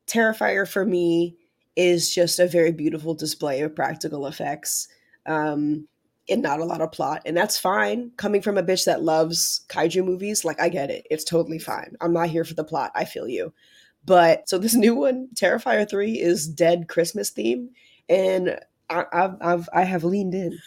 Terrifier 0.07 0.67
for 0.67 0.85
me 0.87 1.35
is 1.75 2.15
just 2.15 2.39
a 2.39 2.47
very 2.47 2.71
beautiful 2.71 3.15
display 3.15 3.61
of 3.63 3.75
practical 3.75 4.27
effects. 4.29 4.87
Um 5.27 5.89
and 6.31 6.43
not 6.43 6.61
a 6.61 6.65
lot 6.65 6.83
of 6.83 6.93
plot, 6.93 7.23
and 7.25 7.35
that's 7.37 7.59
fine. 7.59 8.13
Coming 8.17 8.43
from 8.43 8.59
a 8.59 8.63
bitch 8.63 8.85
that 8.85 9.03
loves 9.03 9.63
kaiju 9.71 10.05
movies, 10.05 10.45
like 10.45 10.61
I 10.61 10.69
get 10.69 10.91
it. 10.91 11.05
It's 11.11 11.25
totally 11.25 11.59
fine. 11.59 11.97
I'm 12.03 12.13
not 12.13 12.29
here 12.29 12.45
for 12.45 12.55
the 12.55 12.65
plot. 12.65 12.93
I 12.95 13.07
feel 13.07 13.27
you. 13.27 13.53
But 14.05 14.49
so 14.49 14.57
this 14.59 14.75
new 14.87 14.95
one, 14.95 15.29
Terrifier 15.35 15.89
three, 15.89 16.21
is 16.21 16.47
dead 16.47 16.87
Christmas 16.87 17.31
theme, 17.31 17.71
and 18.09 18.61
I, 18.91 19.05
I've, 19.13 19.37
I've 19.41 19.69
I 19.73 19.85
have 19.85 20.05
leaned 20.05 20.35
in. 20.35 20.59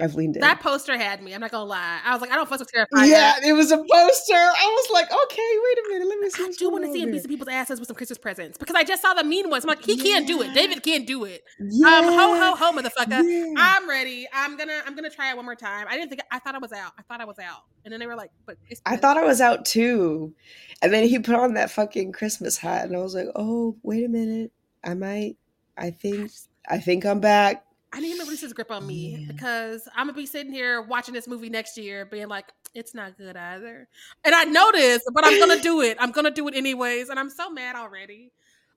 I've 0.00 0.14
leaned 0.14 0.36
in. 0.36 0.40
that 0.40 0.60
poster 0.60 0.96
had 0.96 1.22
me. 1.22 1.34
I'm 1.34 1.40
not 1.40 1.50
gonna 1.50 1.64
lie. 1.64 2.00
I 2.04 2.12
was 2.12 2.20
like, 2.20 2.30
I 2.30 2.36
don't 2.36 2.48
fuss 2.48 2.60
with 2.60 2.72
Terrifier. 2.72 3.06
yeah, 3.06 3.34
it 3.44 3.52
was 3.52 3.70
a 3.70 3.76
poster. 3.76 4.34
I 4.34 4.82
was 4.82 4.90
like, 4.92 5.06
okay, 5.06 5.50
wait 5.64 5.78
a 5.78 5.88
minute, 5.92 6.08
let 6.08 6.18
me 6.18 6.30
see. 6.30 6.44
I 6.44 6.52
do 6.58 6.70
want 6.70 6.84
to 6.84 6.92
see 6.92 7.02
him 7.02 7.10
beat 7.10 7.20
here. 7.20 7.28
people's 7.28 7.48
asses 7.48 7.78
with 7.78 7.86
some 7.86 7.96
Christmas 7.96 8.18
presents 8.18 8.58
because 8.58 8.74
I 8.74 8.84
just 8.84 9.02
saw 9.02 9.14
the 9.14 9.24
mean 9.24 9.50
ones. 9.50 9.64
I'm 9.64 9.68
like, 9.68 9.84
he 9.84 9.96
can't 9.96 10.26
do 10.26 10.42
it. 10.42 10.52
David 10.54 10.82
can't 10.82 11.06
do 11.06 11.24
it. 11.24 11.42
Yeah. 11.60 11.86
Um, 11.88 12.04
ho 12.04 12.10
ho 12.12 12.54
ho, 12.56 12.72
motherfucker. 12.72 13.22
Yeah. 13.22 13.54
I'm 13.56 13.88
ready. 13.88 14.26
I'm 14.32 14.56
gonna 14.56 14.80
I'm 14.86 14.94
gonna 14.94 15.10
try 15.10 15.30
it 15.30 15.36
one 15.36 15.44
more 15.44 15.54
time. 15.54 15.86
I 15.88 15.96
didn't 15.96 16.08
think 16.08 16.22
I 16.30 16.38
thought 16.38 16.54
I 16.54 16.58
was 16.58 16.72
out. 16.72 16.92
I 16.98 17.02
thought 17.02 17.20
I 17.20 17.24
was 17.24 17.38
out, 17.38 17.62
and 17.84 17.92
then 17.92 18.00
they 18.00 18.06
were 18.06 18.16
like, 18.16 18.30
but 18.46 18.56
it's 18.68 18.80
I 18.86 18.96
thought 18.96 19.16
I 19.16 19.24
was 19.24 19.40
out 19.40 19.64
too. 19.64 20.34
And 20.82 20.92
then 20.92 21.06
he 21.06 21.18
put 21.18 21.36
on 21.36 21.54
that 21.54 21.70
fucking 21.70 22.12
Christmas 22.12 22.56
hat 22.58 22.86
and 22.86 22.96
I 22.96 23.00
was 23.00 23.14
like, 23.14 23.28
"Oh, 23.36 23.76
wait 23.82 24.04
a 24.04 24.08
minute. 24.08 24.52
I 24.82 24.94
might 24.94 25.36
I 25.76 25.90
think 25.90 26.30
I 26.68 26.78
think 26.78 27.04
I'm 27.04 27.20
back." 27.20 27.64
I 27.94 28.00
need 28.00 28.12
him 28.12 28.18
to 28.20 28.24
release 28.24 28.40
his 28.40 28.54
grip 28.54 28.70
on 28.70 28.86
me 28.86 29.16
Yeah. 29.18 29.32
because 29.32 29.86
I'm 29.94 30.06
gonna 30.06 30.16
be 30.16 30.24
sitting 30.24 30.50
here 30.52 30.80
watching 30.80 31.12
this 31.12 31.28
movie 31.28 31.50
next 31.50 31.76
year, 31.76 32.06
being 32.06 32.26
like, 32.28 32.46
it's 32.74 32.94
not 32.94 33.18
good 33.18 33.36
either. 33.36 33.86
And 34.24 34.34
I 34.34 34.44
know 34.44 34.72
this, 34.72 35.02
but 35.12 35.26
I'm 35.26 35.38
gonna 35.38 35.60
do 35.60 35.82
it. 35.82 35.98
I'm 36.00 36.10
gonna 36.10 36.30
do 36.30 36.48
it 36.48 36.54
anyways, 36.54 37.10
and 37.10 37.18
I'm 37.18 37.28
so 37.28 37.50
mad 37.50 37.76
already. 37.76 38.32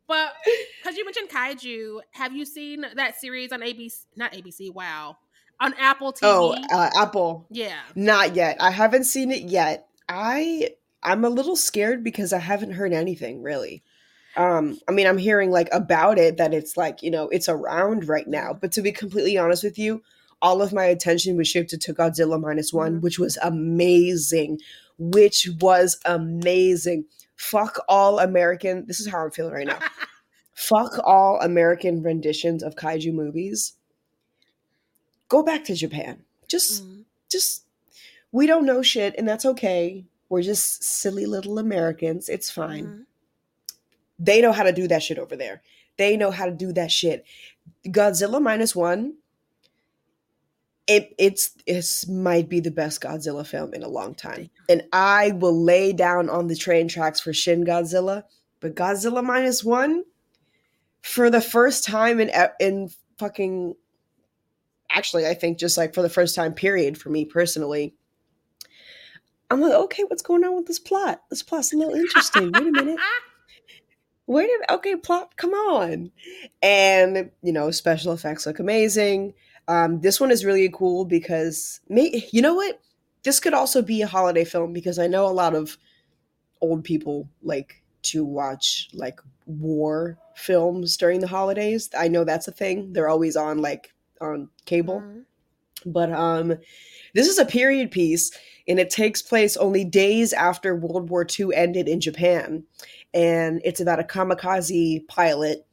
But 0.08 0.34
because 0.84 0.98
you 0.98 1.06
mentioned 1.06 1.30
kaiju, 1.30 2.00
have 2.12 2.34
you 2.34 2.44
seen 2.46 2.86
that 2.96 3.16
series 3.20 3.54
on 3.54 3.62
ABC? 3.62 4.06
Not 4.18 4.34
ABC. 4.34 4.74
Wow, 4.74 5.18
on 5.62 5.74
Apple 5.80 6.12
TV. 6.12 6.20
Oh, 6.24 6.54
uh, 6.74 6.90
Apple. 6.98 7.46
yeah. 7.50 7.80
Not 7.96 8.36
yet. 8.36 8.58
I 8.60 8.72
haven't 8.72 9.06
seen 9.06 9.32
it 9.32 9.44
yet. 9.44 9.88
I 10.10 10.72
I'm 11.02 11.24
a 11.24 11.30
little 11.30 11.56
scared 11.56 12.04
because 12.04 12.34
I 12.34 12.40
haven't 12.40 12.72
heard 12.74 12.92
anything 12.92 13.42
really. 13.42 13.82
Um, 14.38 14.80
I 14.88 14.92
mean, 14.92 15.08
I'm 15.08 15.18
hearing 15.18 15.50
like 15.52 15.70
about 15.72 16.18
it 16.18 16.38
that 16.38 16.54
it's 16.54 16.76
like 16.78 17.02
you 17.02 17.10
know 17.12 17.30
it's 17.30 17.48
around 17.50 18.08
right 18.08 18.28
now. 18.28 18.54
But 18.54 18.72
to 18.74 18.82
be 18.82 18.92
completely 18.92 19.38
honest 19.38 19.64
with 19.64 19.78
you, 19.80 20.02
all 20.42 20.62
of 20.62 20.74
my 20.74 20.84
attention 20.86 21.38
was 21.38 21.48
shifted 21.48 21.82
to 21.82 21.94
Godzilla 21.94 22.40
minus 22.40 22.74
one, 22.74 22.98
Mhm. 23.00 23.02
which 23.02 23.18
was 23.20 23.38
amazing. 23.42 24.60
Which 24.98 25.50
was 25.62 26.00
amazing. 26.06 27.06
Fuck 27.36 27.80
all 27.90 28.20
American. 28.20 28.86
This 28.88 29.00
is 29.00 29.08
how 29.08 29.24
I'm 29.24 29.32
feeling 29.32 29.54
right 29.54 29.68
now. 29.68 29.80
Fuck 30.54 31.00
all 31.04 31.40
American 31.42 32.02
renditions 32.02 32.64
of 32.64 32.76
kaiju 32.76 33.14
movies. 33.14 33.74
Go 35.28 35.44
back 35.44 35.64
to 35.66 35.76
Japan. 35.76 36.24
Just 36.48 36.84
Mhm. 36.86 37.06
just 37.30 37.64
we 38.32 38.48
don't 38.48 38.66
know 38.66 38.82
shit, 38.82 39.16
and 39.18 39.28
that's 39.28 39.46
okay. 39.46 40.06
We're 40.30 40.42
just 40.42 40.84
silly 40.84 41.26
little 41.26 41.58
Americans. 41.60 42.28
It's 42.30 42.50
fine. 42.52 42.86
Mhm. 42.86 43.06
They 44.20 44.42
know 44.42 44.52
how 44.52 44.64
to 44.64 44.72
do 44.72 44.88
that 44.88 45.04
shit 45.04 45.20
over 45.20 45.36
there. 45.36 45.62
They 45.98 46.18
know 46.18 46.32
how 46.32 46.46
to 46.46 46.52
do 46.52 46.74
that 46.74 46.92
shit. 46.92 47.26
Godzilla 47.88 48.42
minus 48.42 48.76
one. 48.76 49.16
It 50.88 51.16
it's 51.18 51.52
it 51.66 51.86
might 52.10 52.48
be 52.48 52.60
the 52.60 52.72
best 52.72 53.02
Godzilla 53.02 53.46
film 53.46 53.74
in 53.74 53.82
a 53.82 53.88
long 53.88 54.14
time, 54.14 54.52
and 54.70 54.84
I 54.94 55.32
will 55.32 55.60
lay 55.60 55.94
down 55.94 56.30
on 56.30 56.48
the 56.48 56.56
train 56.56 56.88
tracks 56.88 57.20
for 57.20 57.34
Shin 57.34 57.66
Godzilla. 57.66 58.24
But 58.60 58.76
Godzilla 58.76 59.24
minus 59.24 59.64
one, 59.64 60.04
for 61.02 61.32
the 61.32 61.42
first 61.42 61.86
time 61.86 62.20
in 62.20 62.32
in 62.60 62.92
fucking, 63.18 63.76
actually, 64.92 65.26
I 65.26 65.34
think 65.34 65.58
just 65.58 65.76
like 65.76 65.96
for 65.96 66.04
the 66.04 66.10
first 66.10 66.36
time, 66.36 66.54
period, 66.54 67.00
for 67.00 67.10
me 67.10 67.26
personally, 67.26 67.96
I'm 69.50 69.62
like, 69.62 69.74
okay, 69.74 70.04
what's 70.04 70.22
going 70.22 70.44
on 70.44 70.56
with 70.56 70.68
this 70.68 70.80
plot? 70.80 71.24
This 71.30 71.42
plot's 71.42 71.74
a 71.74 71.78
little 71.78 71.96
interesting. 71.96 72.52
Wait 72.52 72.68
a 72.68 72.72
minute. 72.72 73.00
A 74.28 74.32
minute. 74.32 74.50
Okay, 74.70 74.96
plop 74.96 75.36
come 75.38 75.54
on. 75.54 76.12
And, 76.62 77.32
you 77.44 77.54
know, 77.54 77.72
special 77.72 78.14
effects 78.14 78.46
look 78.46 78.60
amazing. 78.60 79.34
Um, 79.68 80.02
this 80.02 80.20
one 80.20 80.32
is 80.32 80.46
really 80.46 80.70
cool 80.74 81.06
because, 81.06 81.80
may, 81.90 82.28
you 82.32 82.42
know 82.42 82.56
what? 82.56 82.80
This 83.24 83.40
could 83.40 83.54
also 83.54 83.82
be 83.82 84.02
a 84.02 84.08
holiday 84.08 84.46
film 84.46 84.74
because 84.74 85.00
I 85.00 85.08
know 85.08 85.26
a 85.28 85.30
lot 85.34 85.56
of 85.56 85.78
old 86.62 86.84
people 86.84 87.30
like 87.44 87.82
to 88.04 88.24
watch 88.24 88.90
like 88.94 89.20
war 89.46 90.18
films 90.36 90.98
during 90.98 91.20
the 91.22 91.28
holidays. 91.28 91.90
I 91.98 92.08
know 92.08 92.24
that's 92.24 92.48
a 92.48 92.52
thing. 92.52 92.94
They're 92.94 93.10
always 93.10 93.36
on 93.36 93.60
like 93.60 93.94
on 94.22 94.50
cable. 94.66 95.02
Mhm. 95.02 95.24
But 95.86 96.12
um 96.12 96.56
this 97.14 97.28
is 97.28 97.40
a 97.40 97.46
period 97.46 97.92
piece 97.92 98.32
and 98.68 98.80
it 98.80 98.90
takes 98.90 99.22
place 99.22 99.58
only 99.58 99.86
days 99.86 100.34
after 100.34 100.76
World 100.76 101.10
War 101.10 101.26
II 101.26 101.56
ended 101.56 101.88
in 101.88 102.02
Japan. 102.02 102.64
And 103.16 103.62
it's 103.64 103.80
about 103.80 104.00
a 104.00 104.04
kamikaze 104.04 105.08
pilot 105.08 105.66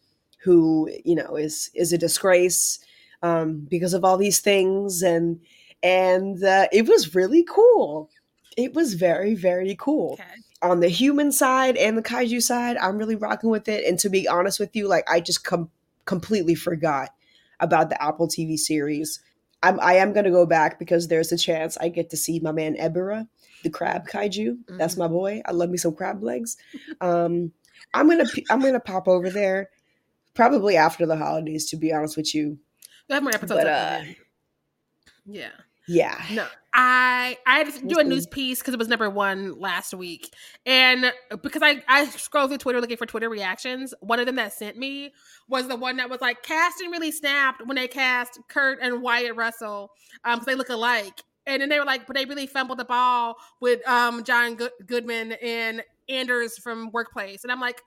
who, 0.44 0.88
you 1.04 1.14
know, 1.14 1.36
is 1.36 1.70
is 1.74 1.92
a 1.92 1.98
disgrace 1.98 2.78
um, 3.22 3.66
because 3.68 3.92
of 3.94 4.04
all 4.04 4.16
these 4.16 4.40
things 4.40 5.02
and 5.02 5.40
and 5.82 6.42
uh, 6.44 6.68
it 6.72 6.86
was 6.88 7.14
really 7.14 7.44
cool. 7.44 8.08
It 8.56 8.72
was 8.74 8.94
very 8.94 9.34
very 9.34 9.74
cool 9.78 10.12
Okay. 10.14 10.40
on 10.62 10.80
the 10.80 10.88
human 10.88 11.32
side 11.32 11.76
and 11.76 11.98
the 11.98 12.02
kaiju 12.02 12.40
side, 12.40 12.76
I'm 12.76 12.96
really 12.96 13.16
rocking 13.16 13.50
with 13.50 13.68
it. 13.68 13.84
And 13.84 13.98
to 13.98 14.08
be 14.08 14.28
honest 14.28 14.60
with 14.60 14.74
you, 14.76 14.86
like 14.88 15.04
I 15.10 15.20
just 15.20 15.42
com- 15.44 15.70
completely 16.04 16.54
forgot 16.54 17.10
about 17.60 17.90
the 17.90 18.02
Apple 18.02 18.28
TV 18.28 18.56
series. 18.56 19.20
I'm 19.64 19.78
I 19.80 19.94
am 19.94 20.12
gonna 20.12 20.30
go 20.30 20.46
back 20.46 20.78
because 20.78 21.08
there's 21.08 21.32
a 21.32 21.36
chance 21.38 21.76
I 21.78 21.88
get 21.88 22.10
to 22.10 22.16
see 22.16 22.40
my 22.40 22.52
man 22.52 22.76
Ebera, 22.76 23.28
the 23.62 23.70
crab 23.70 24.06
kaiju. 24.08 24.58
That's 24.78 24.94
Mhm. 24.94 24.98
my 24.98 25.08
boy. 25.08 25.42
I 25.46 25.52
love 25.52 25.70
me 25.70 25.76
some 25.78 25.94
crab 25.94 26.22
legs. 26.22 26.56
Um, 27.00 27.52
I'm 27.94 28.08
gonna 28.08 28.24
I'm 28.50 28.60
gonna 28.60 28.80
pop 28.80 29.08
over 29.08 29.30
there 29.30 29.70
probably 30.34 30.76
after 30.76 31.06
the 31.06 31.16
holidays. 31.16 31.68
To 31.70 31.76
be 31.76 31.92
honest 31.92 32.16
with 32.16 32.34
you, 32.34 32.58
We 33.08 33.14
have 33.14 33.22
more 33.22 33.34
episodes. 33.34 33.60
But, 33.62 33.66
uh, 33.66 34.02
yeah. 35.26 35.50
yeah. 35.88 36.20
No, 36.32 36.46
I 36.72 37.36
I 37.46 37.58
had 37.58 37.72
to 37.72 37.86
do 37.86 37.98
a 37.98 38.04
news 38.04 38.26
piece 38.26 38.60
because 38.60 38.74
it 38.74 38.78
was 38.78 38.88
number 38.88 39.08
one 39.10 39.58
last 39.58 39.92
week, 39.94 40.32
and 40.66 41.12
because 41.42 41.62
I 41.62 41.82
I 41.88 42.06
scrolled 42.06 42.50
through 42.50 42.58
Twitter 42.58 42.80
looking 42.80 42.96
for 42.96 43.06
Twitter 43.06 43.28
reactions. 43.28 43.92
One 44.00 44.18
of 44.20 44.26
them 44.26 44.36
that 44.36 44.52
sent 44.52 44.76
me 44.78 45.12
was 45.48 45.68
the 45.68 45.76
one 45.76 45.96
that 45.98 46.08
was 46.08 46.20
like 46.20 46.42
casting 46.42 46.90
really 46.90 47.10
snapped 47.12 47.66
when 47.66 47.76
they 47.76 47.88
cast 47.88 48.38
Kurt 48.48 48.78
and 48.80 49.02
Wyatt 49.02 49.36
Russell 49.36 49.90
um 50.24 50.34
because 50.38 50.46
they 50.46 50.54
look 50.54 50.70
alike, 50.70 51.20
and 51.46 51.60
then 51.62 51.68
they 51.68 51.78
were 51.78 51.84
like, 51.84 52.06
but 52.06 52.14
they 52.16 52.24
really 52.24 52.46
fumbled 52.46 52.78
the 52.78 52.84
ball 52.84 53.36
with 53.60 53.86
um 53.88 54.24
John 54.24 54.54
Good- 54.54 54.72
Goodman 54.86 55.32
and 55.42 55.82
Anders 56.08 56.58
from 56.58 56.90
Workplace, 56.92 57.42
and 57.44 57.52
I'm 57.52 57.60
like, 57.60 57.80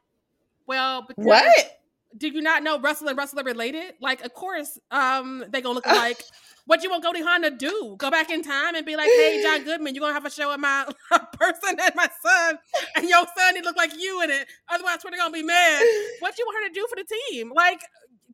well, 0.67 1.03
because 1.07 1.25
What? 1.25 1.71
do 2.17 2.29
you 2.29 2.41
not 2.41 2.63
know 2.63 2.79
Russell 2.79 3.09
and 3.09 3.17
Russell 3.17 3.39
are 3.41 3.43
related? 3.43 3.93
Like, 3.99 4.23
of 4.23 4.33
course, 4.33 4.79
um, 4.91 5.43
they 5.49 5.61
gonna 5.61 5.75
look 5.75 5.85
like. 5.85 6.21
what 6.67 6.81
you 6.81 6.89
want 6.89 7.03
Goldie 7.03 7.21
Hawn 7.21 7.43
to 7.43 7.51
do? 7.51 7.95
Go 7.99 8.09
back 8.09 8.31
in 8.31 8.41
time 8.41 8.73
and 8.73 8.83
be 8.85 8.95
like, 8.95 9.05
"Hey, 9.05 9.39
John 9.43 9.63
Goodman, 9.65 9.93
you're 9.93 10.01
gonna 10.01 10.13
have 10.15 10.25
a 10.25 10.31
show 10.31 10.49
with 10.49 10.59
my 10.59 10.85
person 11.33 11.77
and 11.79 11.91
my 11.95 12.09
son, 12.23 12.57
and 12.95 13.07
your 13.07 13.23
son 13.37 13.55
he 13.55 13.61
look 13.61 13.75
like 13.77 13.91
you 13.99 14.21
in 14.23 14.31
it. 14.31 14.47
Otherwise, 14.69 14.97
Twitter 15.01 15.17
gonna 15.17 15.31
be 15.31 15.43
mad. 15.43 15.83
What 16.21 16.37
you 16.39 16.45
want 16.45 16.63
her 16.63 16.69
to 16.69 16.73
do 16.73 16.87
for 16.89 16.95
the 16.95 17.05
team? 17.29 17.51
Like, 17.53 17.81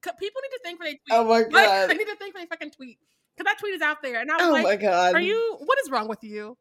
people 0.01 0.41
need 0.41 0.55
to 0.55 0.59
think 0.63 0.77
for 0.79 0.85
they 0.85 0.91
tweet. 0.91 1.01
Oh 1.11 1.25
my 1.25 1.39
Like, 1.39 1.51
god. 1.51 1.89
they 1.89 1.95
need 1.95 2.07
to 2.07 2.15
think 2.15 2.33
for 2.33 2.39
they 2.39 2.45
fucking 2.45 2.71
tweet. 2.71 2.99
Cause 3.37 3.45
that 3.45 3.57
tweet 3.59 3.73
is 3.73 3.81
out 3.81 4.01
there, 4.01 4.19
and 4.19 4.29
I 4.29 4.35
was 4.35 4.45
oh, 4.45 4.51
like, 4.51 4.65
Oh 4.65 4.67
like, 4.67 4.81
my 4.81 4.87
god. 4.87 5.15
"Are 5.15 5.21
you? 5.21 5.57
What 5.59 5.77
is 5.83 5.89
wrong 5.89 6.07
with 6.07 6.23
you?" 6.23 6.57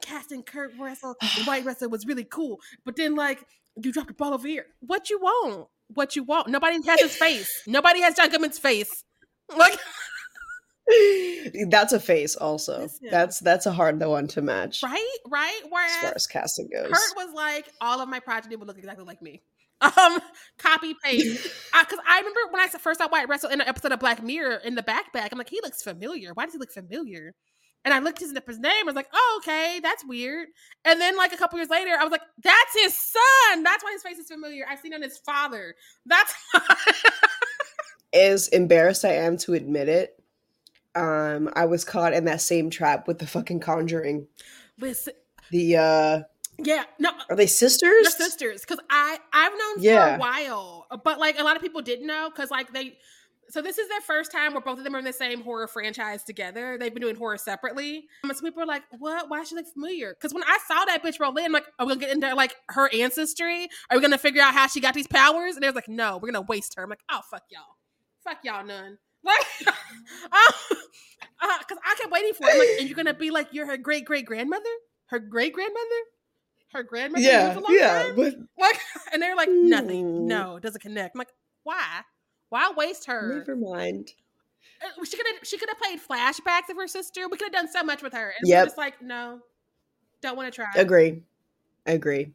Casting 0.00 0.42
Kurt 0.42 0.72
Russell 0.78 1.16
and 1.36 1.46
Wyatt 1.46 1.64
Russell 1.64 1.90
was 1.90 2.06
really 2.06 2.24
cool, 2.24 2.58
but 2.84 2.96
then 2.96 3.16
like 3.16 3.44
you 3.76 3.92
dropped 3.92 4.08
the 4.08 4.14
ball 4.14 4.34
over 4.34 4.46
here. 4.46 4.66
What 4.80 5.10
you 5.10 5.18
want? 5.18 5.68
What 5.88 6.16
you 6.16 6.22
want? 6.22 6.48
Nobody 6.48 6.80
has 6.86 7.00
his 7.00 7.16
face. 7.16 7.62
Nobody 7.66 8.00
has 8.00 8.14
John 8.14 8.30
Goodman's 8.30 8.58
face. 8.58 9.04
Like, 9.56 9.78
that's 11.68 11.92
a 11.92 12.00
face 12.00 12.36
also. 12.36 12.82
Listen. 12.82 13.08
That's 13.10 13.40
that's 13.40 13.66
a 13.66 13.72
hard 13.72 14.00
one 14.00 14.28
to 14.28 14.42
match 14.42 14.82
right, 14.82 15.18
right. 15.28 15.60
as 15.64 15.68
far 15.68 15.70
Whereas 15.70 16.12
as 16.14 16.26
casting 16.26 16.68
goes. 16.72 16.90
Kurt 16.90 17.16
was 17.16 17.34
like, 17.34 17.68
all 17.80 18.00
of 18.00 18.08
my 18.08 18.20
progeny 18.20 18.56
would 18.56 18.68
look 18.68 18.78
exactly 18.78 19.04
like 19.04 19.20
me. 19.20 19.42
Um, 19.80 20.20
copy 20.58 20.94
paste. 21.02 21.48
Because 21.80 21.98
I 22.06 22.18
remember 22.18 22.40
when 22.50 22.60
I 22.60 22.68
first 22.68 23.00
saw 23.00 23.08
Wyatt 23.10 23.28
Russell 23.28 23.50
in 23.50 23.60
an 23.60 23.66
episode 23.66 23.92
of 23.92 24.00
Black 24.00 24.22
Mirror 24.22 24.56
in 24.64 24.74
the 24.74 24.82
backpack, 24.82 25.28
I'm 25.32 25.38
like, 25.38 25.48
he 25.48 25.60
looks 25.62 25.82
familiar. 25.82 26.32
Why 26.34 26.44
does 26.44 26.52
he 26.52 26.58
look 26.58 26.72
familiar? 26.72 27.34
And 27.84 27.94
I 27.94 28.00
looked 28.00 28.20
his, 28.20 28.34
his 28.46 28.58
name. 28.58 28.82
I 28.82 28.84
was 28.84 28.94
like, 28.94 29.08
oh, 29.12 29.40
okay, 29.42 29.80
that's 29.82 30.04
weird. 30.04 30.48
And 30.84 31.00
then, 31.00 31.16
like 31.16 31.32
a 31.32 31.36
couple 31.36 31.58
years 31.58 31.70
later, 31.70 31.92
I 31.98 32.04
was 32.04 32.12
like, 32.12 32.20
that's 32.42 32.74
his 32.74 32.94
son. 32.94 33.62
That's 33.62 33.82
why 33.82 33.92
his 33.92 34.02
face 34.02 34.18
is 34.18 34.28
familiar. 34.28 34.66
I've 34.68 34.80
seen 34.80 34.92
on 34.92 35.00
his 35.00 35.18
father. 35.18 35.74
That's 36.04 36.34
as 38.12 38.48
embarrassed 38.48 39.04
I 39.04 39.14
am 39.14 39.38
to 39.38 39.54
admit 39.54 39.88
it, 39.88 40.22
um, 40.94 41.48
I 41.54 41.64
was 41.64 41.84
caught 41.84 42.12
in 42.12 42.26
that 42.26 42.40
same 42.42 42.68
trap 42.68 43.06
with 43.08 43.18
the 43.18 43.26
fucking 43.26 43.60
Conjuring. 43.60 44.26
listen. 44.78 45.14
The 45.50 45.76
uh, 45.76 46.22
Yeah, 46.62 46.84
no, 46.98 47.10
uh, 47.10 47.22
are 47.30 47.36
they 47.36 47.46
sisters? 47.46 48.02
They're 48.02 48.28
sisters 48.28 48.60
because 48.62 48.78
I 48.90 49.18
I've 49.32 49.52
known 49.52 49.82
for 49.82 50.14
a 50.14 50.18
while, 50.18 50.86
uh, 50.90 50.96
but 50.96 51.18
like 51.18 51.38
a 51.38 51.44
lot 51.44 51.56
of 51.56 51.62
people 51.62 51.82
didn't 51.82 52.06
know 52.06 52.30
because 52.34 52.50
like 52.50 52.72
they. 52.72 52.98
So 53.48 53.60
this 53.60 53.78
is 53.78 53.88
their 53.88 54.00
first 54.02 54.30
time 54.30 54.52
where 54.52 54.60
both 54.60 54.78
of 54.78 54.84
them 54.84 54.94
are 54.94 55.00
in 55.00 55.04
the 55.04 55.12
same 55.12 55.42
horror 55.42 55.66
franchise 55.66 56.22
together. 56.22 56.76
They've 56.78 56.94
been 56.94 57.00
doing 57.00 57.16
horror 57.16 57.36
separately. 57.36 58.04
Um, 58.22 58.32
so 58.32 58.42
people 58.42 58.62
are 58.62 58.66
like, 58.66 58.84
"What? 58.96 59.28
Why 59.28 59.42
she 59.42 59.56
look 59.56 59.66
familiar?" 59.66 60.14
Because 60.14 60.32
when 60.32 60.44
I 60.44 60.56
saw 60.68 60.84
that 60.84 61.02
bitch 61.02 61.18
roll 61.18 61.36
in, 61.36 61.46
I'm 61.46 61.52
like, 61.52 61.66
"Are 61.80 61.84
we 61.84 61.94
gonna 61.94 62.06
get 62.06 62.10
into 62.14 62.32
like 62.36 62.54
her 62.68 62.88
ancestry? 62.94 63.68
Are 63.90 63.96
we 63.96 64.02
gonna 64.02 64.18
figure 64.18 64.40
out 64.40 64.54
how 64.54 64.68
she 64.68 64.80
got 64.80 64.94
these 64.94 65.08
powers?" 65.08 65.56
And 65.56 65.64
they 65.64 65.66
was 65.66 65.74
like, 65.74 65.88
"No, 65.88 66.18
we're 66.18 66.30
gonna 66.30 66.46
waste 66.46 66.76
her." 66.76 66.84
I'm 66.84 66.90
like, 66.90 67.02
"Oh 67.10 67.22
fuck 67.28 67.42
y'all, 67.50 67.76
fuck 68.22 68.38
y'all 68.44 68.64
none." 68.64 68.98
Like, 69.22 69.46
um, 69.66 69.74
uh, 70.32 70.52
oh, 71.42 71.56
because 71.58 71.78
I 71.84 71.94
kept 71.98 72.10
waiting 72.10 72.32
for 72.32 72.46
it. 72.46 72.52
I'm 72.52 72.58
like, 72.58 72.68
and 72.78 72.88
you're 72.88 72.96
gonna 72.96 73.12
be 73.12 73.30
like, 73.30 73.48
you're 73.52 73.66
her 73.66 73.76
great 73.76 74.04
great 74.06 74.24
grandmother, 74.24 74.64
her 75.06 75.18
great 75.18 75.52
grandmother, 75.52 76.00
her 76.72 76.82
grandmother. 76.82 77.22
yeah, 77.24 77.48
lived 77.48 77.56
a 77.56 77.60
long 77.60 77.74
yeah, 77.78 78.02
time? 78.02 78.16
but 78.16 78.34
Like, 78.58 78.78
and 79.12 79.20
they're 79.22 79.36
like, 79.36 79.48
nothing. 79.50 80.26
No, 80.26 80.56
it 80.56 80.62
doesn't 80.62 80.80
connect. 80.80 81.14
I'm 81.14 81.18
like, 81.18 81.32
why? 81.62 82.00
Why 82.48 82.72
waste 82.76 83.06
her? 83.06 83.38
never 83.38 83.56
mind. 83.56 84.10
Uh, 84.82 85.04
She 85.04 85.16
could 85.16 85.26
have. 85.26 85.46
She 85.46 85.58
could 85.58 85.68
have 85.68 85.78
played 85.78 86.00
flashbacks 86.00 86.68
of 86.70 86.76
her 86.76 86.88
sister. 86.88 87.28
We 87.28 87.36
could 87.36 87.46
have 87.46 87.52
done 87.52 87.70
so 87.70 87.82
much 87.82 88.02
with 88.02 88.12
her. 88.14 88.32
And 88.38 88.48
Yep. 88.48 88.58
we're 88.60 88.66
just 88.66 88.78
like, 88.78 89.02
no, 89.02 89.40
don't 90.22 90.36
want 90.36 90.52
to 90.52 90.56
try. 90.56 90.66
Agree, 90.80 91.22
agree. 91.86 92.32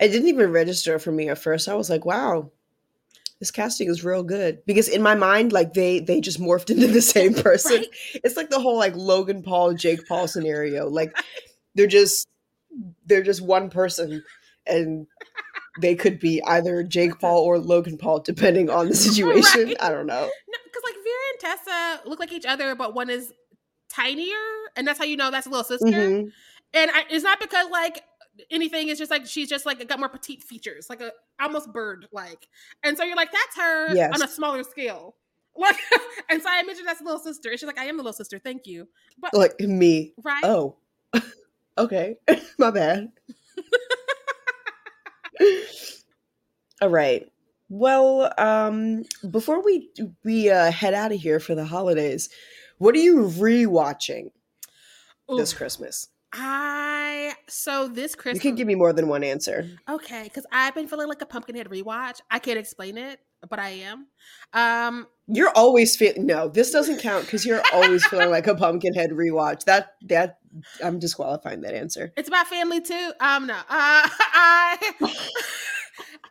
It 0.00 0.08
didn't 0.08 0.28
even 0.28 0.50
register 0.52 0.98
for 0.98 1.10
me 1.12 1.28
at 1.28 1.38
first. 1.38 1.68
I 1.68 1.74
was 1.74 1.90
like, 1.90 2.04
wow. 2.04 2.50
This 3.40 3.50
casting 3.52 3.88
is 3.88 4.02
real 4.04 4.24
good 4.24 4.64
because 4.66 4.88
in 4.88 5.00
my 5.00 5.14
mind, 5.14 5.52
like 5.52 5.72
they 5.72 6.00
they 6.00 6.20
just 6.20 6.40
morphed 6.40 6.70
into 6.74 6.88
the 6.88 7.00
same 7.02 7.34
person. 7.42 7.76
Right? 7.78 7.86
It's 8.24 8.36
like 8.36 8.50
the 8.50 8.58
whole 8.60 8.76
like 8.76 8.96
Logan 8.96 9.42
Paul, 9.42 9.74
Jake 9.74 10.06
Paul 10.08 10.26
scenario. 10.26 10.88
Like 10.88 11.16
they're 11.74 11.86
just 11.86 12.26
they're 13.06 13.22
just 13.22 13.40
one 13.42 13.70
person 13.70 14.22
and 14.66 15.06
they 15.80 15.94
could 15.94 16.18
be 16.18 16.42
either 16.44 16.82
Jake 16.82 17.18
Paul 17.20 17.42
or 17.44 17.58
Logan 17.58 17.96
Paul 17.98 18.20
depending 18.20 18.68
on 18.70 18.88
the 18.88 18.94
situation. 19.06 19.68
Right. 19.68 19.76
I 19.80 19.90
don't 19.90 20.06
know. 20.06 20.20
No, 20.22 20.58
because 20.64 20.82
like 20.84 20.94
Vera 20.94 21.24
and 21.32 21.40
Tessa 21.40 22.08
look 22.08 22.18
like 22.20 22.32
each 22.32 22.46
other, 22.46 22.74
but 22.74 22.94
one 22.94 23.10
is 23.10 23.32
tinier, 23.88 24.36
and 24.76 24.86
that's 24.86 24.98
how 24.98 25.04
you 25.04 25.16
know 25.16 25.30
that's 25.30 25.46
a 25.46 25.50
little 25.50 25.64
sister. 25.64 25.86
Mhm. 25.86 26.32
And 26.74 26.90
I, 26.90 27.04
it's 27.10 27.24
not 27.24 27.40
because 27.40 27.70
like 27.70 28.02
anything. 28.50 28.88
It's 28.88 28.98
just 28.98 29.10
like 29.10 29.26
she's 29.26 29.48
just 29.48 29.64
like 29.66 29.86
got 29.88 29.98
more 29.98 30.08
petite 30.08 30.42
features, 30.42 30.88
like 30.90 31.00
a 31.00 31.12
almost 31.40 31.72
bird 31.72 32.06
like. 32.12 32.46
And 32.82 32.96
so 32.96 33.04
you're 33.04 33.16
like, 33.16 33.32
that's 33.32 33.56
her 33.56 33.94
Yes. 33.94 34.12
on 34.14 34.22
a 34.22 34.28
smaller 34.28 34.62
scale. 34.64 35.14
Like, 35.58 35.74
and 36.30 36.40
so 36.40 36.48
I 36.48 36.60
imagine 36.60 36.84
that's 36.84 37.00
a 37.00 37.04
little 37.04 37.18
sister. 37.18 37.50
And 37.50 37.58
she's 37.58 37.66
like, 37.66 37.80
I 37.80 37.86
am 37.86 37.96
the 37.96 38.02
little 38.04 38.12
sister. 38.12 38.38
Thank 38.38 38.68
you. 38.68 38.86
But 39.20 39.34
Like 39.34 39.58
me. 39.58 40.12
right, 40.22 40.40
Oh. 40.44 40.76
okay. 41.78 42.16
My 42.58 42.70
bad. 42.70 43.08
All 46.80 46.88
right. 46.90 47.26
Well, 47.68 48.32
um 48.38 49.02
before 49.30 49.62
we 49.64 49.90
we 50.24 50.50
uh 50.50 50.70
head 50.70 50.94
out 50.94 51.12
of 51.12 51.20
here 51.20 51.40
for 51.40 51.54
the 51.54 51.64
holidays, 51.64 52.28
what 52.78 52.94
are 52.94 52.98
you 53.00 53.24
rewatching? 53.24 54.30
this 55.28 55.52
Christmas? 55.52 56.08
I 56.32 57.34
so 57.48 57.88
this 57.88 58.12
You 58.12 58.16
Christmas. 58.18 58.42
can 58.42 58.54
give 58.54 58.66
me 58.66 58.74
more 58.74 58.92
than 58.92 59.08
one 59.08 59.22
answer. 59.24 59.68
Okay, 59.88 60.22
because 60.24 60.46
I've 60.52 60.74
been 60.74 60.88
feeling 60.88 61.08
like 61.08 61.20
a 61.22 61.26
Pumpkinhead 61.26 61.68
rewatch. 61.68 62.20
I 62.30 62.38
can't 62.38 62.58
explain 62.58 62.96
it, 62.96 63.20
but 63.48 63.58
I 63.58 63.70
am. 63.70 64.06
Um, 64.54 65.06
You're 65.26 65.52
always 65.54 65.96
feeling 65.96 66.24
no. 66.26 66.48
This 66.48 66.70
doesn't 66.70 67.00
count 67.00 67.24
because 67.26 67.44
you're 67.44 67.62
always 67.72 68.06
feeling 68.06 68.30
like 68.30 68.46
a 68.46 68.54
Pumpkinhead 68.54 69.10
rewatch. 69.10 69.64
That 69.64 69.94
that 70.06 70.37
I'm 70.82 70.98
disqualifying 70.98 71.60
that 71.62 71.74
answer. 71.74 72.12
it's 72.16 72.28
about 72.28 72.46
family 72.46 72.80
too. 72.80 73.12
Um, 73.20 73.46
no, 73.46 73.54
uh, 73.54 73.60
I, 73.68 74.78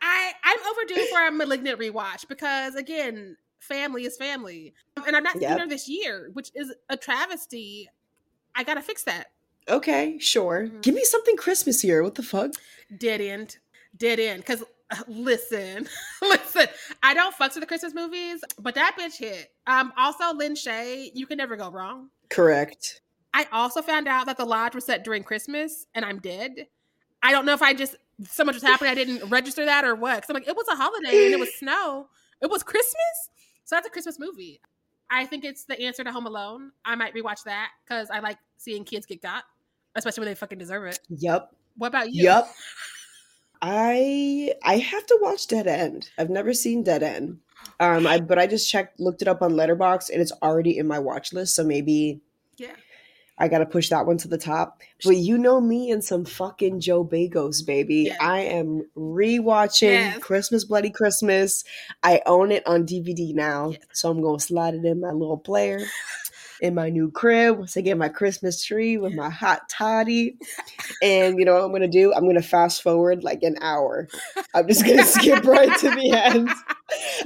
I, 0.00 0.32
I'm 0.44 0.58
overdue 0.70 1.06
for 1.12 1.26
a 1.26 1.30
malignant 1.32 1.78
rewatch 1.78 2.28
because 2.28 2.74
again, 2.74 3.36
family 3.58 4.04
is 4.04 4.16
family, 4.16 4.74
and 5.06 5.14
I'm 5.16 5.22
not 5.22 5.38
seeing 5.38 5.58
her 5.58 5.66
this 5.66 5.88
year, 5.88 6.30
which 6.32 6.50
is 6.54 6.72
a 6.88 6.96
travesty. 6.96 7.88
I 8.54 8.64
gotta 8.64 8.82
fix 8.82 9.04
that. 9.04 9.26
Okay, 9.68 10.18
sure. 10.18 10.68
Mhm. 10.68 10.82
Give 10.82 10.94
me 10.94 11.04
something 11.04 11.36
Christmas 11.36 11.80
here. 11.80 12.02
What 12.02 12.14
the 12.14 12.22
fuck? 12.22 12.52
Dead 12.96 13.20
end, 13.20 13.58
dead 13.96 14.18
end. 14.18 14.40
Because 14.40 14.64
listen, 15.06 15.86
listen, 16.22 16.66
I 17.02 17.12
don't 17.14 17.34
fuck 17.34 17.54
with 17.54 17.62
the 17.62 17.66
Christmas 17.66 17.94
movies, 17.94 18.40
but 18.58 18.74
that 18.76 18.96
bitch 18.98 19.18
hit. 19.18 19.50
Um, 19.66 19.92
also 19.98 20.34
Lin 20.34 20.54
Shaye, 20.54 21.10
you 21.14 21.26
can 21.26 21.36
never 21.36 21.56
go 21.56 21.70
wrong. 21.70 22.08
Correct. 22.30 23.02
I 23.34 23.46
also 23.52 23.82
found 23.82 24.08
out 24.08 24.26
that 24.26 24.36
the 24.36 24.44
lodge 24.44 24.74
was 24.74 24.84
set 24.84 25.04
during 25.04 25.22
Christmas 25.22 25.86
and 25.94 26.04
I'm 26.04 26.18
dead. 26.18 26.66
I 27.22 27.32
don't 27.32 27.44
know 27.44 27.52
if 27.52 27.62
I 27.62 27.74
just 27.74 27.96
so 28.28 28.44
much 28.44 28.54
was 28.54 28.62
happening 28.62 28.90
I 28.90 28.94
didn't 28.94 29.28
register 29.30 29.64
that 29.64 29.84
or 29.84 29.94
what. 29.94 30.22
Cause 30.22 30.30
I'm 30.30 30.34
like, 30.34 30.48
it 30.48 30.56
was 30.56 30.66
a 30.68 30.74
holiday 30.76 31.26
and 31.26 31.34
it 31.34 31.40
was 31.40 31.54
snow. 31.58 32.08
It 32.40 32.50
was 32.50 32.62
Christmas. 32.62 33.30
So 33.64 33.76
that's 33.76 33.86
a 33.86 33.90
Christmas 33.90 34.18
movie. 34.18 34.60
I 35.10 35.24
think 35.24 35.44
it's 35.44 35.64
the 35.64 35.80
answer 35.80 36.04
to 36.04 36.12
Home 36.12 36.26
Alone. 36.26 36.72
I 36.84 36.94
might 36.94 37.14
rewatch 37.14 37.44
that 37.44 37.70
because 37.84 38.10
I 38.10 38.20
like 38.20 38.38
seeing 38.58 38.84
kids 38.84 39.06
get 39.06 39.22
got, 39.22 39.44
especially 39.94 40.22
when 40.22 40.28
they 40.30 40.34
fucking 40.34 40.58
deserve 40.58 40.84
it. 40.84 40.98
Yep. 41.08 41.50
What 41.76 41.88
about 41.88 42.12
you? 42.12 42.24
Yep. 42.24 42.48
I 43.60 44.54
I 44.62 44.78
have 44.78 45.06
to 45.06 45.18
watch 45.20 45.46
Dead 45.48 45.66
End. 45.66 46.10
I've 46.18 46.30
never 46.30 46.52
seen 46.52 46.82
Dead 46.82 47.02
End. 47.02 47.38
Um 47.80 48.06
I 48.06 48.20
but 48.20 48.38
I 48.38 48.46
just 48.46 48.70
checked 48.70 49.00
looked 49.00 49.22
it 49.22 49.28
up 49.28 49.42
on 49.42 49.52
Letterboxd 49.52 50.10
and 50.10 50.20
it's 50.20 50.32
already 50.42 50.78
in 50.78 50.86
my 50.86 50.98
watch 50.98 51.32
list, 51.32 51.54
so 51.56 51.64
maybe 51.64 52.20
Yeah. 52.56 52.74
I 53.38 53.48
gotta 53.48 53.66
push 53.66 53.88
that 53.90 54.06
one 54.06 54.18
to 54.18 54.28
the 54.28 54.38
top. 54.38 54.80
But 55.04 55.16
you 55.16 55.38
know 55.38 55.60
me 55.60 55.90
and 55.90 56.02
some 56.02 56.24
fucking 56.24 56.80
Joe 56.80 57.04
Begos, 57.04 57.64
baby. 57.64 58.04
Yes. 58.06 58.16
I 58.20 58.40
am 58.40 58.82
rewatching 58.96 59.92
Yes. 59.92 60.18
Christmas 60.18 60.64
Bloody 60.64 60.90
Christmas. 60.90 61.64
I 62.02 62.20
own 62.26 62.50
it 62.52 62.66
on 62.66 62.84
DVD 62.86 63.34
now. 63.34 63.70
Yes. 63.70 63.80
So 63.92 64.10
I'm 64.10 64.20
gonna 64.22 64.40
slide 64.40 64.74
it 64.74 64.84
in 64.84 65.00
my 65.00 65.12
little 65.12 65.38
player. 65.38 65.80
In 66.60 66.74
my 66.74 66.88
new 66.90 67.08
crib, 67.12 67.56
once 67.58 67.76
I 67.76 67.82
get 67.82 67.96
my 67.96 68.08
Christmas 68.08 68.64
tree 68.64 68.98
with 68.98 69.14
my 69.14 69.30
hot 69.30 69.68
toddy. 69.68 70.36
And 71.00 71.38
you 71.38 71.44
know 71.44 71.54
what 71.54 71.62
I'm 71.62 71.70
gonna 71.70 71.86
do? 71.86 72.12
I'm 72.12 72.26
gonna 72.26 72.42
fast 72.42 72.82
forward 72.82 73.22
like 73.22 73.44
an 73.44 73.54
hour. 73.60 74.08
I'm 74.54 74.66
just 74.66 74.84
gonna 74.84 75.04
skip 75.04 75.44
right 75.44 75.78
to 75.78 75.90
the 75.90 76.10
end. 76.12 76.50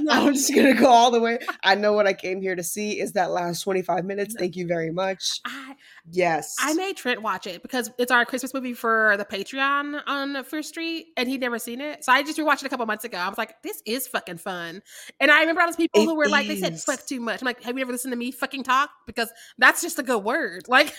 I'm 0.07 0.33
just 0.33 0.53
gonna 0.53 0.75
go 0.75 0.87
all 0.87 1.09
the 1.09 1.19
way. 1.19 1.39
I 1.63 1.73
know 1.73 1.93
what 1.93 2.05
I 2.05 2.13
came 2.13 2.43
here 2.43 2.55
to 2.55 2.61
see 2.61 2.99
is 2.99 3.13
that 3.13 3.31
last 3.31 3.61
25 3.61 4.05
minutes. 4.05 4.35
Thank 4.37 4.55
you 4.55 4.67
very 4.67 4.91
much. 4.91 5.41
I 5.45 5.62
Yes. 6.11 6.55
I 6.59 6.73
made 6.73 6.97
Trent 6.97 7.21
watch 7.21 7.47
it 7.47 7.61
because 7.61 7.89
it's 7.97 8.11
our 8.11 8.25
Christmas 8.25 8.53
movie 8.53 8.73
for 8.73 9.15
the 9.17 9.23
Patreon 9.23 10.01
on 10.05 10.43
First 10.43 10.69
Street, 10.69 11.07
and 11.15 11.29
he'd 11.29 11.39
never 11.39 11.57
seen 11.57 11.79
it. 11.79 12.03
So 12.03 12.11
I 12.11 12.23
just 12.23 12.37
rewatched 12.37 12.61
it 12.61 12.65
a 12.65 12.69
couple 12.69 12.85
months 12.85 13.05
ago. 13.05 13.17
I 13.17 13.29
was 13.29 13.37
like, 13.37 13.61
"This 13.63 13.81
is 13.85 14.07
fucking 14.07 14.37
fun," 14.37 14.81
and 15.21 15.31
I 15.31 15.39
remember 15.39 15.61
all 15.61 15.67
those 15.67 15.77
people 15.77 16.01
It 16.01 16.05
who 16.05 16.15
were 16.15 16.27
like, 16.27 16.47
"They 16.47 16.59
said 16.59 16.79
fuck 16.79 17.05
too 17.05 17.21
much." 17.21 17.41
I'm 17.41 17.45
like, 17.45 17.63
"Have 17.63 17.77
you 17.77 17.81
ever 17.83 17.91
listened 17.91 18.11
to 18.11 18.17
me 18.17 18.31
fucking 18.31 18.63
talk?" 18.63 18.89
Because 19.07 19.31
that's 19.57 19.81
just 19.81 19.97
a 19.99 20.03
good 20.03 20.23
word. 20.23 20.63
Like, 20.73 20.93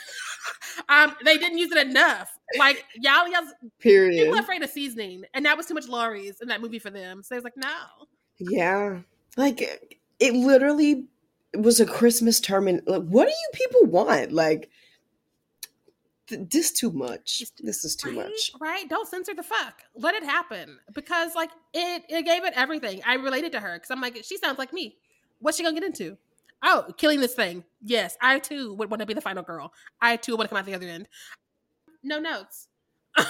um, 0.89 1.16
they 1.24 1.36
didn't 1.36 1.59
use 1.59 1.72
it 1.72 1.86
enough. 1.86 2.31
Like, 2.59 2.85
y'all, 2.94 3.26
y'all, 3.26 3.43
Period. 3.81 4.24
people 4.24 4.39
afraid 4.39 4.62
of 4.62 4.70
seasoning, 4.70 5.24
and 5.35 5.44
that 5.47 5.56
was 5.56 5.66
too 5.66 5.74
much 5.74 5.89
Laurie's 5.89 6.40
in 6.40 6.48
that 6.48 6.60
movie 6.60 6.78
for 6.78 6.90
them. 6.90 7.22
So 7.24 7.35
I 7.35 7.39
was 7.39 7.44
like, 7.44 7.56
"No." 7.56 7.68
Yeah. 8.39 9.01
Like 9.36 9.60
it 10.20 10.35
literally 10.35 11.06
was 11.56 11.81
a 11.81 11.86
Christmas 11.86 12.40
term 12.40 12.68
and 12.68 12.82
like, 12.86 13.02
what 13.02 13.26
do 13.26 13.31
you 13.31 13.51
people 13.52 13.90
want? 13.90 14.32
Like 14.32 14.70
this 16.29 16.73
too 16.73 16.91
much. 16.93 17.43
This 17.61 17.85
is 17.85 17.97
too 17.97 18.09
right, 18.09 18.29
much. 18.29 18.53
Right? 18.61 18.89
Don't 18.89 19.09
censor 19.09 19.35
the 19.35 19.43
fuck. 19.43 19.83
Let 19.95 20.15
it 20.15 20.25
happen 20.25 20.79
because 20.95 21.35
like 21.35 21.51
it 21.73 22.05
it 22.09 22.25
gave 22.25 22.45
it 22.45 22.53
everything. 22.57 23.03
I 23.07 23.15
related 23.15 23.53
to 23.53 23.61
her 23.61 23.75
because 23.75 23.91
I'm 23.91 24.01
like, 24.01 24.23
she 24.25 24.37
sounds 24.37 24.59
like 24.59 24.73
me. 24.73 24.97
What's 25.41 25.57
she 25.57 25.63
gonna 25.63 25.75
get 25.75 25.85
into? 25.85 26.17
Oh, 26.63 26.87
killing 26.97 27.21
this 27.21 27.35
thing. 27.35 27.63
Yes, 27.83 28.17
I 28.23 28.39
too 28.39 28.75
would 28.75 28.91
want 28.91 29.01
to 29.01 29.07
be 29.07 29.13
the 29.15 29.21
final 29.21 29.43
girl. 29.43 29.73
I 30.01 30.17
too 30.17 30.35
want 30.37 30.49
to 30.49 30.49
come 30.49 30.59
out 30.59 30.65
the 30.67 30.75
other 30.75 30.89
end. 30.89 31.09
No 32.03 32.19
notes. 32.19 32.69
no 33.19 33.25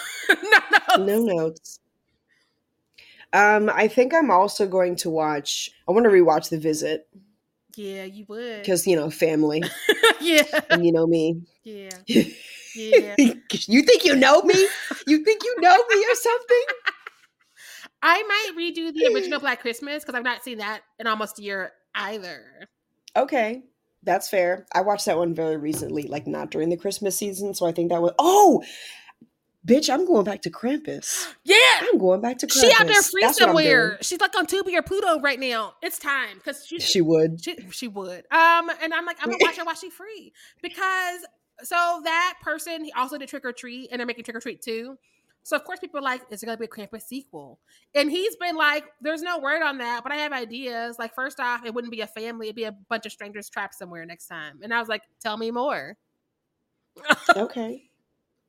notes. 0.70 0.98
No 0.98 1.18
notes. 1.24 1.80
Um, 3.32 3.68
I 3.74 3.88
think 3.88 4.14
I'm 4.14 4.30
also 4.30 4.68
going 4.68 4.94
to 4.96 5.10
watch. 5.10 5.68
I 5.88 5.92
want 5.92 6.04
to 6.04 6.10
rewatch 6.10 6.50
The 6.50 6.58
Visit 6.58 7.08
Yeah, 7.74 8.04
you 8.04 8.24
would. 8.28 8.60
because 8.62 8.86
you 8.86 8.94
know 8.94 9.10
family, 9.10 9.62
yeah, 10.20 10.44
and 10.70 10.86
you 10.86 10.92
know 10.92 11.06
me. 11.08 11.42
yeah, 11.64 11.90
yeah. 12.74 13.14
you 13.18 13.82
think 13.82 14.04
you 14.04 14.14
know 14.16 14.42
me? 14.42 14.68
You 15.06 15.24
think 15.24 15.42
you 15.44 15.56
know 15.60 15.76
me 15.88 16.04
or 16.10 16.14
something? 16.14 16.64
I 18.02 18.22
might 18.22 18.52
redo 18.58 18.92
the 18.92 19.10
original 19.14 19.40
Black 19.40 19.60
Christmas 19.60 20.02
because 20.04 20.14
I've 20.14 20.24
not 20.24 20.42
seen 20.44 20.58
that 20.58 20.82
in 20.98 21.06
almost 21.06 21.38
a 21.38 21.42
year 21.42 21.72
either. 21.94 22.68
Okay, 23.16 23.62
that's 24.02 24.28
fair. 24.28 24.66
I 24.74 24.82
watched 24.82 25.06
that 25.06 25.16
one 25.16 25.34
very 25.34 25.56
recently, 25.56 26.02
like 26.02 26.26
not 26.26 26.50
during 26.50 26.68
the 26.68 26.76
Christmas 26.76 27.16
season, 27.16 27.54
so 27.54 27.66
I 27.66 27.72
think 27.72 27.90
that 27.90 28.02
was. 28.02 28.12
Oh, 28.18 28.62
bitch! 29.66 29.88
I'm 29.88 30.04
going 30.04 30.24
back 30.24 30.42
to 30.42 30.50
Krampus. 30.50 31.26
Yeah, 31.44 31.56
I'm 31.80 31.98
going 31.98 32.20
back 32.20 32.38
to 32.38 32.46
Krampus. 32.46 32.60
She 32.60 32.72
out 32.78 32.86
there 32.86 33.02
free 33.02 33.22
That's 33.22 33.40
what 33.40 33.48
I'm 33.50 33.54
doing. 33.54 33.64
somewhere. 33.66 33.98
She's 34.02 34.20
like 34.20 34.36
on 34.36 34.46
Tubi 34.46 34.74
or 34.76 34.82
Pluto 34.82 35.20
right 35.20 35.38
now. 35.38 35.74
It's 35.82 35.98
time 35.98 36.36
because 36.36 36.64
she, 36.66 36.78
She 36.80 37.00
would. 37.00 37.42
she 37.44 37.56
she 37.70 37.88
would. 37.88 38.24
Um, 38.30 38.70
and 38.82 38.92
I'm 38.92 39.06
like, 39.06 39.16
I'm 39.20 39.30
gonna 39.30 39.38
watch 39.42 39.56
her 39.56 39.64
while 39.64 39.74
she 39.74 39.88
free 39.90 40.32
because 40.62 41.20
so 41.62 42.00
that 42.04 42.34
person 42.42 42.84
he 42.84 42.92
also 42.92 43.16
did 43.18 43.28
Trick 43.28 43.44
or 43.44 43.52
Treat 43.52 43.88
and 43.90 43.98
they're 44.00 44.06
making 44.06 44.24
Trick 44.24 44.36
or 44.36 44.40
Treat 44.40 44.60
too. 44.62 44.96
So 45.46 45.56
of 45.56 45.64
course 45.64 45.78
people 45.78 45.98
are 45.98 46.02
like, 46.02 46.22
is 46.30 46.42
it 46.42 46.46
gonna 46.46 46.56
be 46.58 46.64
a 46.64 46.68
Krampus 46.68 47.02
sequel? 47.02 47.58
And 47.94 48.10
he's 48.10 48.34
been 48.36 48.56
like, 48.56 48.84
there's 49.02 49.20
no 49.22 49.38
word 49.38 49.62
on 49.62 49.78
that, 49.78 50.02
but 50.02 50.10
I 50.10 50.16
have 50.16 50.32
ideas. 50.32 50.98
Like 50.98 51.14
first 51.14 51.38
off, 51.38 51.64
it 51.66 51.74
wouldn't 51.74 51.92
be 51.92 52.00
a 52.00 52.06
family; 52.06 52.46
it'd 52.46 52.56
be 52.56 52.64
a 52.64 52.72
bunch 52.88 53.04
of 53.06 53.12
strangers 53.12 53.48
trapped 53.50 53.74
somewhere 53.74 54.04
next 54.06 54.26
time. 54.26 54.60
And 54.62 54.72
I 54.72 54.80
was 54.80 54.88
like, 54.88 55.02
tell 55.20 55.36
me 55.36 55.50
more. 55.50 55.96
Okay. 57.36 57.90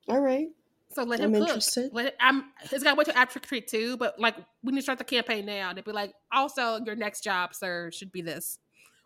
All 0.07 0.19
right. 0.21 0.47
So 0.93 1.03
let 1.03 1.19
I'm 1.19 1.33
him 1.33 1.41
cook. 1.41 1.47
interested. 1.49 1.89
Let 1.91 2.05
it, 2.07 2.15
I'm. 2.19 2.45
It's 2.71 2.83
got 2.83 2.91
to 2.91 2.95
wait 2.95 3.05
till 3.05 3.15
after 3.15 3.33
Trick 3.39 3.45
or 3.45 3.47
Treat 3.47 3.67
too. 3.67 3.97
But 3.97 4.19
like, 4.19 4.35
we 4.63 4.71
need 4.71 4.77
to 4.79 4.83
start 4.83 4.99
the 4.99 5.03
campaign 5.03 5.45
now. 5.45 5.73
They'd 5.73 5.83
be 5.83 5.91
like, 5.91 6.13
also, 6.31 6.79
your 6.85 6.95
next 6.95 7.23
job, 7.23 7.53
sir, 7.55 7.89
should 7.91 8.11
be 8.11 8.21
this. 8.21 8.59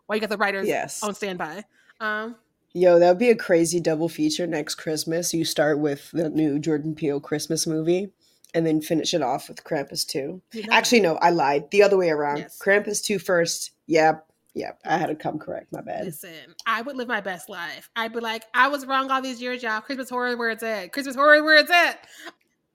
Why 0.05 0.15
you 0.15 0.21
got 0.21 0.29
the 0.29 0.37
writers 0.37 0.67
Yes. 0.67 1.01
on 1.01 1.13
standby? 1.15 1.63
Um, 1.99 2.35
Yo, 2.73 2.99
that 2.99 3.09
would 3.09 3.17
be 3.17 3.29
a 3.29 3.35
crazy 3.35 3.79
double 3.79 4.09
feature 4.09 4.45
next 4.45 4.75
Christmas. 4.75 5.33
You 5.33 5.43
start 5.43 5.79
with 5.79 6.11
the 6.11 6.29
new 6.29 6.59
Jordan 6.59 6.93
Peele 6.95 7.19
Christmas 7.19 7.65
movie 7.65 8.11
and 8.53 8.65
then 8.65 8.81
finish 8.81 9.13
it 9.13 9.21
off 9.21 9.49
with 9.49 9.63
Krampus 9.63 10.05
2. 10.07 10.41
you 10.53 10.63
know, 10.63 10.69
Actually, 10.71 11.01
no, 11.01 11.15
I 11.17 11.29
lied. 11.31 11.71
The 11.71 11.83
other 11.83 11.97
way 11.97 12.09
around. 12.09 12.37
Yes. 12.37 12.59
Krampus 12.63 13.03
2 13.03 13.17
first. 13.19 13.71
Yep. 13.87 14.25
Yep. 14.55 14.79
I 14.85 14.97
had 14.97 15.07
to 15.07 15.15
come 15.15 15.39
correct. 15.39 15.71
My 15.71 15.81
bad. 15.81 16.05
listen, 16.05 16.29
I 16.65 16.81
would 16.81 16.95
live 16.95 17.07
my 17.07 17.21
best 17.21 17.49
life. 17.49 17.89
I'd 17.95 18.13
be 18.13 18.19
like, 18.19 18.43
I 18.53 18.67
was 18.67 18.85
wrong 18.85 19.09
all 19.11 19.21
these 19.21 19.41
years, 19.41 19.61
y'all. 19.63 19.81
Christmas 19.81 20.09
horror, 20.09 20.35
where 20.37 20.49
it's 20.49 20.63
at. 20.63 20.91
Christmas 20.91 21.15
horror, 21.15 21.43
where 21.43 21.55
it's 21.59 21.71
at. 21.71 22.05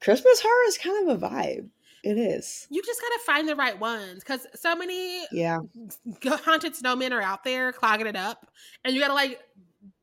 Christmas 0.00 0.40
horror 0.40 0.64
is 0.68 0.78
kind 0.78 1.08
of 1.08 1.22
a 1.22 1.26
vibe. 1.28 1.68
It 2.04 2.18
is. 2.18 2.66
You 2.70 2.82
just 2.82 3.00
gotta 3.00 3.18
find 3.24 3.48
the 3.48 3.56
right 3.56 3.78
ones 3.80 4.22
because 4.22 4.46
so 4.54 4.76
many 4.76 5.24
Yeah. 5.32 5.60
haunted 6.22 6.74
snowmen 6.74 7.12
are 7.12 7.22
out 7.22 7.44
there 7.44 7.72
clogging 7.72 8.06
it 8.06 8.14
up, 8.16 8.46
and 8.84 8.94
you 8.94 9.00
gotta 9.00 9.14
like 9.14 9.40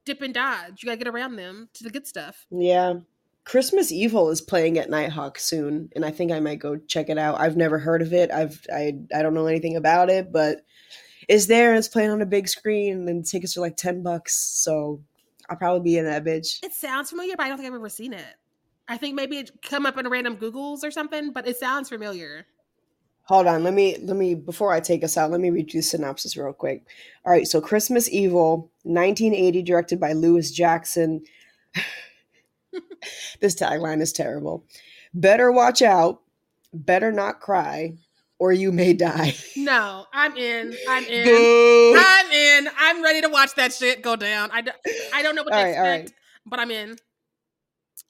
dip 0.06 0.22
and 0.22 0.34
dodge. 0.34 0.82
You 0.82 0.88
gotta 0.88 0.98
get 0.98 1.08
around 1.08 1.36
them 1.36 1.70
to 1.74 1.84
the 1.84 1.90
good 1.90 2.08
stuff. 2.08 2.46
Yeah. 2.50 2.96
Christmas 3.44 3.92
Evil 3.92 4.30
is 4.30 4.40
playing 4.40 4.78
at 4.78 4.90
Nitehawk 4.90 5.40
soon, 5.40 5.90
and 5.96 6.06
I 6.06 6.12
think 6.12 6.32
I 6.32 6.40
might 6.40 6.60
go 6.60 6.78
check 6.78 7.10
it 7.10 7.18
out. 7.18 7.40
I've 7.40 7.58
never 7.58 7.80
heard 7.80 8.02
of 8.02 8.14
it. 8.14 8.32
I've 8.32 8.66
I 8.72 9.00
I 9.14 9.22
don't 9.22 9.34
know 9.34 9.48
anything 9.48 9.76
about 9.76 10.10
it, 10.10 10.32
but 10.32 10.64
it's 11.28 11.48
there 11.48 11.70
and 11.70 11.80
it's 11.80 11.88
playing 11.88 12.12
on 12.12 12.22
a 12.22 12.26
big 12.26 12.48
screen, 12.48 13.08
and 13.10 13.26
tickets 13.26 13.58
are 13.58 13.62
like 13.62 13.78
ten 13.78 14.04
bucks. 14.04 14.36
So 14.36 15.02
I'll 15.50 15.58
probably 15.58 15.82
be 15.82 15.98
in 15.98 16.06
that 16.06 16.24
bitch. 16.24 16.64
It 16.64 16.74
sounds 16.74 17.10
familiar, 17.10 17.36
but 17.36 17.46
I 17.46 17.50
don't 17.50 17.58
think 17.58 17.68
I've 17.68 17.76
ever 17.76 17.90
seen 17.90 18.14
it. 18.14 18.36
I 18.88 18.98
think 18.98 19.16
maybe 19.16 19.38
it 19.38 19.62
come 19.62 19.86
up 19.86 19.98
in 19.98 20.08
random 20.08 20.38
Googles 20.38 20.84
or 20.84 20.92
something, 20.92 21.32
but 21.32 21.48
it 21.48 21.58
sounds 21.58 21.90
familiar. 21.90 22.46
Hold 23.26 23.48
on, 23.48 23.64
let 23.64 23.74
me 23.74 23.98
let 24.02 24.18
me 24.18 24.36
before 24.36 24.74
I 24.74 24.80
take 24.80 25.04
us 25.04 25.16
out, 25.18 25.32
let 25.32 25.40
me 25.40 25.50
read 25.52 25.74
you 25.74 25.80
the 25.80 25.84
synopsis 25.84 26.36
real 26.36 26.54
quick. 26.54 26.86
All 27.26 27.32
right, 27.32 27.48
so 27.48 27.62
Christmas 27.62 28.10
Evil, 28.10 28.72
1980, 28.84 29.62
directed 29.64 30.00
by 30.00 30.14
Lewis 30.14 30.52
Jackson. 30.52 31.24
this 33.40 33.56
tagline 33.56 34.02
is 34.02 34.12
terrible. 34.12 34.66
Better 35.14 35.52
watch 35.52 35.82
out, 35.82 36.22
better 36.74 37.12
not 37.12 37.40
cry, 37.40 37.94
or 38.40 38.52
you 38.52 38.72
may 38.72 38.94
die. 38.94 39.36
No, 39.56 40.06
I'm 40.12 40.36
in. 40.36 40.74
I'm 40.90 41.04
in. 41.06 41.24
Boo! 41.26 41.96
I'm 41.98 42.32
in. 42.32 42.70
I'm 42.78 43.04
ready 43.04 43.22
to 43.22 43.30
watch 43.30 43.54
that 43.56 43.72
shit 43.74 44.02
go 44.02 44.16
down. 44.16 44.50
I 44.52 44.62
don't, 44.62 44.78
I 45.14 45.22
don't 45.22 45.36
know 45.36 45.44
what 45.44 45.52
to 45.52 45.58
All 45.58 45.64
right, 45.64 45.78
all 45.78 45.86
expect. 45.86 46.14
but 46.48 46.60
I'm 46.60 46.72
in. 46.72 46.98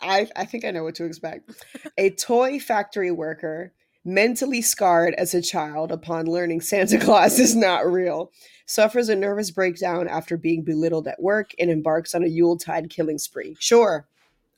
I, 0.01 0.27
I 0.35 0.45
think 0.45 0.63
I 0.63 0.71
know 0.71 0.83
what 0.83 0.95
to 0.95 1.05
expect. 1.05 1.51
a 1.97 2.09
toy 2.11 2.59
factory 2.59 3.11
worker, 3.11 3.73
mentally 4.03 4.61
scarred 4.61 5.14
as 5.15 5.34
a 5.34 5.41
child 5.41 5.91
upon 5.91 6.26
learning 6.26 6.61
Santa 6.61 6.98
Claus 6.99 7.40
is 7.40 7.56
not 7.56 7.86
real, 7.86 8.32
suffers 8.65 9.10
a 9.10 9.15
nervous 9.15 9.52
breakdown 9.52 10.07
after 10.07 10.38
being 10.38 10.64
belittled 10.64 11.07
at 11.07 11.22
work 11.22 11.52
and 11.60 11.69
embarks 11.69 12.15
on 12.15 12.23
a 12.23 12.28
Yuletide 12.28 12.90
killing 12.90 13.18
spree. 13.18 13.56
Sure, 13.60 14.07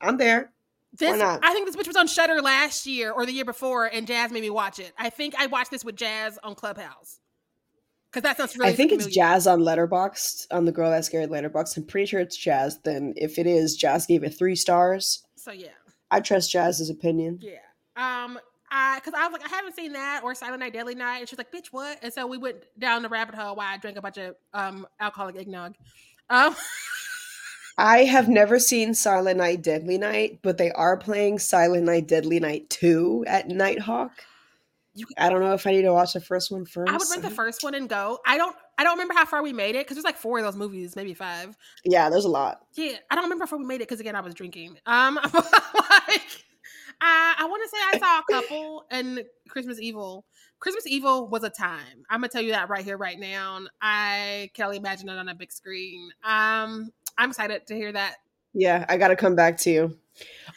I'm 0.00 0.16
there. 0.16 0.50
This? 0.96 1.20
I 1.20 1.52
think 1.52 1.66
this 1.66 1.74
bitch 1.74 1.88
was 1.88 1.96
on 1.96 2.06
Shudder 2.06 2.40
last 2.40 2.86
year 2.86 3.10
or 3.10 3.26
the 3.26 3.32
year 3.32 3.44
before, 3.44 3.86
and 3.86 4.06
Jazz 4.06 4.30
made 4.30 4.42
me 4.42 4.50
watch 4.50 4.78
it. 4.78 4.92
I 4.96 5.10
think 5.10 5.34
I 5.36 5.46
watched 5.46 5.72
this 5.72 5.84
with 5.84 5.96
Jazz 5.96 6.38
on 6.44 6.54
Clubhouse 6.54 7.18
because 8.12 8.22
that 8.22 8.36
sounds 8.36 8.56
really. 8.56 8.70
I 8.70 8.76
think 8.76 8.92
it's. 8.92 9.06
Jazz 9.06 9.48
on 9.48 9.60
Letterboxd 9.60 10.46
on 10.52 10.66
the 10.66 10.72
Girl 10.72 10.90
That 10.90 11.04
Scared 11.04 11.30
Letterboxd. 11.30 11.76
I'm 11.78 11.84
pretty 11.84 12.06
sure 12.06 12.20
it's 12.20 12.36
Jazz. 12.36 12.78
Then 12.84 13.12
if 13.16 13.40
it 13.40 13.46
is, 13.48 13.74
Jazz 13.74 14.06
gave 14.06 14.22
it 14.22 14.30
three 14.30 14.54
stars. 14.54 15.24
So 15.34 15.50
yeah, 15.50 15.68
I 16.12 16.20
trust 16.20 16.52
Jazz's 16.52 16.90
opinion. 16.90 17.40
yeah. 17.42 17.58
Um, 17.96 18.38
I 18.76 18.98
because 18.98 19.14
I 19.16 19.26
was 19.28 19.32
like, 19.40 19.44
I 19.50 19.54
haven't 19.54 19.76
seen 19.76 19.92
that 19.92 20.22
or 20.24 20.34
Silent 20.34 20.60
Night, 20.60 20.72
Deadly 20.72 20.94
Night, 20.96 21.18
and 21.20 21.28
she's 21.28 21.38
like, 21.38 21.52
bitch, 21.52 21.68
what? 21.70 21.98
And 22.02 22.12
so 22.12 22.26
we 22.26 22.38
went 22.38 22.56
down 22.78 23.02
the 23.02 23.08
rabbit 23.08 23.34
hole 23.36 23.54
while 23.54 23.68
I 23.72 23.76
drank 23.78 23.96
a 23.96 24.02
bunch 24.02 24.18
of 24.18 24.34
um 24.52 24.86
alcoholic 25.00 25.36
eggnog. 25.36 25.74
Um, 26.28 26.56
I 27.78 28.04
have 28.04 28.28
never 28.28 28.58
seen 28.58 28.94
Silent 28.94 29.38
Night, 29.38 29.62
Deadly 29.62 29.98
Night, 29.98 30.40
but 30.42 30.58
they 30.58 30.70
are 30.72 30.96
playing 30.96 31.38
Silent 31.40 31.84
Night, 31.84 32.06
Deadly 32.06 32.38
Night 32.38 32.70
2 32.70 33.24
at 33.26 33.48
Nitehawk. 33.48 34.10
You- 34.94 35.06
I 35.18 35.28
don't 35.28 35.40
know 35.40 35.54
if 35.54 35.66
I 35.66 35.72
need 35.72 35.82
to 35.82 35.92
watch 35.92 36.12
the 36.12 36.20
first 36.20 36.52
one 36.52 36.66
first. 36.66 36.88
I 36.88 36.96
would 36.96 37.08
rent 37.10 37.22
the 37.22 37.30
first 37.30 37.64
one 37.64 37.74
and 37.74 37.88
go. 37.88 38.20
I 38.26 38.38
don't. 38.38 38.54
I 38.78 38.82
don't 38.84 38.92
remember 38.94 39.14
how 39.14 39.24
far 39.24 39.42
we 39.42 39.52
made 39.52 39.74
it 39.76 39.84
because 39.86 39.96
there's 39.96 40.04
like 40.04 40.16
four 40.18 40.38
of 40.38 40.44
those 40.44 40.56
movies, 40.56 40.94
maybe 40.96 41.14
five. 41.14 41.56
Yeah, 41.84 42.10
there's 42.10 42.24
a 42.24 42.28
lot. 42.28 42.64
Yeah, 42.74 42.96
I 43.10 43.14
don't 43.16 43.24
remember 43.24 43.44
how 43.44 43.50
far 43.50 43.58
we 43.58 43.64
made 43.64 43.76
it 43.76 43.88
because 43.88 44.00
again 44.00 44.14
I 44.16 44.20
was 44.20 44.34
drinking. 44.34 44.78
Um, 44.86 45.18
like 45.34 46.44
I, 47.00 47.34
I 47.38 47.44
want 47.46 47.62
to 47.62 47.68
say 47.68 47.82
I 47.92 47.98
saw 47.98 48.18
a 48.20 48.22
couple 48.42 48.84
and 48.90 49.24
Christmas 49.48 49.80
Evil. 49.80 50.24
Christmas 50.60 50.86
Evil 50.86 51.28
was 51.28 51.44
a 51.44 51.50
time. 51.50 52.04
I'm 52.08 52.20
gonna 52.20 52.28
tell 52.28 52.42
you 52.42 52.52
that 52.52 52.68
right 52.68 52.84
here, 52.84 52.96
right 52.96 53.18
now. 53.18 53.60
I 53.82 54.50
can 54.54 54.66
only 54.66 54.78
imagine 54.78 55.08
it 55.08 55.18
on 55.18 55.28
a 55.28 55.34
big 55.34 55.52
screen. 55.52 56.10
Um, 56.24 56.90
I'm 57.18 57.30
excited 57.30 57.66
to 57.66 57.74
hear 57.74 57.92
that. 57.92 58.16
Yeah, 58.54 58.84
I 58.88 58.96
got 58.96 59.08
to 59.08 59.16
come 59.16 59.34
back 59.34 59.58
to 59.58 59.70
you. 59.70 59.98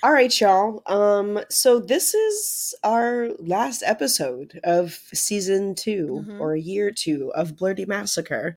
All 0.03 0.11
right, 0.11 0.39
y'all. 0.39 0.83
Um, 0.85 1.39
so 1.49 1.79
this 1.79 2.13
is 2.13 2.75
our 2.83 3.29
last 3.39 3.81
episode 3.83 4.59
of 4.63 4.93
season 5.13 5.73
2 5.73 6.23
Mhm. 6.27 6.39
or 6.39 6.55
year 6.55 6.91
two 6.91 7.33
of 7.33 7.55
Blerdy 7.55 7.87
Massacre. 7.87 8.55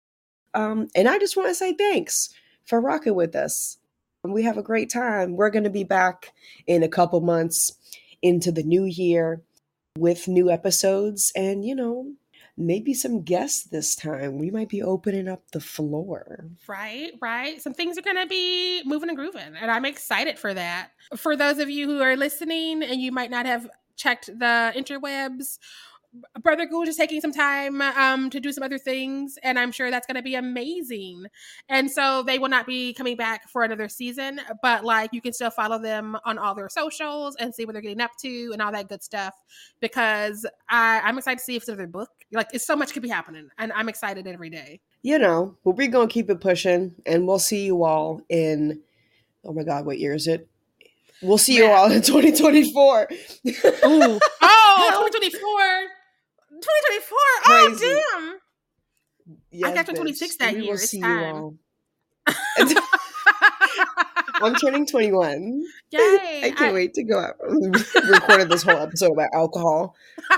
Um, 0.52 0.89
and 0.94 1.09
I 1.09 1.19
just 1.19 1.39
want 1.39 1.48
to 1.48 1.55
say 1.55 1.73
thanks 1.73 2.28
for 2.66 2.81
rocking 2.82 3.15
with 3.15 3.35
us. 3.35 3.78
We 4.24 4.42
have 4.42 4.59
a 4.59 4.62
great 4.62 4.90
time. 4.90 5.36
We're 5.36 5.51
going 5.51 5.64
to 5.64 5.70
be 5.70 5.84
back 5.84 6.32
in 6.66 6.82
a 6.82 6.88
couple 6.88 7.20
months 7.20 7.72
into 8.20 8.52
the 8.52 8.62
new 8.62 8.84
year 8.84 9.42
with 9.97 10.28
new 10.28 10.51
episodes 10.51 11.32
and, 11.34 11.64
you 11.64 11.74
know, 11.74 12.12
maybe 12.56 12.92
some 12.92 13.22
guests 13.22 13.64
this 13.64 13.94
time. 13.94 14.36
We 14.36 14.51
might 14.51 14.68
be 14.68 14.82
opening 14.82 15.26
up 15.26 15.51
the 15.52 15.60
floor. 15.60 16.44
Right, 16.68 17.12
right. 17.22 17.62
Some 17.62 17.72
things 17.72 17.97
are 17.97 18.02
going 18.02 18.16
to 18.16 18.26
be 18.26 18.82
moving 18.84 19.09
and 19.09 19.16
grooving, 19.16 19.55
and 19.59 19.70
I'm 19.70 19.86
excited 19.86 20.38
for 20.38 20.52
that. 20.52 20.90
For 21.16 21.34
those 21.34 21.59
of 21.59 21.70
you 21.70 21.86
who 21.86 22.02
are 22.02 22.16
listening 22.16 22.82
and 22.82 23.01
you 23.01 23.12
might 23.12 23.30
not 23.30 23.47
have 23.47 23.70
checked 23.97 24.26
the 24.26 24.72
interwebs, 24.76 25.59
Brother 26.42 26.66
Gouge 26.66 26.88
is 26.88 26.96
taking 26.96 27.20
some 27.20 27.32
time 27.32 27.80
um, 27.80 28.30
to 28.30 28.40
do 28.40 28.50
some 28.52 28.64
other 28.64 28.78
things, 28.78 29.38
and 29.44 29.58
I'm 29.58 29.70
sure 29.70 29.90
that's 29.90 30.06
going 30.06 30.16
to 30.16 30.22
be 30.22 30.34
amazing. 30.34 31.26
And 31.68 31.88
so 31.90 32.22
they 32.24 32.38
will 32.38 32.48
not 32.48 32.66
be 32.66 32.92
coming 32.94 33.16
back 33.16 33.48
for 33.48 33.62
another 33.62 33.88
season, 33.88 34.40
but 34.60 34.84
like 34.84 35.10
you 35.12 35.20
can 35.20 35.32
still 35.32 35.50
follow 35.50 35.78
them 35.78 36.16
on 36.24 36.36
all 36.36 36.54
their 36.54 36.68
socials 36.68 37.36
and 37.36 37.54
see 37.54 37.64
what 37.64 37.74
they're 37.74 37.82
getting 37.82 38.00
up 38.00 38.10
to 38.22 38.50
and 38.52 38.60
all 38.60 38.72
that 38.72 38.88
good 38.88 39.02
stuff. 39.04 39.34
Because 39.80 40.44
I, 40.68 41.00
I'm 41.04 41.16
excited 41.16 41.38
to 41.38 41.44
see 41.44 41.54
if 41.56 41.62
it's 41.62 41.68
another 41.68 41.86
book. 41.86 42.10
Like, 42.32 42.48
it's 42.52 42.66
so 42.66 42.74
much 42.74 42.92
could 42.92 43.02
be 43.02 43.08
happening, 43.08 43.48
and 43.58 43.72
I'm 43.72 43.88
excited 43.88 44.26
every 44.26 44.50
day. 44.50 44.80
you 45.02 45.18
know, 45.18 45.56
but 45.64 45.76
we're 45.76 45.88
gonna 45.88 46.08
keep 46.08 46.28
it 46.28 46.40
pushing, 46.40 46.94
and 47.06 47.26
we'll 47.26 47.38
see 47.38 47.64
you 47.64 47.84
all 47.84 48.20
in. 48.28 48.80
Oh 49.44 49.52
my 49.52 49.62
God, 49.62 49.86
what 49.86 49.98
year 49.98 50.14
is 50.14 50.26
it? 50.26 50.48
We'll 51.22 51.38
see 51.38 51.56
you 51.56 51.66
all 51.66 51.90
in 51.92 52.02
2024. 52.02 53.08
Oh, 54.42 55.08
2024. 55.10 55.99
2024. 56.60 57.18
Oh, 57.46 57.74
Crazy. 57.76 57.86
damn. 57.86 58.38
Yes, 59.50 59.86
got 59.86 59.94
26 59.94 60.36
that 60.36 60.54
We 60.54 60.64
year. 60.64 60.74
It's 60.74 60.92
you 60.92 61.02
time. 61.02 61.34
all. 61.34 61.54
I'm 64.42 64.54
turning 64.54 64.86
21. 64.86 65.64
Yay. 65.90 66.40
I 66.44 66.50
can't 66.56 66.74
wait 66.74 66.94
to 66.94 67.04
go 67.04 67.18
out. 67.18 67.34
We 67.48 67.68
recorded 68.08 68.48
this 68.48 68.62
whole 68.62 68.76
episode 68.76 69.12
about 69.12 69.28
alcohol. 69.34 69.94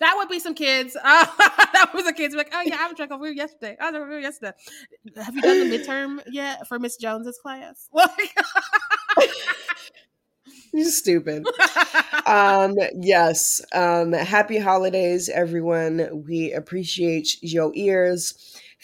that 0.00 0.14
would 0.16 0.28
be 0.28 0.38
some 0.40 0.54
kids. 0.54 0.96
Uh, 0.96 1.26
that 1.38 1.90
was 1.94 2.06
a 2.06 2.12
kids 2.12 2.34
like, 2.34 2.50
oh 2.54 2.62
yeah, 2.64 2.78
I 2.80 2.86
was 2.86 2.96
drunk 2.96 3.12
over 3.12 3.30
yesterday. 3.30 3.76
I 3.78 3.90
was 3.90 3.92
drunk 3.92 4.10
over 4.10 4.20
yesterday. 4.20 4.52
Have 5.16 5.34
you 5.34 5.42
done 5.42 5.68
the 5.68 5.78
midterm 5.78 6.22
yet 6.30 6.66
for 6.66 6.78
Miss 6.78 6.96
Jones's 6.96 7.38
class? 7.38 7.88
Like, 7.92 9.28
You're 10.72 10.90
stupid. 10.90 11.46
um 12.26 12.74
yes 13.00 13.60
um 13.72 14.12
happy 14.12 14.58
holidays 14.58 15.28
everyone. 15.28 16.24
We 16.26 16.52
appreciate 16.52 17.42
your 17.42 17.72
ears. 17.74 18.34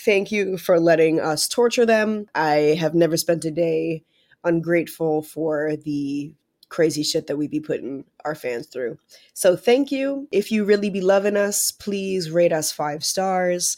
Thank 0.04 0.32
you 0.32 0.58
for 0.58 0.80
letting 0.80 1.20
us 1.20 1.46
torture 1.48 1.86
them. 1.86 2.26
I 2.34 2.76
have 2.80 2.94
never 2.94 3.16
spent 3.16 3.44
a 3.44 3.50
day 3.50 4.02
ungrateful 4.42 5.22
for 5.22 5.76
the 5.76 6.34
crazy 6.68 7.02
shit 7.02 7.26
that 7.28 7.36
we 7.36 7.46
be 7.46 7.60
putting 7.60 8.04
our 8.24 8.34
fans 8.34 8.66
through. 8.66 8.98
So 9.32 9.54
thank 9.56 9.92
you. 9.92 10.26
If 10.32 10.50
you 10.50 10.64
really 10.64 10.90
be 10.90 11.00
loving 11.00 11.36
us 11.36 11.70
please 11.70 12.30
rate 12.30 12.52
us 12.52 12.72
five 12.72 13.04
stars 13.04 13.76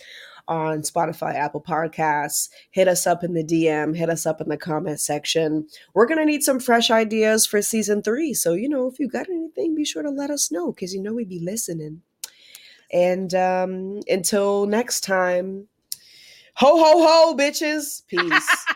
on 0.49 0.83
spotify 0.83 1.35
apple 1.35 1.63
podcasts 1.63 2.49
hit 2.71 2.89
us 2.89 3.07
up 3.07 3.25
in 3.25 3.35
the 3.35 3.45
dm 3.45 3.97
hit 3.97 4.09
us 4.09 4.27
up 4.27 4.41
in 4.41 4.49
the 4.49 4.57
comment 4.57 5.01
section 5.01 5.67
we're 5.95 6.07
gonna 6.07 6.25
need 6.25 6.43
some 6.43 6.61
fresh 6.61 6.91
ideas 6.91 7.47
for 7.47 7.63
season 7.63 8.03
three. 8.03 8.35
So 8.35 8.53
you 8.55 8.69
know, 8.69 8.87
if 8.87 8.99
you 8.99 9.09
got 9.09 9.29
anything, 9.29 9.75
be 9.75 9.85
sure 9.85 10.03
to 10.03 10.11
let 10.11 10.31
us 10.31 10.51
know 10.51 10.73
because 10.73 10.95
you 10.95 11.03
know 11.03 11.15
we'd 11.15 11.29
be 11.29 11.41
listening. 11.41 12.03
And 12.93 13.35
um, 13.35 14.01
until 14.09 14.67
next 14.67 15.01
time, 15.01 15.69
ho 16.55 16.77
ho 16.77 17.07
ho, 17.07 17.37
bitches. 17.37 18.07
Peace. 18.07 18.67